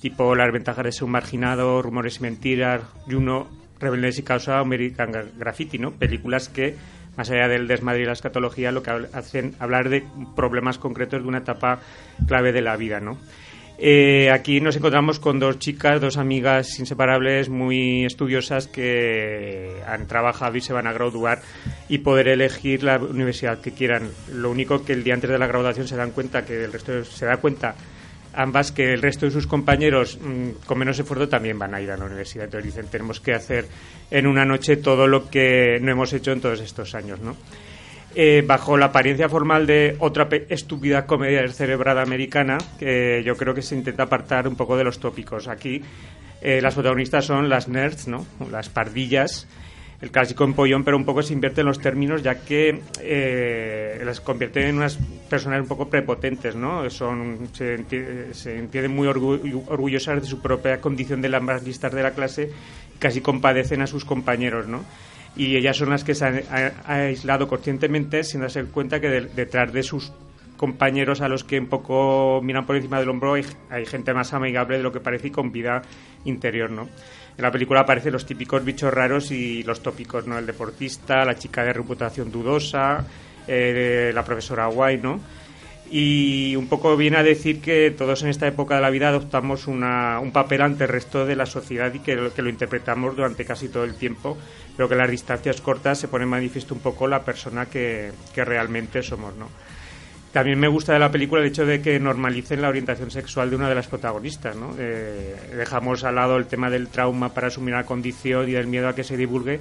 tipo 0.00 0.34
Las 0.34 0.52
ventajas 0.52 0.84
de 0.84 0.92
ser 0.92 1.04
un 1.04 1.12
marginado, 1.12 1.80
Rumores 1.80 2.18
y 2.18 2.22
mentiras, 2.22 2.82
Juno, 3.06 3.48
Rebeldes 3.80 4.18
y 4.18 4.22
Causa, 4.22 4.58
American 4.58 5.12
Graffiti, 5.36 5.78
¿no? 5.78 5.92
Películas 5.92 6.48
que 6.48 6.76
más 7.16 7.30
allá 7.30 7.48
del 7.48 7.68
desmadre 7.68 8.02
y 8.02 8.06
la 8.06 8.12
escatología, 8.12 8.72
lo 8.72 8.82
que 8.82 8.90
hacen 9.12 9.54
hablar 9.58 9.88
de 9.88 10.04
problemas 10.34 10.78
concretos 10.78 11.22
de 11.22 11.28
una 11.28 11.38
etapa 11.38 11.80
clave 12.26 12.52
de 12.52 12.62
la 12.62 12.76
vida, 12.76 13.00
¿no? 13.00 13.18
Eh, 13.76 14.30
aquí 14.30 14.60
nos 14.60 14.76
encontramos 14.76 15.18
con 15.18 15.40
dos 15.40 15.58
chicas, 15.58 16.00
dos 16.00 16.16
amigas 16.16 16.78
inseparables, 16.78 17.48
muy 17.48 18.04
estudiosas 18.04 18.68
que 18.68 19.82
han 19.86 20.06
trabajado 20.06 20.56
y 20.56 20.60
se 20.60 20.72
van 20.72 20.86
a 20.86 20.92
graduar 20.92 21.42
y 21.88 21.98
poder 21.98 22.28
elegir 22.28 22.84
la 22.84 22.98
universidad 22.98 23.60
que 23.60 23.72
quieran. 23.72 24.10
Lo 24.32 24.50
único 24.50 24.84
que 24.84 24.92
el 24.92 25.02
día 25.02 25.14
antes 25.14 25.30
de 25.30 25.38
la 25.38 25.48
graduación 25.48 25.88
se 25.88 25.96
dan 25.96 26.12
cuenta 26.12 26.44
que 26.44 26.64
el 26.64 26.72
resto 26.72 27.04
se 27.04 27.26
da 27.26 27.38
cuenta 27.38 27.74
ambas 28.36 28.72
que 28.72 28.92
el 28.92 29.02
resto 29.02 29.26
de 29.26 29.32
sus 29.32 29.46
compañeros 29.46 30.18
mm, 30.20 30.66
con 30.66 30.78
menos 30.78 30.98
esfuerzo 30.98 31.28
también 31.28 31.58
van 31.58 31.74
a 31.74 31.80
ir 31.80 31.90
a 31.90 31.96
la 31.96 32.04
universidad. 32.04 32.44
Entonces 32.44 32.74
dicen, 32.74 32.90
tenemos 32.90 33.20
que 33.20 33.34
hacer 33.34 33.66
en 34.10 34.26
una 34.26 34.44
noche 34.44 34.76
todo 34.76 35.06
lo 35.06 35.28
que 35.30 35.78
no 35.80 35.92
hemos 35.92 36.12
hecho 36.12 36.32
en 36.32 36.40
todos 36.40 36.60
estos 36.60 36.94
años, 36.94 37.20
¿no? 37.20 37.36
Eh, 38.16 38.44
bajo 38.46 38.76
la 38.76 38.86
apariencia 38.86 39.28
formal 39.28 39.66
de 39.66 39.96
otra 39.98 40.28
estúpida 40.48 41.04
comedia 41.04 41.42
descerebrada 41.42 42.02
americana, 42.02 42.58
que 42.78 43.24
yo 43.24 43.36
creo 43.36 43.54
que 43.54 43.62
se 43.62 43.74
intenta 43.74 44.04
apartar 44.04 44.46
un 44.46 44.54
poco 44.54 44.76
de 44.76 44.84
los 44.84 45.00
tópicos. 45.00 45.48
Aquí 45.48 45.82
eh, 46.40 46.60
las 46.60 46.74
protagonistas 46.74 47.24
son 47.24 47.48
las 47.48 47.66
nerds, 47.66 48.06
¿no? 48.06 48.24
Las 48.52 48.68
pardillas, 48.68 49.48
el 50.04 50.10
clásico 50.10 50.44
empollón, 50.44 50.84
pero 50.84 50.98
un 50.98 51.04
poco 51.04 51.22
se 51.22 51.32
invierte 51.32 51.62
en 51.62 51.66
los 51.66 51.80
términos, 51.80 52.22
ya 52.22 52.44
que 52.44 52.82
eh, 53.00 54.02
las 54.04 54.20
convierte 54.20 54.68
en 54.68 54.76
unas 54.76 54.98
personas 55.30 55.62
un 55.62 55.66
poco 55.66 55.88
prepotentes, 55.88 56.54
¿no? 56.54 56.88
Son, 56.90 57.48
se, 57.54 57.74
entienden 57.74 58.94
muy 58.94 59.08
orgullosas 59.08 60.20
de 60.20 60.26
su 60.26 60.42
propia 60.42 60.78
condición 60.80 61.22
de 61.22 61.30
las 61.30 61.64
listas 61.64 61.92
de 61.92 62.02
la 62.02 62.10
clase, 62.10 62.50
casi 62.98 63.22
compadecen 63.22 63.80
a 63.80 63.86
sus 63.86 64.04
compañeros, 64.04 64.68
¿no? 64.68 64.84
y 65.36 65.56
ellas 65.56 65.76
son 65.76 65.90
las 65.90 66.04
que 66.04 66.14
se 66.14 66.24
han 66.24 66.42
aislado 66.86 67.48
conscientemente 67.48 68.22
sin 68.22 68.42
darse 68.42 68.62
cuenta 68.66 69.00
que 69.00 69.08
detrás 69.08 69.72
de 69.72 69.82
sus 69.82 70.12
compañeros 70.56 71.20
a 71.20 71.28
los 71.28 71.42
que 71.42 71.58
un 71.58 71.66
poco 71.66 72.40
miran 72.42 72.66
por 72.66 72.76
encima 72.76 73.00
del 73.00 73.08
hombro 73.08 73.34
hay, 73.34 73.86
gente 73.86 74.14
más 74.14 74.32
amigable 74.32 74.76
de 74.76 74.84
lo 74.84 74.92
que 74.92 75.00
parece 75.00 75.28
y 75.28 75.30
con 75.30 75.50
vida 75.50 75.82
interior, 76.24 76.70
¿no? 76.70 76.88
En 77.36 77.42
la 77.42 77.50
película 77.50 77.80
aparecen 77.80 78.12
los 78.12 78.26
típicos 78.26 78.64
bichos 78.64 78.92
raros 78.92 79.30
y 79.30 79.62
los 79.64 79.82
tópicos, 79.82 80.26
¿no? 80.26 80.38
El 80.38 80.46
deportista, 80.46 81.24
la 81.24 81.36
chica 81.36 81.64
de 81.64 81.72
reputación 81.72 82.30
dudosa, 82.30 83.04
eh, 83.46 84.12
la 84.14 84.24
profesora 84.24 84.66
guay, 84.66 84.98
¿no? 84.98 85.20
y 85.90 86.56
un 86.56 86.66
poco 86.66 86.96
viene 86.96 87.18
a 87.18 87.22
decir 87.22 87.60
que 87.60 87.90
todos 87.90 88.22
en 88.22 88.28
esta 88.28 88.46
época 88.46 88.76
de 88.76 88.80
la 88.80 88.90
vida 88.90 89.08
adoptamos 89.08 89.66
una, 89.66 90.18
un 90.18 90.32
papel 90.32 90.62
ante 90.62 90.84
el 90.84 90.90
resto 90.90 91.26
de 91.26 91.36
la 91.36 91.46
sociedad 91.46 91.92
y 91.92 92.00
que, 92.00 92.30
que, 92.34 92.42
lo 92.42 92.48
interpretamos 92.48 93.14
durante 93.14 93.44
casi 93.44 93.68
todo 93.68 93.84
el 93.84 93.94
tiempo, 93.94 94.36
pero 94.76 94.88
que 94.88 94.96
las 94.96 95.10
distancias 95.10 95.60
cortas 95.60 95.98
se 95.98 96.08
pone 96.08 96.26
manifiesto 96.26 96.74
un 96.74 96.80
poco 96.80 97.06
la 97.06 97.22
persona 97.22 97.66
que, 97.66 98.12
que 98.34 98.44
realmente 98.44 99.02
somos, 99.02 99.36
¿no? 99.36 99.48
También 100.34 100.58
me 100.58 100.66
gusta 100.66 100.92
de 100.92 100.98
la 100.98 101.12
película 101.12 101.42
el 101.42 101.46
hecho 101.46 101.64
de 101.64 101.80
que 101.80 102.00
normalicen 102.00 102.60
la 102.60 102.68
orientación 102.68 103.08
sexual 103.08 103.50
de 103.50 103.54
una 103.54 103.68
de 103.68 103.76
las 103.76 103.86
protagonistas, 103.86 104.56
¿no? 104.56 104.74
Eh, 104.76 105.32
dejamos 105.56 106.02
al 106.02 106.16
lado 106.16 106.36
el 106.36 106.46
tema 106.46 106.68
del 106.68 106.88
trauma 106.88 107.32
para 107.32 107.46
asumir 107.46 107.72
la 107.72 107.84
condición 107.84 108.48
y 108.48 108.52
del 108.52 108.66
miedo 108.66 108.88
a 108.88 108.96
que 108.96 109.04
se 109.04 109.16
divulgue 109.16 109.60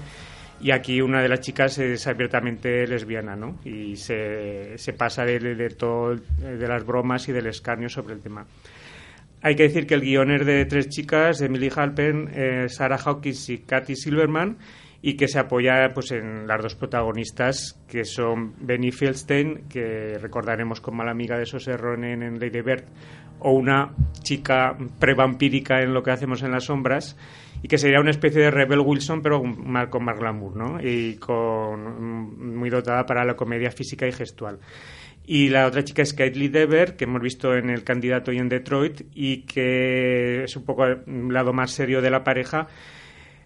y 0.60 0.72
aquí 0.72 1.00
una 1.00 1.22
de 1.22 1.30
las 1.30 1.42
chicas 1.42 1.78
es 1.78 2.08
abiertamente 2.08 2.88
lesbiana, 2.88 3.36
¿no? 3.36 3.60
Y 3.64 3.98
se, 3.98 4.76
se 4.80 4.94
pasa 4.94 5.24
de, 5.26 5.70
todo, 5.78 6.16
de 6.16 6.68
las 6.68 6.84
bromas 6.84 7.30
y 7.30 7.34
del 7.34 7.46
escarnio 7.46 7.88
sobre 7.88 8.16
el 8.16 8.22
tema. 8.22 8.44
Hay 9.44 9.56
que 9.56 9.64
decir 9.64 9.86
que 9.86 9.94
el 9.94 10.02
guion 10.02 10.32
es 10.32 10.44
de 10.44 10.66
tres 10.66 10.90
chicas, 10.90 11.40
Emily 11.42 11.70
Halpern, 11.76 12.32
eh, 12.34 12.66
Sarah 12.68 12.98
Hawkins 12.98 13.48
y 13.50 13.60
Kathy 13.60 13.96
Silverman, 13.96 14.58
y 15.06 15.18
que 15.18 15.28
se 15.28 15.38
apoya 15.38 15.90
pues 15.94 16.12
en 16.12 16.48
las 16.48 16.62
dos 16.62 16.76
protagonistas, 16.76 17.78
que 17.90 18.06
son 18.06 18.54
Benny 18.66 18.90
Feldstein, 18.92 19.68
que 19.68 20.18
recordaremos 20.18 20.80
como 20.80 21.00
mala 21.00 21.12
amiga 21.12 21.38
de 21.38 21.46
Sose 21.46 21.76
Ronen 21.76 22.24
en 22.24 22.40
Lady 22.40 22.62
Bird, 22.62 22.86
o 23.40 23.52
una 23.52 23.94
chica 24.22 24.78
prevampírica 25.00 25.82
en 25.82 25.94
Lo 25.94 26.04
que 26.04 26.12
hacemos 26.12 26.42
en 26.42 26.52
las 26.52 26.64
sombras, 26.64 27.18
y 27.62 27.68
que 27.68 27.78
sería 27.78 28.00
una 28.00 28.12
especie 28.12 28.44
de 28.44 28.50
Rebel 28.50 28.80
Wilson, 28.80 29.22
pero 29.22 29.42
con 29.42 30.06
más, 30.06 30.18
glamour, 30.18 30.56
¿no? 30.56 30.82
Y 30.82 31.16
con, 31.18 32.58
muy 32.58 32.70
dotada 32.70 33.06
para 33.06 33.26
la 33.26 33.36
comedia 33.36 33.72
física 33.72 34.08
y 34.08 34.14
gestual. 34.14 34.60
Y 35.26 35.50
la 35.50 35.68
otra 35.68 35.84
chica 35.84 36.02
es 36.02 36.14
Kate 36.14 36.48
Dever, 36.48 36.96
que 36.96 37.04
hemos 37.04 37.22
visto 37.22 37.54
en 37.56 37.70
El 37.70 37.84
candidato 37.84 38.32
y 38.32 38.38
en 38.38 38.48
Detroit, 38.48 39.02
y 39.14 39.42
que 39.42 40.46
es 40.46 40.56
un 40.56 40.64
poco 40.64 40.86
el 40.86 41.04
lado 41.28 41.52
más 41.52 41.72
serio 41.72 42.02
de 42.02 42.10
la 42.10 42.24
pareja, 42.24 42.70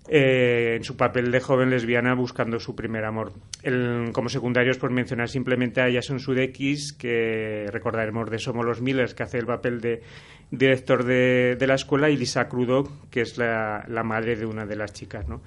eh, 0.10 0.76
en 0.78 0.84
su 0.84 0.96
papel 0.96 1.32
de 1.32 1.40
joven 1.42 1.70
lesbiana 1.70 2.14
buscando 2.14 2.60
su 2.60 2.76
primer 2.76 3.04
amor. 3.04 3.34
como 4.14 4.30
secundarios, 4.30 4.78
por 4.78 4.92
mencionar 4.92 5.28
simplemente 5.30 5.82
a 5.82 5.92
Jason 5.92 6.20
Sudeikis, 6.20 6.94
que 6.94 7.66
recordaremos 7.72 8.30
de 8.30 8.40
Somos 8.40 8.66
los 8.66 8.82
Millers, 8.82 9.14
que 9.14 9.24
hace 9.24 9.38
el 9.38 9.46
papel 9.46 9.82
de 9.82 10.02
director 10.50 11.04
de, 11.04 11.58
la 11.68 11.76
escuela, 11.76 12.10
y 12.10 12.16
Lisa 12.16 12.48
Crudo, 12.48 12.88
que 13.12 13.22
es 13.22 13.38
la, 13.38 13.84
madre 14.06 14.36
de 14.38 14.46
una 14.46 14.66
de 14.66 14.76
las 14.78 14.94
chicas, 14.94 15.28
¿no? 15.28 15.42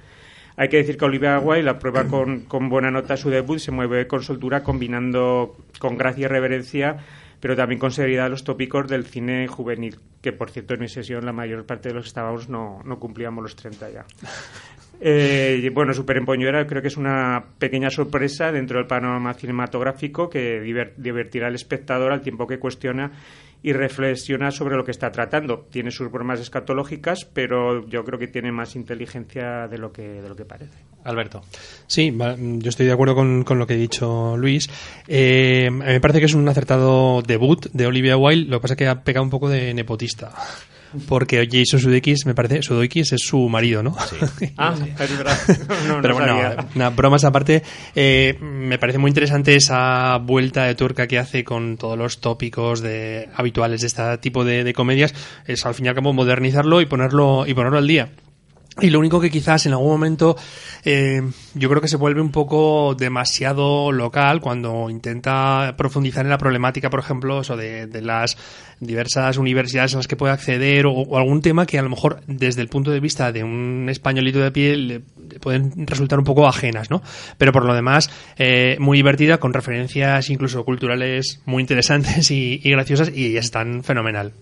Hay 0.56 0.68
que 0.68 0.76
decir 0.76 0.98
que 0.98 1.06
Olivia 1.06 1.38
Wilde 1.38 1.62
la 1.62 1.78
prueba 1.78 2.04
con, 2.04 2.40
con 2.40 2.68
buena 2.68 2.90
nota 2.90 3.16
su 3.16 3.30
debut, 3.30 3.58
se 3.60 3.70
mueve 3.70 4.06
con 4.06 4.22
soltura 4.22 4.62
combinando 4.62 5.56
con 5.78 5.96
gracia 5.96 6.26
y 6.26 6.28
reverencia 6.28 6.98
pero 7.40 7.56
también 7.56 7.78
con 7.78 7.90
seriedad 7.90 8.30
los 8.30 8.44
tópicos 8.44 8.86
del 8.88 9.06
cine 9.06 9.48
juvenil, 9.48 9.98
que 10.20 10.32
por 10.32 10.50
cierto 10.50 10.74
en 10.74 10.80
mi 10.80 10.88
sesión 10.88 11.24
la 11.24 11.32
mayor 11.32 11.64
parte 11.64 11.88
de 11.88 11.94
los 11.94 12.04
que 12.04 12.08
estábamos 12.08 12.48
no, 12.48 12.82
no 12.84 12.98
cumplíamos 12.98 13.42
los 13.42 13.56
30 13.56 13.90
ya. 13.90 14.04
Eh, 15.02 15.70
bueno, 15.72 15.94
Super 15.94 16.18
Empoñera 16.18 16.66
creo 16.66 16.82
que 16.82 16.88
es 16.88 16.98
una 16.98 17.42
pequeña 17.58 17.88
sorpresa 17.88 18.52
dentro 18.52 18.76
del 18.76 18.86
panorama 18.86 19.32
cinematográfico 19.32 20.28
que 20.28 20.60
divertirá 20.98 21.46
al 21.46 21.54
espectador 21.54 22.12
al 22.12 22.20
tiempo 22.20 22.46
que 22.46 22.58
cuestiona 22.58 23.10
y 23.62 23.72
reflexiona 23.72 24.50
sobre 24.50 24.76
lo 24.76 24.84
que 24.84 24.90
está 24.90 25.10
tratando. 25.12 25.66
Tiene 25.70 25.90
sus 25.90 26.10
bromas 26.10 26.40
escatológicas, 26.40 27.24
pero 27.24 27.86
yo 27.86 28.04
creo 28.04 28.18
que 28.18 28.28
tiene 28.28 28.52
más 28.52 28.76
inteligencia 28.76 29.68
de 29.68 29.78
lo 29.78 29.92
que, 29.92 30.02
de 30.02 30.28
lo 30.28 30.36
que 30.36 30.44
parece. 30.44 30.78
Alberto. 31.04 31.42
Sí, 31.86 32.14
yo 32.16 32.68
estoy 32.68 32.86
de 32.86 32.92
acuerdo 32.92 33.14
con, 33.14 33.42
con 33.44 33.58
lo 33.58 33.66
que 33.66 33.74
ha 33.74 33.76
dicho 33.76 34.36
Luis. 34.36 34.68
Eh, 35.08 35.70
me 35.70 36.00
parece 36.00 36.20
que 36.20 36.26
es 36.26 36.34
un 36.34 36.48
acertado 36.48 37.22
debut 37.22 37.66
de 37.72 37.86
Olivia 37.86 38.16
Wilde, 38.16 38.50
lo 38.50 38.58
que 38.58 38.62
pasa 38.62 38.74
es 38.74 38.78
que 38.78 38.86
ha 38.86 39.02
pegado 39.02 39.24
un 39.24 39.30
poco 39.30 39.48
de 39.48 39.72
nepotista 39.74 40.32
porque 41.08 41.48
Jason 41.50 41.80
Sudeikis, 41.80 42.26
me 42.26 42.34
parece, 42.34 42.62
Sudeikis 42.62 43.12
es 43.12 43.22
su 43.22 43.48
marido, 43.48 43.82
¿no? 43.82 43.96
Sí. 44.38 44.52
ah, 44.56 44.74
es 44.98 45.18
verdad. 45.18 45.38
Pero 46.02 46.14
bueno, 46.14 46.90
bromas 46.96 47.24
aparte, 47.24 47.62
eh, 47.94 48.36
me 48.40 48.78
parece 48.78 48.98
muy 48.98 49.10
interesante 49.10 49.54
esa 49.54 50.16
vuelta 50.18 50.64
de 50.64 50.74
turca 50.74 51.06
que 51.06 51.18
hace 51.18 51.44
con 51.44 51.76
todos 51.76 51.98
los 51.98 52.20
tópicos 52.20 52.80
de, 52.80 53.28
habituales 53.34 53.80
de 53.80 53.86
este 53.86 54.18
tipo 54.18 54.44
de, 54.44 54.64
de 54.64 54.74
comedias. 54.74 55.14
Es 55.46 55.64
al 55.66 55.74
fin 55.74 55.86
y 55.86 55.88
al 55.88 55.94
cabo 55.94 56.12
modernizarlo 56.12 56.80
y 56.80 56.86
ponerlo, 56.86 57.46
y 57.46 57.54
ponerlo 57.54 57.78
al 57.78 57.86
día. 57.86 58.10
Y 58.80 58.90
lo 58.90 58.98
único 58.98 59.20
que 59.20 59.30
quizás 59.30 59.66
en 59.66 59.72
algún 59.72 59.90
momento 59.90 60.36
eh, 60.84 61.22
yo 61.54 61.68
creo 61.68 61.80
que 61.80 61.88
se 61.88 61.96
vuelve 61.96 62.20
un 62.20 62.30
poco 62.30 62.94
demasiado 62.94 63.92
local 63.92 64.40
cuando 64.40 64.88
intenta 64.88 65.74
profundizar 65.76 66.24
en 66.24 66.30
la 66.30 66.38
problemática, 66.38 66.90
por 66.90 67.00
ejemplo, 67.00 67.40
eso 67.40 67.56
de, 67.56 67.88
las 68.00 68.36
diversas 68.80 69.36
universidades 69.36 69.94
a 69.94 69.98
las 69.98 70.08
que 70.08 70.16
puede 70.16 70.32
acceder 70.32 70.86
o, 70.86 71.18
algún 71.18 71.42
tema 71.42 71.66
que 71.66 71.78
a 71.78 71.82
lo 71.82 71.90
mejor 71.90 72.22
desde 72.26 72.62
el 72.62 72.68
punto 72.68 72.90
de 72.90 73.00
vista 73.00 73.32
de 73.32 73.44
un 73.44 73.88
españolito 73.90 74.38
de 74.38 74.50
piel 74.50 74.88
le, 74.88 75.00
pueden 75.40 75.86
resultar 75.86 76.18
un 76.18 76.24
poco 76.24 76.48
ajenas, 76.48 76.90
¿no? 76.90 77.02
Pero 77.38 77.52
por 77.52 77.64
lo 77.64 77.74
demás, 77.74 78.10
eh, 78.36 78.76
muy 78.80 78.98
divertida, 78.98 79.38
con 79.38 79.52
referencias 79.52 80.30
incluso 80.30 80.64
culturales 80.64 81.40
muy 81.44 81.60
interesantes 81.60 82.30
y, 82.30 82.60
y 82.62 82.70
graciosas 82.70 83.12
y 83.14 83.36
están 83.36 83.84
fenomenal. 83.84 84.32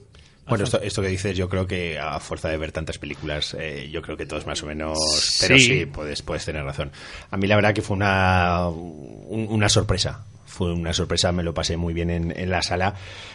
Bueno, 0.49 0.64
esto, 0.64 0.80
esto 0.80 1.03
que 1.03 1.09
dices, 1.09 1.36
yo 1.36 1.49
creo 1.49 1.66
que 1.66 1.99
a 1.99 2.18
fuerza 2.20 2.49
de 2.49 2.57
ver 2.57 2.72
tantas 2.72 2.99
películas, 2.99 3.55
eh, 3.59 3.88
yo 3.92 4.03
creo 4.03 4.16
que 4.16 4.26
todos 4.26 4.46
más 4.46 4.62
o 4.62 4.66
menos. 4.66 4.99
Pero 5.40 5.59
sí, 5.59 5.86
puedes, 5.86 6.22
puedes 6.22 6.44
tener 6.44 6.64
razón. 6.64 6.90
A 7.30 7.36
mí 7.36 7.46
la 7.46 7.57
verdad 7.57 7.74
que 7.74 7.82
fue 7.82 7.96
una, 7.96 8.68
una 8.68 9.68
sorpresa. 9.68 10.24
Fue 10.46 10.72
una 10.72 10.92
sorpresa, 10.92 11.30
me 11.30 11.42
lo 11.42 11.55
pasé 11.55 11.76
muy 11.76 11.94
bien 11.94 12.11
en, 12.11 12.34
en 12.36 12.51
la 12.51 12.62
sala. 12.62 12.94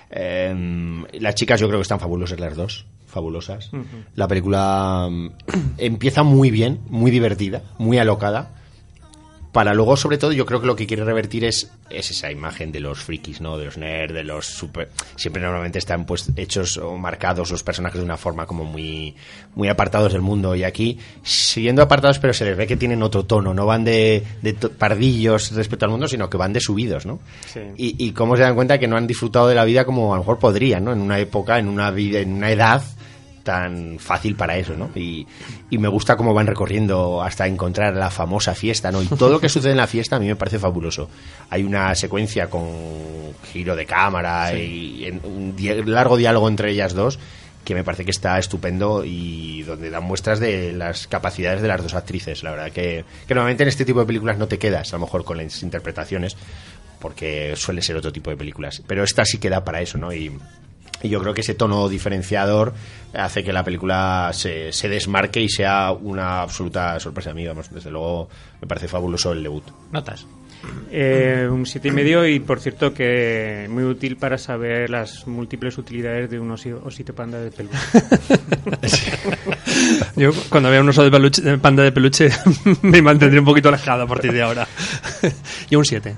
Em, 0.09 1.05
las 1.13 1.35
chicas 1.35 1.59
yo 1.59 1.67
creo 1.67 1.79
que 1.79 1.83
están 1.83 1.99
fabulosas 1.99 2.39
las 2.39 2.55
dos, 2.55 2.85
fabulosas. 3.07 3.69
La 4.15 4.27
película 4.27 5.07
mm, 5.09 5.29
empieza 5.77 6.23
muy 6.23 6.51
bien, 6.51 6.81
muy 6.87 7.11
divertida, 7.11 7.61
muy 7.77 7.97
alocada 7.97 8.62
para 9.53 9.75
luego, 9.75 9.95
sobre 9.95 10.17
todo, 10.17 10.31
yo 10.31 10.47
creo 10.47 10.59
que 10.59 10.65
lo 10.65 10.75
que 10.75 10.87
quiere 10.87 11.05
revertir 11.05 11.45
es, 11.45 11.71
es 11.87 12.09
esa 12.09 12.31
imagen 12.31 12.71
de 12.71 12.79
los 12.79 13.03
frikis, 13.03 13.39
¿no? 13.39 13.55
De 13.55 13.65
los 13.65 13.77
nerds, 13.77 14.11
de 14.11 14.23
los 14.23 14.47
super... 14.47 14.89
Siempre 15.15 15.43
normalmente 15.43 15.77
están 15.77 16.07
pues 16.07 16.27
hechos 16.35 16.77
o 16.77 16.97
marcados 16.97 17.51
los 17.51 17.61
personajes 17.61 17.99
de 17.99 18.03
una 18.03 18.17
forma 18.17 18.47
como 18.47 18.65
muy, 18.65 19.15
muy 19.53 19.69
apartados 19.69 20.11
del 20.11 20.23
mundo. 20.23 20.55
Y 20.55 20.63
aquí, 20.63 20.97
siguiendo 21.21 21.83
apartados, 21.83 22.17
pero 22.17 22.33
se 22.33 22.45
les 22.45 22.57
ve 22.57 22.65
que 22.65 22.77
tienen 22.77 23.03
otro 23.03 23.25
tono. 23.25 23.53
No 23.53 23.67
van 23.67 23.83
de, 23.83 24.23
de 24.41 24.53
pardillos 24.55 25.51
respecto 25.51 25.85
al 25.85 25.91
mundo, 25.91 26.07
sino 26.07 26.31
que 26.31 26.37
van 26.37 26.51
de 26.51 26.59
subidos, 26.59 27.05
¿no? 27.05 27.19
Sí. 27.45 27.59
Y, 27.77 28.07
y 28.07 28.11
cómo 28.11 28.35
se 28.35 28.41
dan 28.41 28.55
cuenta 28.55 28.79
que 28.79 28.87
no 28.87 28.97
han 28.97 29.05
disfrutado 29.05 29.47
de 29.47 29.53
la 29.53 29.65
vida 29.65 29.85
como 29.85 30.15
a 30.15 30.17
lo 30.17 30.23
mejor 30.23 30.39
podrían, 30.39 30.83
¿no? 30.83 30.93
En 30.93 30.99
una 30.99 31.19
época, 31.19 31.59
en 31.59 31.67
una 31.67 31.91
vida, 31.91 32.19
en 32.21 32.33
una 32.33 32.49
edad 32.49 32.81
tan 33.43 33.99
fácil 33.99 34.35
para 34.35 34.57
eso, 34.57 34.73
¿no? 34.75 34.89
Y, 34.95 35.27
y 35.69 35.77
me 35.77 35.87
gusta 35.89 36.15
cómo 36.15 36.33
van 36.33 36.47
recorriendo 36.47 37.21
hasta 37.21 37.45
encontrar 37.45 37.93
la 37.95 38.09
famosa 38.09 38.55
fiesta, 38.55 38.91
¿no? 38.91 39.01
Y 39.03 39.07
todo 39.07 39.29
lo 39.29 39.39
que 39.41 39.49
sucede 39.49 39.71
en 39.71 39.77
la 39.77 39.87
fiesta 39.87 40.15
a 40.15 40.19
mí 40.19 40.27
me 40.27 40.35
parece 40.35 40.59
fabuloso. 40.59 41.09
Hay 41.49 41.63
una 41.63 41.93
secuencia 41.95 42.49
con 42.49 42.63
giro 43.51 43.75
de 43.75 43.85
cámara 43.85 44.53
y 44.53 45.05
en 45.05 45.21
un 45.25 45.55
di- 45.55 45.83
largo 45.83 46.15
diálogo 46.17 46.47
entre 46.47 46.71
ellas 46.71 46.93
dos 46.93 47.19
que 47.65 47.73
me 47.75 47.83
parece 47.85 48.03
que 48.03 48.11
está 48.11 48.37
estupendo 48.39 49.03
y 49.05 49.63
donde 49.63 49.89
dan 49.89 50.03
muestras 50.03 50.39
de 50.41 50.73
las 50.73 51.07
capacidades 51.07 51.61
de 51.61 51.67
las 51.69 51.81
dos 51.81 51.93
actrices. 51.93 52.43
La 52.43 52.51
verdad 52.51 52.71
que, 52.71 53.05
que 53.25 53.33
normalmente 53.33 53.63
en 53.63 53.69
este 53.69 53.85
tipo 53.85 54.01
de 54.01 54.05
películas 54.05 54.37
no 54.37 54.47
te 54.47 54.57
quedas, 54.59 54.91
a 54.93 54.97
lo 54.97 55.05
mejor 55.05 55.23
con 55.23 55.37
las 55.37 55.63
interpretaciones, 55.63 56.35
porque 56.99 57.53
suele 57.55 57.81
ser 57.81 57.95
otro 57.95 58.11
tipo 58.11 58.29
de 58.29 58.35
películas. 58.37 58.81
Pero 58.85 59.03
esta 59.03 59.23
sí 59.23 59.37
queda 59.37 59.63
para 59.63 59.81
eso, 59.81 59.97
¿no? 59.97 60.11
Y, 60.13 60.29
y 61.03 61.09
yo 61.09 61.21
creo 61.21 61.33
que 61.33 61.41
ese 61.41 61.53
tono 61.53 61.87
diferenciador 61.89 62.73
hace 63.13 63.43
que 63.43 63.53
la 63.53 63.63
película 63.63 64.31
se, 64.33 64.71
se 64.73 64.89
desmarque 64.89 65.41
y 65.41 65.49
sea 65.49 65.91
una 65.91 66.41
absoluta 66.41 66.99
sorpresa 66.99 67.31
a 67.31 67.33
mí. 67.35 67.45
Vamos, 67.45 67.69
desde 67.71 67.91
luego 67.91 68.29
me 68.61 68.67
parece 68.67 68.87
fabuloso 68.87 69.31
el 69.33 69.43
debut. 69.43 69.63
Notas. 69.91 70.25
Eh, 70.89 71.45
un 71.51 71.65
siete 71.65 71.89
y 71.89 71.91
medio 71.91 72.25
y 72.25 72.39
por 72.39 72.61
cierto 72.61 72.93
que 72.93 73.67
muy 73.69 73.83
útil 73.83 74.15
para 74.15 74.37
saber 74.37 74.89
las 74.89 75.27
múltiples 75.27 75.77
utilidades 75.77 76.29
de 76.31 76.39
un 76.39 76.49
osi- 76.51 76.79
osito 76.81 77.13
panda 77.13 77.37
de 77.39 77.51
peluche. 77.51 77.77
Yo 80.15 80.31
cuando 80.49 80.69
vea 80.69 80.79
un 80.79 80.87
oso 80.87 81.03
de 81.03 81.11
peluche, 81.11 81.41
de 81.41 81.57
panda 81.57 81.83
de 81.83 81.91
peluche 81.91 82.29
me 82.81 83.01
mantendré 83.01 83.39
un 83.39 83.45
poquito 83.45 83.67
alejado 83.69 84.03
a 84.03 84.07
partir 84.07 84.31
de 84.31 84.41
ahora. 84.41 84.65
Yo 85.69 85.79
un 85.79 85.85
7. 85.85 86.15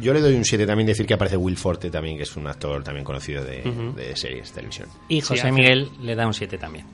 Yo 0.00 0.12
le 0.14 0.20
doy 0.20 0.34
un 0.34 0.44
7 0.44 0.66
también 0.66 0.86
decir 0.86 1.06
que 1.06 1.14
aparece 1.14 1.36
Will 1.36 1.56
Forte 1.56 1.90
también, 1.90 2.16
que 2.16 2.22
es 2.24 2.36
un 2.36 2.46
actor 2.46 2.82
también 2.82 3.04
conocido 3.04 3.44
de, 3.44 3.62
Ujú. 3.68 3.92
de 3.96 4.14
series 4.16 4.48
de 4.48 4.54
televisión. 4.54 4.88
Y 5.08 5.20
José 5.20 5.40
hace- 5.42 5.52
Miguel 5.52 5.88
le 6.02 6.14
da 6.14 6.26
un 6.26 6.34
7 6.34 6.58
también. 6.58 6.84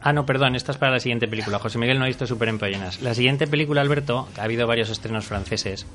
Ah, 0.00 0.12
no, 0.12 0.24
perdón, 0.24 0.54
esta 0.54 0.70
es 0.72 0.78
para 0.78 0.92
la 0.92 1.00
siguiente 1.00 1.26
película. 1.26 1.58
José 1.58 1.76
Miguel 1.78 1.98
no 1.98 2.04
ha 2.04 2.06
visto 2.08 2.26
Super 2.26 2.48
Empollonas. 2.48 3.00
La 3.02 3.14
siguiente 3.14 3.46
película, 3.48 3.80
Alberto, 3.80 4.28
ha 4.38 4.42
habido 4.44 4.66
varios 4.66 4.90
estrenos 4.90 5.24
franceses. 5.24 5.86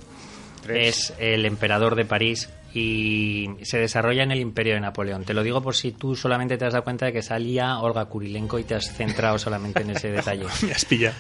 Es 0.68 1.14
El 1.20 1.46
Emperador 1.46 1.96
de 1.96 2.04
París 2.04 2.50
y 2.78 3.50
se 3.64 3.80
desarrolla 3.80 4.24
en 4.24 4.32
el 4.32 4.40
Imperio 4.40 4.76
de 4.76 4.80
Napoleón. 4.82 5.24
Te 5.24 5.34
lo 5.34 5.42
digo 5.44 5.62
por 5.62 5.76
si 5.76 5.92
tú 5.92 6.16
solamente 6.16 6.58
te 6.58 6.66
has 6.66 6.74
dado 6.74 6.84
cuenta 6.84 7.06
de 7.08 7.14
que 7.14 7.22
salía 7.22 7.80
Olga 7.80 8.06
Kurilenko 8.06 8.60
y 8.60 8.64
te 8.64 8.76
has 8.76 8.94
centrado 8.96 9.40
solamente 9.40 9.82
en 9.82 9.90
ese 9.92 10.12
detalle. 10.12 10.46
Me 10.62 10.72
has 10.74 10.86
pillado. 10.86 11.16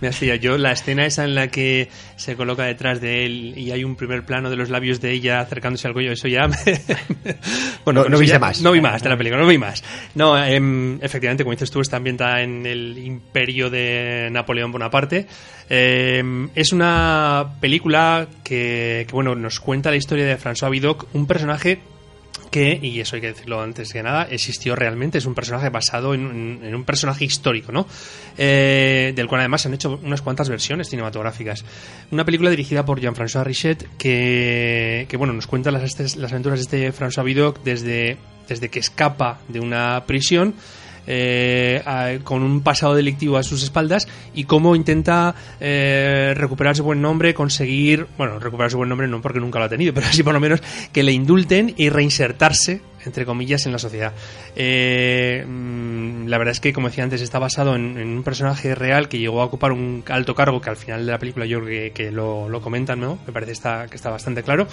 Me 0.00 0.08
has 0.08 0.16
pillado. 0.16 0.38
Yo, 0.38 0.58
la 0.58 0.72
escena 0.72 1.04
esa 1.06 1.24
en 1.24 1.34
la 1.34 1.48
que 1.48 1.88
se 2.16 2.36
coloca 2.36 2.64
detrás 2.64 3.00
de 3.00 3.26
él 3.26 3.54
y 3.56 3.72
hay 3.72 3.82
un 3.84 3.96
primer 3.96 4.24
plano 4.24 4.50
de 4.50 4.56
los 4.56 4.70
labios 4.70 5.00
de 5.00 5.10
ella 5.12 5.40
acercándose 5.40 5.88
al 5.88 5.94
cuello, 5.94 6.12
eso 6.12 6.28
ya 6.28 6.46
me... 6.46 6.56
No- 7.86 8.04
no 8.08 8.18
viste 8.18 8.34
ya- 8.34 8.38
más. 8.38 8.62
No 8.62 8.72
vi 8.72 8.80
más 8.80 9.02
de 9.02 9.08
la 9.08 9.16
película, 9.16 9.42
no 9.42 9.48
vi 9.48 9.58
más. 9.58 9.82
No, 10.14 10.42
em, 10.42 10.98
efectivamente, 11.02 11.42
como 11.42 11.52
dices 11.52 11.70
tú, 11.70 11.80
está 11.80 11.96
ambientada 11.96 12.40
en 12.42 12.64
el 12.66 12.96
imperio 12.98 13.68
de 13.68 14.28
Napoleón 14.30 14.70
Bonaparte. 14.70 15.26
Em, 15.68 16.48
es 16.54 16.72
una 16.72 17.54
película 17.60 18.26
que, 18.44 19.04
que, 19.06 19.12
bueno, 19.12 19.34
nos 19.34 19.60
cuenta 19.60 19.90
la 19.90 19.96
historia 19.96 20.24
de 20.24 20.36
François 20.38 20.70
Un 21.12 21.26
personaje 21.26 21.80
que, 22.50 22.78
y 22.82 22.98
eso 23.00 23.14
hay 23.14 23.20
que 23.20 23.28
decirlo 23.28 23.60
antes 23.60 23.92
que 23.92 24.02
nada, 24.02 24.24
existió 24.28 24.74
realmente, 24.74 25.18
es 25.18 25.26
un 25.26 25.34
personaje 25.34 25.68
basado 25.68 26.14
en, 26.14 26.26
un- 26.26 26.60
en 26.64 26.74
un 26.74 26.84
personaje 26.84 27.24
histórico, 27.24 27.70
¿no? 27.70 27.86
Eh, 28.38 29.12
del 29.14 29.28
cual 29.28 29.40
además 29.42 29.62
se 29.62 29.68
han 29.68 29.74
hecho 29.74 30.00
unas 30.02 30.20
cuantas 30.22 30.48
versiones 30.48 30.88
cinematográficas. 30.88 31.64
Una 32.10 32.24
película 32.24 32.50
dirigida 32.50 32.84
por 32.84 33.00
Jean-François 33.00 33.44
Richet 33.44 33.86
que, 33.98 35.06
que, 35.08 35.16
bueno, 35.16 35.32
nos 35.32 35.46
cuenta 35.46 35.70
las, 35.70 36.16
las 36.16 36.32
aventuras 36.32 36.58
de 36.58 36.62
este 36.88 36.92
François 36.92 37.24
Vidocq 37.24 37.62
desde, 37.62 38.16
desde 38.48 38.68
que 38.68 38.80
escapa 38.80 39.40
de 39.48 39.60
una 39.60 40.04
prisión 40.06 40.54
eh, 41.06 42.20
con 42.24 42.42
un 42.42 42.62
pasado 42.62 42.94
delictivo 42.94 43.36
a 43.36 43.42
sus 43.42 43.62
espaldas 43.62 44.08
y 44.34 44.44
cómo 44.44 44.76
intenta 44.76 45.34
eh, 45.60 46.34
recuperar 46.36 46.76
su 46.76 46.84
buen 46.84 47.00
nombre, 47.00 47.34
conseguir, 47.34 48.06
bueno, 48.16 48.38
recuperar 48.38 48.70
su 48.70 48.76
buen 48.76 48.88
nombre 48.88 49.08
no 49.08 49.20
porque 49.20 49.40
nunca 49.40 49.58
lo 49.58 49.66
ha 49.66 49.68
tenido, 49.68 49.94
pero 49.94 50.06
sí 50.10 50.22
por 50.22 50.34
lo 50.34 50.40
menos 50.40 50.62
que 50.92 51.02
le 51.02 51.12
indulten 51.12 51.74
y 51.76 51.88
reinsertarse, 51.88 52.80
entre 53.04 53.24
comillas, 53.24 53.66
en 53.66 53.72
la 53.72 53.78
sociedad. 53.78 54.12
Eh, 54.56 55.44
mm, 55.46 56.26
la 56.26 56.38
verdad 56.38 56.52
es 56.52 56.60
que, 56.60 56.72
como 56.72 56.88
decía 56.88 57.04
antes, 57.04 57.20
está 57.22 57.38
basado 57.38 57.74
en, 57.74 57.98
en 57.98 58.08
un 58.08 58.22
personaje 58.22 58.74
real 58.74 59.08
que 59.08 59.18
llegó 59.18 59.40
a 59.40 59.46
ocupar 59.46 59.72
un 59.72 60.04
alto 60.08 60.34
cargo 60.34 60.60
que 60.60 60.70
al 60.70 60.76
final 60.76 61.06
de 61.06 61.12
la 61.12 61.18
película 61.18 61.46
yo 61.46 61.60
creo 61.60 61.68
que, 61.68 61.92
que 61.92 62.10
lo, 62.10 62.48
lo 62.48 62.60
comentan, 62.60 63.00
¿no? 63.00 63.18
Me 63.26 63.32
parece 63.32 63.52
está, 63.52 63.86
que 63.88 63.96
está 63.96 64.10
bastante 64.10 64.42
claro. 64.42 64.66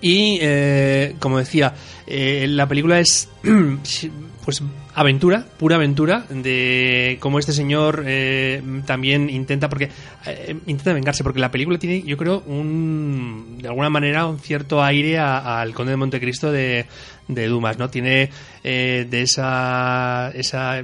Y 0.00 0.38
eh, 0.40 1.16
como 1.18 1.38
decía, 1.38 1.74
eh, 2.06 2.46
la 2.48 2.66
película 2.66 3.00
es 3.00 3.28
pues 4.50 4.64
aventura, 4.96 5.46
pura 5.58 5.76
aventura, 5.76 6.24
de 6.28 7.18
cómo 7.20 7.38
este 7.38 7.52
señor 7.52 8.02
eh, 8.04 8.60
también 8.84 9.30
intenta, 9.30 9.68
porque 9.68 9.90
eh, 10.26 10.56
intenta 10.66 10.92
vengarse, 10.92 11.22
porque 11.22 11.38
la 11.38 11.52
película 11.52 11.78
tiene, 11.78 12.02
yo 12.02 12.16
creo, 12.16 12.42
un 12.46 13.58
de 13.62 13.68
alguna 13.68 13.90
manera 13.90 14.26
un 14.26 14.40
cierto 14.40 14.82
aire 14.82 15.20
al 15.20 15.72
Conde 15.72 15.92
de 15.92 15.96
Montecristo 15.96 16.50
de, 16.50 16.86
de 17.28 17.46
Dumas, 17.46 17.78
¿no? 17.78 17.90
Tiene 17.90 18.30
eh, 18.64 19.06
de 19.08 19.22
esa, 19.22 20.32
esa, 20.34 20.82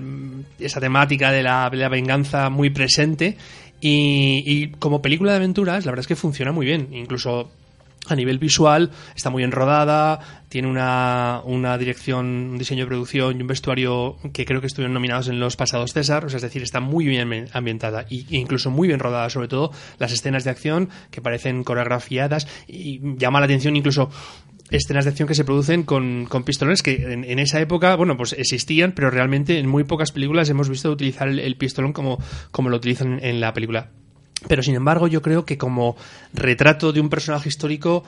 esa 0.60 0.80
temática 0.80 1.32
de 1.32 1.42
la, 1.42 1.68
de 1.68 1.78
la 1.78 1.88
venganza 1.88 2.48
muy 2.48 2.70
presente. 2.70 3.36
Y, 3.80 4.44
y 4.46 4.68
como 4.78 5.02
película 5.02 5.32
de 5.32 5.38
aventuras, 5.38 5.84
la 5.84 5.90
verdad 5.90 6.02
es 6.02 6.06
que 6.06 6.14
funciona 6.14 6.52
muy 6.52 6.66
bien. 6.66 6.90
Incluso 6.92 7.50
a 8.08 8.14
nivel 8.14 8.38
visual 8.38 8.90
está 9.14 9.30
muy 9.30 9.40
bien 9.40 9.52
rodada, 9.52 10.20
tiene 10.48 10.68
una, 10.68 11.40
una 11.44 11.76
dirección, 11.78 12.26
un 12.26 12.58
diseño 12.58 12.84
de 12.84 12.88
producción 12.88 13.38
y 13.38 13.42
un 13.42 13.46
vestuario 13.46 14.16
que 14.32 14.44
creo 14.44 14.60
que 14.60 14.66
estuvieron 14.66 14.94
nominados 14.94 15.28
en 15.28 15.40
los 15.40 15.56
pasados 15.56 15.92
César, 15.92 16.24
o 16.24 16.28
sea, 16.28 16.36
es 16.36 16.42
decir, 16.42 16.62
está 16.62 16.80
muy 16.80 17.06
bien 17.06 17.48
ambientada 17.52 18.06
e 18.10 18.24
incluso 18.30 18.70
muy 18.70 18.88
bien 18.88 19.00
rodada, 19.00 19.28
sobre 19.30 19.48
todo 19.48 19.72
las 19.98 20.12
escenas 20.12 20.44
de 20.44 20.50
acción 20.50 20.88
que 21.10 21.20
parecen 21.20 21.64
coreografiadas 21.64 22.46
y 22.66 23.00
llama 23.16 23.40
la 23.40 23.46
atención 23.46 23.76
incluso 23.76 24.10
escenas 24.70 25.04
de 25.04 25.10
acción 25.10 25.28
que 25.28 25.34
se 25.34 25.44
producen 25.44 25.84
con, 25.84 26.26
con 26.26 26.44
pistolones 26.44 26.82
que 26.82 27.12
en, 27.12 27.24
en 27.24 27.38
esa 27.38 27.60
época, 27.60 27.94
bueno, 27.96 28.16
pues 28.16 28.32
existían, 28.32 28.92
pero 28.92 29.10
realmente 29.10 29.58
en 29.58 29.68
muy 29.68 29.84
pocas 29.84 30.12
películas 30.12 30.48
hemos 30.50 30.68
visto 30.68 30.90
utilizar 30.90 31.28
el, 31.28 31.38
el 31.38 31.56
pistolón 31.56 31.92
como, 31.92 32.18
como 32.50 32.68
lo 32.68 32.76
utilizan 32.76 33.18
en 33.22 33.40
la 33.40 33.52
película. 33.52 33.90
Pero 34.48 34.62
sin 34.62 34.74
embargo, 34.74 35.08
yo 35.08 35.22
creo 35.22 35.44
que 35.44 35.58
como 35.58 35.96
retrato 36.32 36.92
de 36.92 37.00
un 37.00 37.08
personaje 37.08 37.48
histórico 37.48 38.04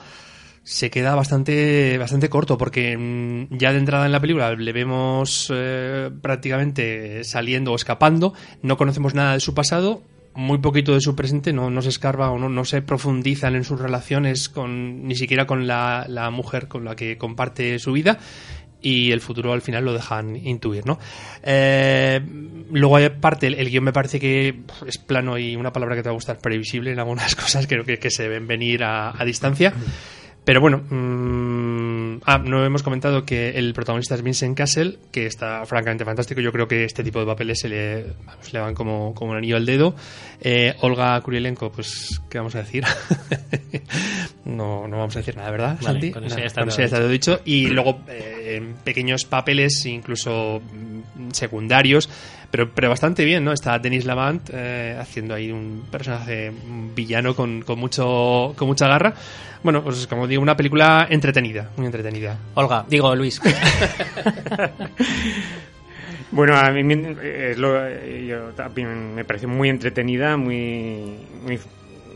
se 0.63 0.89
queda 0.89 1.15
bastante, 1.15 1.97
bastante 1.97 2.29
corto, 2.29 2.57
porque 2.57 2.95
mm, 2.95 3.57
ya 3.57 3.71
de 3.71 3.79
entrada 3.79 4.05
en 4.05 4.11
la 4.11 4.19
película 4.19 4.53
le 4.53 4.71
vemos 4.71 5.51
eh, 5.53 6.11
prácticamente 6.21 7.23
saliendo 7.23 7.71
o 7.71 7.75
escapando, 7.75 8.33
no 8.61 8.77
conocemos 8.77 9.15
nada 9.15 9.33
de 9.33 9.39
su 9.39 9.53
pasado, 9.53 10.03
muy 10.35 10.59
poquito 10.59 10.93
de 10.93 11.01
su 11.01 11.15
presente, 11.15 11.53
no, 11.53 11.69
no 11.69 11.81
se 11.81 11.89
escarba 11.89 12.29
o 12.29 12.37
no, 12.37 12.49
no 12.49 12.65
se 12.65 12.81
profundizan 12.81 13.55
en 13.55 13.63
sus 13.63 13.79
relaciones 13.79 14.47
con, 14.47 15.07
ni 15.07 15.15
siquiera 15.15 15.47
con 15.47 15.65
la, 15.65 16.05
la 16.07 16.29
mujer 16.29 16.67
con 16.67 16.85
la 16.85 16.95
que 16.95 17.17
comparte 17.17 17.79
su 17.79 17.91
vida 17.91 18.19
y 18.81 19.11
el 19.11 19.21
futuro 19.21 19.53
al 19.53 19.61
final 19.61 19.85
lo 19.85 19.93
dejan 19.93 20.35
intuir, 20.35 20.85
¿no? 20.85 20.99
Eh, 21.43 22.21
luego 22.71 22.97
hay 22.97 23.09
parte, 23.09 23.47
el, 23.47 23.69
guion 23.69 23.83
me 23.83 23.93
parece 23.93 24.19
que 24.19 24.61
es 24.85 24.97
plano 24.97 25.37
y 25.37 25.55
una 25.55 25.73
palabra 25.73 25.95
que 25.95 26.03
te 26.03 26.09
va 26.09 26.13
a 26.13 26.15
gustar, 26.15 26.39
previsible 26.39 26.91
en 26.91 26.99
algunas 26.99 27.35
cosas, 27.37 27.67
creo 27.67 27.83
que, 27.83 27.99
que 27.99 28.09
se 28.09 28.23
deben 28.23 28.47
venir 28.47 28.83
a, 28.83 29.11
a 29.19 29.25
distancia. 29.25 29.73
Pero 30.45 30.61
bueno, 30.61 30.81
mm, 30.89 32.21
ah, 32.25 32.39
no 32.39 32.65
hemos 32.65 32.81
comentado 32.81 33.23
que 33.23 33.51
el 33.51 33.73
protagonista 33.73 34.15
es 34.15 34.23
Vincent 34.23 34.57
Castle, 34.57 34.97
que 35.11 35.25
está 35.25 35.65
francamente 35.65 36.05
fantástico. 36.05 36.41
Yo 36.41 36.51
creo 36.51 36.67
que 36.67 36.85
este 36.85 37.03
tipo 37.03 37.19
de 37.19 37.25
papeles 37.25 37.59
se 37.59 37.69
le, 37.69 38.05
le 38.51 38.59
van 38.59 38.73
como, 38.73 39.13
como 39.13 39.31
un 39.31 39.37
anillo 39.37 39.57
al 39.57 39.65
dedo. 39.65 39.95
Eh, 40.41 40.75
Olga 40.81 41.19
Kurilenko, 41.21 41.71
pues, 41.71 42.21
¿qué 42.29 42.37
vamos 42.39 42.55
a 42.55 42.59
decir? 42.59 42.83
no, 44.45 44.87
no 44.87 44.97
vamos 44.97 45.15
a 45.15 45.19
decir 45.19 45.35
nada, 45.35 45.51
¿verdad, 45.51 45.77
Vale, 45.81 45.99
Santi? 45.99 46.11
con 46.11 46.23
eso 46.23 46.35
Nada, 46.35 46.41
ya 46.41 46.47
está 46.47 46.61
con 46.61 46.69
eso 46.69 46.75
todo 46.77 46.81
ya 46.81 46.85
está 46.85 46.97
todo 46.97 47.09
dicho. 47.09 47.41
Y 47.45 47.67
luego 47.67 48.01
eh, 48.07 48.55
en 48.57 48.73
pequeños 48.75 49.25
papeles, 49.25 49.85
incluso 49.85 50.61
secundarios, 51.33 52.09
pero, 52.51 52.69
pero 52.73 52.89
bastante 52.89 53.25
bien, 53.25 53.43
¿no? 53.43 53.51
Está 53.53 53.77
Denis 53.79 54.05
Lavant 54.05 54.49
eh, 54.53 54.95
haciendo 54.99 55.33
ahí 55.33 55.51
un 55.51 55.85
personaje 55.91 56.49
un 56.49 56.93
villano 56.95 57.35
con, 57.35 57.61
con, 57.61 57.79
mucho, 57.79 58.53
con 58.55 58.67
mucha 58.67 58.87
garra. 58.87 59.13
Bueno, 59.63 59.83
pues 59.83 60.07
como 60.07 60.25
digo, 60.27 60.41
una 60.41 60.55
película 60.55 61.07
entretenida, 61.09 61.69
muy 61.77 61.85
entretenida. 61.85 62.37
Olga, 62.55 62.85
digo 62.89 63.15
Luis. 63.15 63.41
Bueno, 66.31 66.55
a 66.55 66.69
mí 66.71 66.83
me- 66.83 67.15
eh, 67.23 67.55
lo- 67.57 67.87
eh, 67.87 68.25
yo 68.27 68.49
también 68.55 69.15
me 69.15 69.25
pareció 69.25 69.47
muy 69.49 69.67
entretenida, 69.69 70.37
muy, 70.37 71.15
muy, 71.43 71.59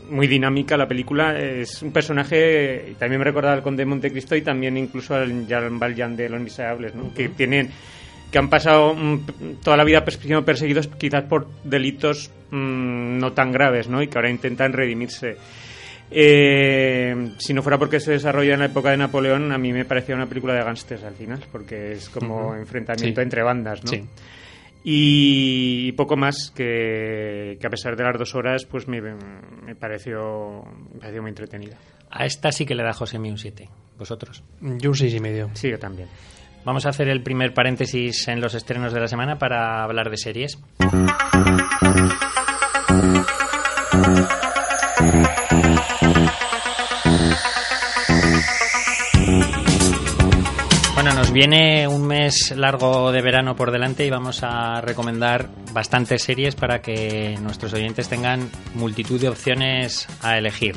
muy 0.08 0.28
dinámica 0.28 0.76
la 0.76 0.86
película. 0.86 1.36
Es 1.36 1.82
un 1.82 1.90
personaje, 1.92 2.94
también 2.98 3.18
me 3.18 3.24
recuerda 3.24 3.52
al 3.52 3.62
Conde 3.62 3.80
de 3.82 3.86
Montecristo 3.86 4.36
y 4.36 4.42
también 4.42 4.76
incluso 4.76 5.16
al 5.16 5.48
Jean 5.48 5.80
Valjean 5.80 6.14
de 6.16 6.28
Los 6.28 6.40
Miserables, 6.40 6.94
¿no? 6.94 7.12
que 7.12 7.28
tienen 7.30 7.70
que 8.34 8.38
han 8.40 8.50
pasado 8.50 8.96
mm, 8.96 9.60
toda 9.62 9.76
la 9.76 9.84
vida 9.84 10.04
siendo 10.10 10.44
perseguidos 10.44 10.88
quizás 10.88 11.22
por 11.22 11.46
delitos 11.62 12.32
mm, 12.50 13.16
no 13.18 13.32
tan 13.32 13.52
graves, 13.52 13.86
¿no? 13.88 14.02
Y 14.02 14.08
que 14.08 14.18
ahora 14.18 14.28
intentan 14.28 14.72
redimirse. 14.72 15.36
Eh, 16.10 17.30
si 17.38 17.54
no 17.54 17.62
fuera 17.62 17.78
porque 17.78 18.00
se 18.00 18.10
desarrolla 18.10 18.54
en 18.54 18.58
la 18.58 18.66
época 18.66 18.90
de 18.90 18.96
Napoleón, 18.96 19.52
a 19.52 19.58
mí 19.58 19.72
me 19.72 19.84
parecía 19.84 20.16
una 20.16 20.26
película 20.26 20.52
de 20.54 20.64
gángsters 20.64 21.04
al 21.04 21.14
final, 21.14 21.44
porque 21.52 21.92
es 21.92 22.08
como 22.08 22.48
Ujú. 22.48 22.54
enfrentamiento 22.54 23.20
Sí. 23.20 23.22
entre 23.24 23.44
bandas, 23.44 23.84
¿no? 23.84 23.90
Sí. 23.90 24.02
Y 24.82 25.92
poco 25.92 26.16
más 26.16 26.50
que, 26.50 27.56
que 27.60 27.66
a 27.68 27.70
pesar 27.70 27.94
de 27.94 28.02
las 28.02 28.18
dos 28.18 28.34
horas, 28.34 28.64
pues 28.64 28.88
me, 28.88 29.00
me 29.00 29.76
pareció, 29.76 30.64
me 30.92 30.98
pareció 30.98 31.22
muy 31.22 31.28
entretenida. 31.28 31.76
A 32.10 32.26
esta 32.26 32.50
sí 32.50 32.66
que 32.66 32.74
le 32.74 32.82
da 32.82 32.92
José 32.92 33.16
un 33.16 33.38
7. 33.38 33.68
¿Vosotros? 33.96 34.42
Yo 34.60 34.90
un 34.90 34.96
seis 34.96 35.14
y 35.14 35.20
medio. 35.20 35.50
Sí, 35.54 35.70
yo 35.70 35.78
también. 35.78 36.08
Vamos 36.64 36.86
a 36.86 36.88
hacer 36.88 37.08
el 37.08 37.22
primer 37.22 37.52
paréntesis 37.52 38.26
en 38.28 38.40
los 38.40 38.54
estrenos 38.54 38.94
de 38.94 39.00
la 39.00 39.08
semana 39.08 39.38
para 39.38 39.84
hablar 39.84 40.10
de 40.10 40.16
series. 40.16 40.58
Bueno, 50.94 51.12
nos 51.12 51.32
viene 51.32 51.86
un 51.86 52.06
mes 52.06 52.54
largo 52.56 53.12
de 53.12 53.20
verano 53.20 53.54
por 53.54 53.70
delante 53.70 54.06
y 54.06 54.10
vamos 54.10 54.42
a 54.42 54.80
recomendar 54.80 55.50
bastantes 55.74 56.22
series 56.22 56.54
para 56.54 56.80
que 56.80 57.36
nuestros 57.42 57.74
oyentes 57.74 58.08
tengan 58.08 58.48
multitud 58.74 59.20
de 59.20 59.28
opciones 59.28 60.08
a 60.22 60.38
elegir. 60.38 60.76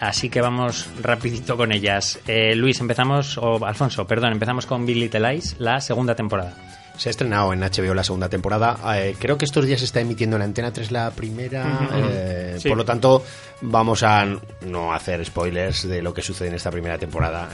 Así 0.00 0.28
que 0.30 0.40
vamos 0.40 0.88
rapidito 1.02 1.56
con 1.56 1.72
ellas. 1.72 2.18
Eh, 2.26 2.54
Luis, 2.54 2.80
empezamos, 2.80 3.38
o 3.38 3.64
Alfonso, 3.64 4.06
perdón, 4.06 4.32
empezamos 4.32 4.66
con 4.66 4.84
Big 4.86 4.96
Little 4.96 5.32
Lies, 5.32 5.56
la 5.58 5.80
segunda 5.80 6.14
temporada. 6.14 6.52
Se 6.96 7.08
ha 7.08 7.10
estrenado 7.10 7.52
en 7.52 7.60
HBO 7.60 7.92
la 7.92 8.02
segunda 8.04 8.28
temporada. 8.30 8.78
Eh, 8.96 9.14
creo 9.18 9.36
que 9.36 9.44
estos 9.44 9.66
días 9.66 9.80
se 9.80 9.84
está 9.84 10.00
emitiendo 10.00 10.36
en 10.36 10.42
Antena 10.42 10.72
3 10.72 10.90
la 10.90 11.10
primera. 11.10 11.88
Eh, 11.94 12.56
Sí. 12.58 12.68
Por 12.70 12.78
lo 12.78 12.86
tanto, 12.86 13.22
vamos 13.60 14.02
a 14.02 14.24
no 14.62 14.94
hacer 14.94 15.22
spoilers 15.26 15.86
de 15.86 16.00
lo 16.00 16.14
que 16.14 16.22
sucede 16.22 16.48
en 16.48 16.54
esta 16.54 16.70
primera 16.70 16.96
temporada. 16.96 17.50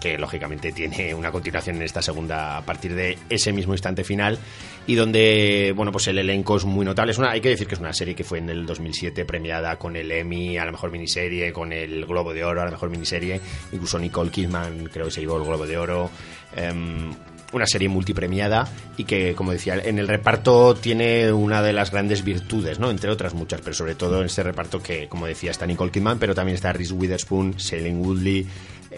Que 0.00 0.18
lógicamente 0.18 0.72
tiene 0.72 1.14
una 1.14 1.30
continuación 1.30 1.76
en 1.76 1.82
esta 1.82 2.02
segunda 2.02 2.58
a 2.58 2.62
partir 2.62 2.94
de 2.94 3.18
ese 3.28 3.52
mismo 3.52 3.74
instante 3.74 4.04
final 4.04 4.38
y 4.86 4.94
donde 4.94 5.72
bueno 5.76 5.92
pues 5.92 6.06
el 6.08 6.18
elenco 6.18 6.56
es 6.56 6.64
muy 6.64 6.84
notable. 6.84 7.12
Es 7.12 7.18
una, 7.18 7.30
hay 7.30 7.40
que 7.40 7.48
decir 7.48 7.66
que 7.66 7.74
es 7.74 7.80
una 7.80 7.92
serie 7.92 8.14
que 8.14 8.24
fue 8.24 8.38
en 8.38 8.48
el 8.50 8.66
2007 8.66 9.24
premiada 9.24 9.76
con 9.76 9.96
el 9.96 10.10
Emmy 10.10 10.58
a 10.58 10.64
la 10.64 10.72
mejor 10.72 10.90
miniserie 10.90 11.52
con 11.52 11.72
el 11.72 12.06
Globo 12.06 12.32
de 12.32 12.44
Oro 12.44 12.62
a 12.62 12.64
la 12.64 12.70
mejor 12.70 12.90
miniserie. 12.90 13.40
Incluso 13.72 13.98
Nicole 13.98 14.30
Kidman 14.30 14.88
creo 14.92 15.06
que 15.06 15.12
se 15.12 15.20
llevó 15.20 15.38
el 15.38 15.44
Globo 15.44 15.66
de 15.66 15.76
Oro. 15.78 16.10
Em, 16.54 17.12
una 17.52 17.66
serie 17.66 17.88
multipremiada 17.88 18.68
y 18.96 19.04
que, 19.04 19.34
como 19.34 19.52
decía, 19.52 19.76
en 19.76 19.98
el 19.98 20.08
reparto 20.08 20.74
tiene 20.74 21.32
una 21.32 21.62
de 21.62 21.72
las 21.72 21.90
grandes 21.90 22.24
virtudes, 22.24 22.78
¿no? 22.78 22.90
Entre 22.90 23.10
otras 23.10 23.34
muchas, 23.34 23.60
pero 23.60 23.74
sobre 23.74 23.94
todo 23.94 24.20
en 24.20 24.26
este 24.26 24.42
reparto 24.42 24.82
que, 24.82 25.08
como 25.08 25.26
decía, 25.26 25.50
está 25.50 25.66
Nicole 25.66 25.90
Kidman, 25.90 26.18
pero 26.18 26.34
también 26.34 26.56
está 26.56 26.72
Reese 26.72 26.94
Witherspoon, 26.94 27.52
Shailene 27.56 28.00
Woodley, 28.00 28.46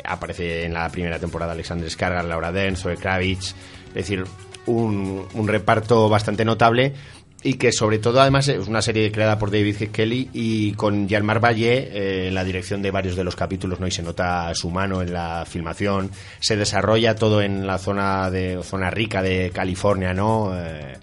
aparece 0.05 0.65
en 0.65 0.75
la 0.75 0.89
primera 0.89 1.19
temporada 1.19 1.53
Alexander 1.53 1.89
Skarsgård, 1.89 2.29
Laura 2.29 2.53
Dern, 2.53 2.77
Zoe 2.77 2.97
Kravitz, 2.97 3.55
es 3.89 3.95
decir, 3.95 4.25
un, 4.67 5.27
un 5.35 5.49
reparto 5.49 6.09
bastante 6.09 6.45
notable 6.45 6.95
y 7.43 7.55
que 7.55 7.71
sobre 7.71 7.99
todo 7.99 8.21
además 8.21 8.49
es 8.49 8.67
una 8.67 8.83
serie 8.83 9.13
creada 9.13 9.39
por 9.39 9.53
David 9.53 9.77
G. 9.79 9.91
Kelly 9.93 10.29
y 10.33 10.73
con 10.73 11.07
Jean-Marc 11.07 11.41
Vallée 11.41 11.89
eh, 11.93 12.29
en 12.29 12.35
la 12.35 12.43
dirección 12.43 12.83
de 12.83 12.91
varios 12.91 13.15
de 13.15 13.23
los 13.23 13.37
capítulos 13.37 13.79
no 13.79 13.87
y 13.87 13.93
se 13.93 14.03
nota 14.03 14.53
su 14.55 14.71
mano 14.71 15.03
en 15.03 15.13
la 15.13 15.45
filmación 15.49 16.11
se 16.41 16.57
desarrolla 16.57 17.15
todo 17.15 17.41
en 17.41 17.65
la 17.65 17.79
zona 17.79 18.29
de 18.31 18.61
zona 18.65 18.91
rica 18.91 19.23
de 19.23 19.51
California 19.55 20.13
no 20.13 20.51
Eh, 20.53 20.95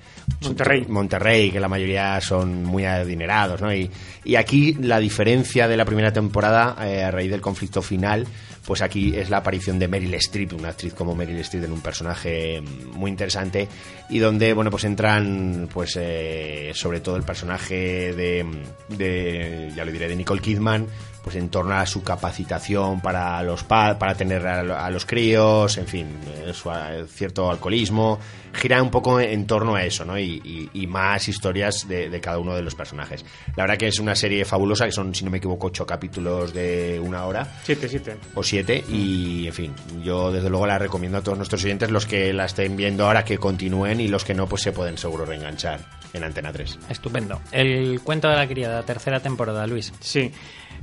Monterrey. 0.41 0.86
Monterrey 0.89 1.52
que 1.52 1.60
la 1.60 1.70
mayoría 1.70 2.20
son 2.20 2.64
muy 2.64 2.84
adinerados 2.84 3.62
no 3.62 3.74
y, 3.74 3.89
y 4.26 4.36
aquí 4.36 4.74
la 4.74 5.00
diferencia 5.00 5.68
de 5.70 5.78
la 5.78 5.86
primera 5.86 6.12
temporada 6.12 6.76
eh, 6.86 7.04
a 7.04 7.12
raíz 7.12 7.32
del 7.32 7.41
conflicto 7.41 7.82
final 7.82 8.28
pues 8.66 8.82
aquí 8.82 9.16
es 9.16 9.30
la 9.30 9.38
aparición 9.38 9.80
de 9.80 9.88
Meryl 9.88 10.13
Streep, 10.16 10.53
una 10.53 10.70
actriz 10.70 10.93
como 10.93 11.16
Meryl 11.16 11.39
Streep 11.39 11.66
en 11.66 11.72
un 11.72 11.82
personaje 11.82 12.61
muy 12.93 13.11
interesante 13.11 13.68
y 14.09 14.20
donde, 14.20 14.53
bueno, 14.53 14.72
pues 14.72 14.84
entran, 14.84 15.70
pues 15.72 15.97
eh, 15.99 16.72
sobre 16.74 16.99
todo 16.99 17.16
el 17.16 17.24
personaje 17.24 18.13
de, 18.13 18.45
de, 18.89 19.72
ya 19.76 19.86
lo 19.86 19.91
diré, 19.91 20.07
de 20.07 20.16
Nicole 20.16 20.41
Kidman, 20.41 20.88
pues 21.26 21.38
en 21.38 21.49
torno 21.49 21.73
a 21.73 21.88
su 21.88 22.03
capacitación 22.03 23.01
para 23.01 23.41
los 23.41 23.63
pa- 23.63 23.97
para 23.97 24.13
tener 24.13 24.45
a, 24.45 24.86
a 24.86 24.91
los 24.91 25.07
críos, 25.07 25.76
en 25.80 25.88
fin, 25.88 26.07
eh, 26.28 26.53
su 26.53 26.69
cierto 27.07 27.49
alcoholismo, 27.49 28.19
gira 28.53 28.80
un 28.84 28.91
poco 28.91 29.19
en 29.19 29.47
torno 29.47 29.73
a 29.73 29.84
eso, 29.84 30.05
¿no? 30.05 30.19
Y, 30.19 30.39
y- 30.45 30.69
y 30.84 30.86
más 30.86 31.28
historias 31.28 31.88
de, 31.88 32.09
de 32.11 32.21
cada 32.21 32.38
uno 32.38 32.55
de 32.55 32.61
los 32.61 32.76
personajes. 32.76 33.26
La 33.55 33.63
verdad 33.63 33.78
que 33.78 33.88
es 33.88 33.97
una 33.99 34.13
serie 34.13 34.45
fabulosa, 34.45 34.86
que 34.86 34.91
son, 34.91 35.15
si 35.15 35.26
no 35.26 35.32
me 35.32 35.39
equivoco, 35.39 35.65
ocho 35.67 35.86
capítulos 35.88 36.53
de 36.53 37.01
una 37.03 37.26
hora 37.26 37.47
Siete, 37.63 37.89
siete. 37.89 38.17
o 38.36 38.43
siete 38.43 38.84
y 38.88 39.47
en 39.47 39.53
fin 39.53 39.73
yo 40.03 40.32
desde 40.32 40.49
luego 40.51 40.67
la 40.67 40.78
recomiendo 40.78 41.17
a 41.17 41.21
todos 41.21 41.38
nuestros 41.39 41.63
oyentes 41.63 41.89
los 41.89 42.05
que 42.05 42.32
la 42.34 42.45
estén 42.45 42.76
viendo 42.78 43.07
ahora 43.07 43.26
que 43.26 43.39
continúen 43.39 43.99
y 43.99 44.07
los 44.09 44.23
que 44.23 44.36
no 44.36 44.45
pues 44.47 44.61
se 44.61 44.71
pueden 44.71 44.99
seguro 44.99 45.26
reenganchar 45.26 45.80
en 46.13 46.23
Antena 46.23 46.51
3 46.53 46.78
Estupendo. 46.89 47.41
El 47.51 47.99
cuento 48.01 48.30
de 48.30 48.36
la 48.36 48.47
criada, 48.47 48.84
tercera 48.84 49.19
temporada, 49.19 49.65
Luis. 49.67 49.91
Sí. 49.99 50.32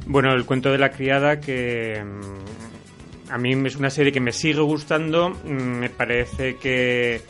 Bueno, 0.07 0.33
el 0.33 0.45
cuento 0.45 0.71
de 0.73 0.79
la 0.79 0.91
criada 0.91 1.41
que 1.41 2.03
mm, 2.05 3.31
a 3.33 3.39
mí 3.39 3.53
es 3.67 3.77
una 3.77 3.91
serie 3.91 4.13
que 4.13 4.21
me 4.21 4.33
sigue 4.33 4.61
gustando, 4.61 5.31
mm, 5.31 5.51
me 5.53 5.91
parece 5.91 6.57
que, 6.57 7.21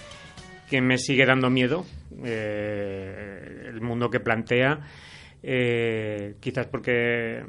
que 0.70 0.80
me 0.80 0.98
sigue 0.98 1.26
dando 1.26 1.50
miedo 1.50 1.84
eh, 2.24 3.66
el 3.68 3.80
mundo 3.80 4.10
que 4.10 4.20
plantea. 4.20 4.80
eh, 5.44 6.34
quizás 6.40 6.66
porque 6.66 7.42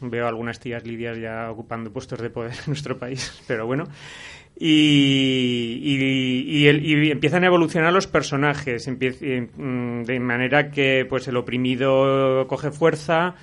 mm, 0.00 0.08
veo 0.08 0.26
algunas 0.28 0.60
tías 0.60 0.84
lidias 0.86 1.18
ya 1.18 1.50
ocupando 1.50 1.92
puestos 1.92 2.20
de 2.20 2.30
poder 2.30 2.52
en 2.58 2.58
nuestro 2.68 2.98
país, 2.98 3.42
pero 3.46 3.66
bueno. 3.66 3.84
Y, 4.56 5.96
el- 6.68 6.86
y 6.86 7.10
empiezan 7.10 7.42
a 7.42 7.48
evolucionar 7.48 7.92
los 7.92 8.06
personajes, 8.06 8.86
eh, 8.88 9.48
de 9.58 10.20
manera 10.20 10.70
que 10.70 11.04
pues 11.08 11.26
el 11.28 11.36
oprimido 11.36 12.46
coge 12.46 12.70
fuerza 12.70 13.34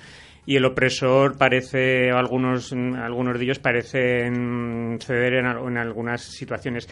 y 0.46 0.56
el 0.56 0.64
opresor 0.64 1.36
parece, 1.38 2.10
algunos, 2.10 2.72
algunos 2.72 3.38
de 3.38 3.44
ellos 3.44 3.58
parecen 3.58 4.98
ceder 5.00 5.34
en, 5.34 5.46
en 5.46 5.76
algunas 5.78 6.22
situaciones. 6.22 6.88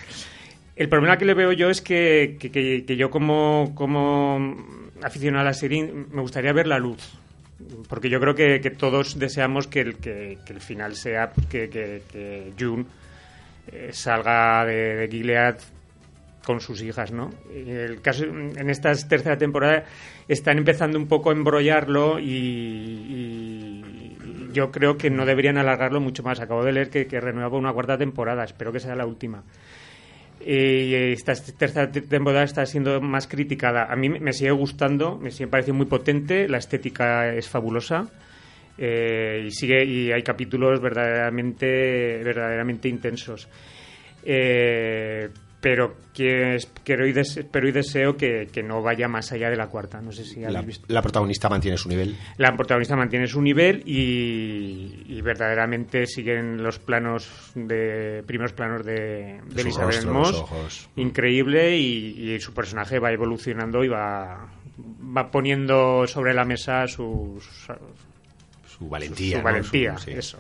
El 0.77 0.89
problema 0.89 1.19
que 1.19 1.25
le 1.25 1.35
veo 1.35 1.53
yo 1.53 1.69
es 1.69 1.81
que, 1.83 2.37
que- 2.39 2.51
que- 2.51 2.97
yo 2.97 3.11
como, 3.11 3.73
como 3.75 4.57
aficionado 5.03 5.43
a 5.43 5.45
la 5.45 5.53
serie 5.55 5.93
me 6.11 6.23
gustaría 6.23 6.53
ver 6.53 6.67
la 6.67 6.79
luz. 6.79 7.13
Porque 7.89 8.09
yo 8.09 8.21
creo 8.21 8.35
que, 8.35 8.59
todos 8.71 9.19
deseamos 9.19 9.67
que 9.67 9.81
el, 9.81 9.97
que, 9.97 10.39
el 10.49 10.61
final 10.61 10.95
sea 10.97 11.31
pues, 11.33 11.47
que 11.47 12.53
June 12.59 12.87
eh, 13.71 13.91
salga 13.93 14.65
de, 14.65 14.97
de 14.97 15.09
Gilead 15.09 15.57
con 16.45 16.61
sus 16.61 16.83
hijas, 16.83 17.13
¿no? 17.13 17.31
El 17.55 18.01
caso, 18.01 18.25
en 18.25 18.71
esta 18.71 18.93
tercera 19.09 19.37
temporada 19.37 19.85
están 20.27 20.59
empezando 20.59 20.99
un 20.99 21.07
poco 21.07 21.31
a 21.31 21.33
embrollarlo 21.33 22.19
y, 22.19 22.25
y 22.27 24.17
yo 24.53 24.71
creo 24.71 24.97
que 24.97 25.11
no 25.11 25.27
deberían 25.27 25.59
alargarlo 25.59 26.01
mucho 26.01 26.23
más. 26.23 26.41
Acabo 26.41 26.65
de 26.65 26.73
leer 26.73 26.91
que, 26.91 27.07
que 27.07 27.21
renueva 27.21 27.59
una 27.59 27.73
cuarta 27.73 27.99
temporada, 27.99 28.45
espero 28.45 28.73
que 28.73 28.81
sea 28.81 28.95
la 28.97 29.07
última. 29.07 29.43
Y 30.43 30.95
esta 31.13 31.35
tercera 31.35 31.91
temporada 31.93 32.45
está 32.45 32.65
siendo 32.65 32.99
más 33.03 33.27
criticada. 33.29 33.93
A 33.93 33.97
mí 33.97 34.09
me 34.09 34.33
sigue 34.33 34.53
gustando, 34.53 35.19
me 35.19 35.31
sigue 35.31 35.49
pareciendo 35.49 35.77
muy 35.77 35.87
potente, 35.87 36.49
la 36.49 36.57
estética 36.57 37.35
es 37.35 37.47
fabulosa. 37.49 38.09
eh, 38.79 39.45
y 39.47 39.51
sigue 39.51 39.85
y 39.85 40.11
hay 40.13 40.23
capítulos 40.23 40.81
verdaderamente 40.81 42.23
verdaderamente 42.25 42.89
intensos 42.89 43.49
Eh, 44.23 45.29
pero 45.61 45.95
que 46.15 46.55
espero 46.55 47.07
y, 47.07 47.13
des- 47.13 47.37
espero 47.37 47.69
y 47.69 47.73
deseo 47.73 48.17
que, 48.17 48.49
que 48.51 48.63
no 48.63 48.81
vaya 48.83 49.09
más 49.09 49.31
allá 49.33 49.51
de 49.51 49.57
la 49.57 49.67
cuarta 49.67 50.01
no 50.01 50.11
sé 50.11 50.25
si 50.25 50.39
habéis 50.43 50.53
la, 50.55 50.63
visto 50.63 50.85
la 50.89 51.03
protagonista 51.03 51.49
mantiene 51.51 51.77
su 51.77 51.89
nivel 51.91 52.17
la 52.39 52.57
protagonista 52.57 52.97
mantiene 52.97 53.27
su 53.27 53.43
nivel 53.43 53.83
y, 53.87 55.05
y 55.07 55.21
verdaderamente 55.21 56.07
siguen 56.07 56.63
los 56.63 56.79
planos 56.79 57.53
de 57.55 58.23
primeros 58.27 58.53
planos 58.55 58.85
de, 58.87 59.41
de 59.45 59.61
Elizabeth 59.61 59.97
rostro, 59.97 60.13
Moss 60.15 60.35
ojos. 60.37 60.89
increíble 60.97 61.77
y, 61.77 62.33
y 62.35 62.41
su 62.41 62.55
personaje 62.55 62.99
va 62.99 63.13
evolucionando 63.13 63.85
y 63.85 63.89
va 63.89 64.49
va 65.17 65.31
poniendo 65.31 66.07
sobre 66.07 66.33
la 66.33 66.45
mesa 66.47 66.87
sus 66.87 67.45
su 68.67 68.89
valentía 68.89 69.33
su 69.33 69.39
¿no? 69.39 69.45
valentía 69.45 69.99
Su- 69.99 70.05
sí. 70.05 70.11
eso 70.13 70.39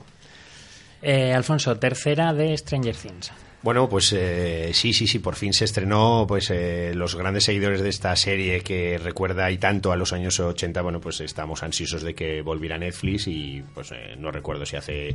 Eh, 1.02 1.32
Alfonso, 1.32 1.78
tercera 1.78 2.34
de 2.34 2.54
Stranger 2.58 2.94
Things. 2.94 3.32
Bueno, 3.62 3.90
pues 3.90 4.14
eh, 4.14 4.70
sí, 4.72 4.94
sí, 4.94 5.06
sí, 5.06 5.18
por 5.18 5.34
fin 5.34 5.52
se 5.52 5.66
estrenó, 5.66 6.24
pues 6.26 6.48
eh, 6.50 6.92
los 6.94 7.14
grandes 7.14 7.44
seguidores 7.44 7.82
de 7.82 7.90
esta 7.90 8.16
serie 8.16 8.62
que 8.62 8.96
recuerda 8.96 9.50
y 9.50 9.58
tanto 9.58 9.92
a 9.92 9.96
los 9.96 10.14
años 10.14 10.40
80, 10.40 10.80
bueno, 10.80 10.98
pues 10.98 11.20
estamos 11.20 11.62
ansiosos 11.62 12.02
de 12.02 12.14
que 12.14 12.40
volviera 12.40 12.76
a 12.76 12.78
Netflix 12.78 13.26
y 13.26 13.62
pues 13.74 13.92
eh, 13.92 14.16
no 14.18 14.30
recuerdo 14.30 14.64
si 14.64 14.76
hace 14.76 15.14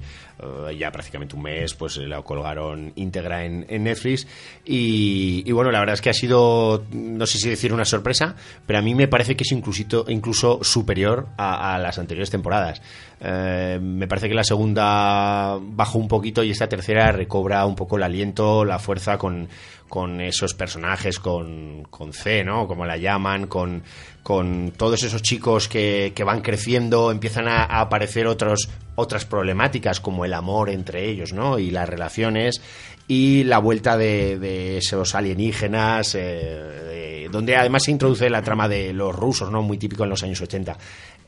ya 0.78 0.92
prácticamente 0.92 1.36
un 1.36 1.42
mes, 1.42 1.74
pues 1.74 1.98
la 1.98 2.22
colgaron 2.22 2.94
íntegra 2.96 3.46
en, 3.46 3.66
Netflix 3.84 4.28
y, 4.64 5.52
bueno, 5.52 5.72
la 5.72 5.80
verdad 5.80 5.96
es 5.96 6.02
que 6.02 6.12
ha 6.12 6.14
sido, 6.14 6.86
no 6.92 7.26
sé 7.26 7.40
si 7.40 7.50
decir 7.50 7.74
una 7.74 7.86
sorpresa, 7.86 8.36
pero 8.68 8.78
a 8.78 8.82
mí 8.84 8.94
me 8.94 9.08
parece 9.08 9.36
que 9.36 9.44
es 9.44 9.52
incluso, 9.52 10.06
incluso 10.08 10.64
superior 10.64 11.30
a 11.38 11.80
las 11.80 11.98
anteriores 11.98 12.30
temporadas. 12.30 12.82
Eh, 13.28 13.80
me 13.82 14.08
parece 14.08 14.28
que 14.28 14.36
la 14.36 14.44
segunda 14.44 15.58
bajó 15.60 15.98
un 15.98 16.08
poquito 16.08 16.44
y 16.44 16.52
esta 16.52 16.68
tercera 16.68 17.12
recobra 17.12 17.66
un 17.66 17.76
poco 17.76 17.98
el 17.98 18.04
aliento, 18.04 18.35
la 18.36 18.80
fuerza 18.80 19.18
con, 19.18 19.48
con 19.88 20.20
esos 20.22 20.54
personajes, 20.54 21.20
con, 21.20 21.84
con 21.90 22.14
C, 22.14 22.44
¿no? 22.44 22.68
Como 22.68 22.86
la 22.86 22.98
llaman, 22.98 23.48
con, 23.48 23.84
con 24.24 24.72
todos 24.76 25.04
esos 25.04 25.22
chicos 25.22 25.68
que, 25.68 26.12
que 26.16 26.24
van 26.24 26.42
creciendo, 26.42 27.12
empiezan 27.12 27.48
a, 27.48 27.64
aparecer 27.66 28.28
otros, 28.28 28.70
otras 28.96 29.26
problemáticas 29.26 30.00
como 30.00 30.26
el 30.26 30.34
amor 30.34 30.70
entre 30.70 31.10
ellos, 31.10 31.34
¿no? 31.34 31.60
Y 31.60 31.72
las 31.72 31.88
relaciones 31.88 32.62
y 33.08 33.44
la 33.44 33.60
vuelta 33.60 33.98
de, 33.98 34.40
de 34.40 34.78
esos 34.78 35.14
alienígenas, 35.14 36.16
eh, 36.16 37.28
donde 37.32 37.56
además 37.56 37.84
se 37.84 37.92
introduce 37.92 38.30
la 38.30 38.42
trama 38.42 38.68
de 38.68 38.94
los 38.94 39.16
rusos, 39.16 39.52
¿no? 39.52 39.62
Muy 39.62 39.78
típico 39.78 40.04
en 40.04 40.10
los 40.10 40.24
años 40.24 40.42
80. 40.42 40.78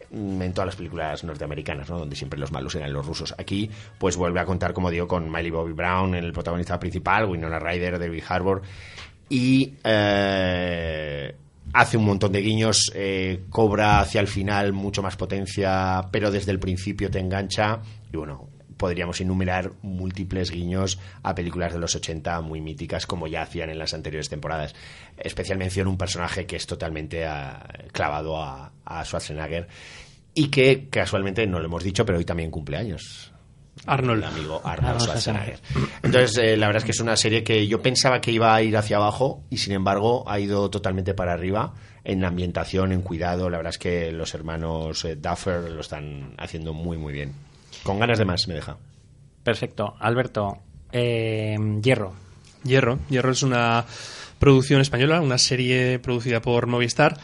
Mm, 0.09 0.41
en 0.41 0.53
todas 0.53 0.67
las 0.67 0.75
películas 0.75 1.23
norteamericanas, 1.23 1.89
¿no? 1.89 1.99
donde 1.99 2.15
siempre 2.15 2.39
los 2.39 2.51
malos 2.51 2.73
eran 2.75 2.93
los 2.93 3.05
rusos. 3.05 3.35
Aquí, 3.37 3.69
pues 3.97 4.15
vuelve 4.15 4.39
a 4.39 4.45
contar, 4.45 4.73
como 4.73 4.89
digo, 4.89 5.07
con 5.07 5.29
Miley 5.29 5.51
Bobby 5.51 5.73
Brown, 5.73 6.15
el 6.15 6.31
protagonista 6.31 6.79
principal, 6.79 7.25
Winona 7.25 7.59
Ryder, 7.59 7.99
David 7.99 8.23
Harbour, 8.27 8.61
y 9.29 9.73
eh, 9.83 11.35
hace 11.73 11.97
un 11.97 12.05
montón 12.05 12.31
de 12.31 12.41
guiños, 12.41 12.91
eh, 12.95 13.43
cobra 13.49 13.99
hacia 13.99 14.21
el 14.21 14.27
final 14.27 14.71
mucho 14.71 15.03
más 15.03 15.17
potencia, 15.17 16.01
pero 16.11 16.31
desde 16.31 16.51
el 16.51 16.59
principio 16.59 17.11
te 17.11 17.19
engancha, 17.19 17.81
y 18.11 18.15
bueno, 18.15 18.47
podríamos 18.77 19.19
enumerar 19.21 19.73
múltiples 19.81 20.51
guiños 20.51 20.99
a 21.23 21.35
películas 21.35 21.73
de 21.73 21.79
los 21.79 21.95
80 21.95 22.41
muy 22.41 22.61
míticas 22.61 23.05
como 23.05 23.27
ya 23.27 23.41
hacían 23.41 23.69
en 23.69 23.79
las 23.79 23.93
anteriores 23.93 24.29
temporadas. 24.29 24.75
Especial 25.17 25.57
mención 25.57 25.87
un 25.87 25.97
personaje 25.97 26.45
que 26.45 26.55
es 26.55 26.67
totalmente 26.67 27.25
ah, 27.25 27.67
clavado 27.91 28.41
a, 28.41 28.71
Schwarzenegger 29.03 29.67
y 30.33 30.47
que 30.47 30.87
casualmente 30.89 31.45
no 31.45 31.59
lo 31.59 31.65
hemos 31.65 31.83
dicho, 31.83 32.05
pero 32.05 32.17
hoy 32.17 32.25
también 32.25 32.51
cumple 32.51 32.77
años. 32.77 33.33
Arnold. 33.85 34.23
El 34.23 34.29
amigo 34.29 34.61
Arnold 34.63 35.01
Schwarzenegger. 35.01 35.59
Entonces, 36.03 36.37
eh, 36.37 36.57
la 36.57 36.67
verdad 36.67 36.81
es 36.81 36.85
que 36.85 36.91
es 36.91 36.99
una 36.99 37.15
serie 37.15 37.43
que 37.43 37.67
yo 37.67 37.81
pensaba 37.81 38.21
que 38.21 38.31
iba 38.31 38.55
a 38.55 38.61
ir 38.61 38.77
hacia 38.77 38.97
abajo 38.97 39.43
y 39.49 39.57
sin 39.57 39.73
embargo 39.73 40.23
ha 40.29 40.39
ido 40.39 40.69
totalmente 40.69 41.13
para 41.13 41.33
arriba 41.33 41.73
en 42.03 42.23
ambientación, 42.23 42.93
en 42.93 43.01
cuidado. 43.01 43.49
La 43.49 43.57
verdad 43.57 43.71
es 43.71 43.77
que 43.77 44.11
los 44.13 44.33
hermanos 44.33 45.03
eh, 45.03 45.17
Duffer 45.17 45.69
lo 45.69 45.81
están 45.81 46.33
haciendo 46.37 46.73
muy, 46.73 46.97
muy 46.97 47.11
bien. 47.11 47.33
Con 47.83 47.99
ganas 47.99 48.17
de 48.17 48.25
más, 48.25 48.47
me 48.47 48.55
deja. 48.55 48.77
Perfecto. 49.43 49.95
Alberto, 49.99 50.57
eh, 50.91 51.57
Hierro. 51.81 52.13
Hierro. 52.63 52.99
Hierro 53.09 53.31
es 53.31 53.43
una 53.43 53.85
producción 54.39 54.81
española, 54.81 55.21
una 55.21 55.37
serie 55.37 55.99
producida 55.99 56.41
por 56.41 56.67
Movistar. 56.67 57.17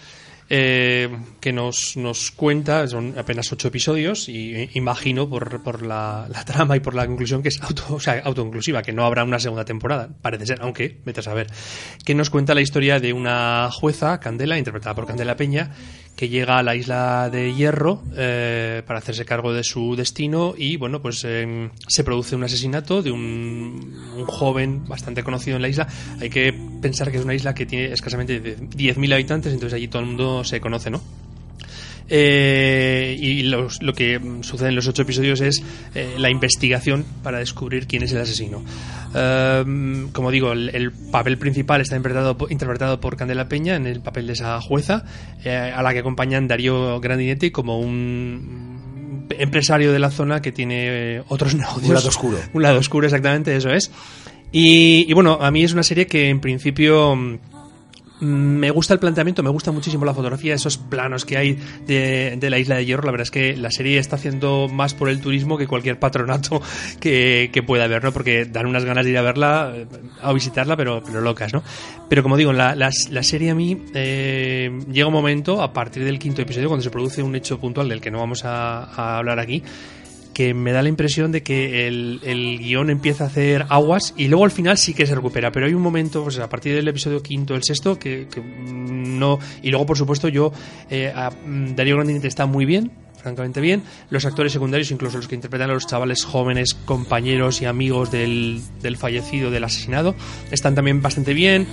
Eh, 0.50 1.10
que 1.40 1.54
nos, 1.54 1.96
nos 1.98 2.32
cuenta, 2.32 2.86
son 2.88 3.18
apenas 3.18 3.52
ocho 3.52 3.70
episodios, 3.70 4.28
y 4.30 4.70
imagino 4.74 5.30
por, 5.30 5.64
por 5.64 5.86
la, 5.86 6.28
trama 6.46 6.76
y 6.76 6.80
por 6.80 6.96
la 6.96 7.08
conclusión 7.08 7.42
que 7.42 7.50
es 7.50 7.62
auto, 7.62 7.96
o 7.96 8.00
sea, 8.00 8.22
autoinclusiva, 8.24 8.82
que 8.82 8.92
no 8.92 9.06
habrá 9.06 9.24
una 9.24 9.40
segunda 9.40 9.66
temporada, 9.66 10.10
parece 10.22 10.46
ser, 10.46 10.60
aunque, 10.62 11.00
vete 11.06 11.22
a 11.22 11.24
saber, 11.24 11.48
que 12.06 12.14
nos 12.14 12.30
cuenta 12.30 12.54
la 12.54 12.62
historia 12.62 13.00
de 13.00 13.14
una 13.14 13.70
jueza, 13.72 14.20
Candela, 14.20 14.58
interpretada 14.58 14.96
por 14.96 15.08
Candela 15.08 15.36
Peña, 15.36 15.72
que 16.16 16.30
llega 16.30 16.60
a 16.60 16.64
la 16.64 16.76
isla 16.76 17.30
de 17.32 17.54
Hierro 17.54 18.04
eh, 18.16 18.84
para 18.86 19.00
hacerse 19.00 19.26
cargo 19.26 19.52
de 19.54 19.64
su 19.64 19.96
destino 19.96 20.54
y 20.56 20.78
bueno 20.78 21.02
pues 21.02 21.24
em, 21.24 21.72
se 21.88 22.04
produce 22.04 22.36
un 22.36 22.44
asesinato 22.44 23.02
de 23.02 23.12
un, 23.12 24.14
un, 24.16 24.26
joven 24.26 24.88
bastante 24.88 25.24
conocido 25.24 25.56
en 25.56 25.64
la 25.64 25.70
isla. 25.70 25.88
Hay 26.22 26.30
que 26.30 26.54
pensar 26.82 27.12
que 27.12 27.18
es 27.18 27.24
una 27.24 27.34
isla 27.34 27.56
que 27.56 27.66
tiene 27.66 27.92
escasamente 27.92 28.58
10.000 28.58 29.14
habitantes 29.14 29.54
entonces 29.54 29.76
allí 29.76 29.88
todo 29.88 30.02
el 30.02 30.10
mundo 30.10 30.33
se 30.44 30.60
conoce 30.60 30.90
no 30.90 31.02
eh, 32.10 33.18
y 33.20 33.44
lo 33.44 33.70
que 33.96 34.20
sucede 34.42 34.70
en 34.70 34.76
los 34.76 34.88
ocho 34.88 35.04
episodios 35.04 35.42
es 35.42 35.64
eh, 35.96 36.16
la 36.18 36.30
investigación 36.30 37.06
para 37.24 37.40
descubrir 37.40 37.88
quién 37.88 38.04
es 38.04 38.12
el 38.12 38.22
asesino. 38.22 38.64
Eh, 39.16 40.08
como 40.12 40.32
digo, 40.32 40.52
el, 40.52 40.92
papel 41.12 41.38
principal 41.38 41.82
está 41.82 41.96
interpretado, 41.96 42.38
interpretado 42.50 43.00
por 43.00 43.16
Candela 43.16 43.48
Peña 43.48 43.76
en 43.76 43.88
el 43.88 44.02
papel 44.02 44.28
de 44.28 44.34
esa 44.34 44.60
jueza, 44.62 45.06
a 45.46 45.82
la 45.82 45.94
que 45.94 46.00
acompañan 46.00 46.48
Darío 46.48 47.00
Grandinetti 47.00 47.52
como 47.52 47.80
un 47.80 49.28
empresario 49.38 49.92
de 49.92 50.00
la 50.00 50.12
zona 50.12 50.42
que 50.42 50.52
tiene 50.52 51.24
otros 51.30 51.56
negocios. 51.56 51.88
Un 51.88 51.94
lado 51.96 52.10
oscuro. 52.10 52.38
Un 52.54 52.62
lado 52.62 52.80
oscuro, 52.80 53.08
exactamente, 53.08 53.56
eso 53.56 53.70
es. 53.70 53.92
y 54.52 55.12
bueno, 55.14 55.40
a 55.42 55.50
mí 55.52 55.64
es 55.64 55.74
una 55.74 55.84
serie 55.84 56.06
que 56.06 56.30
en 56.30 56.42
principio 56.42 57.40
me 58.24 58.72
gusta 58.72 58.94
el 58.94 59.00
planteamiento, 59.00 59.44
me 59.44 59.50
gusta 59.50 59.72
muchísimo 59.72 60.06
la 60.06 60.14
fotografía, 60.14 60.54
esos 60.56 60.78
planos 60.78 61.26
que 61.26 61.38
hay 61.38 61.60
de, 61.86 62.48
la 62.50 62.58
isla 62.58 62.76
de 62.76 62.86
Hierro. 62.86 63.04
La 63.04 63.12
verdad 63.12 63.24
es 63.24 63.32
que 63.32 63.56
la 63.56 63.72
serie 63.72 64.00
está 64.00 64.16
haciendo 64.16 64.68
más 64.70 64.94
por 64.94 65.10
el 65.10 65.20
turismo 65.20 65.58
que 65.58 65.68
cualquier 65.68 66.00
patronato 66.00 66.62
que, 67.00 67.64
pueda 67.66 67.86
haber, 67.86 68.04
¿no? 68.04 68.12
Porque 68.12 68.46
dan 68.46 68.66
unas 68.66 68.86
ganas 68.86 69.06
de 69.06 69.12
ir 69.12 69.18
a 69.18 69.22
verla, 69.22 69.74
a 70.22 70.34
visitarla, 70.34 70.76
pero, 70.76 71.02
pero 71.06 71.22
locas, 71.22 71.54
¿no? 71.54 71.64
Pero 72.10 72.24
como 72.24 72.38
digo, 72.38 72.54
la, 72.54 72.76
la, 72.76 73.24
serie 73.24 73.52
a 73.52 73.56
mí 73.56 73.82
eh, 73.94 74.72
llega 74.92 75.08
un 75.08 75.14
momento, 75.14 75.62
a 75.62 75.74
partir 75.74 76.04
del 76.04 76.20
quinto 76.20 76.42
episodio, 76.42 76.68
cuando 76.68 76.84
se 76.84 76.90
produce 76.90 77.24
un 77.24 77.36
hecho 77.36 77.60
puntual 77.60 77.90
del 77.90 78.02
que 78.02 78.12
no 78.12 78.20
vamos 78.20 78.44
a 78.46 79.18
hablar 79.18 79.40
aquí, 79.40 79.64
que 80.34 80.54
me 80.54 80.72
da 80.72 80.82
la 80.82 80.90
impresión 80.90 81.32
de 81.32 81.44
que 81.44 81.88
el, 81.88 82.20
el, 82.24 82.60
guion 82.60 82.90
empieza 82.90 83.26
a 83.26 83.28
hacer 83.28 83.66
aguas 83.70 84.14
y 84.18 84.28
luego 84.28 84.46
al 84.46 84.52
final 84.52 84.78
sí 84.78 84.94
que 84.94 85.06
se 85.06 85.16
recupera. 85.16 85.52
Pero 85.52 85.68
hay 85.68 85.74
un 85.74 85.82
momento, 85.82 86.24
pues 86.24 86.40
a 86.40 86.50
partir 86.50 86.76
del 86.76 86.88
episodio 86.88 87.22
quinto, 87.22 87.56
el 87.56 87.64
sexto, 87.64 87.98
que, 87.98 88.28
no. 88.66 89.40
Y 89.62 89.70
luego, 89.70 89.86
por 89.86 89.98
supuesto, 89.98 90.28
yo. 90.28 90.52
Eh, 90.90 91.14
mm, 91.46 91.76
Darío 91.76 91.96
Grandinetti 91.96 92.28
está 92.28 92.46
muy 92.46 92.66
bien, 92.66 92.92
francamente 93.18 93.62
bien. 93.62 93.84
Los 94.10 94.26
actores 94.26 94.52
secundarios, 94.52 94.92
incluso 94.92 95.18
los 95.18 95.28
que 95.28 95.36
interpretan 95.36 95.70
a 95.70 95.74
los 95.74 95.88
chavales 95.88 96.24
jóvenes, 96.24 96.74
compañeros 96.74 97.62
y 97.62 97.66
amigos 97.66 98.12
del, 98.12 98.62
del 98.82 98.98
fallecido, 98.98 99.52
del 99.52 99.64
asesinado, 99.64 100.16
están 100.52 100.76
también 100.76 101.02
bastante 101.02 101.34
bien. 101.34 101.68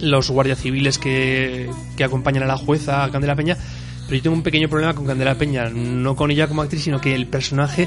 Los 0.00 0.30
guardias 0.30 0.60
civiles 0.60 0.98
que, 0.98 1.68
que 1.96 2.04
acompañan 2.04 2.44
a 2.44 2.46
la 2.46 2.56
jueza, 2.56 3.04
a 3.04 3.10
Candela 3.10 3.36
Peña, 3.36 3.56
pero 4.10 4.18
yo 4.18 4.22
tengo 4.24 4.36
un 4.36 4.42
pequeño 4.42 4.68
problema 4.68 4.92
con 4.92 5.06
Candela 5.06 5.36
Peña, 5.36 5.70
no 5.70 6.16
con 6.16 6.32
ella 6.32 6.48
como 6.48 6.62
actriz, 6.62 6.82
sino 6.82 7.00
que 7.00 7.14
el 7.14 7.28
personaje 7.28 7.86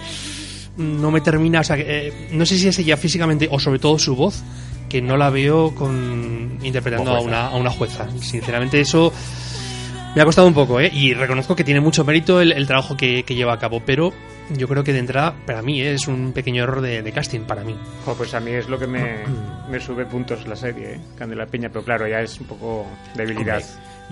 no 0.77 1.11
me 1.11 1.19
termina, 1.19 1.59
o 1.59 1.63
sea, 1.65 1.75
eh, 1.77 2.29
no 2.31 2.45
sé 2.45 2.57
si 2.57 2.69
es 2.69 2.79
ella 2.79 2.95
físicamente 2.95 3.49
o 3.51 3.59
sobre 3.59 3.77
todo 3.77 3.99
su 3.99 4.15
voz, 4.15 4.41
que 4.87 5.01
no 5.01 5.17
la 5.17 5.29
veo 5.29 5.75
con 5.75 6.59
interpretando 6.63 7.11
a 7.11 7.19
una, 7.19 7.47
a 7.47 7.55
una 7.57 7.69
jueza. 7.71 8.07
Sinceramente 8.21 8.79
eso 8.79 9.11
me 10.15 10.21
ha 10.21 10.25
costado 10.25 10.47
un 10.47 10.53
poco, 10.53 10.79
¿eh? 10.79 10.89
Y 10.93 11.13
reconozco 11.13 11.57
que 11.57 11.65
tiene 11.65 11.81
mucho 11.81 12.05
mérito 12.05 12.39
el, 12.39 12.67
trabajo 12.67 12.95
que, 12.95 13.23
lleva 13.23 13.51
a 13.51 13.59
cabo, 13.59 13.81
pero 13.85 14.13
yo 14.55 14.69
creo 14.69 14.81
que 14.85 14.93
de 14.93 14.99
entrada, 14.99 15.35
para 15.45 15.61
mí, 15.61 15.81
¿eh? 15.81 15.91
es 15.91 16.07
un 16.07 16.31
pequeño 16.31 16.63
error 16.63 16.79
de, 16.79 17.11
casting, 17.11 17.41
para 17.41 17.65
mí. 17.65 17.75
pues 18.17 18.33
a 18.33 18.39
mí 18.39 18.51
es 18.51 18.69
lo 18.69 18.79
que 18.79 18.87
me, 18.87 19.23
me 19.69 19.77
sube 19.81 20.05
puntos 20.05 20.47
la 20.47 20.55
serie, 20.55 20.93
¿eh? 20.93 20.99
Candela 21.17 21.47
Peña, 21.47 21.67
pero 21.67 21.83
claro, 21.83 22.07
ya 22.07 22.21
es 22.21 22.39
un 22.39 22.47
poco 22.47 22.87
debilidad 23.13 23.61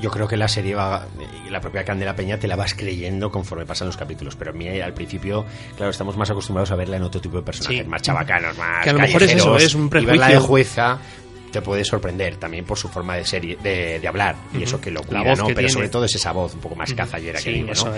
yo 0.01 0.09
creo 0.09 0.27
que 0.27 0.35
la 0.35 0.47
serie 0.47 0.75
va, 0.75 1.05
la 1.49 1.61
propia 1.61 1.85
Candela 1.85 2.15
Peña 2.15 2.37
te 2.37 2.47
la 2.47 2.55
vas 2.55 2.73
creyendo 2.73 3.31
conforme 3.31 3.65
pasan 3.65 3.87
los 3.87 3.97
capítulos, 3.97 4.35
pero 4.35 4.51
a 4.51 4.53
mí 4.53 4.67
al 4.67 4.93
principio, 4.93 5.45
claro, 5.77 5.91
estamos 5.91 6.17
más 6.17 6.29
acostumbrados 6.29 6.71
a 6.71 6.75
verla 6.75 6.97
en 6.97 7.03
otro 7.03 7.21
tipo 7.21 7.37
de 7.37 7.43
personajes, 7.43 7.87
más 7.87 8.01
chabacanos, 8.01 8.57
más 8.57 8.83
que 8.83 8.89
a 8.89 8.93
lo 8.93 8.99
mejor 8.99 9.23
es 9.23 9.33
eso, 9.33 9.57
es 9.57 9.75
un 9.75 9.89
prejuicio. 9.89 10.15
Y 10.15 10.17
verla 10.17 10.33
de 10.33 10.39
jueza 10.39 10.99
te 11.51 11.61
puede 11.61 11.83
sorprender 11.83 12.37
también 12.37 12.65
por 12.65 12.77
su 12.77 12.87
forma 12.89 13.15
de 13.15 13.25
serie 13.25 13.57
de, 13.61 14.07
hablar 14.07 14.35
y 14.53 14.63
eso 14.63 14.81
que 14.81 14.91
lo 14.91 15.01
cuida, 15.03 15.35
¿no? 15.35 15.47
Pero 15.47 15.69
sobre 15.69 15.89
todo 15.89 16.05
es 16.05 16.15
esa 16.15 16.31
voz 16.31 16.53
un 16.53 16.59
poco 16.61 16.75
más 16.75 16.93
cazallera 16.93 17.39
que 17.41 17.51
digo, 17.51 17.71
¿no? 17.73 17.91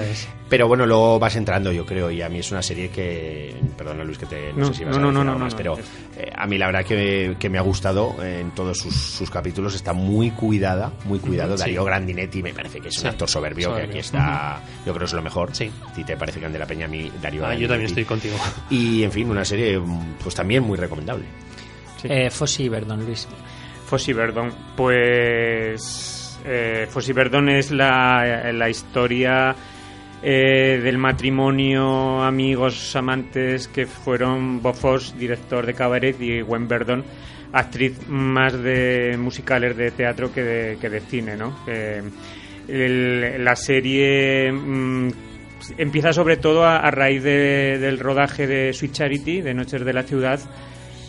Pero 0.49 0.67
bueno, 0.67 0.85
luego 0.85 1.19
vas 1.19 1.35
entrando, 1.35 1.71
yo 1.71 1.85
creo, 1.85 2.11
y 2.11 2.21
a 2.21 2.29
mí 2.29 2.39
es 2.39 2.51
una 2.51 2.61
serie 2.61 2.89
que, 2.89 3.55
perdona 3.77 4.03
Luis 4.03 4.17
que 4.17 4.25
te 4.25 4.53
no, 4.53 4.67
sé 4.67 4.73
si 4.73 4.83
vas 4.83 4.97
a 4.97 4.99
decir 4.99 5.13
no, 5.13 5.39
más, 5.39 5.55
pero 5.55 5.77
eh, 6.17 6.31
a 6.35 6.45
mí 6.45 6.57
la 6.57 6.67
verdad 6.67 6.85
que, 6.85 7.35
que, 7.39 7.49
me 7.49 7.57
ha 7.57 7.61
gustado 7.61 8.15
en 8.23 8.51
todos 8.51 8.77
sus, 8.77 8.95
sus, 8.95 9.29
capítulos, 9.29 9.73
está 9.75 9.93
muy 9.93 10.31
cuidada, 10.31 10.93
muy 11.05 11.19
cuidado. 11.19 11.55
Darío 11.55 11.83
Grandinetti 11.83 12.43
me 12.43 12.53
parece 12.53 12.79
que 12.79 12.89
es 12.89 12.97
un 12.99 13.07
actor 13.07 13.29
soberbio, 13.29 13.75
que 13.75 13.83
aquí 13.83 13.99
está, 13.99 14.61
yo 14.85 14.93
creo 14.93 14.99
que 14.99 15.05
es 15.05 15.13
lo 15.13 15.21
mejor. 15.21 15.55
Sí. 15.55 15.71
Si 15.95 16.03
te 16.03 16.15
parece 16.17 16.39
que 16.39 16.49
de 16.49 16.59
la 16.59 16.65
Peña 16.65 16.85
a 16.85 16.89
mí, 16.89 17.11
Darío 17.21 17.45
ah, 17.45 17.55
Yo 17.55 17.67
también 17.67 17.87
estoy 17.87 18.05
contigo. 18.05 18.37
Y 18.69 19.03
en 19.03 19.11
fin, 19.11 19.29
una 19.29 19.45
serie 19.45 19.79
pues 20.21 20.35
también 20.35 20.63
muy 20.63 20.77
recomendable. 20.77 21.25
Eh, 22.03 22.29
Fossi 22.29 22.69
Verdon, 22.69 23.05
Luis. 23.05 23.27
Fossi 23.85 24.13
Verdon, 24.13 24.51
pues 24.75 26.39
eh, 26.45 26.87
Fossi 26.89 27.13
Verdon 27.13 27.49
es 27.49 27.71
la, 27.71 28.51
la 28.51 28.69
historia 28.69 29.55
eh, 30.21 30.79
del 30.83 30.97
matrimonio, 30.97 32.23
amigos, 32.23 32.95
amantes 32.95 33.67
que 33.67 33.85
fueron 33.85 34.61
Bob 34.61 34.75
Foss, 34.75 35.17
director 35.17 35.65
de 35.65 35.73
Cabaret, 35.73 36.19
y 36.19 36.41
Gwen 36.41 36.67
Verdon, 36.67 37.03
actriz 37.51 38.07
más 38.07 38.53
de 38.53 39.15
musicales 39.17 39.77
de 39.77 39.91
teatro 39.91 40.33
que 40.33 40.43
de, 40.43 40.77
que 40.77 40.89
de 40.89 40.99
cine, 41.01 41.37
¿no? 41.37 41.55
la 42.65 43.55
serie 43.57 44.49
mm, 44.49 45.09
empieza 45.77 46.13
sobre 46.13 46.37
todo 46.37 46.65
a, 46.65 46.89
raíz 46.91 47.23
del 47.23 47.99
rodaje 47.99 48.47
de 48.47 48.73
Sweet 48.73 48.93
Charity, 48.93 49.41
de 49.41 49.53
Noches 49.53 49.83
de 49.83 49.93
la 49.93 50.03
Ciudad, 50.03 50.39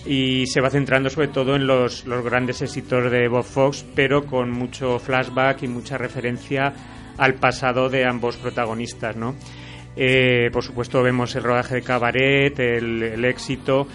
y 0.07 0.46
se 0.46 0.61
va 0.61 0.70
centrando 0.70 1.09
sobre 1.11 1.28
todo 1.28 1.57
en 1.57 1.66
los, 1.66 2.05
los 2.07 2.24
grandes 2.24 2.61
éxitos 2.62 3.11
de 3.11 3.28
Bob 3.28 3.44
Fox, 3.44 3.84
pero 3.94 4.26
con 4.26 4.50
mucho 4.50 4.98
flashback 4.98 5.62
y 5.62 5.68
mucha 5.68 5.96
referencia 5.96 6.72
al 7.16 7.34
pasado 7.34 7.88
de 7.88 8.05
ambos 8.05 8.36
protagonistas, 8.36 9.16
¿no? 9.16 9.34
Eh, 9.96 10.50
por 10.52 10.64
supuesto 10.64 11.02
vemos 11.02 11.34
el 11.36 11.44
rodaje 11.44 11.76
de 11.76 11.82
Cabaret, 11.82 12.59
el, 12.59 13.24
éxito 13.24 13.86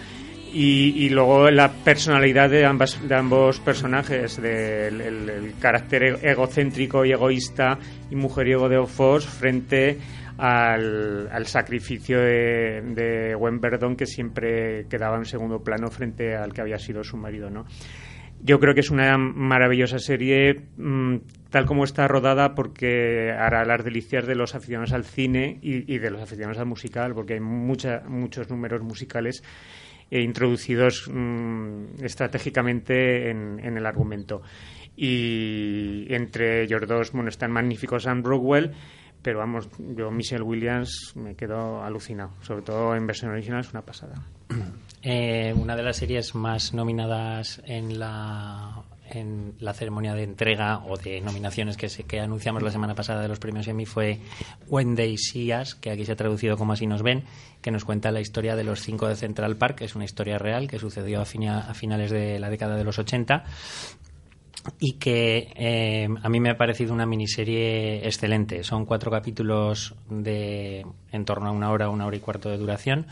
y, 0.53 1.10
luego 1.10 1.51
la 1.51 1.72
personalidad 1.72 2.49
de, 2.49 2.66
ambas, 2.66 3.05
de 3.07 3.16
ambos 3.16 3.60
personajes, 3.60 4.41
del 4.41 5.01
el, 5.01 5.53
carácter 5.60 6.20
egocéntrico 6.24 7.03
y 7.03 7.12
egoísta 7.12 7.78
y 8.10 8.16
mujeriego 8.16 8.70
de 8.70 8.84
Fox 8.88 9.26
frente 9.26 9.99
al, 10.40 11.46
sacrificio 11.46 12.20
de, 12.20 12.82
de 12.82 13.36
Wemberdon 13.36 13.96
que 13.96 14.06
siempre 14.06 14.86
quedaba 14.90 15.18
en 15.18 15.26
segundo 15.26 15.64
plano 15.64 15.90
frente 15.90 16.36
al 16.36 16.54
que 16.54 16.62
había 16.62 16.78
sido 16.78 17.04
su 17.04 17.18
marido, 17.18 17.50
¿no? 17.50 17.66
Yo 18.42 18.60
creo 18.60 18.74
que 18.74 18.80
es 18.80 18.90
una 18.90 19.18
maravillosa 19.18 20.00
serie, 20.00 20.62
mm, 20.78 21.18
tal 21.50 21.66
como 21.66 21.84
está 21.84 22.08
rodada, 22.08 22.56
porque 22.56 23.32
hará 23.32 23.66
las 23.66 23.84
delicias 23.84 24.26
de 24.26 24.36
los 24.36 24.56
aficionados 24.56 24.94
al 24.94 25.04
cine 25.04 25.60
y, 25.62 25.98
de 25.98 26.10
los 26.10 26.22
aficionados 26.22 26.58
al 26.58 26.66
musical, 26.66 27.14
porque 27.14 27.34
hay 27.34 27.42
mucha, 27.42 28.02
muchos 28.08 28.50
números 28.50 28.82
musicales 28.82 29.44
eh, 30.10 30.22
introducidos 30.22 31.10
mm, 31.14 32.02
estratégicamente 32.02 33.30
en, 33.30 33.60
el 33.60 33.86
argumento. 33.86 34.42
Y 34.96 36.06
entre 36.10 36.64
ellos 36.64 36.82
dos, 36.88 37.12
bueno, 37.12 37.30
están 37.30 37.52
magníficos 37.52 38.04
Sam 38.04 38.24
Rockwell 38.24 38.72
pero 39.22 39.39
vamos, 39.39 39.70
yo 39.78 40.11
Michelle 40.11 40.43
Williams 40.43 41.13
me 41.15 41.36
quedo 41.36 41.84
alucinado, 41.84 42.32
sobre 42.41 42.61
todo 42.61 42.95
en 42.95 43.05
versión 43.07 43.32
original 43.32 43.61
es 43.61 43.72
una 43.72 43.82
pasada. 43.82 44.15
Eh, 45.01 45.53
una 45.55 45.78
de 45.78 45.84
las 45.84 45.95
series 45.95 46.36
más 46.36 46.74
nominadas 46.74 47.61
en 47.63 47.99
la 47.99 48.84
en 49.11 49.55
la 49.59 49.74
ceremonia 49.74 50.13
de 50.13 50.24
entrega 50.24 50.80
o 50.80 50.97
de 50.97 51.22
nominaciones 51.22 51.78
que, 51.78 51.89
se, 51.89 52.03
que 52.03 52.20
anunciamos 52.20 52.61
la 52.63 52.72
semana 52.72 52.95
pasada 52.95 53.22
de 53.22 53.28
los 53.28 53.39
premios 53.39 53.67
Emmy 53.67 53.86
fue 53.86 54.20
See 55.17 55.53
Us, 55.53 55.76
que 55.76 55.91
aquí 55.91 56.05
se 56.05 56.11
ha 56.11 56.15
traducido 56.15 56.57
como 56.57 56.74
Así 56.74 56.86
nos 56.88 57.01
ven, 57.01 57.24
que 57.61 57.72
nos 57.72 57.86
cuenta 57.86 58.11
la 58.11 58.22
historia 58.22 58.55
de 58.55 58.63
los 58.63 58.82
cinco 58.82 59.07
de 59.07 59.15
Central 59.15 59.57
Park, 59.57 59.78
que 59.80 59.86
es 59.86 59.95
una 59.95 60.05
historia 60.05 60.38
real 60.38 60.67
que 60.67 60.80
sucedió 60.80 61.20
a, 61.20 61.24
a 61.24 61.74
finales 61.74 62.11
de 62.11 62.39
la 62.39 62.49
década 62.49 62.76
de 62.76 62.84
los 62.84 62.99
80 62.99 63.45
y 64.80 64.93
que 64.93 65.51
eh, 65.55 66.07
a 66.22 66.30
mí 66.30 66.39
me 66.39 66.49
ha 66.49 66.57
parecido 66.57 66.93
una 66.93 67.05
miniserie 67.05 68.05
excelente. 68.05 68.64
Son 68.64 68.86
cuatro 68.86 69.12
capítulos 69.12 69.95
de 70.10 70.86
en 71.12 71.26
torno 71.26 71.49
a 71.49 71.51
una 71.51 71.72
hora, 71.72 71.89
una 71.89 72.05
hora 72.05 72.18
y 72.18 72.20
cuarto 72.20 72.49
de 72.49 72.57
duración. 72.57 73.07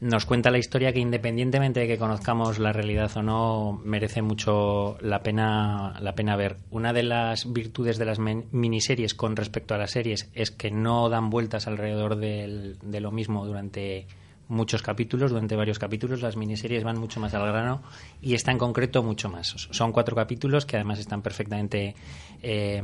Nos 0.00 0.26
cuenta 0.26 0.50
la 0.50 0.58
historia 0.58 0.92
que 0.92 0.98
independientemente 0.98 1.80
de 1.80 1.86
que 1.86 1.98
conozcamos 1.98 2.58
la 2.58 2.72
realidad 2.72 3.10
o 3.16 3.22
no, 3.22 3.80
merece 3.84 4.22
mucho 4.22 4.98
la 5.00 5.22
pena, 5.22 5.98
la 6.00 6.14
pena 6.14 6.36
ver. 6.36 6.56
Una 6.70 6.92
de 6.92 7.04
las 7.04 7.52
virtudes 7.52 7.96
de 7.96 8.04
las 8.04 8.18
miniseries 8.18 9.14
con 9.14 9.36
respecto 9.36 9.74
a 9.74 9.78
las 9.78 9.92
series 9.92 10.28
es 10.34 10.50
que 10.50 10.70
no 10.70 11.08
dan 11.08 11.30
vueltas 11.30 11.66
alrededor 11.68 12.16
de 12.16 13.00
lo 13.00 13.12
mismo 13.12 13.46
durante 13.46 14.06
muchos 14.48 14.82
capítulos, 14.82 15.30
durante 15.30 15.56
varios 15.56 15.78
capítulos. 15.78 16.22
Las 16.22 16.36
miniseries 16.36 16.84
van 16.84 16.98
mucho 16.98 17.20
más 17.20 17.34
al 17.34 17.46
grano 17.46 17.82
y 18.20 18.34
esta 18.34 18.50
en 18.50 18.58
concreto 18.58 19.02
mucho 19.02 19.28
más. 19.28 19.48
Son 19.70 19.92
cuatro 19.92 20.14
capítulos 20.14 20.66
que 20.66 20.76
además 20.76 20.98
están 20.98 21.22
perfectamente, 21.22 21.94
eh, 22.42 22.82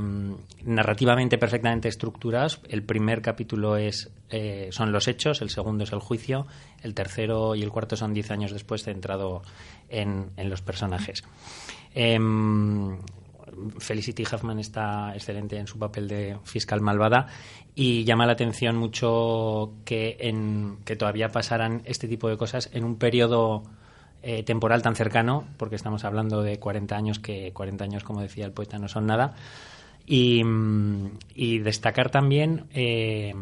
narrativamente 0.64 1.38
perfectamente 1.38 1.88
estructurados. 1.88 2.61
El 2.68 2.82
primer 2.82 3.22
capítulo 3.22 3.76
es 3.76 4.11
eh, 4.30 4.68
son 4.70 4.92
los 4.92 5.08
hechos, 5.08 5.42
el 5.42 5.50
segundo 5.50 5.84
es 5.84 5.92
el 5.92 6.00
juicio, 6.00 6.46
el 6.82 6.94
tercero 6.94 7.54
y 7.54 7.62
el 7.62 7.70
cuarto 7.70 7.96
son 7.96 8.14
diez 8.14 8.30
años 8.30 8.52
después 8.52 8.84
centrado 8.84 9.42
en, 9.88 10.30
en 10.36 10.48
los 10.50 10.62
personajes. 10.62 11.24
Em, 11.94 12.98
Felicity 13.78 14.24
Huffman 14.24 14.59
está 14.59 15.12
excelente 15.14 15.59
en 15.59 15.66
su 15.66 15.78
papel 15.78 16.09
de 16.09 16.38
fiscal 16.44 16.80
malvada 16.80 17.26
y 17.74 18.05
llama 18.05 18.26
la 18.26 18.32
atención 18.32 18.76
mucho 18.76 19.72
que, 19.84 20.16
en, 20.20 20.78
que 20.84 20.96
todavía 20.96 21.28
pasaran 21.28 21.82
este 21.84 22.09
tipo 22.09 22.28
de 22.28 22.36
cosas 22.36 22.70
en 22.72 22.84
un 22.84 22.96
periodo 22.96 23.62
eh, 24.22 24.42
temporal 24.42 24.82
tan 24.82 24.94
cercano, 24.96 25.44
porque 25.57 25.76
estamos 25.76 26.05
hablando 26.05 26.42
de 26.42 26.59
40 26.59 26.94
años, 26.94 27.18
que 27.18 27.53
40 27.53 27.84
años, 27.84 28.05
como 28.05 28.20
decía 28.20 28.44
el 28.44 28.53
poeta, 28.53 28.78
no 28.78 28.86
son 28.86 29.07
nada. 29.07 29.34
Y, 30.07 30.42
destacar 31.61 32.11
también, 32.11 32.66
eh, 32.74 33.32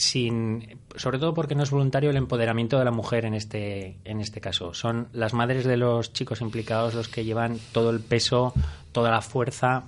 sin, 0.00 0.78
sobre 0.96 1.18
todo 1.18 1.34
porque 1.34 1.54
no 1.54 1.62
es 1.62 1.70
voluntario 1.70 2.08
el 2.08 2.16
empoderamiento 2.16 2.78
de 2.78 2.86
la 2.86 2.90
mujer 2.90 3.26
en 3.26 3.34
este, 3.34 3.98
en 4.04 4.20
este 4.20 4.40
caso. 4.40 4.72
Son 4.72 5.08
las 5.12 5.34
madres 5.34 5.66
de 5.66 5.76
los 5.76 6.14
chicos 6.14 6.40
implicados 6.40 6.94
los 6.94 7.08
que 7.08 7.22
llevan 7.22 7.58
todo 7.72 7.90
el 7.90 8.00
peso, 8.00 8.54
toda 8.92 9.10
la 9.10 9.20
fuerza 9.20 9.84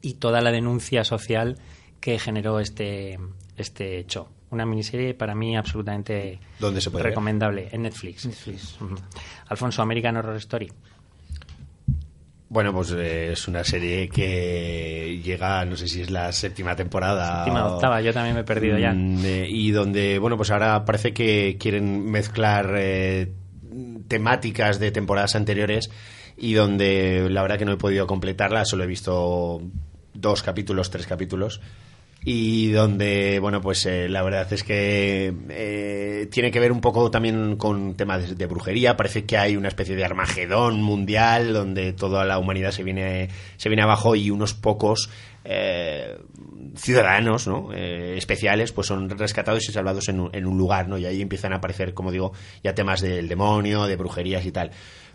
y 0.00 0.14
toda 0.14 0.40
la 0.40 0.50
denuncia 0.50 1.04
social 1.04 1.58
que 2.00 2.18
generó 2.18 2.60
este, 2.60 3.18
este 3.58 3.98
hecho. 3.98 4.30
Una 4.48 4.64
miniserie 4.64 5.12
para 5.12 5.34
mí 5.34 5.54
absolutamente 5.54 6.40
recomendable 6.94 7.68
en 7.72 7.82
Netflix. 7.82 8.26
Alfonso, 9.48 9.82
American 9.82 10.16
Horror 10.16 10.36
Story. 10.36 10.72
Bueno, 12.50 12.72
pues 12.72 12.90
eh, 12.90 13.30
es 13.30 13.46
una 13.46 13.62
serie 13.62 14.08
que 14.08 15.20
llega, 15.22 15.64
no 15.64 15.76
sé 15.76 15.86
si 15.86 16.00
es 16.00 16.10
la 16.10 16.32
séptima 16.32 16.74
temporada. 16.74 17.44
Séptima, 17.44 17.66
octava, 17.68 18.00
yo 18.00 18.12
también 18.12 18.34
me 18.34 18.40
he 18.40 18.44
perdido 18.44 18.76
ya. 18.76 18.92
Mm, 18.92 19.24
eh, 19.24 19.46
y 19.48 19.70
donde, 19.70 20.18
bueno, 20.18 20.36
pues 20.36 20.50
ahora 20.50 20.84
parece 20.84 21.14
que 21.14 21.56
quieren 21.60 22.10
mezclar 22.10 22.74
eh, 22.76 23.32
temáticas 24.08 24.80
de 24.80 24.90
temporadas 24.90 25.36
anteriores 25.36 25.92
y 26.36 26.54
donde 26.54 27.28
la 27.30 27.42
verdad 27.42 27.56
que 27.56 27.66
no 27.66 27.72
he 27.74 27.76
podido 27.76 28.08
completarla, 28.08 28.64
solo 28.64 28.82
he 28.82 28.88
visto 28.88 29.62
dos 30.12 30.42
capítulos, 30.42 30.90
tres 30.90 31.06
capítulos 31.06 31.60
y 32.22 32.70
donde, 32.72 33.38
bueno, 33.40 33.62
pues 33.62 33.86
eh, 33.86 34.08
la 34.08 34.22
verdad 34.22 34.52
es 34.52 34.62
que 34.62 35.32
eh, 35.48 36.28
tiene 36.30 36.50
que 36.50 36.60
ver 36.60 36.70
un 36.70 36.82
poco 36.82 37.10
también 37.10 37.56
con 37.56 37.94
temas 37.94 38.36
de, 38.36 38.46
brujería. 38.46 38.96
Parece 38.96 39.24
que 39.24 39.38
hay 39.38 39.56
una 39.56 39.68
especie 39.68 39.96
de 39.96 40.04
armagedón 40.04 40.82
mundial 40.82 41.54
donde 41.54 41.94
toda 41.94 42.26
la 42.26 42.38
humanidad 42.38 42.72
se 42.72 42.82
viene, 42.82 43.30
se 43.56 43.70
viene 43.70 43.82
abajo 43.82 44.16
y 44.16 44.30
unos 44.30 44.52
pocos 44.52 45.08
eh, 45.44 46.18
ciudadanos 46.76 47.48
¿no? 47.48 47.72
especiales 47.72 48.72
pues 48.72 48.86
son 48.86 49.08
rescatados 49.08 49.66
y 49.66 49.72
salvados 49.72 50.10
en 50.10 50.20
un, 50.20 50.34
en 50.34 50.46
un 50.46 50.58
lugar, 50.58 50.88
¿no? 50.88 50.98
Y 50.98 51.06
ahí 51.06 51.22
empiezan 51.22 51.54
a 51.54 51.56
aparecer, 51.56 51.94
como 51.94 52.12
digo, 52.12 52.32
ya 52.62 52.74
temas 52.74 53.00
del 53.00 53.28
demonio, 53.28 53.86
de 53.86 53.96
brujerías 53.96 54.44
y 54.44 54.52
tal. 54.52 54.72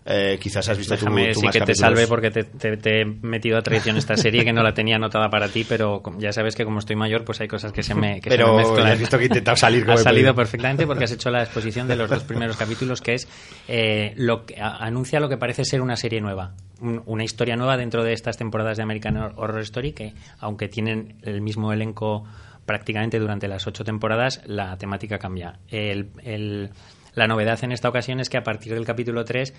Eh, 0.08 0.38
quizás 0.40 0.70
has 0.70 0.78
visto 0.78 0.94
Déjame 0.94 1.34
tú, 1.34 1.40
sí 1.40 1.48
que 1.50 1.62
te 1.62 1.74
salve 1.74 2.06
porque 2.06 2.30
te, 2.30 3.02
he 3.02 3.06
metido 3.06 3.58
a 3.58 3.64
traición 3.64 3.98
esta 3.98 4.16
serie 4.16 4.46
que 4.46 4.54
no 4.54 4.62
la 4.62 4.72
tenía 4.72 4.98
anotada 4.98 5.32
para 5.32 5.48
ti, 5.50 5.66
pero 5.68 6.04
ya 6.20 6.32
sabes 6.32 6.56
que 6.56 6.64
como 6.64 6.78
estoy 6.78 6.96
mayor, 6.96 7.26
pues 7.26 7.42
hay 7.42 7.48
cosas 7.48 7.72
que 7.72 7.82
se 7.82 7.96
me, 7.96 8.22
que 8.22 8.30
pero 8.30 8.76
se 8.76 8.82
has 8.84 9.00
visto 9.00 9.18
que 9.18 9.24
he 9.24 9.28
intentado 9.28 9.58
salir. 9.58 9.84
ha 9.90 9.98
salido 9.98 10.36
perfectamente 10.36 10.86
porque 10.86 11.06
has 11.06 11.12
hecho 11.12 11.32
la 11.32 11.42
exposición 11.42 11.88
de 11.88 11.96
los 11.96 12.08
dos 12.08 12.24
primeros 12.24 12.56
capítulos, 12.56 13.02
que 13.02 13.16
es 13.16 13.28
eh, 13.68 14.14
lo 14.16 14.46
que 14.46 14.62
anuncia 14.62 15.20
lo 15.20 15.28
que 15.28 15.38
parece 15.38 15.66
ser 15.66 15.82
una 15.82 15.96
serie 15.96 16.22
nueva, 16.22 16.54
una 16.80 17.24
historia 17.24 17.56
nueva 17.56 17.76
dentro 17.76 18.04
de 18.04 18.14
estas 18.14 18.38
temporadas 18.38 18.78
de 18.78 18.84
American 18.84 19.18
Horror 19.18 19.62
Story 19.62 19.94
que, 19.94 20.14
aunque 20.40 20.68
tienen 20.68 21.16
el 21.24 21.42
mismo 21.42 21.74
elenco 21.74 22.26
prácticamente 22.68 23.18
durante 23.18 23.48
las 23.48 23.66
ocho 23.66 23.84
temporadas, 23.84 24.42
la 24.46 24.78
temática 24.78 25.18
cambia. 25.18 25.60
La 27.16 27.28
novedad 27.28 27.64
en 27.64 27.72
esta 27.72 27.90
ocasión 27.90 28.20
es 28.20 28.30
que 28.30 28.38
a 28.38 28.44
partir 28.44 28.74
del 28.74 28.86
capítulo 28.86 29.26
3 29.26 29.54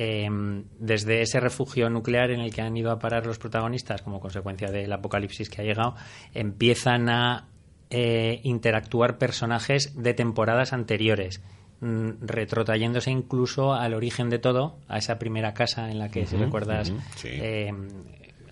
Em, 0.00 0.62
desde 0.78 1.22
ese 1.22 1.40
refugio 1.40 1.90
nuclear 1.90 2.30
en 2.30 2.38
el 2.38 2.54
que 2.54 2.62
han 2.62 2.76
ido 2.76 2.92
a 2.92 3.00
parar 3.00 3.26
los 3.26 3.40
protagonistas 3.40 4.00
como 4.00 4.20
consecuencia 4.20 4.70
del 4.70 4.92
apocalipsis 4.92 5.50
que 5.50 5.60
ha 5.60 5.64
llegado, 5.64 5.96
empiezan 6.34 7.08
a 7.08 7.48
eh, 7.90 8.38
interactuar 8.44 9.18
personajes 9.18 10.00
de 10.00 10.14
temporadas 10.14 10.72
anteriores 10.72 11.42
mm, 11.80 12.10
retrotrayéndose 12.20 13.10
incluso 13.10 13.74
al 13.74 13.92
origen 13.92 14.30
de 14.30 14.38
todo, 14.38 14.78
a 14.86 14.98
esa 14.98 15.18
primera 15.18 15.52
casa 15.52 15.90
en 15.90 15.98
la 15.98 16.10
que, 16.10 16.26
si 16.26 16.36
recuerdas, 16.36 16.92
em, 17.24 17.88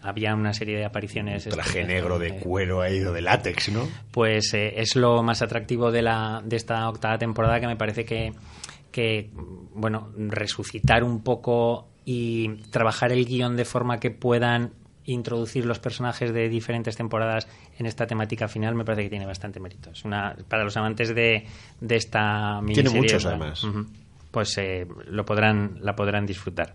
había 0.09 0.35
una 0.35 0.53
serie 0.53 0.77
de 0.77 0.85
apariciones. 0.85 1.45
traje 1.45 1.85
negro 1.85 2.19
de 2.19 2.37
cuero 2.37 2.81
ahí 2.81 3.01
de 3.01 3.21
látex, 3.21 3.71
¿no? 3.71 3.89
Pues 4.11 4.55
eh, 4.55 4.75
es 4.77 4.97
lo 4.97 5.23
más 5.23 5.43
atractivo 5.43 5.91
de, 5.91 6.03
la, 6.03 6.43
de 6.45 6.57
esta 6.57 6.89
octava 6.89 7.19
temporada 7.19 7.61
que 7.61 7.67
me 7.67 7.77
parece 7.77 8.05
que 8.05 8.33
que, 8.97 9.29
bueno, 9.75 10.11
resucitar 10.17 11.05
un 11.05 11.23
poco 11.23 11.91
y 12.07 12.63
trabajar 12.71 13.13
el 13.13 13.27
guion 13.27 13.55
de 13.55 13.67
forma 13.67 14.01
que 14.01 14.11
puedan 14.11 14.73
introducir 15.05 15.67
los 15.67 15.79
personajes 15.79 16.33
de 16.33 16.49
diferentes 16.49 16.97
temporadas 16.97 17.47
en 17.79 17.85
esta 17.85 18.07
temática 18.07 18.49
final 18.49 18.75
me 18.75 18.87
parece 18.87 19.03
que 19.03 19.11
tiene 19.11 19.27
bastante 19.27 19.61
mérito. 19.61 19.91
Es 19.91 20.03
una, 20.07 20.35
para 20.49 20.65
los 20.65 20.75
amantes 20.79 21.15
de, 21.15 21.47
de 21.79 21.97
esta 21.97 22.63
miniserie. 22.63 22.91
Tiene 22.91 23.03
muchos, 23.03 23.27
además. 23.27 23.67
pues 24.31 24.57
eh, 24.57 24.87
lo 25.09 25.27
podrán, 25.27 25.77
la 25.83 25.95
podrán 25.95 26.25
disfrutar. 26.25 26.75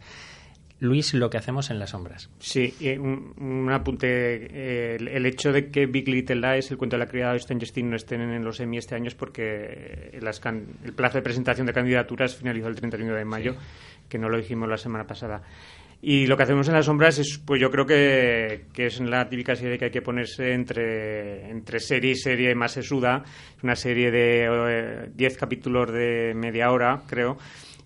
Luis, 0.81 1.13
lo 1.13 1.29
que 1.29 1.37
hacemos 1.37 1.69
en 1.69 1.77
las 1.77 1.91
sombras. 1.91 2.31
Sí, 2.39 2.73
un, 2.99 3.35
un, 3.39 3.71
apunte. 3.71 4.07
Eh, 4.09 4.95
el, 4.95 5.25
hecho 5.27 5.51
de 5.51 5.69
que 5.69 5.85
Big 5.85 6.07
Little 6.07 6.37
Lies, 6.37 6.71
el 6.71 6.77
cuento 6.77 6.95
de 6.95 7.05
la 7.05 7.05
criada 7.05 7.33
de 7.33 7.39
Things, 7.39 7.71
no 7.83 7.95
estén 7.95 8.21
en 8.21 8.43
los 8.43 8.59
Emmy 8.59 8.79
este 8.79 8.95
año 8.95 9.07
es 9.07 9.13
porque 9.13 10.09
el 10.11 10.93
plazo 10.93 11.19
de 11.19 11.21
presentación 11.21 11.67
de 11.67 11.73
candidaturas 11.73 12.35
finalizó 12.35 12.67
el 12.67 12.75
31 12.75 13.13
de 13.13 13.25
mayo, 13.25 13.55
que 14.09 14.17
no 14.17 14.27
lo 14.27 14.37
dijimos 14.37 14.67
la 14.67 14.77
semana 14.77 15.05
pasada. 15.05 15.43
Y 16.01 16.25
lo 16.25 16.35
que 16.35 16.43
hacemos 16.43 16.67
en 16.67 16.73
las 16.73 16.87
sombras 16.87 17.19
es, 17.19 17.37
pues 17.37 17.61
yo 17.61 17.69
creo 17.69 17.85
que, 17.85 18.65
que 18.73 18.87
es 18.87 18.99
la 19.01 19.29
típica 19.29 19.55
serie 19.55 19.77
que 19.77 19.85
hay 19.85 19.91
que 19.91 20.01
ponerse 20.01 20.51
entre, 20.51 21.47
entre 21.47 21.79
serie 21.79 22.13
y 22.13 22.15
serie 22.15 22.55
más 22.55 22.71
sesuda. 22.71 23.23
Es 23.55 23.63
una 23.63 23.75
serie 23.75 24.09
de 24.09 25.11
10 25.13 25.37
capítulos 25.37 25.91
de 25.91 26.33
media 26.33 26.71
hora, 26.71 27.03
creo 27.07 27.37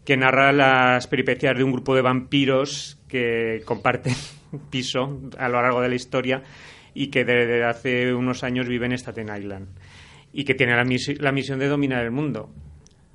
que 0.06 0.16
narra 0.16 0.52
las 0.52 1.08
peripecias 1.08 1.58
de 1.58 1.64
un 1.64 1.72
grupo 1.72 1.96
de 1.96 2.02
vampiros 2.02 3.00
que 3.08 3.62
comparten 3.66 4.14
piso 4.70 5.20
a 5.38 5.50
lo 5.50 5.62
largo 5.62 5.82
de 5.82 5.90
la 5.90 5.96
historia 5.96 6.44
y 6.94 7.08
que 7.08 7.26
desde 7.26 7.64
hace 7.66 8.14
unos 8.14 8.44
años 8.44 8.68
viven 8.68 8.92
en 8.92 8.98
Staten 8.98 9.36
Island 9.36 9.68
y 10.32 10.46
que 10.46 10.54
tiene 10.54 10.76
la, 10.76 10.86
la 11.20 11.32
misión 11.32 11.60
de 11.60 11.68
dominar 11.68 12.04
el 12.04 12.12
mundo. 12.12 12.50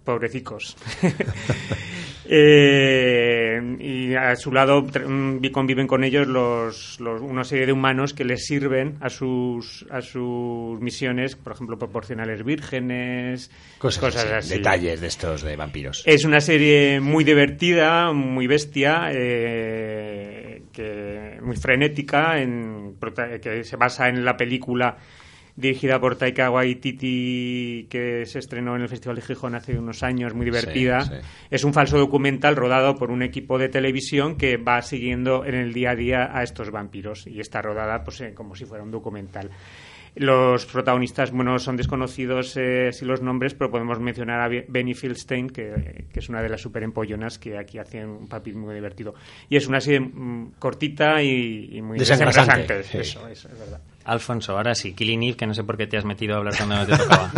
Pobrecicos. 0.04 0.76
Eh, 2.32 3.60
y 3.80 4.14
a 4.14 4.36
su 4.36 4.52
lado 4.52 4.82
mm, 4.82 5.44
conviven 5.50 5.88
con 5.88 6.04
ellos 6.04 6.28
los, 6.28 7.00
una 7.00 7.42
serie 7.42 7.66
de 7.66 7.72
humanos 7.72 8.14
que 8.14 8.24
les 8.24 8.44
sirven 8.44 8.98
a 9.00 9.08
sus, 9.08 9.84
a 9.90 10.00
sus 10.00 10.78
misiones, 10.80 11.34
por 11.34 11.54
ejemplo, 11.54 11.76
proporcionales 11.76 12.44
vírgenes, 12.44 13.50
cosas, 13.78 14.14
así, 14.16 14.58
Detalles 14.58 15.00
de 15.00 15.08
estos 15.08 15.42
de 15.42 15.56
vampiros. 15.56 16.04
Es 16.06 16.24
una 16.24 16.40
serie 16.40 17.00
muy 17.00 17.24
divertida, 17.24 18.12
muy 18.12 18.46
bestia, 18.46 19.08
eh, 19.10 20.62
que, 20.72 21.36
muy 21.42 21.56
frenética, 21.56 22.40
en, 22.40 22.94
que 23.42 23.64
se 23.64 23.74
basa 23.74 24.08
en 24.08 24.24
la 24.24 24.36
película 24.36 24.96
dirigida 25.60 26.00
por 26.00 26.16
Taika 26.16 26.50
Waititi, 26.50 27.86
que 27.88 28.24
se 28.26 28.38
estrenó 28.38 28.76
en 28.76 28.82
el 28.82 28.88
Festival 28.88 29.16
de 29.16 29.22
Gijón 29.22 29.54
hace 29.54 29.78
unos 29.78 30.02
años, 30.02 30.34
muy 30.34 30.44
divertida. 30.44 31.22
Es 31.50 31.64
un 31.64 31.72
falso 31.72 31.98
documental 31.98 32.56
rodado 32.56 32.96
por 32.96 33.10
un 33.10 33.22
equipo 33.22 33.58
de 33.58 33.68
televisión 33.68 34.36
que 34.36 34.56
va 34.56 34.82
siguiendo 34.82 35.44
en 35.44 35.54
el 35.54 35.72
día 35.72 35.90
a 35.90 35.96
día 35.96 36.30
a 36.32 36.42
estos 36.42 36.70
vampiros 36.70 37.26
y 37.26 37.40
está 37.40 37.62
rodada 37.62 38.02
pues, 38.02 38.22
como 38.34 38.54
si 38.54 38.64
fuera 38.64 38.82
un 38.82 38.90
documental. 38.90 39.50
Los 40.16 40.66
protagonistas, 40.66 41.30
bueno, 41.30 41.58
son 41.58 41.76
desconocidos 41.76 42.56
eh, 42.56 42.90
si 42.92 43.04
los 43.04 43.22
nombres, 43.22 43.54
pero 43.54 43.70
podemos 43.70 44.00
mencionar 44.00 44.40
a 44.40 44.48
Benny 44.48 44.94
Fieldstein, 44.94 45.48
que, 45.48 46.06
es 46.12 46.28
una 46.28 46.42
de 46.42 46.48
las 46.48 46.60
super 46.60 46.82
empollonas 46.82 47.38
que 47.38 47.56
aquí 47.56 47.78
hace 47.78 48.04
un 48.04 48.26
papel 48.26 48.56
muy 48.56 48.74
divertido. 48.74 49.14
Y 49.48 49.56
es 49.56 49.68
una 49.68 49.80
serie 49.80 50.00
mm, 50.00 50.54
cortita 50.58 51.22
y, 51.22 51.80
muy 51.80 51.98
desengrasante. 51.98 52.80
Eso, 52.80 53.28
eso, 53.28 53.28
es 53.28 53.58
verdad. 53.58 53.80
Alfonso, 54.04 54.56
ahora 54.56 54.74
sí, 54.74 54.92
Killing 54.94 55.22
Eve, 55.22 55.36
que 55.36 55.46
no 55.46 55.54
sé 55.54 55.62
por 55.62 55.76
qué 55.76 55.86
te 55.86 55.96
has 55.96 56.04
metido 56.04 56.34
a 56.34 56.38
hablar 56.38 56.56
cuando 56.56 56.76
no 56.76 56.86
te 56.86 56.96
tocaba. 56.96 57.30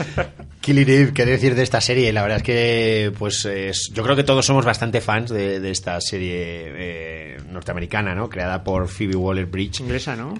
Killing 0.60 0.88
Eve, 0.88 1.12
¿qué 1.14 1.24
decir 1.24 1.54
de 1.54 1.62
esta 1.62 1.80
serie? 1.80 2.12
La 2.12 2.22
verdad 2.22 2.38
es 2.38 2.42
que, 2.42 3.12
pues, 3.18 3.48
yo 3.92 4.02
creo 4.02 4.14
que 4.14 4.24
todos 4.24 4.44
somos 4.44 4.64
bastante 4.64 5.00
fans 5.00 5.30
de, 5.30 5.70
esta 5.70 6.00
serie 6.00 6.34
eh, 6.36 7.36
norteamericana, 7.50 8.14
¿no? 8.14 8.28
Creada 8.28 8.62
por 8.62 8.88
Phoebe 8.88 9.16
Waller-Bridge. 9.16 9.80
Inglesa, 9.80 10.14
¿no? 10.14 10.34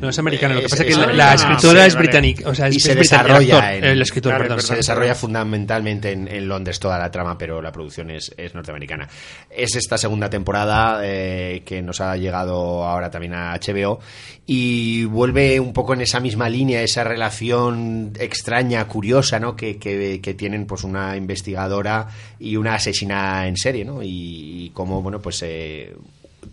No 0.00 0.08
es 0.08 0.18
americana, 0.18 0.54
lo 0.54 0.60
que 0.60 0.68
pasa 0.68 0.82
es 0.82 0.96
que 0.96 1.14
la, 1.14 1.34
escritora 1.34 1.86
es 1.86 1.94
británica, 1.94 2.48
o 2.48 2.54
sea, 2.54 2.68
es, 2.68 2.76
y 2.76 2.80
se 2.80 2.94
desarrolla 2.94 3.74
el, 3.74 4.00
escritor, 4.02 4.36
perdón, 4.36 4.60
se 4.60 4.76
desarrolla 4.76 5.14
fundamentalmente 5.14 6.12
en, 6.12 6.48
Londres 6.48 6.78
toda 6.78 6.98
la 6.98 7.10
trama, 7.10 7.36
pero 7.36 7.60
la 7.60 7.72
producción 7.72 8.10
es, 8.10 8.32
norteamericana. 8.54 9.08
Es 9.50 9.76
esta 9.76 9.98
segunda 9.98 10.30
temporada 10.30 11.00
eh, 11.04 11.62
que 11.64 11.82
nos 11.82 12.00
ha 12.00 12.16
llegado 12.16 12.84
ahora 12.84 13.10
también 13.10 13.34
a 13.34 13.54
HBO 13.54 14.00
y 14.46 15.04
vuelve 15.04 15.60
un 15.60 15.72
poco 15.72 15.94
en 15.94 16.00
esa 16.00 16.20
misma 16.20 16.48
línea, 16.48 16.82
esa 16.82 17.04
relación 17.04 18.12
extraña, 18.18 18.86
curiosa, 18.86 19.38
¿no? 19.38 19.54
Que, 19.54 19.78
que, 19.78 20.34
tienen 20.34 20.66
pues 20.66 20.84
una 20.84 21.16
investigadora 21.16 22.08
y 22.38 22.56
una 22.56 22.74
asesina 22.74 23.46
en 23.46 23.56
serie, 23.56 23.84
¿no? 23.84 24.02
Y, 24.02 24.66
y 24.66 24.70
como, 24.70 25.02
bueno, 25.02 25.20
pues 25.20 25.42
eh, 25.42 25.94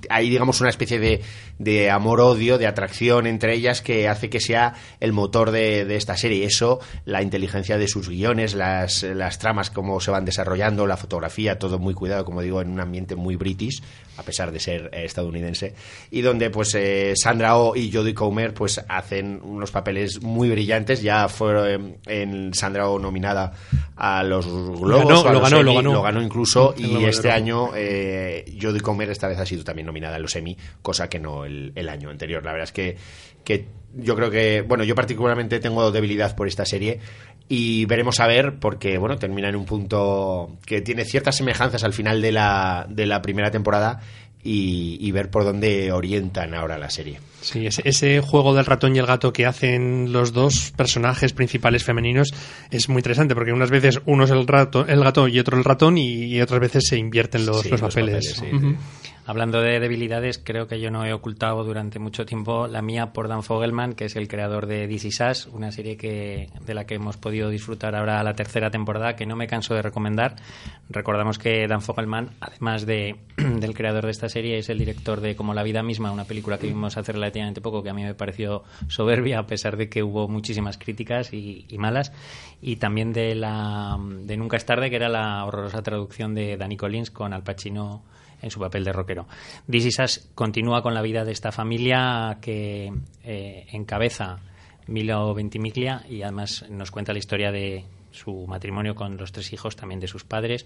hay, 0.10 0.30
digamos, 0.30 0.62
una 0.62 0.70
especie 0.70 1.00
de, 1.00 1.22
de 1.60 1.90
amor-odio, 1.90 2.58
de 2.58 2.68
atracción 2.68 3.28
entre 3.28 3.54
ellas 3.54 3.82
que 3.82 4.08
hace 4.08 4.30
que 4.30 4.40
sea 4.40 4.74
el 5.00 5.14
motor 5.14 5.52
de, 5.52 5.86
de, 5.86 5.96
esta 5.96 6.18
serie. 6.18 6.46
Eso, 6.46 6.80
la 7.06 7.22
inteligencia 7.22 7.78
de 7.78 7.88
sus 7.88 8.10
guiones, 8.10 8.54
las, 8.54 9.04
las 9.04 9.40
tramas, 9.40 9.70
cómo 9.70 10.00
se 10.00 10.12
van 10.12 10.26
desarrollando, 10.26 10.88
la 10.88 10.98
fotografía, 10.98 11.60
todo 11.60 11.80
muy 11.80 11.94
cuidado, 11.94 12.26
como 12.26 12.42
digo, 12.42 12.62
en 12.62 12.70
un 12.70 12.80
ambiente 12.80 13.16
muy 13.16 13.36
british, 13.36 13.82
a 14.18 14.24
pesar 14.24 14.52
de 14.52 14.60
ser 14.60 14.90
eh, 14.92 15.06
estadounidense, 15.06 15.74
y 16.12 16.22
donde 16.22 16.50
pues 16.50 16.74
eh, 16.76 17.14
Sandra 17.16 17.58
Oh 17.58 17.76
y 17.76 17.92
Jodie 17.92 18.14
Comer 18.14 18.54
pues 18.54 18.84
hacen 18.88 19.40
unos 19.44 19.72
papeles 19.72 20.22
muy 20.22 20.50
brillantes. 20.50 21.02
Ya 21.02 21.28
fue 21.28 21.80
en 22.06 22.54
Sandra 22.54 22.90
Oh 22.90 23.00
nominada 23.00 23.54
a 23.96 24.24
los 24.24 24.46
Globos, 24.46 25.10
lo, 25.10 25.24
ganó, 25.24 25.64
lo, 25.64 25.74
ganó, 25.74 25.94
lo 25.94 26.02
ganó 26.02 26.22
incluso, 26.22 26.74
y 26.78 27.04
este 27.06 27.32
año 27.32 27.72
eh, 27.76 28.46
Jodie 28.62 28.82
Comer 28.82 29.10
esta 29.10 29.28
vez 29.28 29.40
ha 29.40 29.46
sido 29.46 29.64
también 29.64 29.86
nominada 29.86 30.16
en 30.18 30.22
los 30.22 30.36
Emmy, 30.36 30.58
cosa 30.82 31.10
que 31.10 31.20
no 31.20 31.46
el, 31.46 31.90
año 31.90 32.10
anterior. 32.10 32.44
La 32.44 32.52
verdad 32.52 32.66
es 32.66 32.72
que, 32.72 32.98
que 33.44 33.68
yo 33.94 34.16
creo 34.16 34.30
que, 34.30 34.62
bueno, 34.62 34.84
yo 34.84 34.96
particularmente 34.96 35.60
tengo 35.60 35.92
debilidad 35.92 36.36
por 36.36 36.48
esta 36.48 36.66
serie 36.66 37.00
y 37.48 37.86
veremos 37.86 38.20
a 38.20 38.28
ver 38.28 38.56
porque, 38.60 38.98
bueno, 38.98 39.18
termina 39.18 39.50
en 39.50 39.56
un 39.56 39.66
punto 39.66 40.58
que 40.66 40.82
tiene 40.82 41.06
ciertas 41.06 41.38
semejanzas 41.38 41.84
al 41.84 41.94
final 41.94 42.22
de 42.22 42.32
la, 42.32 42.88
de 42.90 43.06
la 43.06 43.22
primera 43.22 43.52
temporada 43.52 44.02
y, 44.48 45.12
ver 45.12 45.32
por 45.32 45.44
dónde 45.44 45.92
orientan 45.92 46.54
ahora 46.54 46.78
la 46.78 46.92
serie. 46.92 47.20
Sí, 47.42 47.66
ese, 47.66 48.22
juego 48.22 48.54
del 48.54 48.66
ratón 48.66 48.96
y 48.96 49.00
el 49.00 49.08
gato 49.08 49.34
que 49.34 49.46
hacen 49.48 50.12
los 50.12 50.34
dos 50.34 50.72
personajes 50.76 51.34
principales 51.34 51.84
femeninos 51.84 52.32
es 52.70 52.88
muy 52.88 53.00
interesante 53.00 53.34
porque 53.34 53.54
unas 53.54 53.72
veces 53.72 54.00
uno 54.06 54.26
es 54.26 54.32
el, 54.32 54.46
rato, 54.46 54.86
el 54.86 55.04
gato 55.04 55.28
y 55.28 55.40
otro 55.40 55.58
el 55.58 55.64
ratón 55.64 55.98
y, 55.98 56.40
otras 56.42 56.60
veces 56.60 56.84
se 56.88 56.98
invierten 56.98 57.46
los, 57.46 57.66
los, 57.66 57.82
papeles. 57.82 58.44
Hablando 59.28 59.60
de 59.60 59.80
debilidades, 59.80 60.38
creo 60.38 60.68
que 60.68 60.80
yo 60.80 60.92
no 60.92 61.04
he 61.04 61.12
ocultado 61.12 61.64
durante 61.64 61.98
mucho 61.98 62.28
tiempo 62.28 62.68
la 62.68 62.84
mía 62.84 63.12
por 63.12 63.28
Dan 63.28 63.42
Fogelman, 63.42 63.94
que 63.94 64.06
es 64.06 64.16
el 64.16 64.28
creador 64.28 64.68
de 64.68 64.86
DC 64.86 65.10
Sass, 65.10 65.48
una 65.48 65.72
serie 65.72 65.98
que, 65.98 66.52
de 66.64 66.74
la 66.76 66.86
que 66.86 66.94
hemos 66.94 67.18
podido 67.18 67.50
disfrutar 67.50 67.96
ahora 67.96 68.22
la 68.22 68.36
tercera 68.36 68.70
temporada, 68.70 69.16
que 69.16 69.26
no 69.26 69.36
me 69.36 69.48
canso 69.48 69.74
de 69.74 69.82
recomendar. 69.82 70.36
Recordamos 70.92 71.40
que 71.40 71.68
Dan 71.68 71.82
Fogelman, 71.82 72.34
además 72.40 72.86
de, 72.86 73.16
del 73.38 73.74
creador 73.74 74.06
de 74.06 74.12
esta 74.12 74.30
serie, 74.30 74.60
es 74.60 74.70
el 74.70 74.78
director 74.78 75.20
de 75.22 75.36
Como 75.36 75.56
la 75.56 75.64
vida 75.64 75.82
misma, 75.82 76.12
una 76.12 76.26
película 76.26 76.60
que 76.60 76.68
vimos 76.68 76.96
hace 76.96 77.12
relativamente 77.12 77.62
poco, 77.62 77.82
que 77.82 77.90
a 77.90 77.96
mí 77.96 78.04
me 78.04 78.14
pareció 78.14 78.64
soberbia, 78.90 79.40
a 79.40 79.48
pesar 79.48 79.76
de 79.76 79.90
que 79.90 80.04
hubo 80.04 80.28
muchísimas 80.28 80.78
críticas 80.78 81.34
y, 81.34 81.66
malas. 81.80 82.14
Y 82.62 82.76
también 82.76 83.12
de, 83.12 83.34
la, 83.34 83.98
de 84.00 84.38
Nunca 84.38 84.58
es 84.58 84.66
tarde, 84.66 84.92
que 84.92 84.98
era 84.98 85.10
la 85.10 85.44
horrorosa 85.46 85.82
traducción 85.82 86.36
de 86.36 86.58
Danny 86.58 86.78
Collins 86.78 87.10
con 87.10 87.34
Al 87.34 87.42
Pacino 87.42 88.04
en 88.42 88.52
su 88.52 88.60
papel 88.60 88.84
de 88.84 88.94
rockero. 88.94 89.28
This 89.70 90.30
continúa 90.36 90.82
con 90.82 90.94
la 90.94 91.02
vida 91.02 91.26
de 91.26 91.32
esta 91.32 91.52
familia 91.52 92.38
que 92.42 92.92
eh, 93.24 93.68
encabeza 93.72 94.40
Milo 94.88 95.34
Ventimiglia 95.34 96.04
y 96.10 96.22
además 96.22 96.66
nos 96.70 96.92
cuenta 96.92 97.14
la 97.14 97.20
historia 97.20 97.52
de 97.52 97.86
su 98.12 98.46
matrimonio 98.48 98.96
con 98.96 99.18
los 99.18 99.32
tres 99.32 99.52
hijos, 99.54 99.76
también 99.76 100.00
de 100.00 100.08
sus 100.08 100.24
padres, 100.24 100.66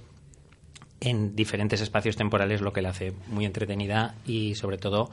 en 0.99 1.35
diferentes 1.35 1.81
espacios 1.81 2.15
temporales, 2.15 2.61
lo 2.61 2.73
que 2.73 2.81
le 2.81 2.89
hace 2.89 3.13
muy 3.27 3.45
entretenida 3.45 4.15
y 4.25 4.55
sobre 4.55 4.77
todo 4.77 5.09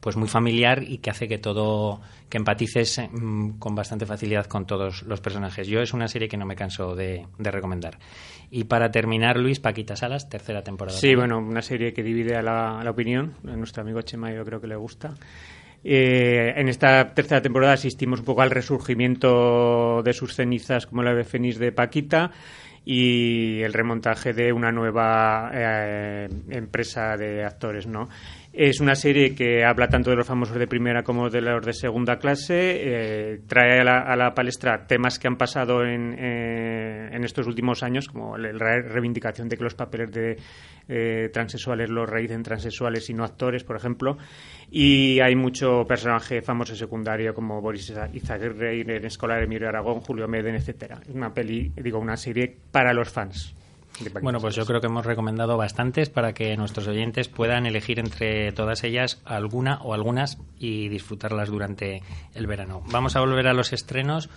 pues 0.00 0.16
muy 0.16 0.28
familiar 0.28 0.82
y 0.82 0.98
que 0.98 1.10
hace 1.10 1.28
que 1.28 1.38
todo 1.38 2.00
que 2.28 2.38
empatices 2.38 3.00
mm, 3.10 3.58
con 3.58 3.74
bastante 3.74 4.06
facilidad 4.06 4.46
con 4.46 4.66
todos 4.66 5.02
los 5.02 5.20
personajes. 5.20 5.66
Yo 5.66 5.80
es 5.80 5.92
una 5.92 6.08
serie 6.08 6.28
que 6.28 6.36
no 6.36 6.46
me 6.46 6.56
canso 6.56 6.94
de, 6.94 7.26
recomendar. 7.38 7.98
Y 8.50 8.64
para 8.64 8.90
terminar, 8.90 9.36
Luis, 9.36 9.60
Paquita 9.60 9.96
Salas, 9.96 10.28
tercera 10.28 10.62
temporada. 10.62 10.96
Sí, 10.96 11.14
bueno, 11.14 11.38
una 11.38 11.62
serie 11.62 11.92
que 11.92 12.02
divide 12.02 12.36
a 12.36 12.42
la, 12.42 12.90
opinión. 12.90 13.34
A 13.46 13.56
nuestro 13.56 13.82
amigo 13.82 14.00
Chema 14.02 14.32
yo 14.32 14.44
creo 14.44 14.60
que 14.60 14.66
le 14.66 14.76
gusta. 14.76 15.14
Eh, 15.82 16.52
en 16.56 16.68
esta 16.68 17.14
tercera 17.14 17.40
temporada 17.40 17.72
asistimos 17.72 18.20
un 18.20 18.26
poco 18.26 18.42
al 18.42 18.50
resurgimiento 18.50 20.02
de 20.02 20.12
sus 20.12 20.34
cenizas 20.34 20.86
como 20.86 21.02
la 21.02 21.14
de 21.14 21.24
Fénix 21.24 21.58
de 21.58 21.72
Paquita 21.72 22.32
y 22.84 23.60
el 23.62 23.72
remontaje 23.72 24.32
de 24.32 24.52
una 24.52 24.72
nueva 24.72 25.50
eh, 25.52 26.28
empresa 26.48 27.16
de 27.16 27.44
actores, 27.44 27.86
¿no? 27.86 28.08
Es 28.52 28.80
una 28.80 28.96
serie 28.96 29.32
que 29.32 29.64
habla 29.64 29.86
tanto 29.88 30.10
de 30.10 30.16
los 30.16 30.26
famosos 30.26 30.58
de 30.58 30.66
primera 30.66 31.04
como 31.04 31.30
de 31.30 31.40
los 31.40 31.64
de 31.64 31.72
segunda 31.72 32.18
clase, 32.18 32.54
eh, 32.56 33.40
trae 33.46 33.80
a 33.80 34.16
la, 34.16 34.34
palestra 34.34 34.88
temas 34.88 35.20
que 35.20 35.28
han 35.28 35.36
pasado 35.36 35.84
en, 35.84 36.16
eh, 36.18 37.10
en 37.12 37.22
estos 37.22 37.46
últimos 37.46 37.84
años, 37.84 38.08
como 38.08 38.36
la 38.36 38.82
reivindicación 38.82 39.48
de 39.48 39.56
que 39.56 39.62
los 39.62 39.74
papeles 39.74 40.10
de 40.10 40.36
eh, 40.88 41.28
transexuales 41.32 41.88
los 41.90 42.10
realicen 42.10 42.42
transexuales 42.42 43.08
y 43.08 43.14
no 43.14 43.22
actores, 43.22 43.62
por 43.62 43.76
ejemplo, 43.76 44.18
y 44.68 45.20
hay 45.20 45.36
mucho 45.36 45.84
personaje 45.86 46.42
famoso 46.42 46.74
secundario 46.74 47.32
como 47.32 47.60
Boris 47.60 47.92
Izaguirre, 48.12 48.80
en 48.80 49.04
Escolar 49.04 49.44
Emilio 49.44 49.68
Aragón, 49.68 50.00
Julio 50.00 50.26
Meden, 50.26 50.56
etcétera. 50.56 50.98
Es 51.08 51.14
una 51.14 51.32
peli, 51.32 51.72
digo, 51.76 52.00
una 52.00 52.16
serie 52.16 52.56
para 52.72 52.92
los 52.92 53.08
fans. 53.10 53.54
Bueno, 54.22 54.40
pues 54.40 54.54
yo 54.54 54.64
creo 54.66 54.80
que 54.80 54.86
hemos 54.86 55.06
recomendado 55.06 55.56
bastantes 55.56 56.10
para 56.10 56.32
que 56.32 56.56
nuestros 56.56 56.86
oyentes 56.88 57.28
puedan 57.28 57.66
elegir 57.66 57.98
entre 57.98 58.52
todas 58.52 58.84
ellas 58.84 59.20
alguna 59.24 59.78
o 59.82 59.94
algunas 59.94 60.38
y 60.58 60.88
disfrutarlas 60.88 61.48
durante 61.48 62.02
el 62.34 62.46
verano. 62.46 62.82
Vamos 62.86 63.16
a 63.16 63.20
volver 63.20 63.46
a 63.46 63.54
los 63.54 63.72
estrenos. 63.72 64.28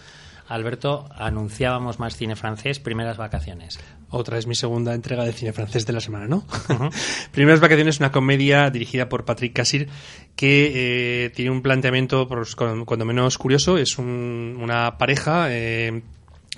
Alberto, 0.48 1.08
anunciábamos 1.16 2.00
más 2.00 2.18
cine 2.18 2.36
francés, 2.36 2.80
primeras 2.80 3.18
vacaciones. 3.18 3.80
Otra 4.10 4.38
es 4.38 4.46
mi 4.46 4.56
segunda 4.56 4.94
entrega 4.94 5.24
de 5.24 5.32
cine 5.32 5.54
francés 5.54 5.86
de 5.86 5.94
la 5.94 6.02
semana, 6.02 6.28
¿no? 6.28 6.46
primeras 7.32 7.62
vacaciones, 7.62 8.00
una 8.00 8.12
comedia 8.12 8.70
dirigida 8.70 9.08
por 9.08 9.24
Patrick 9.24 9.54
Cassir 9.54 9.88
que 10.36 11.26
eh, 11.26 11.30
tiene 11.30 11.50
un 11.50 11.62
planteamiento, 11.62 12.28
pues, 12.28 12.56
cuando 12.56 13.06
menos 13.06 13.38
curioso, 13.38 13.78
es 13.78 13.98
una 13.98 14.98
pareja. 14.98 15.48
Eh, 15.50 16.04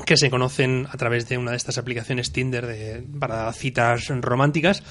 que 0.03 0.17
se 0.17 0.29
conocen 0.29 0.87
a 0.91 0.97
través 0.97 1.29
de 1.29 1.37
una 1.37 1.51
de 1.51 1.57
estas 1.57 1.77
aplicaciones 1.77 2.31
Tinder 2.31 2.65
de, 2.65 3.03
para 3.19 3.51
citas 3.53 4.07
románticas 4.09 4.83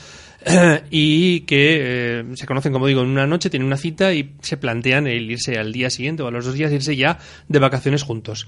y 0.90 1.40
que 1.40 2.20
eh, 2.20 2.24
se 2.34 2.46
conocen, 2.46 2.72
como 2.72 2.86
digo, 2.86 3.02
en 3.02 3.08
una 3.08 3.26
noche, 3.26 3.50
tienen 3.50 3.66
una 3.66 3.76
cita 3.76 4.14
y 4.14 4.34
se 4.40 4.56
plantean 4.56 5.06
el 5.06 5.30
irse 5.30 5.58
al 5.58 5.72
día 5.72 5.90
siguiente 5.90 6.22
o 6.22 6.28
a 6.28 6.30
los 6.30 6.46
dos 6.46 6.54
días 6.54 6.72
irse 6.72 6.96
ya 6.96 7.18
de 7.48 7.58
vacaciones 7.58 8.02
juntos. 8.02 8.46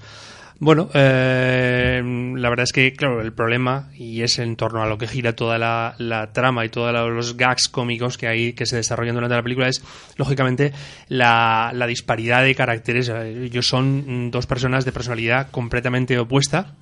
Bueno, 0.59 0.89
eh, 0.95 2.01
la 2.03 2.49
verdad 2.49 2.63
es 2.63 2.73
que, 2.73 2.93
claro, 2.93 3.21
el 3.21 3.31
problema, 3.31 3.91
y 3.95 4.23
es 4.23 4.39
en 4.39 4.55
torno 4.55 4.81
a 4.81 4.87
lo 4.87 4.97
que 4.97 5.07
gira 5.07 5.35
toda 5.35 5.59
la, 5.59 6.29
trama 6.33 6.65
y 6.65 6.69
todos 6.69 6.91
los 7.13 7.37
gags 7.37 7.67
cómicos 7.67 8.17
que 8.17 8.27
hay 8.27 8.53
que 8.53 8.65
se 8.65 8.77
desarrollan 8.77 9.13
durante 9.13 9.35
la 9.35 9.43
película, 9.43 9.67
es, 9.67 9.83
lógicamente, 10.15 10.73
la, 11.09 11.71
la 11.75 11.85
disparidad 11.85 12.43
de 12.43 12.55
caracteres. 12.55 13.09
Ellos 13.09 13.67
son 13.67 14.31
dos 14.31 14.47
personas 14.47 14.83
de 14.83 14.91
personalidad 14.91 15.51
completamente 15.51 16.17
opuesta, 16.17 16.73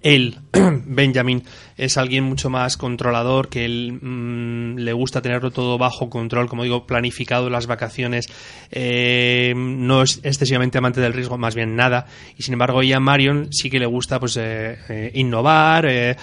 él, 0.00 0.38
Benjamin, 0.86 1.42
es 1.76 1.98
alguien 1.98 2.24
mucho 2.24 2.48
más 2.48 2.76
controlador, 2.76 3.48
que 3.48 3.64
él 3.64 3.98
mm, 4.00 4.78
le 4.78 4.92
gusta 4.92 5.20
tenerlo 5.20 5.50
todo 5.50 5.76
bajo 5.76 6.08
control, 6.08 6.48
como 6.48 6.62
digo, 6.62 6.86
planificado 6.86 7.50
las 7.50 7.66
vacaciones, 7.66 8.28
eh, 8.70 9.52
no 9.54 10.02
es 10.02 10.20
excesivamente 10.22 10.78
amante 10.78 11.00
del 11.00 11.12
riesgo, 11.12 11.36
más 11.36 11.54
bien 11.54 11.76
nada, 11.76 12.06
y 12.38 12.42
sin 12.44 12.54
embargo 12.54 12.80
ella, 12.80 12.98
Marion, 12.98 13.52
sí 13.52 13.68
que 13.68 13.78
le 13.78 13.86
gusta 13.86 14.18
pues 14.18 14.38
eh, 14.38 14.78
eh, 14.88 15.10
innovar, 15.14 15.86
ir 15.86 16.16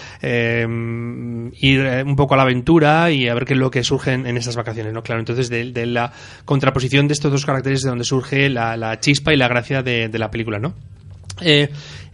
un 2.06 2.16
poco 2.16 2.34
a 2.34 2.38
la 2.38 2.44
aventura 2.44 3.12
y 3.12 3.28
a 3.28 3.34
ver 3.36 3.46
qué 3.46 3.54
es 3.54 3.60
lo 3.60 3.70
que 3.70 3.84
surge 3.84 4.14
en, 4.14 4.38
esas 4.38 4.56
vacaciones, 4.56 4.94
¿no? 4.94 5.04
Claro, 5.04 5.20
entonces 5.20 5.50
de, 5.50 5.86
la 5.86 6.12
contraposición 6.46 7.08
de 7.08 7.14
estos 7.14 7.32
dos 7.32 7.46
caracteres 7.46 7.82
de 7.82 7.90
donde 7.90 8.06
surge 8.06 8.50
la, 8.50 9.00
chispa 9.00 9.34
y 9.34 9.38
la 9.38 9.48
gracia 9.48 9.84
de, 9.84 10.10
de 10.10 10.20
la 10.20 10.32
película, 10.32 10.58
¿no? 10.58 10.74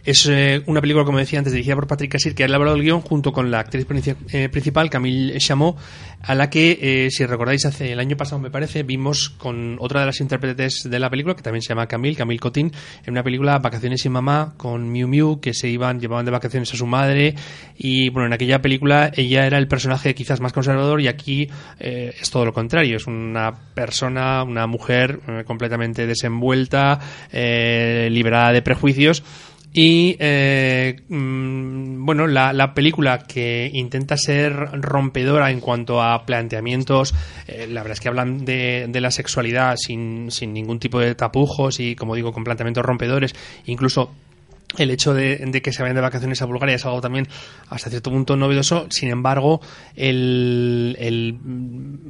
Es 0.08 0.24
eh, 0.24 0.62
una 0.64 0.80
película, 0.80 1.04
como 1.04 1.18
decía 1.18 1.38
antes, 1.38 1.52
dirigida 1.52 1.74
por 1.74 1.86
Patrick 1.86 2.12
Casir, 2.12 2.34
que 2.34 2.42
ha 2.42 2.46
elaborado 2.46 2.76
el 2.76 2.82
guion 2.82 3.02
junto 3.02 3.30
con 3.30 3.50
la 3.50 3.58
actriz 3.58 3.86
eh, 4.32 4.48
principal, 4.48 4.88
Camille 4.88 5.36
Chamot, 5.38 5.76
a 6.22 6.34
la 6.34 6.48
que, 6.48 6.78
eh, 6.80 7.10
si 7.10 7.26
recordáis, 7.26 7.66
hace 7.66 7.92
el 7.92 8.00
año 8.00 8.16
pasado, 8.16 8.40
me 8.40 8.50
parece, 8.50 8.84
vimos 8.84 9.28
con 9.28 9.76
otra 9.78 10.00
de 10.00 10.06
las 10.06 10.18
intérpretes 10.22 10.88
de 10.90 10.98
la 10.98 11.10
película, 11.10 11.36
que 11.36 11.42
también 11.42 11.60
se 11.60 11.68
llama 11.68 11.86
Camille, 11.88 12.16
Camille 12.16 12.38
Cotin, 12.38 12.72
en 13.04 13.12
una 13.12 13.22
película 13.22 13.58
Vacaciones 13.58 14.00
sin 14.00 14.12
mamá, 14.12 14.54
con 14.56 14.90
Miu 14.90 15.08
Miu, 15.08 15.40
que 15.40 15.52
se 15.52 15.68
iban, 15.68 16.00
llevaban 16.00 16.24
de 16.24 16.30
vacaciones 16.30 16.72
a 16.72 16.78
su 16.78 16.86
madre, 16.86 17.34
y 17.76 18.08
bueno, 18.08 18.28
en 18.28 18.32
aquella 18.32 18.62
película 18.62 19.12
ella 19.14 19.44
era 19.46 19.58
el 19.58 19.68
personaje 19.68 20.14
quizás 20.14 20.40
más 20.40 20.54
conservador, 20.54 21.02
y 21.02 21.08
aquí 21.08 21.50
es 21.80 22.30
todo 22.30 22.46
lo 22.46 22.54
contrario, 22.54 22.96
es 22.96 23.06
una 23.06 23.52
persona, 23.74 24.42
una 24.42 24.66
mujer 24.66 25.20
completamente 25.44 26.06
desenvuelta, 26.06 26.98
liberada 27.30 28.52
de 28.52 28.62
prejuicios, 28.62 29.22
y 29.80 30.16
eh, 30.18 31.02
mm, 31.08 32.04
bueno, 32.04 32.26
la, 32.26 32.74
película 32.74 33.20
que 33.20 33.70
intenta 33.72 34.16
ser 34.16 34.52
rompedora 34.72 35.52
en 35.52 35.60
cuanto 35.60 36.02
a 36.02 36.26
planteamientos, 36.26 37.14
eh, 37.46 37.68
la 37.70 37.82
verdad 37.82 37.92
es 37.92 38.00
que 38.00 38.08
hablan 38.08 38.44
de, 38.44 38.86
de 38.88 39.00
la 39.00 39.12
sexualidad 39.12 39.76
sin, 39.76 40.32
sin 40.32 40.52
ningún 40.52 40.80
tipo 40.80 40.98
de 40.98 41.14
tapujos 41.14 41.78
y, 41.78 41.94
como 41.94 42.16
digo, 42.16 42.32
con 42.32 42.42
planteamientos 42.42 42.84
rompedores, 42.84 43.36
incluso 43.66 44.10
el 44.76 44.90
hecho 44.90 45.14
de, 45.14 45.60
que 45.62 45.72
se 45.72 45.82
vayan 45.82 45.96
de 45.96 46.02
vacaciones 46.02 46.42
a 46.42 46.44
Bulgaria 46.44 46.76
es 46.76 46.84
algo 46.84 47.00
también 47.00 47.26
hasta 47.68 47.88
cierto 47.88 48.10
punto 48.10 48.36
novedoso. 48.36 48.86
Sin 48.90 49.08
embargo, 49.08 49.60
el, 49.96 51.38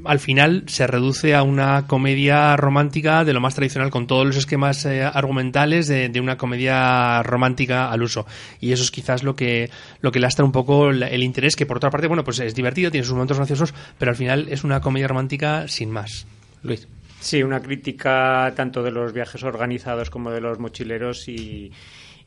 al 0.04 0.18
final 0.18 0.64
se 0.66 0.86
reduce 0.86 1.36
a 1.36 1.42
una 1.42 1.86
comedia 1.86 2.56
romántica 2.56 3.24
de 3.24 3.32
lo 3.32 3.40
más 3.40 3.54
tradicional, 3.54 3.90
con 3.90 4.08
todos 4.08 4.26
los 4.26 4.36
esquemas 4.36 4.84
eh, 4.86 5.04
argumentales 5.04 5.86
de, 5.86 6.18
una 6.18 6.36
comedia 6.36 7.22
romántica 7.22 7.92
al 7.92 8.02
uso. 8.02 8.26
Y 8.60 8.72
eso 8.72 8.82
es 8.82 8.90
quizás 8.90 9.22
lo 9.22 9.36
que, 9.36 9.70
lo 10.00 10.10
que 10.10 10.18
lastra 10.18 10.44
un 10.44 10.52
poco 10.52 10.90
el, 10.90 11.22
interés, 11.22 11.54
que 11.54 11.64
por 11.64 11.76
otra 11.76 11.90
parte, 11.90 12.08
bueno, 12.08 12.24
pues 12.24 12.40
es 12.40 12.56
divertido, 12.56 12.90
tiene 12.90 13.04
sus 13.04 13.14
momentos 13.14 13.36
graciosos, 13.36 13.72
pero 13.98 14.10
al 14.10 14.16
final 14.16 14.48
es 14.48 14.64
una 14.64 14.80
comedia 14.80 15.06
romántica 15.06 15.68
sin 15.68 15.92
más. 15.92 16.26
Luis. 16.64 16.88
Sí, 17.20 17.42
una 17.42 17.60
crítica 17.60 18.52
tanto 18.56 18.82
de 18.82 18.90
los 18.90 19.12
viajes 19.12 19.42
organizados 19.44 20.10
como 20.10 20.30
de 20.30 20.40
los 20.40 20.58
mochileros 20.58 21.28
y 21.28 21.72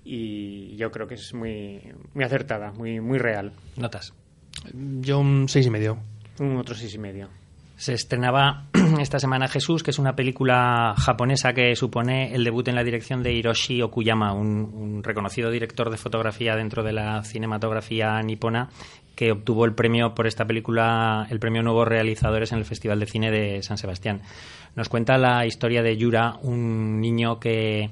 y 0.04 0.76
yo 0.78 0.92
creo 0.92 1.08
que 1.08 1.16
es 1.16 1.34
muy, 1.34 1.82
muy 2.14 2.24
acertada, 2.24 2.72
muy, 2.72 3.00
muy 3.00 3.18
real. 3.18 3.54
¿Notas? 3.78 4.14
Yo 4.74 5.20
un 5.20 5.48
seis 5.48 5.68
y 5.68 5.70
medio. 5.70 5.98
Un 6.40 6.58
otro 6.58 6.76
seis 6.76 6.94
y 6.96 6.98
medio. 6.98 7.30
Se 7.76 7.94
estrenaba 7.94 8.68
esta 9.00 9.20
semana 9.20 9.48
Jesús, 9.48 9.82
que 9.82 9.92
es 9.92 10.00
una 10.00 10.16
película 10.16 10.94
japonesa 10.98 11.54
que 11.54 11.76
supone 11.76 12.34
el 12.34 12.44
debut 12.44 12.68
en 12.68 12.76
la 12.76 12.84
dirección 12.84 13.24
de 13.24 13.34
Hiroshi 13.34 13.82
Okuyama, 13.82 14.34
un, 14.34 15.02
reconocido 15.04 15.50
director 15.50 15.90
de 15.90 15.98
fotografía 15.98 16.56
dentro 16.56 16.84
de 16.84 16.94
la 16.94 17.24
cinematografía 17.24 18.22
nipona, 18.22 18.70
que 19.16 19.32
obtuvo 19.32 19.66
el 19.66 19.74
premio 19.74 20.14
por 20.14 20.28
esta 20.28 20.46
película, 20.46 21.26
el 21.30 21.40
premio 21.40 21.64
Nuevos 21.64 21.88
Realizadores 21.88 22.52
en 22.52 22.60
el 22.60 22.66
Festival 22.66 23.00
de 23.00 23.08
Cine 23.08 23.32
de 23.32 23.64
San 23.64 23.78
Sebastián. 23.78 24.22
Nos 24.76 24.88
cuenta 24.88 25.18
la 25.18 25.46
historia 25.46 25.82
de 25.82 25.98
Yura, 25.98 26.36
un 26.44 27.02
niño 27.02 27.40
que 27.40 27.90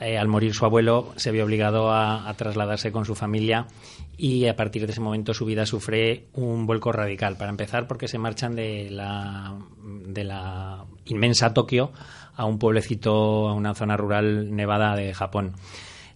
eh, 0.00 0.16
al 0.16 0.28
morir 0.28 0.54
su 0.54 0.64
abuelo 0.64 1.12
se 1.16 1.32
vio 1.32 1.44
obligado 1.44 1.92
a, 1.92 2.32
trasladarse 2.36 2.92
con 2.92 3.04
su 3.04 3.14
familia 3.14 3.66
y 4.16 4.46
a 4.46 4.54
partir 4.54 4.86
de 4.86 4.92
ese 4.92 5.00
momento 5.00 5.34
su 5.34 5.44
vida 5.44 5.66
sufre 5.66 6.26
un 6.34 6.66
vuelco 6.66 6.92
radical. 6.92 7.36
Para 7.36 7.50
empezar, 7.50 7.86
porque 7.88 8.08
se 8.08 8.18
marchan 8.18 8.54
de 8.54 8.90
la, 8.90 9.56
de 9.82 10.24
la 10.24 10.84
inmensa 11.06 11.52
Tokio 11.52 11.92
a 12.36 12.44
un 12.44 12.58
pueblecito, 12.58 13.48
a 13.48 13.54
una 13.54 13.74
zona 13.74 13.96
rural 13.96 14.54
nevada 14.54 14.94
de 14.94 15.12
Japón. 15.14 15.54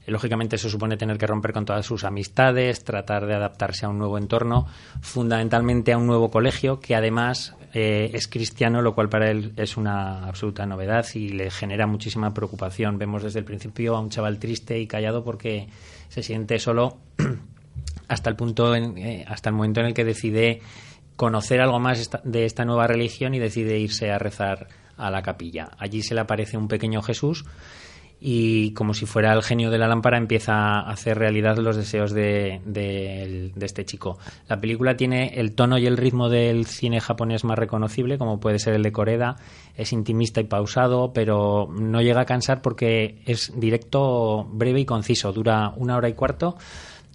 Lógicamente 0.07 0.57
eso 0.57 0.68
supone 0.68 0.96
tener 0.96 1.16
que 1.16 1.26
romper 1.26 1.53
con 1.53 1.64
todas 1.64 1.86
sus 1.86 2.05
amistades, 2.05 2.84
tratar 2.84 3.26
de 3.26 3.34
adaptarse 3.34 3.86
a 3.86 3.88
un 3.88 3.98
nuevo 3.98 4.18
entorno, 4.18 4.66
fundamentalmente 5.00 5.92
a 5.92 5.98
un 5.98 6.07
nuevo 6.07 6.30
colegio 6.30 6.80
que 6.80 6.96
además 6.96 7.55
eh, 7.72 8.11
es 8.12 8.26
cristiano, 8.26 8.82
lo 8.82 8.94
cual 8.94 9.09
para 9.09 9.30
él 9.30 9.53
es 9.57 9.76
una 9.76 10.26
absoluta 10.26 10.66
novedad 10.66 11.07
y 11.14 11.30
le 11.30 11.50
genera 11.50 11.86
muchísima 11.86 12.34
preocupación. 12.34 12.98
Vemos 12.98 13.22
desde 13.22 13.38
el 13.38 13.44
principio 13.44 13.96
a 13.96 14.00
un 14.00 14.11
chaval 14.11 14.38
triste 14.38 14.78
y 14.78 14.86
callado 14.86 15.24
porque 15.24 15.68
se 16.09 16.22
siente 16.22 16.59
solo 16.59 16.98
hasta 18.09 18.28
el 18.28 18.36
punto, 18.36 18.74
eh, 18.74 19.24
hasta 19.26 19.50
el 19.50 19.57
momento 19.57 19.80
en 19.80 19.86
el 19.86 19.94
que 19.94 20.05
decide 20.05 20.61
conocer 21.16 21.61
algo 21.61 21.78
más 21.78 22.11
de 22.24 22.44
esta 22.44 22.64
nueva 22.64 22.86
religión 22.86 23.34
y 23.34 23.38
decide 23.38 23.78
irse 23.78 24.11
a 24.11 24.18
rezar 24.18 24.68
a 24.96 25.11
la 25.11 25.22
capilla. 25.22 25.70
Allí 25.78 26.03
se 26.03 26.14
le 26.14 26.20
aparece 26.20 26.57
un 26.57 26.68
pequeño 26.68 27.00
Jesús 27.03 27.44
y 28.25 28.73
como 28.75 28.95
si 28.95 29.05
fuera 29.05 29.33
el 29.33 29.43
genio 29.43 29.68
de 29.70 29.79
la 29.79 29.89
lámpara 29.89 30.16
empieza 30.16 30.55
a 30.55 30.91
hacer 30.91 31.18
realidad 31.18 31.57
los 31.59 31.77
deseos 31.77 32.12
de, 32.12 32.61
este 33.61 33.85
chico. 33.85 34.18
La 34.49 34.61
película 34.61 34.97
tiene 34.97 35.41
el 35.41 35.57
tono 35.57 35.77
y 35.77 35.87
el 35.87 35.97
ritmo 35.97 36.29
del 36.29 36.66
cine 36.66 37.01
japonés 37.01 37.43
más 37.43 37.59
reconocible, 37.59 38.18
como 38.18 38.39
puede 38.39 38.61
ser 38.61 38.75
el 38.75 38.85
de 38.85 38.93
Coreda. 38.93 39.37
Es 39.75 39.93
intimista 39.93 40.41
y 40.41 40.45
pausado, 40.45 41.12
pero 41.12 41.68
no 41.73 42.01
llega 42.01 42.20
a 42.20 42.25
cansar 42.25 42.62
porque 42.62 43.23
es 43.27 43.53
directo, 43.57 44.45
breve 44.53 44.79
y 44.79 44.85
conciso. 44.85 45.33
Dura 45.33 45.73
una 45.77 45.97
hora 45.97 46.09
y 46.09 46.12
cuarto 46.12 46.57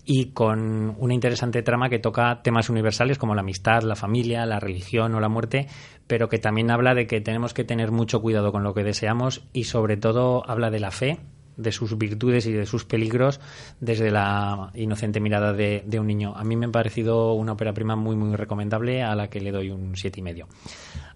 y 0.10 0.28
con 0.28 0.96
una 1.00 1.14
interesante 1.14 1.62
trama 1.62 1.90
que 1.90 2.00
toca 2.00 2.42
temas 2.42 2.70
universales 2.70 3.18
como 3.18 3.36
la 3.36 3.42
amistad, 3.42 3.84
la 3.84 3.98
familia, 3.98 4.46
la 4.46 4.62
religión 4.62 5.14
o 5.14 5.20
la 5.20 5.28
muerte, 5.28 5.68
pero 6.08 6.30
que 6.30 6.40
también 6.40 6.72
habla 6.72 6.96
de 6.96 7.08
que 7.08 7.20
tenemos 7.20 7.54
que 7.54 7.66
tener 7.66 7.92
mucho 7.92 8.22
cuidado 8.22 8.54
con 8.54 8.64
lo 8.64 8.74
que 8.74 8.86
deseamos 8.86 9.44
y 9.52 9.66
sobre 9.66 9.98
todo 9.98 10.50
habla 10.50 10.72
de 10.72 10.80
la 10.80 10.92
fe, 10.92 11.20
de 11.58 11.74
sus 11.74 11.98
virtudes 11.98 12.46
y 12.46 12.54
de 12.54 12.66
sus 12.66 12.86
peligros 12.86 13.42
desde 13.82 14.10
la 14.10 14.72
inocente 14.76 15.20
mirada 15.20 15.52
de, 15.52 15.84
un 16.00 16.08
niño. 16.08 16.34
A 16.38 16.46
mí 16.46 16.56
me 16.56 16.68
ha 16.68 16.72
parecido 16.72 17.34
una 17.34 17.52
ópera 17.52 17.74
prima 17.74 17.98
muy 17.98 18.16
muy 18.16 18.34
recomendable 18.38 19.04
a 19.04 19.14
la 19.14 19.30
que 19.30 19.42
le 19.42 19.52
doy 19.52 19.72
un 19.72 19.98
siete 19.98 20.22
y 20.22 20.24
medio. 20.24 20.48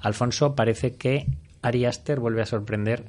Alfonso 0.01 0.53
parece 0.53 0.97
que 0.97 1.27
Ari 1.61 1.85
Aster 1.85 2.19
vuelve 2.19 2.41
a 2.41 2.45
sorprender 2.45 3.05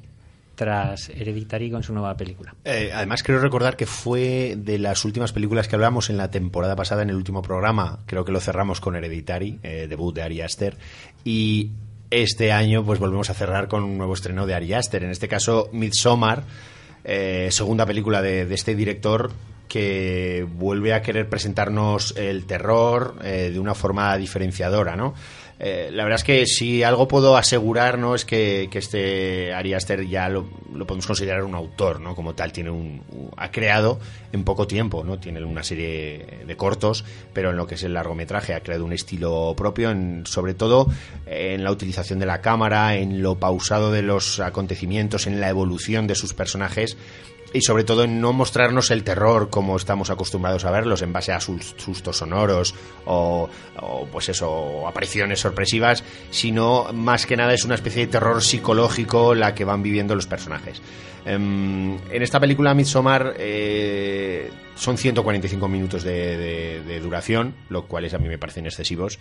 tras 0.55 1.09
Hereditary 1.09 1.71
con 1.71 1.83
su 1.83 1.93
nueva 1.93 2.15
película. 2.15 2.55
Eh, 2.63 2.91
además, 2.93 3.23
creo 3.23 3.39
recordar 3.39 3.75
que 3.75 3.85
fue 3.85 4.55
de 4.57 4.77
las 4.77 5.05
últimas 5.05 5.33
películas 5.33 5.67
que 5.67 5.75
hablamos 5.75 6.09
en 6.09 6.17
la 6.17 6.29
temporada 6.29 6.75
pasada, 6.75 7.01
en 7.01 7.09
el 7.09 7.15
último 7.15 7.41
programa. 7.41 7.99
Creo 8.05 8.23
que 8.25 8.31
lo 8.31 8.39
cerramos 8.39 8.79
con 8.79 8.95
Hereditary, 8.95 9.59
eh, 9.63 9.87
debut 9.89 10.13
de 10.15 10.21
Ari 10.21 10.41
Aster. 10.41 10.77
Y 11.23 11.71
este 12.09 12.51
año, 12.51 12.85
pues 12.85 12.99
volvemos 12.99 13.29
a 13.29 13.33
cerrar 13.33 13.67
con 13.67 13.83
un 13.83 13.97
nuevo 13.97 14.13
estreno 14.13 14.45
de 14.45 14.53
Ari 14.53 14.73
Aster. 14.73 15.03
En 15.03 15.09
este 15.09 15.27
caso, 15.27 15.69
Midsommar, 15.71 16.43
eh, 17.03 17.47
segunda 17.51 17.85
película 17.85 18.21
de, 18.21 18.41
este 18.53 18.75
director 18.75 19.31
que 19.67 20.45
vuelve 20.47 20.93
a 20.93 21.01
querer 21.01 21.27
presentarnos 21.27 22.13
el 22.15 22.45
terror 22.45 23.17
de 23.23 23.59
una 23.59 23.73
forma 23.73 24.15
diferenciadora, 24.17 24.95
¿no? 24.95 25.15
Eh, 25.65 25.91
la 25.93 26.03
verdad 26.03 26.17
es 26.19 26.25
que 26.25 26.45
si 26.45 26.83
algo 26.83 27.07
puedo 27.07 27.37
asegurar 27.37 27.97
no 27.97 28.15
es 28.15 28.25
que, 28.25 28.67
que 28.69 28.79
este 28.79 29.53
Ari 29.53 29.73
Aster 29.73 30.05
ya 30.05 30.27
lo, 30.27 30.45
lo, 30.73 30.85
podemos 30.85 31.07
considerar 31.07 31.41
un 31.45 31.55
autor 31.55 32.01
no 32.01 32.15
como 32.15 32.35
tal 32.35 32.51
tiene 32.51 32.69
un, 32.69 33.01
ha 33.37 33.49
creado 33.49 33.97
en 34.33 34.43
poco 34.43 34.67
tiempo 34.67 35.05
no 35.05 35.19
tiene 35.19 35.41
una 35.41 35.63
serie 35.63 36.43
de 36.45 36.57
cortos 36.57 37.05
pero 37.31 37.51
en 37.51 37.55
lo 37.55 37.65
que 37.65 37.75
es 37.75 37.83
el 37.83 37.93
largometraje 37.93 38.53
ha 38.53 38.59
creado 38.59 38.83
un 38.83 38.91
estilo 38.91 39.53
propio 39.55 39.89
en, 39.91 40.25
sobre 40.25 40.53
todo 40.53 40.89
en 41.25 41.63
la 41.63 41.71
utilización 41.71 42.19
de 42.19 42.25
la 42.25 42.41
cámara 42.41 42.97
en 42.97 43.23
lo 43.23 43.35
pausado 43.35 43.89
de 43.89 44.01
los 44.01 44.41
acontecimientos 44.41 45.27
en 45.27 45.39
la 45.39 45.47
evolución 45.47 46.07
de 46.07 46.15
sus 46.15 46.33
personajes 46.33 46.97
y 47.53 47.61
sobre 47.61 47.83
todo 47.83 48.03
en 48.03 48.19
no 48.19 48.33
mostrarnos 48.33 48.91
el 48.91 49.03
terror 49.03 49.49
como 49.49 49.77
estamos 49.77 50.09
acostumbrados 50.09 50.65
a 50.65 50.71
verlos 50.71 51.01
en 51.01 51.13
base 51.13 51.31
a 51.31 51.39
sus 51.39 51.75
sustos 51.77 52.17
sonoros 52.17 52.73
o, 53.05 53.49
pues 54.11 54.29
eso 54.29 54.87
apariciones 54.87 55.39
sorpresivas 55.39 56.03
sino 56.31 56.91
más 56.93 57.25
que 57.25 57.37
nada 57.37 57.53
es 57.53 57.63
una 57.63 57.75
especie 57.75 58.05
de 58.05 58.11
terror 58.11 58.41
psicológico 58.43 59.35
la 59.35 59.53
que 59.53 59.65
van 59.65 59.83
viviendo 59.83 60.15
los 60.15 60.27
personajes 60.27 60.81
um, 61.25 61.97
en 62.11 62.21
esta 62.21 62.39
película 62.39 62.73
Midsommar 62.73 63.35
eh, 63.37 64.49
son 64.75 64.97
145 64.97 65.67
minutos 65.67 66.03
de, 66.03 66.37
de, 66.37 66.83
de, 66.83 66.99
duración 66.99 67.55
lo 67.69 67.87
cuales 67.87 68.13
a 68.13 68.17
mí 68.17 68.27
me 68.27 68.37
parecen 68.37 68.65
excesivos. 68.65 69.19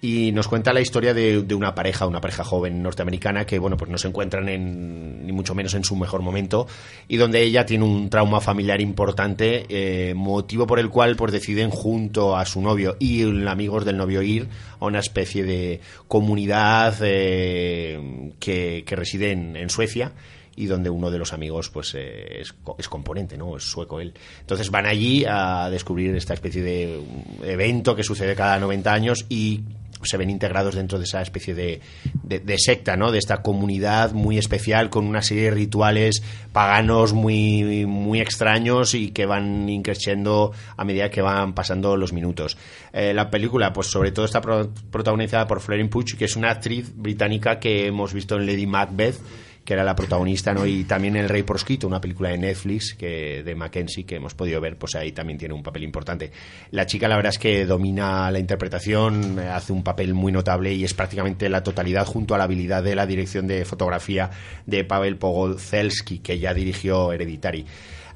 Y 0.00 0.32
nos 0.32 0.48
cuenta 0.48 0.74
la 0.74 0.82
historia 0.82 1.14
de, 1.14 1.38
una 1.54 1.74
pareja, 1.74 2.06
una 2.06 2.20
pareja 2.20 2.44
joven 2.44 2.82
norteamericana 2.82 3.46
que, 3.46 3.58
bueno, 3.58 3.78
pues 3.78 3.90
no 3.90 3.96
se 3.96 4.08
encuentran 4.08 4.48
en, 4.50 5.24
ni 5.24 5.32
mucho 5.32 5.54
menos 5.54 5.72
en 5.74 5.82
su 5.82 5.96
mejor 5.96 6.20
momento 6.20 6.66
y 7.08 7.16
donde 7.16 7.42
ella 7.42 7.64
tiene 7.64 7.84
un 7.84 8.10
trauma 8.10 8.40
familiar 8.40 8.82
importante, 8.82 9.64
eh, 9.68 10.12
motivo 10.14 10.66
por 10.66 10.78
el 10.78 10.90
cual 10.90 11.16
pues 11.16 11.32
deciden 11.32 11.70
junto 11.70 12.36
a 12.36 12.44
su 12.44 12.60
novio 12.60 12.96
y 12.98 13.22
amigos 13.46 13.86
del 13.86 13.96
novio 13.96 14.20
ir 14.20 14.48
a 14.78 14.84
una 14.84 14.98
especie 14.98 15.44
de 15.44 15.80
comunidad 16.06 16.96
eh, 17.00 18.32
que, 18.38 18.84
que 18.86 18.96
reside 18.96 19.32
en 19.32 19.70
Suecia 19.70 20.12
y 20.56 20.66
donde 20.66 20.90
uno 20.90 21.10
de 21.10 21.18
los 21.18 21.32
amigos 21.32 21.70
pues 21.70 21.94
eh, 21.94 22.40
es, 22.40 22.54
es, 22.78 22.88
componente, 22.88 23.36
¿no? 23.36 23.56
Es 23.56 23.64
sueco 23.64 24.00
él. 24.00 24.14
Entonces 24.40 24.70
van 24.70 24.86
allí 24.86 25.24
a 25.26 25.68
descubrir 25.70 26.14
esta 26.14 26.34
especie 26.34 26.62
de 26.62 27.02
evento 27.42 27.94
que 27.94 28.04
sucede 28.04 28.34
cada 28.34 28.58
90 28.58 28.92
años 28.92 29.26
y 29.28 29.62
se 30.04 30.16
ven 30.16 30.30
integrados 30.30 30.74
dentro 30.74 30.98
de 30.98 31.04
esa 31.04 31.22
especie 31.22 31.54
de, 31.54 31.80
de, 32.22 32.58
secta, 32.58 32.96
¿no? 32.96 33.10
De 33.10 33.18
esta 33.18 33.42
comunidad 33.42 34.12
muy 34.12 34.38
especial 34.38 34.90
con 34.90 35.06
una 35.06 35.22
serie 35.22 35.44
de 35.44 35.50
rituales 35.52 36.22
paganos 36.52 37.12
muy, 37.12 37.86
muy 37.86 38.20
extraños 38.20 38.94
y 38.94 39.10
que 39.10 39.26
van 39.26 39.68
increciendo 39.68 40.52
a 40.76 40.84
medida 40.84 41.10
que 41.10 41.22
van 41.22 41.54
pasando 41.54 41.96
los 41.96 42.12
minutos. 42.12 42.56
Eh, 42.92 43.12
la 43.14 43.30
película, 43.30 43.72
pues 43.72 43.88
sobre 43.88 44.12
todo 44.12 44.24
está 44.24 44.40
pro 44.40 44.70
protagonizada 44.90 45.46
por 45.46 45.60
Flaring 45.60 45.88
Puch, 45.88 46.16
que 46.16 46.26
es 46.26 46.36
una 46.36 46.50
actriz 46.50 46.92
británica 46.94 47.58
que 47.58 47.86
hemos 47.86 48.12
visto 48.12 48.36
en 48.36 48.46
Lady 48.46 48.66
Macbeth 48.66 49.16
que 49.64 49.72
era 49.72 49.82
la 49.82 49.96
protagonista, 49.96 50.52
¿no? 50.52 50.66
Y 50.66 50.84
también 50.84 51.16
El 51.16 51.28
Rey 51.28 51.42
Proscrito, 51.42 51.86
una 51.86 52.00
película 52.00 52.28
de 52.30 52.38
Netflix 52.38 52.94
que, 52.94 53.42
de 53.42 53.54
Mackenzie 53.54 54.04
que 54.04 54.16
hemos 54.16 54.34
podido 54.34 54.60
ver, 54.60 54.76
pues 54.76 54.94
ahí 54.94 55.12
también 55.12 55.38
tiene 55.38 55.54
un 55.54 55.62
papel 55.62 55.84
importante. 55.84 56.30
La 56.70 56.86
chica, 56.86 57.08
la 57.08 57.16
verdad 57.16 57.30
es 57.30 57.38
que 57.38 57.64
domina 57.64 58.30
la 58.30 58.38
interpretación, 58.38 59.38
hace 59.38 59.72
un 59.72 59.82
papel 59.82 60.14
muy 60.14 60.32
notable 60.32 60.72
y 60.74 60.84
es 60.84 60.94
prácticamente 60.94 61.48
la 61.48 61.62
totalidad 61.62 62.06
junto 62.06 62.34
a 62.34 62.38
la 62.38 62.44
habilidad 62.44 62.82
de 62.82 62.94
la 62.94 63.06
dirección 63.06 63.46
de 63.46 63.64
fotografía 63.64 64.30
de 64.66 64.84
Pavel 64.84 65.16
Pogolzelski, 65.16 66.18
que 66.18 66.38
ya 66.38 66.52
dirigió 66.52 67.12
Hereditary. 67.12 67.64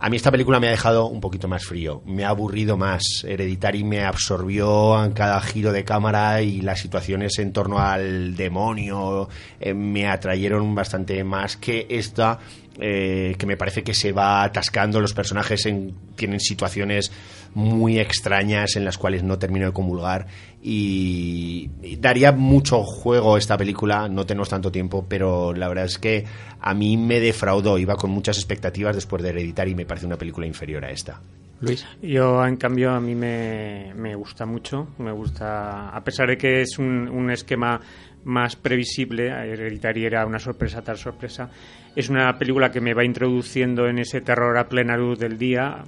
A 0.01 0.09
mí 0.09 0.17
esta 0.17 0.31
película 0.31 0.61
me 0.61 0.69
ha 0.69 0.71
dejado 0.71 1.07
un 1.07 1.21
poquito 1.21 1.49
más 1.49 1.65
frío, 1.65 2.03
me 2.07 2.25
ha 2.25 2.29
aburrido 2.29 2.77
más. 2.77 3.25
Hereditary 3.25 3.83
me 3.83 4.05
absorbió 4.05 5.05
en 5.05 5.11
cada 5.13 5.41
giro 5.41 5.73
de 5.73 5.83
cámara 5.83 6.41
y 6.41 6.61
las 6.61 6.79
situaciones 6.79 7.37
en 7.41 7.53
torno 7.53 7.81
al 7.81 8.37
demonio 8.37 9.29
eh, 9.59 9.75
me 9.75 10.09
atrayeron 10.09 10.73
bastante 10.73 11.25
más 11.25 11.57
que 11.57 11.89
esta, 11.91 12.39
eh, 12.81 13.35
que 13.39 13.47
me 13.47 13.57
parece 13.57 13.83
que 13.83 13.95
se 13.95 14.13
va 14.13 14.43
atascando. 14.43 15.01
Los 15.01 15.15
personajes 15.15 15.67
en, 15.67 15.95
tienen 16.17 16.41
situaciones 16.41 17.11
muy 17.55 17.99
extrañas 17.99 18.77
en 18.77 18.85
las 18.85 18.99
cuales 18.99 19.23
no 19.23 19.39
termino 19.39 19.67
de 19.67 19.73
comulgar 19.73 20.27
y, 20.63 21.71
y, 21.83 21.97
daría 21.97 22.33
mucho 22.33 22.83
juego 22.83 23.37
esta 23.37 23.57
película, 23.57 24.09
no 24.09 24.27
tenemos 24.27 24.49
tanto 24.49 24.71
tiempo, 24.71 25.07
pero 25.09 25.55
la 25.55 25.69
verdad 25.69 25.87
es 25.87 25.99
que 25.99 26.25
a 26.61 26.75
mí 26.75 26.97
me 26.97 27.21
defraudó, 27.21 27.79
iba 27.79 27.97
con 27.97 28.11
muchas 28.11 28.37
expectativas 28.39 28.95
después 28.95 29.23
de 29.23 29.31
Hereditar 29.31 29.69
y 29.69 29.75
me 29.75 29.87
parece 29.87 30.07
una 30.07 30.19
película 30.19 30.47
inferior 30.47 30.85
a 30.85 30.91
esta. 30.91 31.21
Luis. 31.61 31.85
Yo, 32.01 32.45
en 32.47 32.57
cambio, 32.57 32.93
a 32.93 33.01
mí 33.01 33.15
me, 33.15 33.93
me 33.97 34.15
gusta 34.15 34.47
mucho. 34.47 34.89
Me 34.99 35.11
gusta, 35.11 35.89
a 35.89 36.05
pesar 36.05 36.29
de 36.29 36.39
que 36.39 36.61
es 36.63 36.79
un, 36.79 37.09
un 37.09 37.31
esquema 37.31 37.81
más 38.29 38.57
previsible, 38.57 39.29
Hereditary 39.29 40.05
era 40.05 40.27
una 40.27 40.39
sorpresa 40.39 40.83
tal 40.83 40.99
sorpresa, 40.99 41.51
es 41.97 42.09
una 42.11 42.39
película 42.39 42.71
que 42.71 42.81
me 42.81 42.95
va 42.95 43.05
introduciendo 43.05 43.89
en 43.89 43.99
ese 43.99 44.21
terror 44.21 44.57
a 44.59 44.69
plena 44.69 44.97
luz 44.97 45.19
del 45.19 45.39
día, 45.39 45.83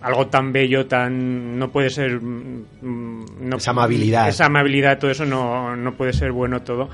algo 0.00 0.26
tan 0.28 0.52
bello, 0.52 0.86
tan 0.86 1.58
no 1.58 1.70
puede 1.70 1.90
ser 1.90 2.20
no, 2.22 3.56
esa 3.56 3.70
amabilidad, 3.72 4.28
esa 4.28 4.46
amabilidad, 4.46 4.98
todo 4.98 5.10
eso 5.10 5.26
no, 5.26 5.76
no 5.76 5.94
puede 5.94 6.12
ser 6.12 6.32
bueno 6.32 6.62
todo. 6.62 6.88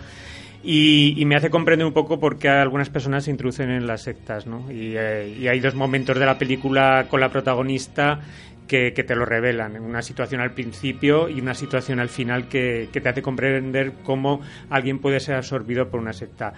Y, 0.67 1.15
y, 1.19 1.27
me 1.27 1.37
hace 1.37 1.51
comprender 1.51 1.87
un 1.87 1.93
poco 1.93 2.19
por 2.19 2.39
qué 2.39 2.49
algunas 2.49 2.89
personas 2.89 3.25
se 3.25 3.31
introducen 3.31 3.71
en 3.71 3.87
las 3.87 4.01
sectas, 4.01 4.47
¿no? 4.47 4.73
Y, 4.73 4.95
eh, 4.97 5.37
y 5.39 5.47
hay 5.47 5.61
dos 5.61 5.75
momentos 5.75 6.19
de 6.19 6.25
la 6.25 6.39
película 6.39 7.05
con 7.11 7.21
la 7.21 7.29
protagonista 7.29 8.21
que, 8.67 8.93
que, 8.93 9.05
te 9.05 9.15
lo 9.15 9.25
revelan. 9.25 9.81
Una 9.81 10.03
situación 10.03 10.41
al 10.41 10.53
principio 10.53 11.29
y 11.29 11.41
una 11.41 11.55
situación 11.55 12.01
al 12.01 12.09
final 12.09 12.49
que, 12.49 12.89
que 12.93 13.01
te 13.01 13.09
hace 13.09 13.23
comprender 13.23 13.93
cómo 14.03 14.41
alguien 14.71 14.99
puede 14.99 15.21
ser 15.21 15.37
absorbido 15.37 15.89
por 15.89 16.01
una 16.01 16.13
secta. 16.13 16.55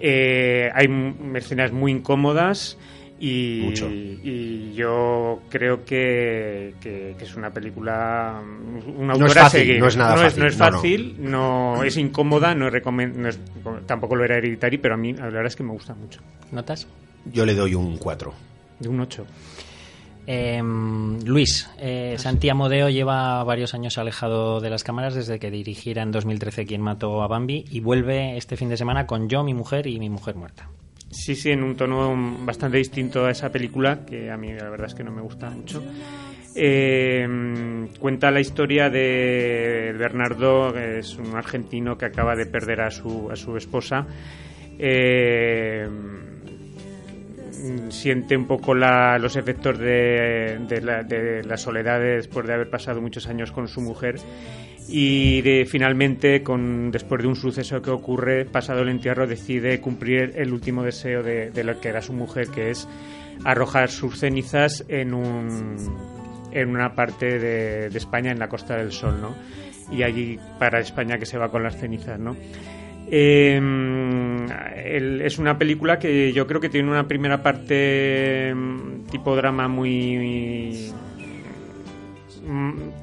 Eh, 0.00 0.70
hay 0.74 0.86
escenas 1.34 1.72
muy 1.72 1.92
incómodas. 1.92 2.78
Y, 3.20 3.74
y, 4.22 4.74
yo 4.74 5.42
creo 5.48 5.84
que, 5.84 6.74
que, 6.80 7.16
que, 7.18 7.24
es 7.24 7.34
una 7.34 7.50
película 7.50 8.40
una 8.96 9.14
no 9.14 9.26
es 9.26 9.34
fácil, 9.34 9.60
seguir. 9.60 9.80
no 9.80 9.88
es 9.88 9.96
nada 9.96 10.14
no 10.14 10.20
fácil, 10.20 10.28
es, 10.28 10.38
no 10.38 10.46
es, 10.46 10.72
fácil, 10.72 11.16
no, 11.18 11.30
no. 11.30 11.76
no 11.78 11.82
es 11.82 11.96
incómoda, 11.96 12.54
no 12.54 12.70
no 12.70 13.28
es 13.28 13.40
tampoco 13.86 14.14
lo 14.14 14.24
era 14.24 14.36
Hereditary, 14.36 14.78
pero 14.78 14.94
a 14.94 14.96
mí 14.96 15.14
la 15.14 15.24
verdad 15.24 15.46
es 15.46 15.56
que 15.56 15.64
me 15.64 15.72
gusta 15.72 15.94
mucho. 15.94 16.20
¿Notas? 16.52 16.86
Yo 17.32 17.44
le 17.44 17.54
doy 17.54 17.74
un 17.74 17.96
4. 17.96 18.32
De 18.78 18.88
un 18.88 19.00
8. 19.00 19.26
Eh, 20.30 20.62
Luis, 21.24 21.70
eh, 21.78 22.16
Santi 22.18 22.50
Amodeo 22.50 22.90
lleva 22.90 23.42
varios 23.44 23.72
años 23.72 23.96
alejado 23.96 24.60
de 24.60 24.68
las 24.68 24.84
cámaras 24.84 25.14
desde 25.14 25.38
que 25.38 25.50
dirigiera 25.50 26.02
en 26.02 26.12
2013 26.12 26.66
Quien 26.66 26.82
mató 26.82 27.22
a 27.22 27.28
Bambi 27.28 27.64
y 27.70 27.80
vuelve 27.80 28.36
este 28.36 28.58
fin 28.58 28.68
de 28.68 28.76
semana 28.76 29.06
con 29.06 29.30
Yo, 29.30 29.42
mi 29.42 29.54
mujer 29.54 29.86
y 29.86 29.98
mi 29.98 30.10
mujer 30.10 30.34
muerta. 30.34 30.68
Sí, 31.10 31.34
sí, 31.34 31.50
en 31.50 31.62
un 31.62 31.76
tono 31.76 32.14
bastante 32.44 32.76
distinto 32.76 33.24
a 33.24 33.30
esa 33.30 33.50
película, 33.50 34.04
que 34.04 34.30
a 34.30 34.36
mí 34.36 34.52
la 34.52 34.68
verdad 34.68 34.88
es 34.88 34.94
que 34.94 35.02
no 35.02 35.12
me 35.12 35.22
gusta 35.22 35.48
mucho. 35.48 35.82
Eh, 36.54 37.88
cuenta 37.98 38.30
la 38.30 38.40
historia 38.40 38.90
de 38.90 39.94
Bernardo, 39.98 40.74
que 40.74 40.98
es 40.98 41.16
un 41.16 41.34
argentino 41.36 41.96
que 41.96 42.04
acaba 42.04 42.36
de 42.36 42.44
perder 42.44 42.82
a 42.82 42.90
su, 42.90 43.30
a 43.30 43.36
su 43.36 43.56
esposa. 43.56 44.06
Eh, 44.78 45.88
siente 47.90 48.36
un 48.36 48.46
poco 48.46 48.74
la, 48.74 49.18
los 49.18 49.36
efectos 49.36 49.78
de, 49.78 50.58
de, 50.68 50.80
la, 50.80 51.02
de, 51.02 51.42
la, 51.42 51.56
soledad 51.56 52.00
después 52.00 52.46
de 52.46 52.54
haber 52.54 52.70
pasado 52.70 53.00
muchos 53.00 53.26
años 53.26 53.52
con 53.52 53.68
su 53.68 53.80
mujer 53.80 54.16
y 54.88 55.42
de, 55.42 55.66
finalmente 55.66 56.42
con, 56.42 56.90
después 56.90 57.22
de 57.22 57.28
un 57.28 57.36
suceso 57.36 57.82
que 57.82 57.90
ocurre 57.90 58.44
pasado 58.44 58.82
el 58.82 58.88
entierro 58.88 59.26
decide 59.26 59.80
cumplir 59.80 60.32
el 60.36 60.52
último 60.52 60.82
deseo 60.82 61.22
de, 61.22 61.50
de 61.50 61.64
lo 61.64 61.80
que 61.80 61.88
era 61.88 62.00
su 62.00 62.12
mujer 62.12 62.48
que 62.48 62.70
es 62.70 62.88
arrojar 63.44 63.90
sus 63.90 64.18
cenizas 64.18 64.84
en 64.88 65.14
un 65.14 66.18
en 66.50 66.70
una 66.70 66.94
parte 66.94 67.38
de, 67.38 67.90
de 67.90 67.98
España 67.98 68.30
en 68.30 68.38
la 68.38 68.48
Costa 68.48 68.76
del 68.76 68.92
Sol 68.92 69.20
¿no? 69.20 69.34
y 69.90 70.02
allí 70.02 70.38
para 70.58 70.80
España 70.80 71.18
que 71.18 71.26
se 71.26 71.36
va 71.36 71.50
con 71.50 71.62
las 71.62 71.76
cenizas 71.76 72.18
¿no? 72.18 72.36
El, 73.10 75.20
es 75.22 75.38
una 75.38 75.58
película 75.58 75.98
que 75.98 76.32
yo 76.32 76.46
creo 76.46 76.60
que 76.60 76.68
tiene 76.68 76.90
una 76.90 77.08
primera 77.08 77.42
parte 77.42 78.54
tipo 79.10 79.36
drama 79.36 79.68
muy. 79.68 80.92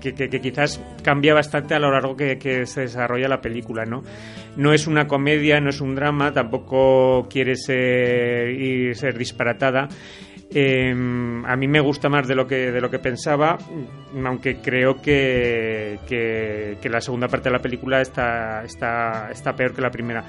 Que, 0.02 0.16
que, 0.16 0.28
que, 0.28 0.42
quizás 0.42 0.82
cambia 1.04 1.36
bastante 1.36 1.76
a 1.76 1.80
lo 1.80 1.92
largo 1.92 2.16
que, 2.16 2.66
se 2.66 2.82
desarrolla 2.82 3.28
la 3.28 3.42
película, 3.42 3.86
¿no? 3.86 4.04
No 4.58 4.74
es 4.74 4.88
una 4.88 5.08
comedia, 5.08 5.62
no 5.62 5.70
es 5.70 5.82
un 5.82 5.94
drama, 5.94 6.32
tampoco 6.32 7.28
quiere 7.30 7.56
ser, 7.56 8.96
ser 8.96 9.18
disparatada. 9.18 9.88
Eh, 10.58 10.90
a 10.90 11.56
mí 11.58 11.68
me 11.68 11.82
gusta 11.82 12.08
más 12.08 12.30
de 12.30 12.34
lo 12.34 12.48
que 12.48 12.72
de 12.72 12.80
lo 12.80 12.90
que 12.90 12.98
pensaba, 12.98 13.58
aunque 14.24 14.62
creo 14.62 15.02
que, 15.02 16.00
que, 16.08 16.90
la 16.90 17.02
segunda 17.02 17.28
parte 17.28 17.50
de 17.50 17.58
la 17.58 17.62
película 17.62 18.00
está, 18.00 18.64
está, 18.64 19.30
está 19.32 19.54
peor 19.54 19.76
que 19.76 19.82
la 19.82 19.92
primera. 19.92 20.24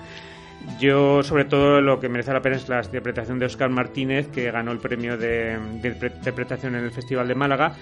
Yo, 0.80 1.22
sobre 1.22 1.44
todo, 1.44 1.80
lo 1.80 2.00
que 2.00 2.08
merece 2.08 2.32
la 2.32 2.42
pena 2.42 2.56
es 2.56 2.68
la 2.68 2.82
interpretación 2.82 3.38
de 3.38 3.46
Oscar 3.46 3.70
Martínez, 3.70 4.26
que 4.26 4.50
ganó 4.50 4.72
el 4.72 4.78
premio 4.78 5.16
de, 5.16 5.56
interpretación 5.84 6.74
en 6.74 6.82
el 6.82 6.90
Festival 6.90 7.28
de 7.28 7.34
Málaga, 7.36 7.76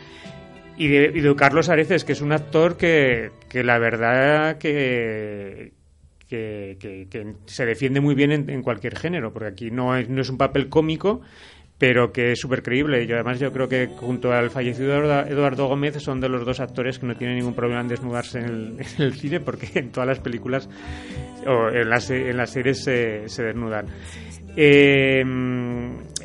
y 0.77 0.89
de, 0.89 1.35
Carlos 1.39 1.71
Areces, 1.71 2.05
que 2.05 2.13
es 2.13 2.21
un 2.21 2.33
actor 2.33 2.77
que, 2.77 3.31
que 3.49 3.65
la 3.65 3.79
verdad 3.79 4.59
que- 4.59 5.73
que 6.29 7.35
se 7.47 7.65
defiende 7.65 8.01
muy 8.01 8.15
bien 8.17 8.33
en, 8.33 8.51
en 8.51 8.63
cualquier 8.63 8.99
género, 8.99 9.33
porque 9.33 9.49
aquí 9.49 9.71
no 9.71 9.97
es, 9.97 10.09
no 10.09 10.21
es 10.21 10.29
un 10.29 10.37
papel 10.37 10.69
cómico, 10.69 11.21
pero 11.79 12.13
que 12.13 12.33
es 12.33 12.41
súper 12.41 12.63
creíble. 12.63 13.05
Y 13.05 13.13
además 13.13 13.41
yo 13.41 13.53
creo 13.53 13.69
que 13.69 13.89
junto 13.89 14.33
al 14.33 14.51
fallecido 14.51 14.95
Eduardo- 14.95 15.69
Gómez 15.69 16.03
son 16.03 16.21
de 16.21 16.29
los 16.29 16.45
dos 16.45 16.61
actores 16.61 16.99
que 16.99 17.07
no 17.07 17.17
tienen 17.17 17.37
ningún 17.37 17.55
problema 17.55 17.81
en 17.81 17.89
desnudarse 17.89 18.39
en 18.47 18.79
el, 18.99 19.15
cine, 19.15 19.41
porque 19.41 19.69
en 19.75 19.91
todas 19.91 20.07
las 20.07 20.21
películas 20.21 20.69
o 21.47 21.69
en 21.69 21.89
las, 21.89 22.11
en 22.11 22.37
las 22.37 22.51
series 22.51 22.83
se, 22.85 23.29
se 23.29 23.43
desnudan. 23.43 23.87
Eh, 24.57 25.25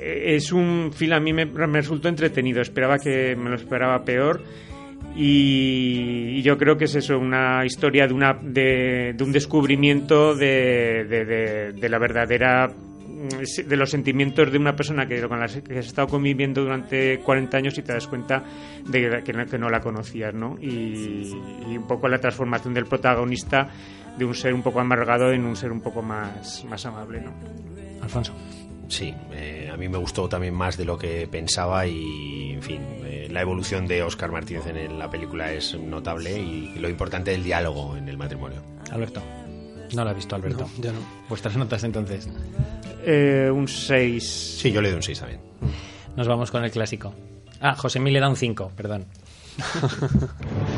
es 0.01 0.51
un 0.51 0.91
film 0.93 1.13
a 1.13 1.19
mí 1.19 1.34
me, 1.34 1.45
resultó 1.45 2.07
entretenido, 2.07 2.61
esperaba 2.61 2.97
que 2.97 3.35
me 3.35 3.49
lo 3.49 3.55
esperaba 3.55 4.03
peor 4.03 4.41
y, 5.15 6.41
yo 6.41 6.57
creo 6.57 6.77
que 6.77 6.85
es 6.85 6.95
eso, 6.95 7.17
una 7.17 7.65
historia 7.65 8.07
de, 8.07 8.13
una, 8.13 8.34
de, 8.41 9.13
de 9.15 9.23
un 9.23 9.31
descubrimiento 9.31 10.35
de, 10.35 11.73
de, 11.73 11.89
la 11.89 11.99
verdadera 11.99 12.71
de 13.19 13.75
los 13.75 13.89
sentimientos 13.89 14.51
de 14.51 14.57
una 14.57 14.75
persona 14.75 15.07
que 15.07 15.21
con 15.27 15.39
la 15.39 15.47
que 15.47 15.79
has 15.79 15.87
estado 15.87 16.07
conviviendo 16.07 16.63
durante 16.63 17.19
40 17.19 17.57
años 17.57 17.77
y 17.77 17.81
te 17.81 17.93
das 17.93 18.07
cuenta 18.07 18.43
de 18.85 19.21
que 19.23 19.33
no, 19.33 19.45
que 19.45 19.57
no 19.57 19.69
la 19.69 19.81
conocías, 19.81 20.33
¿no? 20.33 20.57
Y, 20.61 21.33
y 21.69 21.77
un 21.77 21.85
poco 21.87 22.07
la 22.07 22.19
transformación 22.19 22.73
del 22.73 22.85
protagonista 22.85 23.69
de 24.17 24.25
un 24.25 24.35
ser 24.35 24.53
un 24.53 24.61
poco 24.61 24.79
amargado 24.79 25.31
en 25.31 25.45
un 25.45 25.55
ser 25.55 25.71
un 25.71 25.81
poco 25.81 26.01
más, 26.01 26.63
más 26.65 26.85
amable, 26.85 27.21
¿no? 27.21 27.33
Alfonso. 28.01 28.33
Sí, 28.89 29.13
eh, 29.31 29.69
a 29.71 29.77
mí 29.77 29.87
me 29.87 29.97
gustó 29.97 30.27
también 30.27 30.53
más 30.55 30.75
de 30.75 30.83
lo 30.83 30.97
que 30.97 31.27
pensaba 31.27 31.85
y, 31.85 32.53
en 32.53 32.61
fin, 32.61 32.81
eh, 33.03 33.27
la 33.29 33.41
evolución 33.41 33.85
de 33.85 34.01
Oscar 34.01 34.31
Martínez 34.31 34.65
en 34.65 34.97
la 34.97 35.09
película 35.09 35.53
es 35.53 35.77
notable 35.77 36.39
y 36.39 36.73
lo 36.79 36.89
importante 36.89 37.31
del 37.31 37.43
diálogo 37.43 37.95
en 37.95 38.09
el 38.09 38.17
matrimonio. 38.17 38.61
Alberto. 38.91 39.21
No 39.93 40.03
lo 40.03 40.09
ha 40.09 40.13
visto, 40.13 40.35
Alberto. 40.35 40.67
No, 40.77 40.83
ya 40.83 40.91
no. 40.91 40.99
Vuestras 41.29 41.55
notas 41.55 41.83
entonces. 41.83 42.27
Eh, 43.05 43.49
un 43.53 43.67
6. 43.67 44.57
Sí, 44.61 44.71
yo 44.71 44.81
le 44.81 44.89
doy 44.89 44.97
un 44.97 45.03
6 45.03 45.19
también. 45.19 45.41
Nos 46.15 46.27
vamos 46.27 46.51
con 46.51 46.63
el 46.63 46.71
clásico. 46.71 47.13
Ah, 47.61 47.76
José 47.76 47.99
Mil 47.99 48.13
le 48.13 48.19
da 48.19 48.30
un 48.30 48.35
5, 48.35 48.71
perdón. 48.76 49.05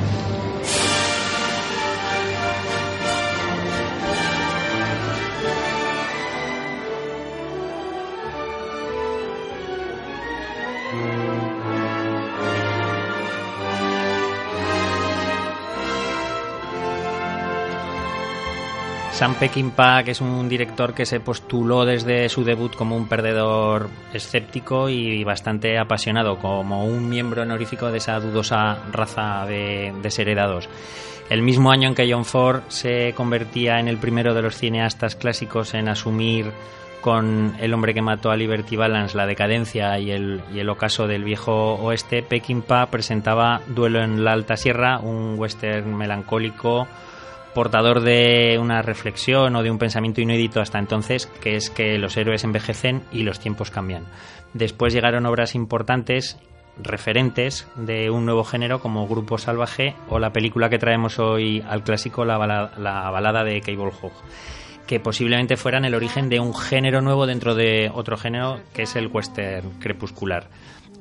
Sam 19.21 19.35
Peckinpah, 19.35 20.03
que 20.03 20.09
es 20.09 20.19
un 20.19 20.49
director 20.49 20.95
que 20.95 21.05
se 21.05 21.19
postuló 21.19 21.85
desde 21.85 22.27
su 22.27 22.43
debut 22.43 22.75
como 22.75 22.97
un 22.97 23.07
perdedor 23.07 23.87
escéptico 24.11 24.89
y 24.89 25.23
bastante 25.23 25.77
apasionado, 25.77 26.39
como 26.39 26.85
un 26.85 27.07
miembro 27.07 27.43
honorífico 27.43 27.91
de 27.91 27.99
esa 27.99 28.19
dudosa 28.19 28.79
raza 28.91 29.45
de 29.45 29.93
desheredados. 30.01 30.67
El 31.29 31.43
mismo 31.43 31.69
año 31.69 31.87
en 31.87 31.93
que 31.93 32.11
John 32.11 32.25
Ford 32.25 32.63
se 32.69 33.13
convertía 33.13 33.79
en 33.79 33.87
el 33.87 33.99
primero 33.99 34.33
de 34.33 34.41
los 34.41 34.57
cineastas 34.57 35.15
clásicos 35.15 35.75
en 35.75 35.87
asumir 35.87 36.51
con 37.01 37.55
El 37.59 37.75
hombre 37.75 37.93
que 37.93 38.01
mató 38.01 38.31
a 38.31 38.35
Liberty 38.35 38.75
Balance 38.75 39.15
la 39.15 39.27
decadencia 39.27 39.99
y 39.99 40.09
el, 40.09 40.41
y 40.51 40.67
ocaso 40.67 41.05
del 41.05 41.23
viejo 41.23 41.75
oeste, 41.75 42.23
Peckinpah 42.23 42.87
presentaba 42.87 43.61
Duelo 43.67 44.01
en 44.01 44.23
la 44.23 44.31
Alta 44.31 44.57
Sierra, 44.57 44.97
un 44.97 45.35
western 45.37 45.95
melancólico 45.95 46.87
portador 47.53 48.01
de 48.01 48.57
una 48.59 48.81
reflexión 48.81 49.55
o 49.55 49.63
de 49.63 49.71
un 49.71 49.77
pensamiento 49.77 50.21
inédito 50.21 50.61
hasta 50.61 50.79
entonces, 50.79 51.27
que 51.41 51.55
es 51.55 51.69
que 51.69 51.97
los 51.97 52.17
héroes 52.17 52.43
envejecen 52.43 53.03
y 53.11 53.23
los 53.23 53.39
tiempos 53.39 53.71
cambian. 53.71 54.05
Después 54.53 54.93
llegaron 54.93 55.25
obras 55.25 55.55
importantes, 55.55 56.37
referentes 56.81 57.67
de 57.75 58.09
un 58.09 58.25
nuevo 58.25 58.43
género 58.43 58.79
como 58.79 59.07
Grupo 59.07 59.37
Salvaje 59.37 59.95
o 60.09 60.19
la 60.19 60.33
película 60.33 60.69
que 60.69 60.79
traemos 60.79 61.19
hoy 61.19 61.63
al 61.67 61.83
clásico, 61.83 62.25
la 62.25 62.37
balada, 62.37 62.73
la 62.77 63.09
balada 63.09 63.43
de 63.43 63.61
Cable 63.61 63.91
Hawk 64.01 64.13
que 64.91 64.99
posiblemente 64.99 65.55
fueran 65.55 65.85
el 65.85 65.95
origen 65.95 66.27
de 66.27 66.41
un 66.41 66.53
género 66.53 67.01
nuevo 67.01 67.25
dentro 67.25 67.55
de 67.55 67.89
otro 67.93 68.17
género 68.17 68.59
que 68.73 68.81
es 68.81 68.97
el 68.97 69.07
western 69.07 69.79
crepuscular. 69.79 70.49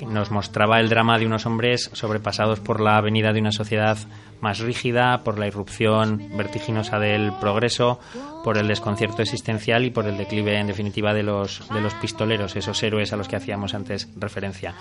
Nos 0.06 0.30
mostraba 0.30 0.80
el 0.80 0.88
drama 0.88 1.18
de 1.18 1.26
unos 1.26 1.46
hombres 1.46 1.90
sobrepasados 1.92 2.60
por 2.60 2.80
la 2.80 2.96
avenida 2.96 3.32
de 3.32 3.40
una 3.40 3.52
sociedad 3.52 3.98
más 4.40 4.58
rígida, 4.58 5.22
por 5.22 5.38
la 5.38 5.46
irrupción 5.46 6.30
vertiginosa 6.36 6.98
del 6.98 7.32
progreso, 7.40 8.00
por 8.42 8.56
el 8.56 8.68
desconcierto 8.68 9.22
existencial 9.22 9.84
y 9.84 9.90
por 9.90 10.06
el 10.06 10.16
declive, 10.16 10.58
en 10.58 10.66
definitiva, 10.66 11.12
de 11.12 11.22
los, 11.22 11.68
de 11.68 11.80
los 11.80 11.94
pistoleros, 11.94 12.56
esos 12.56 12.82
héroes 12.82 13.12
a 13.12 13.16
los 13.16 13.28
que 13.28 13.36
hacíamos 13.36 13.74
antes 13.74 14.08
referencia. 14.16 14.74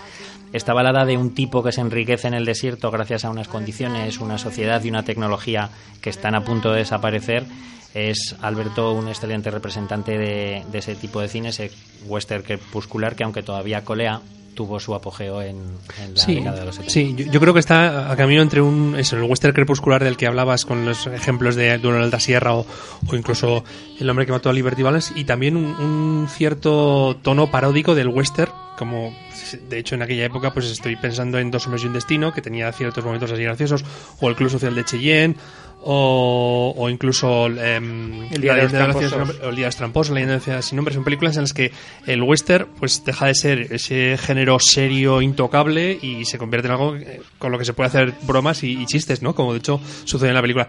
Esta 0.54 0.74
balada 0.74 1.06
de 1.06 1.18
un 1.18 1.34
tipo 1.34 1.62
que 1.64 1.72
se 1.72 1.82
enriquece 1.82 2.28
en 2.28 2.34
el 2.34 2.46
desierto 2.46 2.90
gracias 2.90 3.26
a 3.26 3.30
unas 3.30 3.48
condiciones, 3.48 4.20
una 4.20 4.38
sociedad 4.38 4.84
y 4.84 4.90
una 4.90 5.04
tecnología 5.04 5.70
que 6.02 6.10
están 6.10 6.36
a 6.36 6.46
punto 6.46 6.72
de 6.72 6.80
desaparecer 6.80 7.46
es 7.94 8.36
Alberto 8.41 8.94
un 8.94 9.08
excelente 9.08 9.50
representante 9.50 10.18
de, 10.18 10.64
de 10.72 10.78
ese 10.78 10.96
tipo 10.96 11.22
de 11.22 11.28
cine, 11.28 11.50
ese 11.50 11.72
western 12.06 12.44
crepuscular 12.44 13.16
que 13.16 13.24
aunque 13.24 13.41
todavía 13.41 13.84
colea, 13.84 14.22
tuvo 14.60 14.77
su 14.77 14.94
apogeo 14.94 15.41
en, 15.41 15.56
en 16.03 16.15
la 16.15 16.19
Sí, 16.22 16.36
década 16.36 16.60
de 16.60 16.65
los 16.65 16.76
70. 16.76 16.91
sí 16.94 17.15
yo, 17.18 17.31
yo 17.31 17.40
creo 17.40 17.53
que 17.53 17.61
está 17.61 18.11
a 18.11 18.18
camino 18.18 18.41
entre 18.41 18.60
un 18.60 18.94
eso, 18.99 19.15
el 19.15 19.23
western 19.23 19.53
crepuscular 19.53 20.03
del 20.03 20.18
que 20.18 20.27
hablabas 20.27 20.65
con 20.65 20.84
los 20.84 21.07
ejemplos 21.07 21.56
de 21.56 21.77
Duelo 21.77 21.99
en 21.99 22.03
Alta 22.03 22.19
Sierra 22.19 22.53
o, 22.56 22.65
o 23.10 23.15
incluso 23.15 23.64
El 24.02 24.10
hombre 24.10 24.26
que 24.26 24.34
mató 24.34 24.49
a 24.49 24.53
Liberty 24.53 24.84
Balance 24.84 25.14
y 25.15 25.23
también 25.23 25.56
un, 25.56 25.64
un 25.64 26.27
cierto 26.27 27.15
tono 27.22 27.49
paródico 27.49 27.95
del 27.95 28.10
western 28.10 28.52
como 28.77 29.15
de 29.58 29.78
hecho 29.80 29.96
en 29.96 30.02
aquella 30.02 30.26
época 30.26 30.52
pues 30.54 30.66
estoy 30.68 30.96
pensando 30.96 31.40
en 31.40 31.50
Dos 31.52 31.66
hombres 31.66 31.84
y 31.84 31.88
un 31.88 31.94
destino 31.94 32.34
que 32.34 32.42
tenía 32.42 32.72
ciertos 32.72 33.04
momentos 33.04 33.32
así 33.32 33.44
graciosos 33.44 33.84
o 34.20 34.30
el 34.30 34.36
Club 34.36 34.50
Social 34.50 34.76
de 34.76 34.84
Cheyenne 34.86 35.36
o, 35.82 36.74
o 36.76 36.90
incluso 36.90 37.48
em, 37.48 38.24
El 38.34 38.42
Día 38.42 38.54
de 38.56 38.64
los 38.64 38.72
Tramposos. 38.72 39.18
nombre- 39.18 39.38
o 39.46 39.50
El 39.50 39.56
Día 39.56 39.66
de 39.66 39.68
los 39.70 39.76
Tramposos, 39.78 40.16
La 40.18 40.62
sin 40.62 40.76
nombre. 40.76 40.94
Son 40.94 41.04
películas 41.06 41.36
en 41.38 41.44
las 41.44 41.54
que 41.54 41.72
el 42.06 42.22
western 42.22 42.68
pues 42.78 43.04
deja 43.06 43.28
de 43.28 43.36
ser 43.36 43.60
ese 43.72 44.18
género 44.18 44.60
serio 44.60 45.22
intocable 45.22 45.98
y 46.02 46.26
se 46.26 46.38
convierte 46.38 46.68
en 46.68 46.72
algo 46.74 46.96
eh, 46.98 47.22
con 47.38 47.52
lo 47.52 47.58
que 47.58 47.66
se 47.66 47.74
puede 47.74 47.88
hacer 47.88 48.14
bromas 48.24 48.64
y, 48.64 48.74
y 48.82 48.86
chistes 48.86 49.22
no 49.22 49.34
como 49.36 49.54
de 49.54 49.60
hecho 49.60 49.80
sucede 50.04 50.30
en 50.30 50.36
la 50.36 50.42
película 50.42 50.68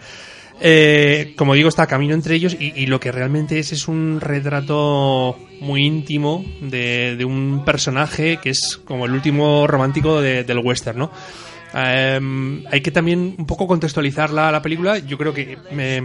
Eh, 0.62 1.32
como 1.36 1.54
digo, 1.54 1.68
está 1.70 1.86
camino 1.86 2.12
entre 2.14 2.34
ellos 2.34 2.54
y, 2.58 2.72
y 2.76 2.86
lo 2.86 3.00
que 3.00 3.12
realmente 3.12 3.58
es 3.58 3.72
es 3.72 3.88
un 3.88 4.20
retrato 4.20 5.38
muy 5.60 5.84
íntimo 5.86 6.44
de, 6.60 7.16
de 7.16 7.24
un 7.24 7.62
personaje 7.64 8.38
que 8.42 8.50
es 8.50 8.78
como 8.84 9.06
el 9.06 9.12
último 9.12 9.66
romántico 9.66 10.20
de- 10.20 10.44
del 10.44 10.58
western, 10.58 10.98
¿no? 10.98 11.10
Em, 11.72 12.64
hay 12.70 12.80
que 12.82 12.90
también 12.90 13.36
un 13.38 13.46
poco 13.46 13.66
contextualizar 13.66 14.30
la, 14.30 14.50
la 14.52 14.60
película. 14.60 14.98
Yo 14.98 15.16
creo 15.16 15.32
que 15.32 15.56
me, 15.72 16.02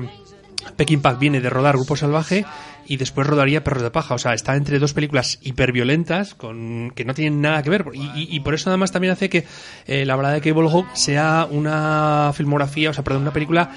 Peckinpah 0.77 1.14
viene 1.15 1.41
de 1.41 1.49
rodar 1.49 1.76
Grupo 1.76 1.95
Salvaje 1.95 2.45
y 2.88 2.98
después 2.98 3.26
rodaría 3.27 3.64
Perros 3.64 3.82
de 3.84 3.91
Paja. 3.91 4.14
O 4.14 4.19
sea, 4.19 4.34
está 4.36 4.56
entre 4.56 4.77
dos 4.80 4.94
películas 4.94 5.40
hiperviolentas 5.41 6.34
con, 6.36 6.91
que 6.95 7.03
no 7.03 7.14
tienen 7.14 7.41
nada 7.41 7.61
que 7.64 7.72
ver. 7.72 7.86
Y, 7.94 8.36
y- 8.36 8.40
por 8.41 8.53
eso 8.53 8.69
además 8.69 8.91
también 8.91 9.11
hace 9.14 9.27
que 9.30 9.44
eh, 9.88 10.06
la 10.06 10.15
balada 10.15 10.36
de 10.36 10.41
Cable 10.41 10.69
Hawk 10.69 10.88
sea 10.95 11.48
una 11.49 12.32
filmografía, 12.36 12.91
o 12.91 12.94
sea, 12.94 13.03
perdón, 13.03 13.23
una 13.23 13.34
película 13.34 13.72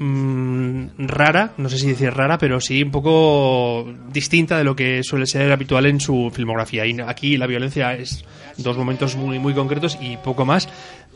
mm, 0.00 1.06
rara, 1.06 1.52
no 1.58 1.68
sé 1.68 1.78
si 1.78 1.86
decir 1.86 2.12
rara, 2.12 2.38
pero 2.38 2.60
sí 2.60 2.82
un 2.82 2.90
poco 2.90 3.86
distinta 4.12 4.58
de 4.58 4.64
lo 4.64 4.74
que 4.74 5.02
suele 5.04 5.26
ser 5.26 5.52
habitual 5.52 5.86
en 5.86 6.00
su 6.00 6.32
filmografía. 6.34 6.84
Y 6.86 6.98
aquí 7.00 7.36
la 7.36 7.46
violencia 7.46 7.94
es 7.94 8.24
dos 8.56 8.76
momentos 8.76 9.14
muy, 9.14 9.38
muy 9.38 9.54
concretos 9.54 9.96
y 10.00 10.16
poco 10.16 10.44
más, 10.44 10.68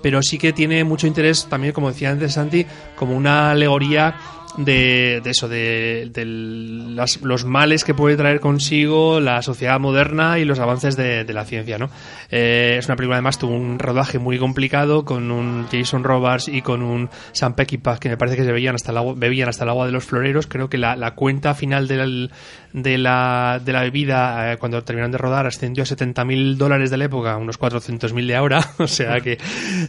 pero 0.02 0.22
sí 0.22 0.38
que 0.38 0.52
tiene 0.52 0.84
mucho 0.84 1.06
interés 1.06 1.46
también, 1.48 1.72
como 1.72 1.90
decía 1.90 2.10
antes 2.10 2.34
Santi, 2.34 2.66
como 2.94 3.16
una 3.16 3.50
alegoría 3.50 4.14
de, 4.56 5.20
de 5.24 5.30
eso, 5.30 5.48
de, 5.48 6.10
de 6.12 6.24
las- 6.24 7.20
los 7.22 7.44
males 7.44 7.84
que 7.84 7.94
puede 7.94 8.16
traer 8.16 8.40
consigo 8.40 9.20
la 9.20 9.42
sociedad 9.42 9.80
moderna 9.80 10.38
y 10.38 10.44
los 10.44 10.58
avances 10.60 10.96
de, 10.96 11.24
la 11.32 11.44
ciencia, 11.44 11.78
¿no? 11.78 11.90
Eh, 12.30 12.76
es 12.78 12.86
una 12.86 12.96
película, 12.96 13.16
además, 13.16 13.38
tuvo 13.38 13.54
un 13.54 13.78
rodaje 13.78 14.18
muy 14.18 14.38
complicado 14.38 15.04
con 15.04 15.30
un 15.30 15.66
Jason 15.70 16.04
Robards 16.04 16.48
y 16.48 16.62
con 16.62 16.82
un 16.82 17.10
Sam 17.32 17.54
Peckinpah 17.54 17.98
que 17.98 18.08
me 18.10 18.16
parece 18.16 18.36
que 18.36 18.44
se 18.44 18.52
veían 18.52 18.74
hasta 18.74 18.92
el 18.92 18.98
agua, 18.98 19.14
bebían 19.16 19.48
hasta 19.48 19.64
el 19.64 19.70
agua 19.70 19.86
de 19.86 19.92
los 19.92 20.04
floreros. 20.04 20.46
Creo 20.46 20.68
que 20.68 20.78
la, 20.78 20.94
la 20.96 21.14
cuenta 21.14 21.54
final 21.54 21.88
del, 21.88 22.30
de 22.74 22.98
la, 22.98 23.62
de 23.64 23.72
la 23.72 23.82
bebida 23.82 24.52
eh, 24.52 24.56
cuando 24.58 24.82
terminaron 24.82 25.12
de 25.12 25.18
rodar 25.18 25.46
ascendió 25.46 25.84
a 25.84 25.86
70.000 25.86 26.56
dólares 26.56 26.90
de 26.90 26.96
la 26.96 27.04
época, 27.04 27.32
a 27.32 27.36
unos 27.36 27.58
400.000 27.58 28.26
de 28.26 28.34
ahora. 28.34 28.72
o 28.78 28.88
sea 28.88 29.20
que 29.20 29.38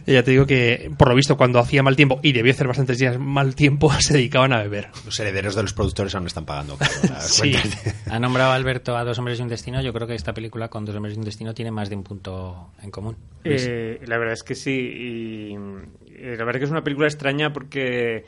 ya 0.06 0.22
te 0.22 0.30
digo 0.30 0.46
que, 0.46 0.92
por 0.96 1.08
lo 1.08 1.16
visto, 1.16 1.36
cuando 1.36 1.58
hacía 1.58 1.82
mal 1.82 1.96
tiempo, 1.96 2.20
y 2.22 2.32
debió 2.32 2.52
hacer 2.52 2.68
bastantes 2.68 2.98
días 2.98 3.18
mal 3.18 3.56
tiempo, 3.56 3.92
se 3.98 4.14
dedicaban 4.14 4.52
a 4.52 4.62
beber. 4.62 4.88
Los 5.04 5.18
herederos 5.18 5.56
de 5.56 5.62
los 5.62 5.72
productores 5.72 6.14
aún 6.14 6.24
no 6.24 6.28
están 6.28 6.46
pagando. 6.46 6.78
sí. 7.20 7.54
Ha 8.08 8.20
nombrado 8.20 8.52
Alberto 8.52 8.96
a 8.96 9.04
Dos 9.04 9.18
Hombres 9.18 9.40
y 9.40 9.42
un 9.42 9.48
Destino. 9.48 9.82
Yo 9.82 9.92
creo 9.92 10.06
que 10.06 10.14
esta 10.14 10.32
película 10.32 10.68
con 10.68 10.84
Dos 10.84 10.94
Hombres 10.94 11.16
y 11.16 11.18
un 11.18 11.24
Destino 11.24 11.52
tiene 11.54 11.72
más 11.72 11.90
de 11.90 11.96
un 11.96 12.04
punto 12.04 12.70
en 12.80 12.90
común. 12.92 13.16
Eh, 13.42 14.00
la 14.06 14.16
verdad 14.16 14.34
es 14.34 14.44
que 14.44 14.54
sí. 14.54 14.70
Y 14.70 15.56
la 15.56 16.44
verdad 16.44 16.56
es 16.56 16.58
que 16.58 16.64
es 16.66 16.70
una 16.70 16.84
película 16.84 17.08
extraña 17.08 17.52
porque 17.52 18.24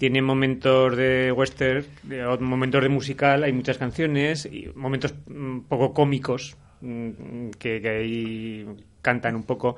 tiene 0.00 0.22
momentos 0.22 0.96
de 0.96 1.30
western, 1.30 1.84
momentos 2.40 2.82
de 2.82 2.88
musical, 2.88 3.44
hay 3.44 3.52
muchas 3.52 3.76
canciones, 3.76 4.46
y 4.46 4.70
momentos 4.74 5.12
un 5.26 5.66
poco 5.68 5.92
cómicos 5.92 6.56
mm, 6.80 7.50
que, 7.58 7.82
que 7.82 7.88
ahí 7.90 8.66
cantan 9.02 9.36
un 9.36 9.42
poco. 9.42 9.76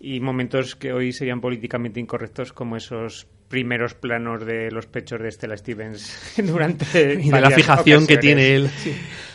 Y 0.00 0.20
momentos 0.20 0.74
que 0.74 0.94
hoy 0.94 1.12
serían 1.12 1.42
políticamente 1.42 2.00
incorrectos 2.00 2.54
como 2.54 2.78
esos 2.78 3.26
primeros 3.48 3.92
planos 3.92 4.46
de 4.46 4.70
los 4.70 4.86
pechos 4.86 5.20
de 5.20 5.30
Stella 5.30 5.58
Stevens 5.58 6.32
durante 6.42 7.12
y 7.20 7.28
de 7.30 7.40
la 7.42 7.50
fijación 7.50 8.06
que 8.06 8.16
tiene 8.16 8.54
él. 8.54 8.70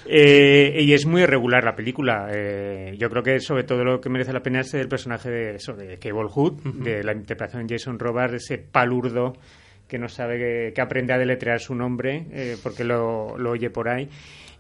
Eh, 0.10 0.80
y 0.81 0.94
es 0.94 1.06
muy 1.06 1.22
irregular 1.22 1.64
la 1.64 1.76
película. 1.76 2.27
Eh, 2.34 2.95
yo 2.98 3.07
creo 3.11 3.22
que 3.22 3.39
sobre 3.39 3.65
todo 3.65 3.84
lo 3.84 4.02
que 4.02 4.10
merece 4.10 4.34
la 4.34 4.41
pena 4.41 4.61
es 4.61 4.73
el 4.73 4.88
personaje 4.88 5.30
de 5.30 5.56
eso 5.57 5.73
de 5.73 5.99
Cable 5.99 6.27
Hood 6.27 6.64
de 6.64 7.03
la 7.03 7.14
interpretación 7.14 7.68
de 7.68 7.76
Jason 7.76 7.99
Robards 7.99 8.34
ese 8.34 8.57
palurdo 8.57 9.34
que 9.88 9.97
no 9.97 10.09
sabe 10.09 10.73
que, 10.73 10.81
aprende 10.81 11.14
a 11.14 11.18
deletrear 11.18 11.59
su 11.59 11.76
nombre 11.76 12.26
eh, 12.31 12.57
porque 12.61 12.84
lo, 12.84 13.38
lo 13.38 13.51
oye 13.51 13.69
por 13.69 13.89
ahí 13.89 14.09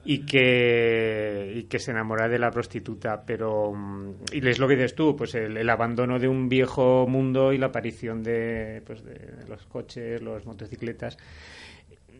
y 0.09 0.19
que, 0.19 1.51
y 1.53 1.63
que 1.63 1.79
se 1.79 1.91
enamora 1.91 2.29
de 2.29 2.39
la 2.39 2.49
prostituta. 2.49 3.23
Pero, 3.25 3.73
mm, 3.73 4.13
y 4.31 4.47
es 4.47 4.57
lo 4.57 4.65
que 4.65 4.75
dices 4.75 4.95
tú, 4.95 5.17
pues 5.17 5.35
el, 5.35 5.69
abandono 5.69 6.17
de 6.17 6.29
un 6.29 6.47
viejo 6.47 7.05
mundo 7.07 7.51
y 7.51 7.57
la 7.57 7.67
aparición 7.67 8.23
de, 8.23 8.81
pues 8.85 9.03
de 9.03 9.45
los 9.49 9.65
coches, 9.65 10.21
las 10.21 10.45
motocicletas. 10.45 11.17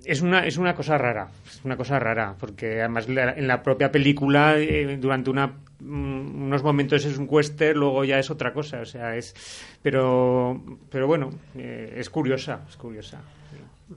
Es 0.08 0.22
una, 0.22 0.46
es 0.46 0.58
una 0.58 0.74
cosa 0.74 0.98
rara, 0.98 1.28
es 1.46 1.60
una 1.66 1.76
cosa 1.76 2.00
rara, 2.00 2.34
porque 2.40 2.80
además 2.80 3.10
en 3.10 3.46
la 3.46 3.62
propia 3.62 3.92
película, 3.92 4.58
eh, 4.58 4.98
durante 4.98 5.30
una, 5.30 5.48
mm, 5.82 6.44
unos 6.44 6.64
momentos 6.64 7.04
es 7.04 7.18
un 7.18 7.28
western, 7.30 7.78
luego 7.78 8.06
ya 8.06 8.18
es 8.18 8.32
otra 8.32 8.54
cosa, 8.54 8.80
o 8.80 8.86
sea, 8.86 9.18
es, 9.18 9.36
pero, 9.82 10.64
pero 10.90 11.08
bueno, 11.08 11.32
eh, 11.58 11.96
es 11.98 12.10
curiosa, 12.10 12.62
es 12.70 12.78
curiosa. 12.78 13.20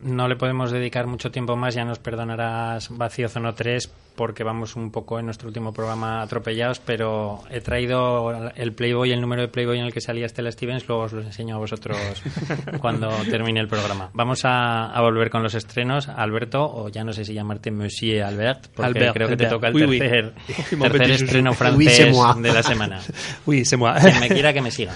No 0.02 0.26
le 0.26 0.34
podemos 0.34 0.72
dedicar 0.72 1.06
mucho 1.06 1.30
tiempo 1.30 1.54
más, 1.54 1.74
ya 1.74 1.84
nos 1.84 2.00
perdonarás 2.00 2.88
Vacío 2.90 3.28
Zono 3.28 3.54
3 3.54 3.88
porque 4.20 4.44
vamos 4.44 4.76
un 4.76 4.90
poco 4.90 5.18
en 5.18 5.24
nuestro 5.24 5.48
último 5.48 5.72
programa 5.72 6.20
atropellados, 6.20 6.78
pero 6.78 7.42
he 7.48 7.62
traído 7.62 8.50
el 8.54 8.74
Playboy, 8.74 9.12
el 9.12 9.20
número 9.22 9.40
de 9.40 9.48
Playboy 9.48 9.78
en 9.78 9.86
el 9.86 9.94
que 9.94 10.02
salía 10.02 10.28
Stella 10.28 10.52
Stevens, 10.52 10.86
luego 10.86 11.04
os 11.04 11.14
lo 11.14 11.22
enseño 11.22 11.54
a 11.54 11.58
vosotros 11.58 11.96
cuando 12.82 13.08
termine 13.30 13.60
el 13.60 13.66
programa. 13.66 14.10
Vamos 14.12 14.42
a, 14.44 14.92
volver 15.00 15.30
con 15.30 15.42
los 15.42 15.54
estrenos. 15.54 16.06
Alberto, 16.06 16.62
o 16.62 16.90
ya 16.90 17.02
no 17.02 17.14
sé 17.14 17.24
si 17.24 17.32
llamarte 17.32 17.70
Monsieur 17.70 18.24
Albert, 18.24 18.66
porque 18.74 19.10
creo 19.14 19.26
que 19.26 19.38
te 19.38 19.46
toca 19.46 19.68
el 19.68 19.74
tercer, 19.98 20.34
tercer 20.78 21.10
estreno 21.12 21.54
francés 21.54 22.14
de 22.42 22.52
la 22.52 22.62
semana. 22.62 23.00
Uy, 23.46 23.64
c'est 23.64 23.78
moi. 23.78 23.94
Quien 23.98 24.20
me 24.20 24.28
quiera 24.28 24.52
que 24.52 24.60
me 24.60 24.70
siga. 24.70 24.94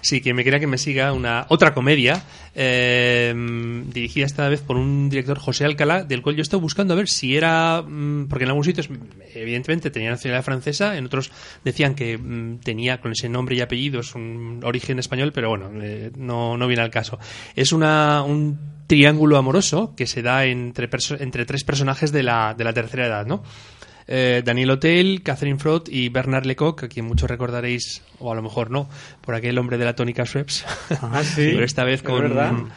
Sí, 0.00 0.20
quien 0.20 0.34
me 0.34 0.42
quiera 0.42 0.58
que 0.58 0.66
me 0.66 0.78
siga, 0.78 1.12
una 1.12 1.46
otra 1.48 1.74
comedia 1.74 2.24
eh, 2.56 3.32
dirigida 3.92 4.26
esta 4.26 4.48
vez 4.48 4.62
por 4.62 4.76
un 4.76 5.08
director 5.08 5.38
José 5.38 5.64
Alcalá, 5.64 6.02
del 6.02 6.22
cual 6.22 6.34
yo 6.34 6.42
estoy 6.42 6.60
buscando 6.60 6.94
a 6.94 6.96
ver 6.96 7.08
si 7.08 7.36
era, 7.36 7.82
mm, 7.82 8.26
porque 8.28 8.44
en 8.44 8.50
algún 8.50 8.63
sitios, 8.64 8.88
evidentemente, 9.34 9.90
tenía 9.90 10.10
nacionalidad 10.10 10.44
francesa, 10.44 10.96
en 10.96 11.06
otros 11.06 11.30
decían 11.64 11.94
que 11.94 12.18
mm, 12.18 12.58
tenía 12.60 13.00
con 13.00 13.12
ese 13.12 13.28
nombre 13.28 13.56
y 13.56 13.60
apellidos 13.60 14.14
un 14.14 14.60
origen 14.64 14.98
español, 14.98 15.32
pero 15.32 15.48
bueno, 15.48 15.70
eh, 15.82 16.10
no, 16.16 16.56
no 16.56 16.66
viene 16.66 16.82
al 16.82 16.90
caso. 16.90 17.18
Es 17.54 17.72
una, 17.72 18.22
un 18.22 18.58
triángulo 18.86 19.36
amoroso 19.36 19.94
que 19.96 20.06
se 20.06 20.22
da 20.22 20.44
entre, 20.44 20.88
entre 21.20 21.46
tres 21.46 21.64
personajes 21.64 22.12
de 22.12 22.22
la, 22.22 22.54
de 22.56 22.64
la 22.64 22.72
tercera 22.72 23.06
edad, 23.06 23.26
¿no? 23.26 23.42
Eh, 24.06 24.42
Daniel 24.44 24.70
Hotel, 24.70 25.22
Catherine 25.22 25.58
Frott 25.58 25.88
y 25.88 26.10
Bernard 26.10 26.44
Lecoq, 26.44 26.84
a 26.84 26.88
quien 26.88 27.06
muchos 27.06 27.28
recordaréis, 27.28 28.02
o 28.18 28.30
a 28.30 28.34
lo 28.34 28.42
mejor 28.42 28.70
no, 28.70 28.88
por 29.22 29.34
aquel 29.34 29.56
hombre 29.58 29.78
de 29.78 29.86
la 29.86 29.94
tónica 29.94 30.26
Schweppes. 30.26 30.64
Ah, 31.00 31.22
sí. 31.24 31.48
Pero 31.52 31.64
esta 31.64 31.84
vez 31.84 32.02
con, 32.02 32.70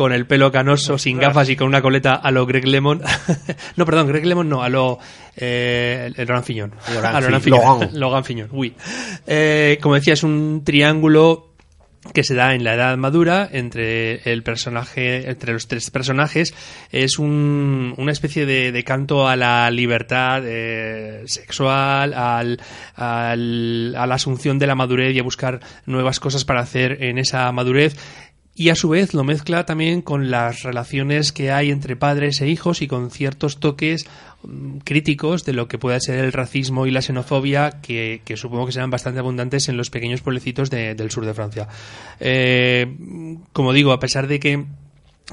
con 0.00 0.14
el 0.14 0.24
pelo 0.24 0.50
canoso, 0.50 0.96
sin 0.96 1.18
gafas 1.18 1.50
y 1.50 1.56
con 1.56 1.66
una 1.66 1.82
coleta 1.82 2.14
a 2.14 2.30
lo 2.30 2.46
Greg 2.46 2.66
Lemon. 2.66 3.02
no, 3.76 3.84
perdón, 3.84 4.06
Greg 4.06 4.24
Lemon 4.24 4.48
no, 4.48 4.62
a 4.62 4.70
lo 4.70 4.98
eh, 5.36 6.10
el 6.16 6.26
Logan 6.26 6.42
Fiñón. 6.42 6.72
Logan, 7.92 8.24
Fiñón. 8.24 8.48
Uy. 8.50 8.74
Eh, 9.26 9.76
como 9.82 9.96
decía, 9.96 10.14
es 10.14 10.22
un 10.22 10.62
triángulo 10.64 11.48
que 12.14 12.24
se 12.24 12.34
da 12.34 12.54
en 12.54 12.64
la 12.64 12.76
edad 12.76 12.96
madura 12.96 13.46
entre 13.52 14.22
el 14.32 14.42
personaje 14.42 15.28
entre 15.28 15.52
los 15.52 15.68
tres 15.68 15.90
personajes 15.90 16.54
es 16.90 17.18
un, 17.18 17.92
una 17.98 18.10
especie 18.10 18.46
de, 18.46 18.84
canto 18.84 19.28
a 19.28 19.36
la 19.36 19.70
libertad 19.70 20.42
eh, 20.46 21.24
sexual 21.26 22.14
al, 22.14 22.58
al, 22.94 23.94
a 23.98 24.06
la 24.06 24.14
asunción 24.14 24.58
de 24.58 24.66
la 24.66 24.74
madurez 24.74 25.14
y 25.14 25.18
a 25.18 25.22
buscar 25.22 25.60
nuevas 25.84 26.20
cosas 26.20 26.46
para 26.46 26.60
hacer 26.60 27.04
en 27.04 27.18
esa 27.18 27.52
madurez 27.52 27.98
y 28.60 28.68
a 28.68 28.74
su 28.74 28.90
vez 28.90 29.14
lo 29.14 29.24
mezcla 29.24 29.64
también 29.64 30.02
con 30.02 30.30
las 30.30 30.64
relaciones 30.64 31.32
que 31.32 31.50
hay 31.50 31.70
entre 31.70 31.96
padres 31.96 32.42
e 32.42 32.48
hijos 32.50 32.82
y 32.82 32.88
con 32.88 33.10
ciertos 33.10 33.58
toques 33.58 34.06
mm, 34.42 34.80
críticos 34.84 35.46
de 35.46 35.54
lo 35.54 35.66
que 35.66 35.78
pueda 35.78 35.98
ser 35.98 36.18
el 36.18 36.30
racismo 36.30 36.86
y 36.86 36.90
la 36.90 37.00
xenofobia 37.00 37.80
que, 37.80 38.20
supongo 38.36 38.66
que 38.66 38.72
serán 38.72 38.90
bastante 38.90 39.20
abundantes 39.20 39.70
en 39.70 39.78
los 39.78 39.88
pequeños 39.88 40.20
pueblecitos 40.20 40.68
del 40.68 41.10
sur 41.10 41.24
de 41.24 41.32
Francia. 41.32 41.68
Eh, 42.20 43.38
como 43.54 43.72
digo, 43.72 43.92
a 43.92 43.98
pesar 43.98 44.26
de 44.26 44.38
que 44.38 44.66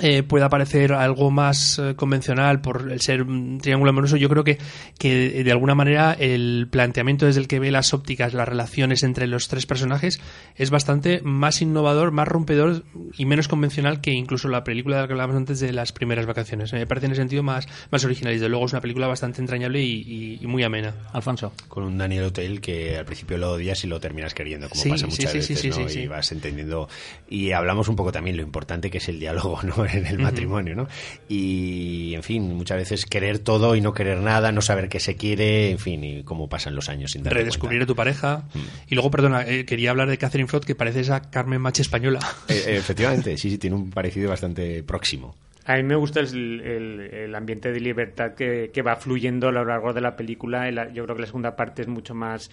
eh, 0.02 0.24
pueda 0.24 0.50
parecer 0.50 0.94
algo 0.94 1.32
más 1.32 1.80
eh, 1.80 1.96
convencional 1.96 2.62
por 2.62 2.92
el 2.92 3.02
ser 3.02 3.24
un 3.24 3.60
triángulo 3.60 3.90
amoroso, 3.90 4.18
yo 4.18 4.30
creo 4.30 4.44
que, 4.44 4.58
que 5.00 5.44
de 5.44 5.52
alguna 5.52 5.76
manera 5.76 6.14
el 6.14 6.68
planteamiento 6.70 7.26
desde 7.26 7.40
el 7.40 7.48
que 7.48 7.60
ve 7.60 7.72
las 7.72 7.94
ópticas, 7.94 8.34
las 8.34 8.48
relaciones 8.48 9.04
entre 9.04 9.28
los 9.28 9.48
tres 9.48 9.66
personajes, 9.66 10.20
es 10.56 10.70
bastante 10.70 11.22
más 11.24 11.62
innovador, 11.62 12.12
más 12.12 12.28
rompedor 12.28 12.84
y 13.18 13.26
menos 13.26 13.48
convencional 13.48 14.02
que 14.02 14.12
incluso 14.12 14.48
la 14.48 14.64
película 14.64 14.98
de 14.98 15.02
la 15.04 15.08
que 15.08 15.14
hablábamos 15.14 15.38
antes 15.38 15.60
de 15.60 15.74
las 15.74 15.92
primeras 15.92 16.26
vacaciones. 16.26 16.74
Me 16.74 16.86
parece 16.86 17.08
en 17.08 17.12
el 17.14 17.18
sentido 17.18 17.44
más, 17.44 17.68
más 17.92 18.04
original 18.06 18.34
y 18.34 18.36
desde 18.36 18.50
luego 18.50 18.66
es 18.66 18.74
una 18.74 18.82
película 18.82 19.08
bastante 19.08 19.42
entrañable 19.42 19.82
y, 19.82 20.40
muy 20.48 20.64
amena. 20.64 20.94
Alfonso. 21.12 21.52
Con 21.68 21.84
un 21.84 21.98
Daniel 21.98 22.26
Hotel 22.26 22.62
que 22.62 22.98
al 22.98 23.06
principio 23.06 23.38
lo 23.38 23.52
odias 23.52 23.84
y 23.84 23.88
lo 23.88 24.00
terminas 24.00 24.34
queriendo, 24.34 24.70
como 24.70 24.82
pasa 24.84 25.08
muchas 25.08 25.34
veces, 25.34 25.96
Y 25.96 26.08
vas 26.08 26.32
entendiendo. 26.32 26.88
Y 27.30 27.52
hablamos 27.52 27.88
un 27.90 27.96
poco 27.96 28.12
también 28.12 28.38
lo 28.38 28.44
importante 28.44 28.90
que 28.90 29.00
es 29.00 29.10
el 29.10 29.20
diálogo, 29.20 29.60
¿no? 29.64 29.87
En 29.94 30.06
el 30.06 30.20
matrimonio, 30.20 30.76
¿no? 30.76 30.88
Y, 31.28 32.14
en 32.16 32.24
fin, 32.24 32.56
muchas 32.56 32.78
veces 32.78 33.06
querer 33.06 33.40
todo 33.40 33.76
y 33.76 33.82
no 33.82 33.94
querer 33.94 34.20
nada, 34.20 34.52
no 34.52 34.62
saber 34.62 34.90
qué 34.90 35.00
se 35.00 35.16
quiere, 35.16 35.72
en 35.72 35.80
fin, 35.80 36.04
y 36.04 36.24
cómo 36.24 36.50
pasan 36.50 36.76
los 36.76 36.90
años 36.90 37.12
sin 37.12 37.26
Redescubrir 37.26 37.82
a 37.82 37.86
tu 37.86 37.96
pareja. 37.96 38.44
Mm. 38.54 38.60
Y 38.90 38.96
luego, 38.96 39.12
perdona, 39.12 39.48
eh, 39.48 39.66
quería 39.66 39.92
hablar 39.92 40.10
de 40.10 40.18
Catherine 40.18 40.48
Frott, 40.48 40.66
que 40.66 40.76
parece 40.76 41.02
esa 41.02 41.22
Carmen 41.22 41.62
Machi 41.62 41.82
española. 41.82 42.20
Eh, 42.48 42.54
eh, 42.68 42.78
efectivamente, 42.78 43.38
sí, 43.38 43.50
sí, 43.50 43.58
tiene 43.58 43.76
un 43.76 43.90
parecido 43.90 44.30
bastante 44.30 44.84
próximo. 44.84 45.36
A 45.66 45.76
mí 45.76 45.84
me 45.84 45.96
gusta 45.96 46.22
el, 46.22 46.62
el, 46.62 47.36
ambiente 47.36 47.74
de 47.74 47.82
libertad 47.82 48.36
que, 48.36 48.72
que, 48.74 48.82
va 48.82 48.96
fluyendo 48.96 49.50
a 49.50 49.52
lo 49.52 49.66
largo 49.66 49.92
de 49.92 50.00
la 50.00 50.16
película. 50.16 50.70
yo 50.94 51.04
creo 51.04 51.16
que 51.16 51.22
la 51.22 51.28
segunda 51.28 51.58
parte 51.58 51.82
es 51.82 51.90
mucho 51.90 52.16
más 52.16 52.50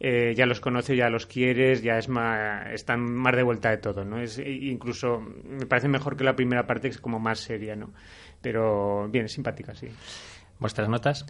eh, 0.00 0.34
ya 0.36 0.46
los 0.46 0.60
conoces, 0.60 0.96
ya 0.96 1.08
los 1.08 1.26
quieres, 1.26 1.82
ya 1.82 1.98
es 1.98 2.08
más, 2.08 2.70
están 2.72 3.00
más 3.00 3.34
de 3.36 3.42
vuelta 3.42 3.70
de 3.70 3.78
todo, 3.78 4.04
¿no? 4.04 4.20
Es, 4.20 4.38
incluso 4.38 5.20
me 5.20 5.66
parece 5.66 5.88
mejor 5.88 6.16
que 6.16 6.24
la 6.24 6.36
primera 6.36 6.66
parte, 6.66 6.88
que 6.88 6.94
es 6.94 7.00
como 7.00 7.18
más 7.18 7.40
seria, 7.40 7.76
¿no? 7.76 7.92
Pero 8.40 9.08
bien, 9.08 9.28
simpática, 9.28 9.74
sí. 9.74 9.88
¿Vuestras 10.58 10.88
notas? 10.88 11.26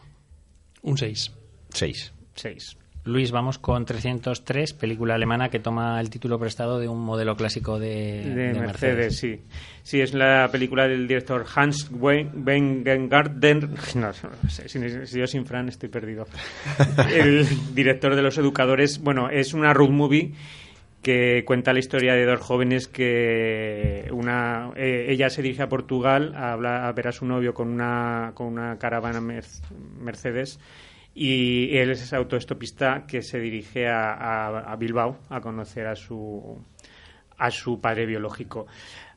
Un 0.82 0.98
6. 0.98 1.32
6. 1.70 2.12
6. 2.34 2.76
Luis, 3.06 3.32
vamos 3.32 3.58
con 3.58 3.84
303, 3.84 4.72
película 4.72 5.14
alemana 5.14 5.50
que 5.50 5.58
toma 5.58 6.00
el 6.00 6.08
título 6.08 6.38
prestado 6.38 6.78
de 6.78 6.88
un 6.88 7.04
modelo 7.04 7.36
clásico 7.36 7.78
de, 7.78 8.54
Mercedes, 8.58 9.18
Sí. 9.18 9.42
sí, 9.82 10.00
es 10.00 10.14
la 10.14 10.48
película 10.50 10.88
del 10.88 11.06
director 11.06 11.44
Hans 11.54 11.90
Wengengarten. 11.92 13.74
No, 13.96 14.10
si, 14.48 15.18
yo 15.18 15.26
sin 15.26 15.44
Fran 15.44 15.68
estoy 15.68 15.90
perdido. 15.90 16.26
el 17.14 17.46
director 17.74 18.16
de 18.16 18.22
Los 18.22 18.38
Educadores. 18.38 18.98
Bueno, 19.02 19.28
es 19.28 19.52
una 19.52 19.74
road 19.74 19.90
movie 19.90 20.32
que 21.02 21.44
cuenta 21.44 21.74
la 21.74 21.80
historia 21.80 22.14
de 22.14 22.24
dos 22.24 22.40
jóvenes 22.40 22.88
que 22.88 24.08
una 24.12 24.70
eh, 24.76 25.08
ella 25.10 25.28
se 25.28 25.42
dirige 25.42 25.62
a 25.62 25.68
Portugal 25.68 26.34
a, 26.34 26.54
a 26.54 26.92
ver 26.92 27.08
a 27.08 27.12
su 27.12 27.26
novio 27.26 27.52
con 27.52 27.68
una 27.68 28.32
con 28.34 28.46
una 28.46 28.78
caravana 28.78 29.20
Mercedes 30.00 30.58
y 31.14 31.76
él 31.76 31.90
es 31.90 32.02
ese 32.02 32.16
autoestopista 32.16 33.04
que 33.06 33.22
se 33.22 33.38
dirige 33.38 33.86
a, 33.88 34.74
Bilbao 34.78 35.18
a 35.30 35.40
conocer 35.40 35.86
a 35.86 35.94
su, 35.94 36.58
a 37.38 37.50
su 37.50 37.80
padre 37.80 38.06
biológico. 38.06 38.66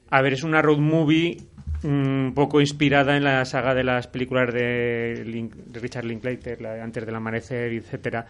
A 0.10 0.22
ver, 0.22 0.34
es 0.34 0.44
una 0.44 0.62
road 0.62 0.78
movie 0.78 1.38
un 1.84 2.34
poco 2.36 2.62
inspirada 2.62 3.18
en 3.18 3.24
la 3.24 3.44
saga 3.46 3.74
de 3.74 3.84
las 3.84 4.08
películas 4.08 4.54
de, 4.54 5.50
de 5.66 5.80
Richard 5.80 6.06
Linklater, 6.06 6.62
la, 6.62 6.84
antes 6.84 7.06
del 7.06 7.16
amanecer, 7.16 7.74
etcétera, 7.74 8.26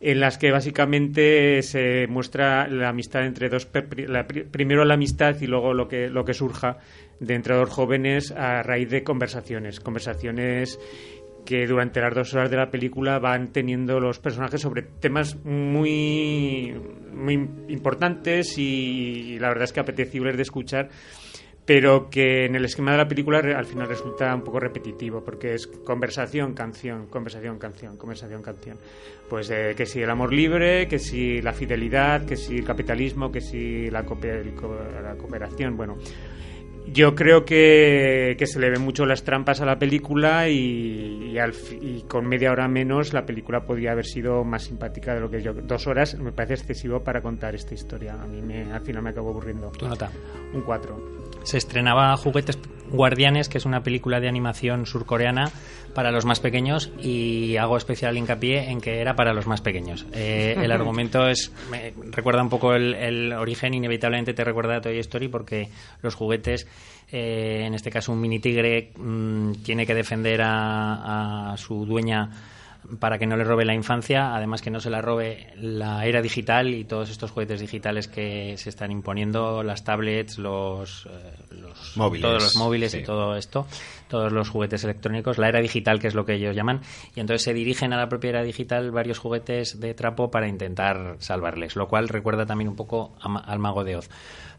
en 0.00 0.20
las 0.20 0.38
que 0.38 0.50
básicamente 0.50 1.62
se 1.62 2.06
muestra 2.08 2.66
la 2.68 2.88
amistad 2.88 3.24
entre 3.24 3.48
dos 3.48 3.66
primero 3.66 4.84
la 4.84 4.94
amistad 4.94 5.40
y 5.40 5.46
luego 5.46 5.74
lo 5.74 5.86
que 5.86 6.08
lo 6.08 6.24
que 6.24 6.34
surja 6.34 6.78
de 7.20 7.34
entre 7.34 7.54
dos 7.54 7.70
jóvenes 7.70 8.32
a 8.32 8.64
raíz 8.64 8.90
de 8.90 9.04
conversaciones, 9.04 9.78
conversaciones 9.78 10.80
que 11.44 11.66
durante 11.66 12.00
las 12.00 12.14
dos 12.14 12.34
horas 12.34 12.50
de 12.50 12.56
la 12.56 12.70
película 12.70 13.18
van 13.18 13.52
teniendo 13.52 14.00
los 14.00 14.18
personajes 14.18 14.60
sobre 14.60 14.82
temas 14.82 15.36
muy, 15.44 16.74
muy 17.12 17.34
importantes 17.68 18.56
y, 18.58 19.38
la 19.38 19.48
verdad 19.48 19.64
es 19.64 19.72
que 19.72 19.80
apetecibles 19.80 20.36
de 20.36 20.42
escuchar 20.42 20.88
pero 21.64 22.10
que 22.10 22.46
en 22.46 22.56
el 22.56 22.64
esquema 22.64 22.90
de 22.90 22.98
la 22.98 23.06
película 23.06 23.38
al 23.38 23.66
final 23.66 23.86
resulta 23.86 24.34
un 24.34 24.42
poco 24.42 24.58
repetitivo, 24.58 25.22
porque 25.22 25.54
es 25.54 25.68
conversación, 25.68 26.54
canción, 26.54 27.06
conversación, 27.06 27.56
canción, 27.56 27.96
conversación, 27.96 28.42
canción. 28.42 28.78
Pues 29.30 29.48
eh, 29.50 29.72
que 29.76 29.86
si 29.86 30.02
el 30.02 30.10
amor 30.10 30.32
libre, 30.32 30.88
que 30.88 30.98
si 30.98 31.40
la 31.40 31.52
fidelidad, 31.52 32.24
que 32.26 32.36
si 32.36 32.56
el 32.58 32.64
capitalismo, 32.64 33.30
que 33.30 33.40
si 33.40 33.88
la, 33.90 34.02
la 34.02 35.16
cooperación, 35.16 35.76
bueno, 35.76 35.98
yo 36.86 37.14
creo 37.14 37.44
que, 37.44 38.36
se 38.44 38.58
le 38.58 38.70
ven 38.70 38.82
mucho 38.82 39.06
las 39.06 39.24
trampas 39.24 39.60
a 39.60 39.66
la 39.66 39.78
película 39.78 40.48
y, 40.48 41.34
con 42.08 42.26
media 42.26 42.52
hora 42.52 42.68
menos 42.68 43.12
la 43.12 43.24
película 43.24 43.64
podría 43.64 43.92
haber 43.92 44.06
sido 44.06 44.44
más 44.44 44.64
simpática 44.64 45.14
de 45.14 45.20
lo 45.20 45.30
que 45.30 45.42
yo. 45.42 45.54
Dos 45.54 45.86
horas 45.86 46.18
me 46.18 46.32
parece 46.32 46.54
excesivo 46.54 47.02
para 47.02 47.22
contar 47.22 47.54
esta 47.54 47.74
historia. 47.74 48.14
A 48.14 48.26
mí 48.26 48.42
me, 48.42 48.72
al 48.72 48.80
final 48.80 49.02
me 49.02 49.10
acabo 49.10 49.30
aburriendo. 49.30 49.70
¿Tu 49.70 49.88
nota? 49.88 50.10
Un 50.52 50.62
4 50.62 51.21
se 51.44 51.58
estrenaba 51.58 52.16
Juguetes 52.16 52.58
Guardianes, 52.90 53.48
que 53.48 53.58
es 53.58 53.64
una 53.64 53.82
película 53.82 54.20
de 54.20 54.28
animación 54.28 54.86
surcoreana 54.86 55.50
para 55.94 56.10
los 56.10 56.24
más 56.24 56.40
pequeños 56.40 56.90
y 57.00 57.56
hago 57.56 57.76
especial 57.76 58.16
hincapié 58.16 58.70
en 58.70 58.80
que 58.80 59.00
era 59.00 59.14
para 59.14 59.32
los 59.32 59.46
más 59.46 59.60
pequeños. 59.60 60.06
Eh, 60.12 60.56
el 60.58 60.72
argumento 60.72 61.28
es 61.28 61.52
me 61.70 61.92
recuerda 62.10 62.42
un 62.42 62.48
poco 62.48 62.74
el, 62.74 63.32
origen, 63.32 63.74
inevitablemente 63.74 64.34
te 64.34 64.44
recuerda 64.44 64.76
a 64.76 64.80
Toy 64.80 64.98
Story 64.98 65.28
porque 65.28 65.68
los 66.02 66.14
juguetes, 66.14 66.66
eh, 67.10 67.64
en 67.66 67.74
este 67.74 67.90
caso 67.90 68.12
un 68.12 68.20
mini 68.20 68.38
tigre, 68.38 68.92
mm, 68.96 69.52
tiene 69.64 69.86
que 69.86 69.94
defender 69.94 70.40
a 70.42 71.54
su 71.58 71.84
dueña 71.86 72.30
para 72.98 73.18
que 73.18 73.26
no 73.26 73.36
le 73.36 73.44
robe 73.44 73.64
la 73.64 73.74
infancia, 73.74 74.34
además 74.34 74.60
que 74.60 74.70
no 74.70 74.80
se 74.80 74.90
la 74.90 75.00
robe 75.00 75.52
la 75.56 76.04
era 76.04 76.20
digital 76.20 76.68
y 76.68 76.84
todos 76.84 77.10
estos 77.10 77.30
juguetes 77.30 77.60
digitales 77.60 78.08
que 78.08 78.56
se 78.56 78.68
están 78.68 78.90
imponiendo, 78.90 79.62
las 79.62 79.84
tablets, 79.84 80.38
los, 80.38 81.06
eh, 81.06 81.32
móviles, 81.96 82.22
todos 82.22 82.42
los 82.42 82.56
móviles 82.56 82.94
y 82.94 83.02
todo 83.02 83.36
esto, 83.36 83.66
todos 84.08 84.32
los 84.32 84.48
juguetes 84.48 84.84
electrónicos, 84.84 85.38
la 85.38 85.48
era 85.48 85.60
digital 85.60 86.00
que 86.00 86.08
es 86.08 86.14
lo 86.14 86.24
que 86.24 86.34
ellos 86.34 86.56
llaman, 86.56 86.80
y 87.14 87.20
entonces 87.20 87.42
se 87.42 87.54
dirigen 87.54 87.92
a 87.92 87.96
la 87.96 88.08
propia 88.08 88.30
era 88.30 88.42
digital 88.42 88.90
varios 88.90 89.18
juguetes 89.18 89.78
de 89.80 89.94
trapo 89.94 90.30
para 90.30 90.48
intentar 90.48 91.16
salvarles, 91.18 91.76
lo 91.76 91.88
cual 91.88 92.08
recuerda 92.08 92.46
también 92.46 92.68
un 92.68 92.76
poco 92.76 93.14
al 93.20 93.58
mago 93.58 93.84
de 93.84 93.96
Oz. 93.96 94.08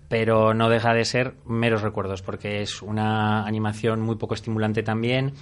Pero 0.09 0.53
no 0.53 0.69
deja 0.69 0.93
de 0.93 1.05
ser 1.05 1.33
meros 1.45 1.81
recuerdos 1.81 2.21
porque 2.21 2.61
es 2.61 2.81
una 2.81 3.45
animación 3.47 4.01
muy 4.01 4.15
poco 4.15 4.35
estimulante 4.35 4.83
también 4.83 5.33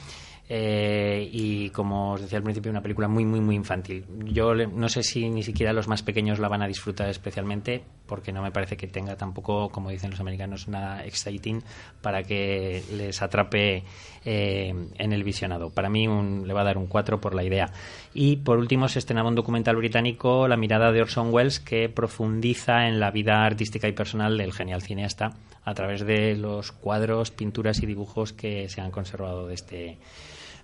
eh, 0.54 1.30
y 1.32 1.70
como 1.70 2.12
os 2.12 2.22
decía 2.22 2.38
al 2.38 2.44
principio, 2.44 2.72
una 2.72 2.82
película 2.82 3.08
muy, 3.08 3.24
muy, 3.24 3.40
muy 3.40 3.56
infantil. 3.56 4.04
Yo 4.26 4.54
no 4.54 4.90
sé 4.90 5.02
si 5.02 5.30
ni 5.30 5.44
siquiera 5.44 5.72
los 5.72 5.88
más 5.88 6.04
pequeños 6.04 6.40
la 6.40 6.50
van 6.50 6.62
a 6.62 6.68
disfrutar 6.68 7.08
especialmente, 7.08 7.82
porque 8.06 8.34
no 8.34 8.42
me 8.42 8.52
parece 8.52 8.76
que 8.76 8.86
tenga 8.88 9.16
tampoco, 9.16 9.70
como 9.70 9.92
dicen 9.92 10.12
los 10.12 10.20
americanos, 10.20 10.68
nada 10.68 11.06
exciting 11.06 11.64
para 12.02 12.24
que 12.24 12.84
les 12.92 13.22
atrape 13.22 13.86
eh, 14.26 14.76
en 14.98 15.14
el 15.14 15.24
visionado. 15.24 15.70
Para 15.70 15.90
mí 15.90 16.06
le 16.06 16.54
va 16.54 16.60
a 16.60 16.66
dar 16.66 16.78
un 16.78 16.88
4 16.88 17.22
por 17.22 17.34
la 17.34 17.46
idea. 17.46 17.72
Y 18.14 18.36
por 18.36 18.58
último 18.58 18.90
se 18.90 19.00
estrenaba 19.00 19.30
un 19.30 19.36
documental 19.36 19.78
británico, 19.78 20.50
La 20.50 20.58
mirada 20.58 20.92
de 20.92 21.02
Orson 21.02 21.34
Welles, 21.34 21.62
que 21.62 21.88
profundiza 21.88 22.90
en 22.90 23.00
la 23.00 23.12
vida 23.12 23.46
artística 23.46 23.88
y 23.88 23.94
personal 23.94 24.38
del 24.38 24.52
genial 24.52 24.82
cineasta 24.82 25.32
a 25.64 25.74
través 25.76 26.06
de 26.06 26.36
los 26.36 26.74
cuadros, 26.74 27.32
pinturas 27.32 27.82
y 27.82 27.86
dibujos 27.86 28.34
que 28.34 28.68
se 28.68 28.82
han 28.82 28.92
conservado 28.92 29.48
de 29.48 29.54
este 29.54 29.98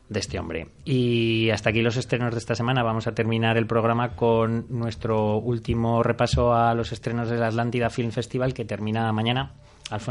de 0.09 0.19
este 0.19 0.39
hombre. 0.39 0.67
Y 0.85 1.49
hasta 1.49 1.69
aquí 1.69 1.81
los 1.81 1.97
estrenos 1.97 2.33
de 2.33 2.39
esta 2.39 2.55
semana. 2.55 2.83
Vamos 2.83 3.07
a 3.07 3.13
terminar 3.13 3.57
el 3.57 3.67
programa 3.67 4.15
con 4.15 4.65
nuestro 4.69 5.37
último 5.37 6.03
repaso 6.03 6.53
a 6.53 6.73
los 6.73 6.91
estrenos 6.91 7.29
del 7.29 7.43
Atlántida 7.43 7.89
Film 7.89 8.11
Festival 8.11 8.53
que 8.53 8.65
termina 8.65 9.11
mañana 9.11 9.53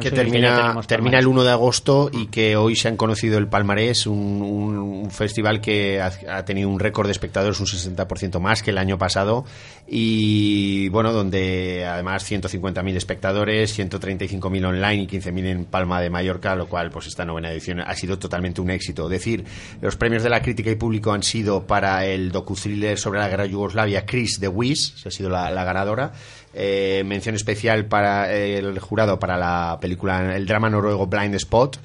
que 0.01 0.11
termina, 0.11 0.81
termina 0.87 1.19
el 1.19 1.27
1 1.27 1.45
de 1.45 1.51
agosto 1.51 2.11
y 2.13 2.27
que 2.27 2.57
hoy 2.57 2.77
se 2.77 2.89
han 2.89 2.97
conocido 2.97 3.39
el 3.39 3.49
Palmarés, 3.49 4.07
un, 4.07 5.09
festival 5.11 5.61
que 5.61 6.01
ha, 6.01 6.45
tenido 6.45 6.69
un 6.69 6.81
récord 6.81 7.07
de 7.07 7.13
espectadores, 7.13 7.61
un 7.61 7.67
60% 7.67 8.41
más 8.41 8.63
que 8.63 8.71
el 8.71 8.79
año 8.79 8.99
pasado, 8.99 9.45
y 9.87 10.89
bueno, 10.89 11.13
donde 11.13 11.87
además 11.87 12.31
150.000 12.31 12.97
espectadores, 12.97 13.79
135.000 13.79 14.67
online 14.67 15.03
y 15.03 15.07
15.000 15.07 15.47
en 15.47 15.65
Palma 15.65 16.01
de 16.01 16.11
Mallorca, 16.11 16.55
lo 16.55 16.67
cual, 16.67 16.91
pues 16.91 17.07
esta 17.07 17.25
novena 17.25 17.51
edición 17.51 17.81
ha 17.81 17.95
sido 17.95 18.19
totalmente 18.19 18.61
un 18.61 18.71
éxito. 18.71 19.05
Es 19.05 19.11
decir, 19.11 19.45
los 19.81 19.97
premios 19.97 20.23
de 20.23 20.31
la 20.31 20.43
crítica 20.43 20.71
y 20.71 20.77
público 20.77 21.13
han 21.13 21.23
sido 21.23 21.67
para 21.67 22.05
el 22.07 22.33
docu-thriller 22.33 22.99
sobre 22.99 23.21
la 23.21 23.29
guerra 23.29 23.45
de 23.45 23.51
Yugoslavia, 23.51 24.07
Chris 24.07 24.41
de 24.41 24.49
Wiz, 24.49 25.07
ha 25.07 25.11
sido 25.11 25.31
la 25.31 25.65
ganadora, 25.65 26.13
eh, 26.59 27.05
mención 27.05 27.35
especial 27.35 27.85
para 27.85 28.33
el 28.33 28.79
jurado 28.79 29.19
para 29.19 29.37
la 29.37 29.79
película, 29.81 30.35
el 30.35 30.47
drama 30.47 30.71
noruego 30.71 31.07
Blind 31.07 31.35
Spot. 31.35 31.79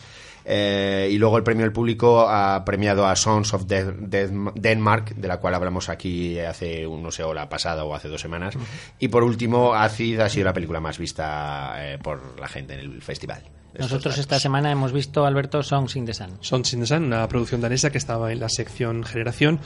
Eh, 0.44 1.10
y 1.12 1.18
luego 1.18 1.38
el 1.38 1.44
premio 1.44 1.66
del 1.66 1.74
público 1.74 2.28
ha 2.28 2.64
premiado 2.66 3.06
a 3.06 3.16
Sons 3.16 3.54
of 3.54 3.66
Denmark, 3.68 5.14
de 5.16 5.28
la 5.28 5.38
cual 5.38 5.54
hablamos 5.54 5.90
aquí 5.90 6.40
hace, 6.40 6.84
no 6.88 7.12
sé, 7.12 7.24
o 7.24 7.34
la 7.34 7.50
pasada 7.50 7.84
o 7.84 7.94
hace 7.94 8.08
dos 8.08 8.22
semanas. 8.22 8.56
Y 8.98 9.10
por 9.10 9.24
último, 9.24 9.74
Acid 9.74 10.20
ha 10.20 10.30
sido 10.30 10.46
la 10.46 10.54
película 10.54 10.80
más 10.80 10.98
vista 10.98 11.76
eh, 11.78 12.00
por 12.02 12.40
la 12.40 12.48
gente 12.48 12.74
en 12.74 12.80
el 12.80 13.02
festival. 13.02 13.44
Nosotros 13.78 14.18
esta 14.18 14.40
semana 14.40 14.72
hemos 14.72 14.92
visto, 14.92 15.26
Alberto, 15.26 15.64
Songs 15.64 15.96
in 15.96 16.06
the 16.06 16.14
Sun. 16.14 16.38
Songs 16.42 16.74
in 16.74 16.82
the 16.82 16.88
Sun, 16.88 17.06
una 17.06 17.28
producción 17.28 17.62
danesa 17.62 17.90
que 17.90 17.98
estaba 17.98 18.32
en 18.32 18.40
la 18.40 18.50
sección 18.50 19.04
Generación 19.04 19.60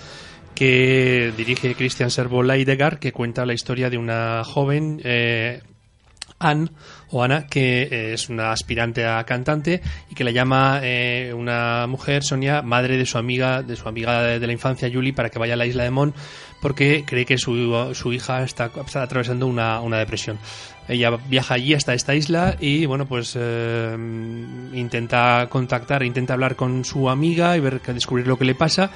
que 0.56 1.34
dirige 1.36 1.76
Christian 1.76 2.10
Servo 2.10 2.42
Leidegar, 2.42 2.98
que 2.98 3.12
cuenta 3.12 3.46
la 3.46 3.54
historia 3.54 3.90
de 3.90 3.98
una 3.98 4.44
joven, 4.44 5.02
eh, 5.04 5.62
Anne, 6.40 6.70
o 7.12 7.24
Ana, 7.24 7.48
que 7.48 7.84
eh, 7.84 8.14
es 8.14 8.30
una 8.30 8.52
aspirante 8.52 9.06
a 9.06 9.24
cantante 9.26 9.82
y 10.10 10.16
que 10.16 10.24
la 10.24 10.32
llama 10.32 10.80
eh, 10.82 11.34
una 11.36 11.86
mujer, 11.88 12.24
Sonia, 12.24 12.62
madre 12.62 12.98
de 12.98 13.06
su 13.06 13.18
amiga, 13.18 13.62
de 13.62 13.76
su 13.76 13.88
amiga 13.88 14.24
de, 14.24 14.48
la 14.48 14.54
infancia, 14.54 14.90
Julie, 14.92 15.14
para 15.14 15.30
que 15.30 15.40
vaya 15.40 15.54
a 15.54 15.58
la 15.58 15.66
isla 15.66 15.84
de 15.84 15.92
Mon, 15.92 16.14
porque 16.62 17.04
cree 17.06 17.26
que 17.26 17.38
su, 17.38 17.92
su 17.94 18.14
hija 18.14 18.44
está, 18.44 18.72
está 18.86 19.04
atravesando 19.04 19.48
una, 19.48 19.82
una, 19.82 20.00
depresión. 20.00 20.40
Ella 20.88 21.18
viaja 21.30 21.56
allí 21.56 21.74
hasta 21.74 21.94
esta 21.94 22.16
isla 22.16 22.56
y, 22.60 22.86
bueno, 22.86 23.06
pues 23.06 23.36
intenta 23.36 25.48
contactar, 25.50 26.04
intenta 26.04 26.34
hablar 26.34 26.56
con 26.56 26.86
su 26.86 27.10
amiga 27.10 27.58
y 27.58 27.60
ver, 27.60 27.82
descubrir 27.82 28.28
lo 28.28 28.38
que 28.38 28.46
le 28.46 28.56
pasa 28.56 28.92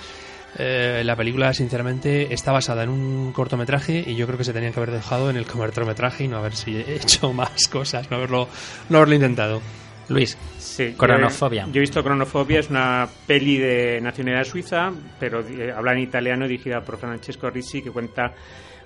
eh, 0.57 1.03
la 1.05 1.15
película, 1.15 1.53
sinceramente, 1.53 2.33
está 2.33 2.51
basada 2.51 2.83
en 2.83 2.89
un 2.89 3.31
cortometraje 3.33 4.03
y 4.05 4.15
yo 4.15 4.25
creo 4.25 4.37
que 4.37 4.43
se 4.43 4.53
tenían 4.53 4.73
que 4.73 4.79
haber 4.79 4.91
dejado 4.91 5.29
en 5.29 5.37
el 5.37 5.45
cortometraje 5.45 6.23
y 6.23 6.27
no 6.27 6.37
haber 6.37 6.53
hecho 6.67 7.33
más 7.33 7.67
cosas, 7.67 8.09
no 8.09 8.17
haberlo, 8.17 8.47
no 8.89 8.97
haberlo 8.97 9.15
intentado. 9.15 9.61
Luis, 10.09 10.35
sí, 10.57 10.95
Cronofobia. 10.97 11.67
Yo, 11.67 11.77
he 11.77 11.81
visto 11.81 12.03
Cronofobia, 12.03 12.59
es 12.59 12.69
una 12.71 13.07
peli 13.27 13.57
de 13.57 14.01
nacionalidad 14.01 14.43
suiza, 14.43 14.91
pero 15.19 15.41
eh, 15.41 15.71
habla 15.71 15.93
en 15.93 15.99
italiano, 15.99 16.47
dirigida 16.47 16.81
por 16.81 16.97
Francesco 16.97 17.47
Ricci, 17.51 17.83
que 17.83 17.91
cuenta, 17.91 18.33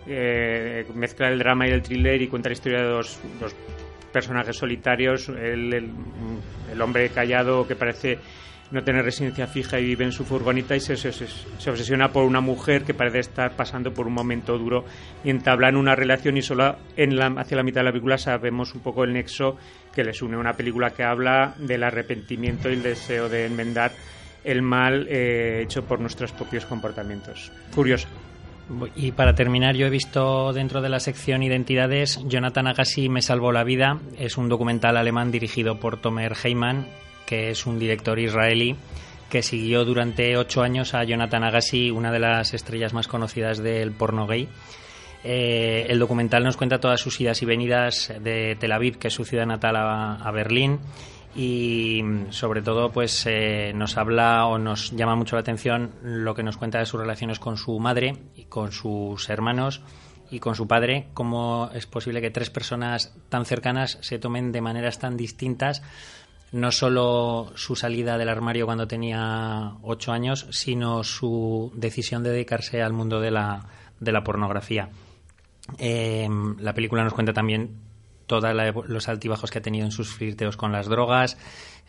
eh, 0.06 0.86
mezcla 0.94 1.30
el 1.30 1.40
drama 1.40 1.66
y 1.66 1.72
el 1.72 1.82
thriller 1.82 2.22
y 2.22 2.28
cuenta 2.28 2.50
la 2.50 2.54
historia 2.54 2.82
de 2.82 2.90
dos, 2.90 3.20
dos 3.40 3.56
personajes 4.12 4.58
solitarios, 4.58 5.30
el, 5.30 5.74
el 5.74 6.82
hombre 6.82 7.08
callado 7.10 7.66
que 7.66 7.78
parece 7.78 8.20
no 8.72 8.84
tener 8.84 9.06
residencia 9.06 9.48
fija 9.48 9.80
y 9.80 9.86
vive 9.86 10.06
en 10.06 10.12
su 10.12 10.26
furgoneta 10.26 10.76
y 10.76 10.80
se, 10.80 10.96
se, 10.98 11.70
obsesiona 11.70 12.12
por 12.12 12.24
una 12.24 12.42
mujer 12.42 12.84
que 12.84 12.94
parece 12.94 13.20
estar 13.20 13.56
pasando 13.56 13.94
por 13.94 14.08
un 14.08 14.14
momento 14.14 14.58
duro 14.58 14.86
y 15.24 15.30
entablan 15.30 15.76
una 15.76 15.96
relación 15.96 16.38
y 16.38 16.42
solo 16.42 16.78
en 16.96 17.16
la, 17.16 17.28
hacia 17.38 17.58
la 17.58 17.64
mitad 17.64 17.82
de 17.82 17.86
la 17.86 17.92
película 17.92 18.18
sabemos 18.18 18.74
un 18.74 18.82
poco 18.82 19.04
el 19.04 19.14
nexo 19.14 19.58
que 19.94 20.04
les 20.04 20.22
une. 20.22 20.38
Una 20.38 20.54
película 20.54 20.92
que 20.92 21.04
habla 21.04 21.54
del 21.58 21.84
arrepentimiento 21.84 22.70
y 22.70 22.74
el 22.74 22.84
deseo 22.84 23.30
de 23.30 23.46
enmendar 23.46 23.92
el 24.44 24.62
mal 24.62 25.08
eh, 25.10 25.62
hecho 25.64 25.84
por 25.84 26.00
nuestros 26.00 26.32
propios 26.32 26.66
comportamientos. 26.66 27.52
Curioso. 27.74 28.08
Y 28.96 29.12
para 29.12 29.36
terminar, 29.36 29.76
yo 29.76 29.86
he 29.86 29.90
visto 29.90 30.54
dentro 30.54 30.82
de 30.82 30.90
la 30.90 31.00
sección 31.00 31.44
Identidades, 31.44 32.20
Jonathan 32.26 32.68
Agassi 32.68 33.10
me 33.10 33.22
salvó 33.22 33.52
la 33.52 33.64
vida. 33.64 34.00
Es 34.18 34.38
un 34.38 34.48
documental 34.48 34.98
alemán 34.98 35.32
dirigido 35.32 35.80
por 35.80 35.98
Tomer 35.98 36.34
Heyman 36.42 36.88
que 37.34 37.50
es 37.50 37.66
un 37.66 37.80
director 37.80 38.20
israelí 38.20 38.76
que 39.28 39.42
siguió 39.42 39.86
durante 39.86 40.38
ocho 40.38 40.62
años 40.62 40.94
a 40.94 41.04
Jonathan 41.04 41.44
Agassi, 41.44 41.90
una 41.90 42.12
de 42.12 42.20
las 42.20 42.54
estrellas 42.54 42.94
más 42.94 43.08
conocidas 43.08 43.58
del 43.58 43.92
porno 43.92 44.28
gay. 44.28 44.48
Eh, 45.24 45.88
el 45.90 45.98
documental 45.98 46.44
nos 46.44 46.58
cuenta 46.58 46.80
todas 46.80 47.02
sus 47.02 47.20
idas 47.20 47.42
y 47.42 47.48
venidas 47.48 48.14
de 48.22 48.56
Tel 48.60 48.72
Aviv, 48.72 49.00
que 49.00 49.08
es 49.08 49.16
su 49.16 49.26
ciudad 49.26 49.48
natal, 49.48 49.78
a, 49.78 50.32
Berlín, 50.32 50.80
y 51.36 52.04
sobre 52.30 52.62
todo 52.62 52.92
pues 52.92 53.26
eh, 53.26 53.72
nos 53.74 53.98
habla 53.98 54.46
o 54.46 54.60
nos 54.60 54.92
llama 54.92 55.16
mucho 55.16 55.36
la 55.36 55.40
atención 55.40 55.90
lo 56.04 56.36
que 56.36 56.44
nos 56.44 56.58
cuenta 56.58 56.78
de 56.78 56.86
sus 56.86 57.00
relaciones 57.00 57.40
con 57.40 57.58
su 57.58 57.80
madre 57.80 58.16
y 58.36 58.44
con 58.44 58.72
sus 58.72 59.28
hermanos 59.32 59.82
y 60.30 60.40
con 60.40 60.54
su 60.54 60.68
padre, 60.68 61.08
cómo 61.16 61.72
es 61.74 61.88
posible 61.88 62.22
que 62.22 62.30
tres 62.30 62.52
personas 62.52 63.16
tan 63.30 63.46
cercanas 63.46 63.98
se 64.02 64.20
tomen 64.20 64.52
de 64.52 64.62
maneras 64.62 65.00
tan 65.00 65.18
distintas 65.18 65.82
no 66.54 66.72
solo 66.72 67.52
su 67.56 67.76
salida 67.76 68.18
del 68.18 68.30
armario 68.30 68.66
cuando 68.66 68.88
tenía 68.88 69.74
ocho 69.82 70.12
años, 70.12 70.48
sino 70.52 71.04
su 71.04 71.72
decisión 71.76 72.22
de 72.24 72.30
dedicarse 72.30 72.82
al 72.82 72.94
mundo 72.94 73.20
de 73.20 73.32
la, 73.32 73.66
de 74.00 74.12
la 74.12 74.24
pornografía. 74.24 74.90
Eh, 75.80 76.30
la 76.60 76.74
película 76.74 77.04
nos 77.04 77.14
cuenta 77.14 77.34
también 77.34 77.82
todos 78.28 78.54
los 78.88 79.10
altibajos 79.10 79.50
que 79.50 79.58
ha 79.58 79.62
tenido 79.64 79.86
en 79.86 79.92
sus 79.92 80.14
flirteos 80.14 80.56
con 80.56 80.72
las 80.72 80.88
drogas, 80.88 81.38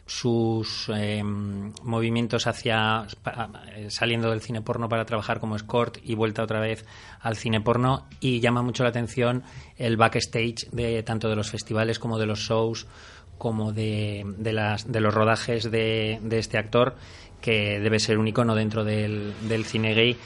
sus 0.06 0.90
eh, 0.94 1.22
movimientos 1.22 2.46
hacia 2.46 3.06
eh, 3.74 3.90
saliendo 3.90 4.30
del 4.30 4.40
cine 4.40 4.60
porno 4.60 4.88
para 4.88 5.04
trabajar 5.04 5.40
como 5.40 5.56
escort 5.56 5.98
y 6.02 6.14
vuelta 6.14 6.42
otra 6.42 6.60
vez 6.60 6.84
al 7.20 7.36
cine 7.36 7.60
porno 7.60 8.06
y 8.20 8.40
llama 8.40 8.62
mucho 8.62 8.82
la 8.82 8.90
atención 8.90 9.42
el 9.76 9.96
backstage 9.96 10.68
de 10.72 11.02
tanto 11.02 11.28
de 11.28 11.36
los 11.36 11.50
festivales 11.50 11.98
como 11.98 12.18
de 12.18 12.26
los 12.26 12.40
shows 12.40 12.86
como 13.38 13.72
de, 13.72 14.24
de, 14.38 14.52
las, 14.52 14.90
de 14.90 15.00
los 15.00 15.14
rodajes 15.14 15.70
de, 15.70 16.18
de, 16.22 16.38
este 16.38 16.58
actor 16.58 16.94
que 17.40 17.80
debe 17.80 17.98
ser 17.98 18.18
un 18.18 18.28
icono 18.28 18.54
dentro 18.54 18.84
del, 18.84 19.32
del 19.48 19.64
cine 19.64 19.94
gay 19.94 20.16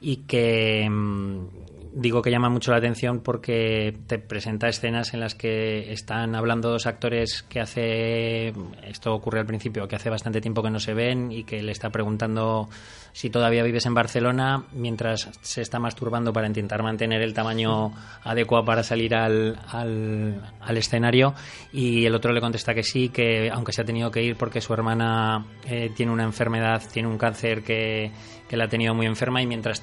y 0.00 0.18
que 0.18 0.88
mm, 0.88 1.46
digo 1.94 2.22
que 2.22 2.30
llama 2.30 2.48
mucho 2.48 2.70
la 2.70 2.78
atención 2.78 3.20
porque 3.20 3.96
te 4.06 4.18
presenta 4.18 4.68
escenas 4.68 5.14
en 5.14 5.20
las 5.20 5.34
que 5.34 5.92
están 5.92 6.34
hablando 6.34 6.70
dos 6.70 6.86
actores 6.86 7.42
que 7.42 7.60
hace, 7.60 8.52
esto 8.84 9.14
ocurre 9.14 9.40
al 9.40 9.46
principio, 9.46 9.86
que 9.86 9.96
hace 9.96 10.10
bastante 10.10 10.40
tiempo 10.40 10.62
que 10.62 10.70
no 10.70 10.80
se 10.80 10.94
ven 10.94 11.30
y 11.30 11.44
que 11.44 11.62
le 11.62 11.72
está 11.72 11.90
preguntando 11.90 12.68
si 13.12 13.30
todavía 13.30 13.62
vives 13.62 13.86
en 13.86 13.94
Barcelona 13.94 14.64
mientras 14.72 15.30
se 15.40 15.60
está 15.60 15.78
masturbando 15.78 16.32
para 16.32 16.46
intentar 16.46 16.82
mantener 16.82 17.22
el 17.22 17.34
tamaño 17.34 17.92
adecuado 18.24 18.64
para 18.64 18.82
salir 18.82 19.14
al, 19.14 19.58
al, 19.70 20.76
escenario 20.76 21.34
y 21.72 22.06
el 22.06 22.14
otro 22.14 22.32
le 22.32 22.40
contesta 22.40 22.74
que 22.74 22.82
sí, 22.82 23.10
que 23.10 23.50
aunque 23.50 23.72
se 23.72 23.82
ha 23.82 23.84
tenido 23.84 24.10
que 24.10 24.22
ir 24.22 24.36
porque 24.36 24.60
su 24.60 24.72
hermana 24.72 25.44
eh, 25.66 25.90
tiene 25.94 26.12
una 26.12 26.24
enfermedad, 26.24 26.82
tiene 26.92 27.08
un 27.08 27.18
cáncer 27.18 27.62
que, 27.62 28.10
que 28.48 28.56
la 28.56 28.64
ha 28.64 28.68
tenido 28.68 28.94
muy 28.94 29.06
enferma 29.06 29.40
y 29.40 29.46
mientras 29.46 29.82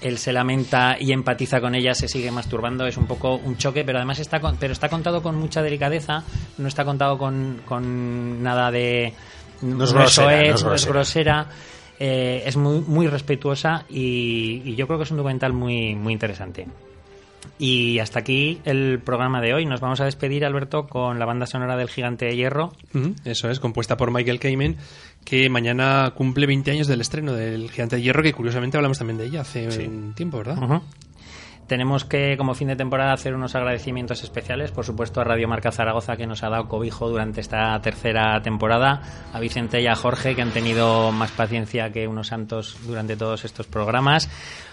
él 0.00 0.18
se 0.18 0.32
lamenta 0.32 0.96
y 0.98 1.12
empatiza 1.12 1.60
con 1.60 1.74
ella 1.74 1.94
se 1.94 2.08
sigue 2.08 2.30
masturbando 2.30 2.86
es 2.86 2.96
un 2.96 3.06
poco 3.06 3.36
un 3.36 3.56
choque 3.56 3.84
pero 3.84 3.98
además 3.98 4.18
está 4.18 4.40
pero 4.58 4.72
está 4.72 4.88
contado 4.88 5.22
con 5.22 5.36
mucha 5.36 5.62
delicadeza 5.62 6.24
no 6.58 6.66
está 6.66 6.84
contado 6.84 7.16
con, 7.18 7.62
con 7.64 8.42
nada 8.42 8.70
de 8.70 9.14
no 9.62 9.84
es 9.84 9.92
grosera, 9.92 10.52
no 10.60 10.74
es 10.74 10.86
grosera 10.86 11.46
eh, 12.04 12.42
es 12.46 12.56
muy, 12.56 12.80
muy 12.80 13.06
respetuosa 13.06 13.86
y, 13.88 14.74
yo 14.74 14.88
creo 14.88 14.98
que 14.98 15.04
es 15.04 15.10
un 15.12 15.18
documental 15.18 15.52
muy, 15.52 15.94
muy 15.94 16.12
interesante. 16.12 16.66
Y 17.60 18.00
hasta 18.00 18.18
aquí 18.18 18.58
el 18.64 18.98
programa 18.98 19.40
de 19.40 19.54
hoy. 19.54 19.66
Nos 19.66 19.80
vamos 19.80 20.00
a 20.00 20.04
despedir, 20.04 20.44
Alberto, 20.44 20.88
con 20.88 21.20
la 21.20 21.26
banda 21.26 21.46
sonora 21.46 21.76
del 21.76 21.88
Gigante 21.88 22.24
de 22.24 22.34
Hierro. 22.34 22.72
eso 23.24 23.50
es, 23.50 23.60
compuesta 23.60 23.96
por 23.96 24.10
Michael 24.10 24.40
Kamen, 24.40 24.78
que 25.24 25.48
mañana 25.48 26.12
cumple 26.16 26.46
20 26.46 26.72
años 26.72 26.88
del 26.88 27.00
estreno 27.00 27.34
del 27.34 27.70
Gigante 27.70 27.94
de 27.94 28.02
Hierro, 28.02 28.24
que 28.24 28.32
curiosamente 28.32 28.76
hablamos 28.76 28.98
también 28.98 29.18
de 29.18 29.26
ella 29.26 29.42
hace 29.42 29.68
un 29.86 30.12
tiempo, 30.14 30.38
¿verdad? 30.38 30.82
Tenemos 31.66 32.04
que, 32.04 32.36
como 32.36 32.54
fin 32.54 32.68
de 32.68 32.76
temporada, 32.76 33.12
hacer 33.12 33.34
unos 33.34 33.54
agradecimientos 33.54 34.22
especiales, 34.22 34.72
por 34.72 34.84
supuesto, 34.84 35.20
a 35.20 35.24
Radio 35.24 35.48
Marca 35.48 35.72
Zaragoza, 35.72 36.16
que 36.16 36.26
nos 36.26 36.42
ha 36.42 36.50
dado 36.50 36.68
cobijo 36.68 37.08
durante 37.08 37.40
esta 37.40 37.80
tercera 37.80 38.42
temporada, 38.42 39.00
a 39.32 39.40
Vicente 39.40 39.80
y 39.80 39.86
a 39.86 39.94
Jorge, 39.94 40.34
que 40.34 40.42
han 40.42 40.50
tenido 40.50 41.12
más 41.12 41.30
paciencia 41.30 41.90
que 41.90 42.08
unos 42.08 42.28
santos 42.28 42.76
durante 42.84 43.16
todos 43.16 43.44
estos 43.44 43.66
programas. 43.66 44.28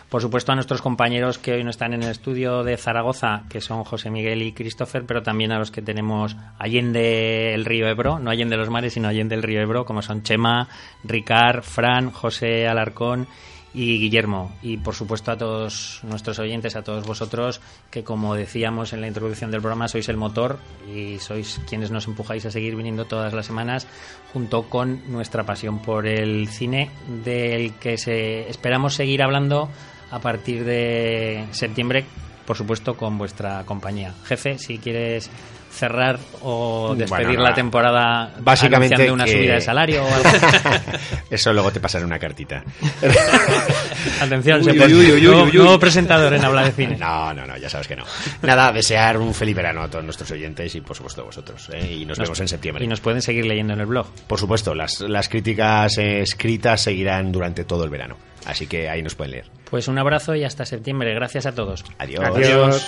Por 0.10 0.24
supuesto, 0.24 0.52
a 0.52 0.56
nuestros 0.56 0.82
compañeros 0.82 1.38
que 1.38 1.54
hoy 1.54 1.64
no 1.64 1.70
están 1.70 1.94
en 1.94 2.02
el 2.02 2.10
estudio 2.10 2.64
de 2.64 2.78
Zaragoza, 2.78 3.44
que 3.48 3.62
son 3.62 3.84
José 3.84 4.10
Miguel 4.10 4.42
y 4.42 4.54
Christopher, 4.54 5.06
pero 5.06 5.22
también 5.22 5.52
a 5.52 5.60
los 5.60 5.70
que 5.70 5.84
tenemos 5.84 6.36
allende 6.58 7.54
el 7.54 7.64
río 7.64 7.88
Ebro, 7.88 8.18
no 8.18 8.32
allende 8.32 8.58
los 8.58 8.72
mares, 8.72 8.94
sino 8.94 9.08
allende 9.08 9.36
el 9.36 9.44
río 9.44 9.62
Ebro, 9.62 9.86
como 9.86 10.02
son 10.02 10.24
Chema, 10.24 10.68
Ricard, 11.04 11.62
Fran, 11.62 12.10
José 12.10 12.68
Alarcón 12.68 13.28
y 13.74 14.00
Guillermo. 14.00 14.52
Y 14.62 14.78
por 14.78 14.96
supuesto 14.96 15.32
a 15.32 15.38
todos 15.38 16.02
nuestros 16.04 16.40
oyentes, 16.40 16.76
a 16.76 16.84
todos 16.84 17.06
vosotros, 17.06 17.62
que 17.92 18.04
como 18.04 18.36
decíamos 18.36 18.94
en 18.94 19.02
la 19.02 19.08
introducción 19.08 19.52
del 19.52 19.62
programa, 19.62 19.88
sois 19.88 20.10
el 20.10 20.18
motor 20.18 20.60
y 20.94 21.20
sois 21.20 21.62
quienes 21.68 21.92
nos 21.92 22.08
empujáis 22.08 22.46
a 22.46 22.52
seguir 22.52 22.76
viniendo 22.76 23.06
todas 23.06 23.34
las 23.34 23.46
semanas, 23.46 23.88
junto 24.34 24.64
con 24.64 25.12
nuestra 25.12 25.46
pasión 25.46 25.80
por 25.80 26.08
el 26.08 26.48
cine, 26.48 26.90
del 27.24 27.74
que 27.76 27.98
se, 27.98 28.50
esperamos 28.50 28.96
seguir 28.96 29.22
hablando 29.22 29.70
a 30.12 30.20
partir 30.20 30.66
de 30.66 31.46
septiembre, 31.52 32.06
por 32.46 32.58
supuesto, 32.58 32.98
con 32.98 33.18
vuestra 33.18 33.64
compañía. 33.66 34.14
Jefe, 34.26 34.58
si 34.58 34.80
quieres 34.80 35.30
cerrar 35.72 36.20
o 36.42 36.94
despedir 36.96 37.40
la 37.40 37.54
temporada 37.54 38.34
básicamente 38.40 39.12
una 39.12 39.26
subida 39.26 39.56
de 39.56 39.62
salario 39.62 40.04
o 40.04 40.08
algo. 40.08 40.30
Eso 41.30 41.54
luego 41.54 41.72
te 41.72 41.80
pasará 41.80 42.06
una 42.06 42.20
cartita. 42.20 42.64
Atención, 44.22 44.62
nuevo 44.66 45.80
presentador 45.80 46.34
en 46.34 46.44
Habla 46.44 46.64
de 46.64 46.72
Cine. 46.72 46.98
No, 46.98 47.34
no, 47.34 47.46
no, 47.46 47.58
ya 47.58 47.70
sabes 47.70 47.88
que 47.88 47.96
no. 47.96 48.04
Nada, 48.42 48.72
desear 48.72 49.18
un 49.18 49.34
feliz 49.34 49.56
verano 49.56 49.84
a 49.84 49.90
todos 49.90 50.04
nuestros 50.04 50.30
oyentes 50.32 50.74
y 50.76 50.82
por 50.82 50.96
supuesto 50.96 51.22
a 51.22 51.26
vosotros. 51.26 51.70
¿eh? 51.74 52.00
Y 52.00 52.06
nos, 52.06 52.18
vemos 52.18 52.40
en 52.40 52.48
septiembre. 52.48 52.84
Y 52.84 52.88
nos 52.88 53.02
pueden 53.02 53.22
seguir 53.22 53.46
leyendo 53.46 53.74
en 53.74 53.82
el 53.82 53.86
blog. 53.86 54.08
Por 54.28 54.40
supuesto, 54.40 54.74
las, 54.74 55.02
las 55.02 55.30
críticas 55.30 55.98
escritas 55.98 56.82
seguirán 56.82 57.32
durante 57.32 57.64
todo 57.64 57.84
el 57.84 57.90
verano. 57.90 58.18
Así 58.46 58.68
que 58.68 58.90
ahí 58.90 59.02
nos 59.02 59.16
pueden 59.16 59.32
leer. 59.32 59.46
Pues 59.70 59.88
un 59.88 59.98
abrazo 59.98 60.36
y 60.36 60.44
hasta 60.44 60.66
septiembre. 60.66 61.14
Gracias 61.14 61.46
a 61.46 61.54
todos. 61.54 61.86
Adiós. 61.98 62.26
Adiós. 62.26 62.88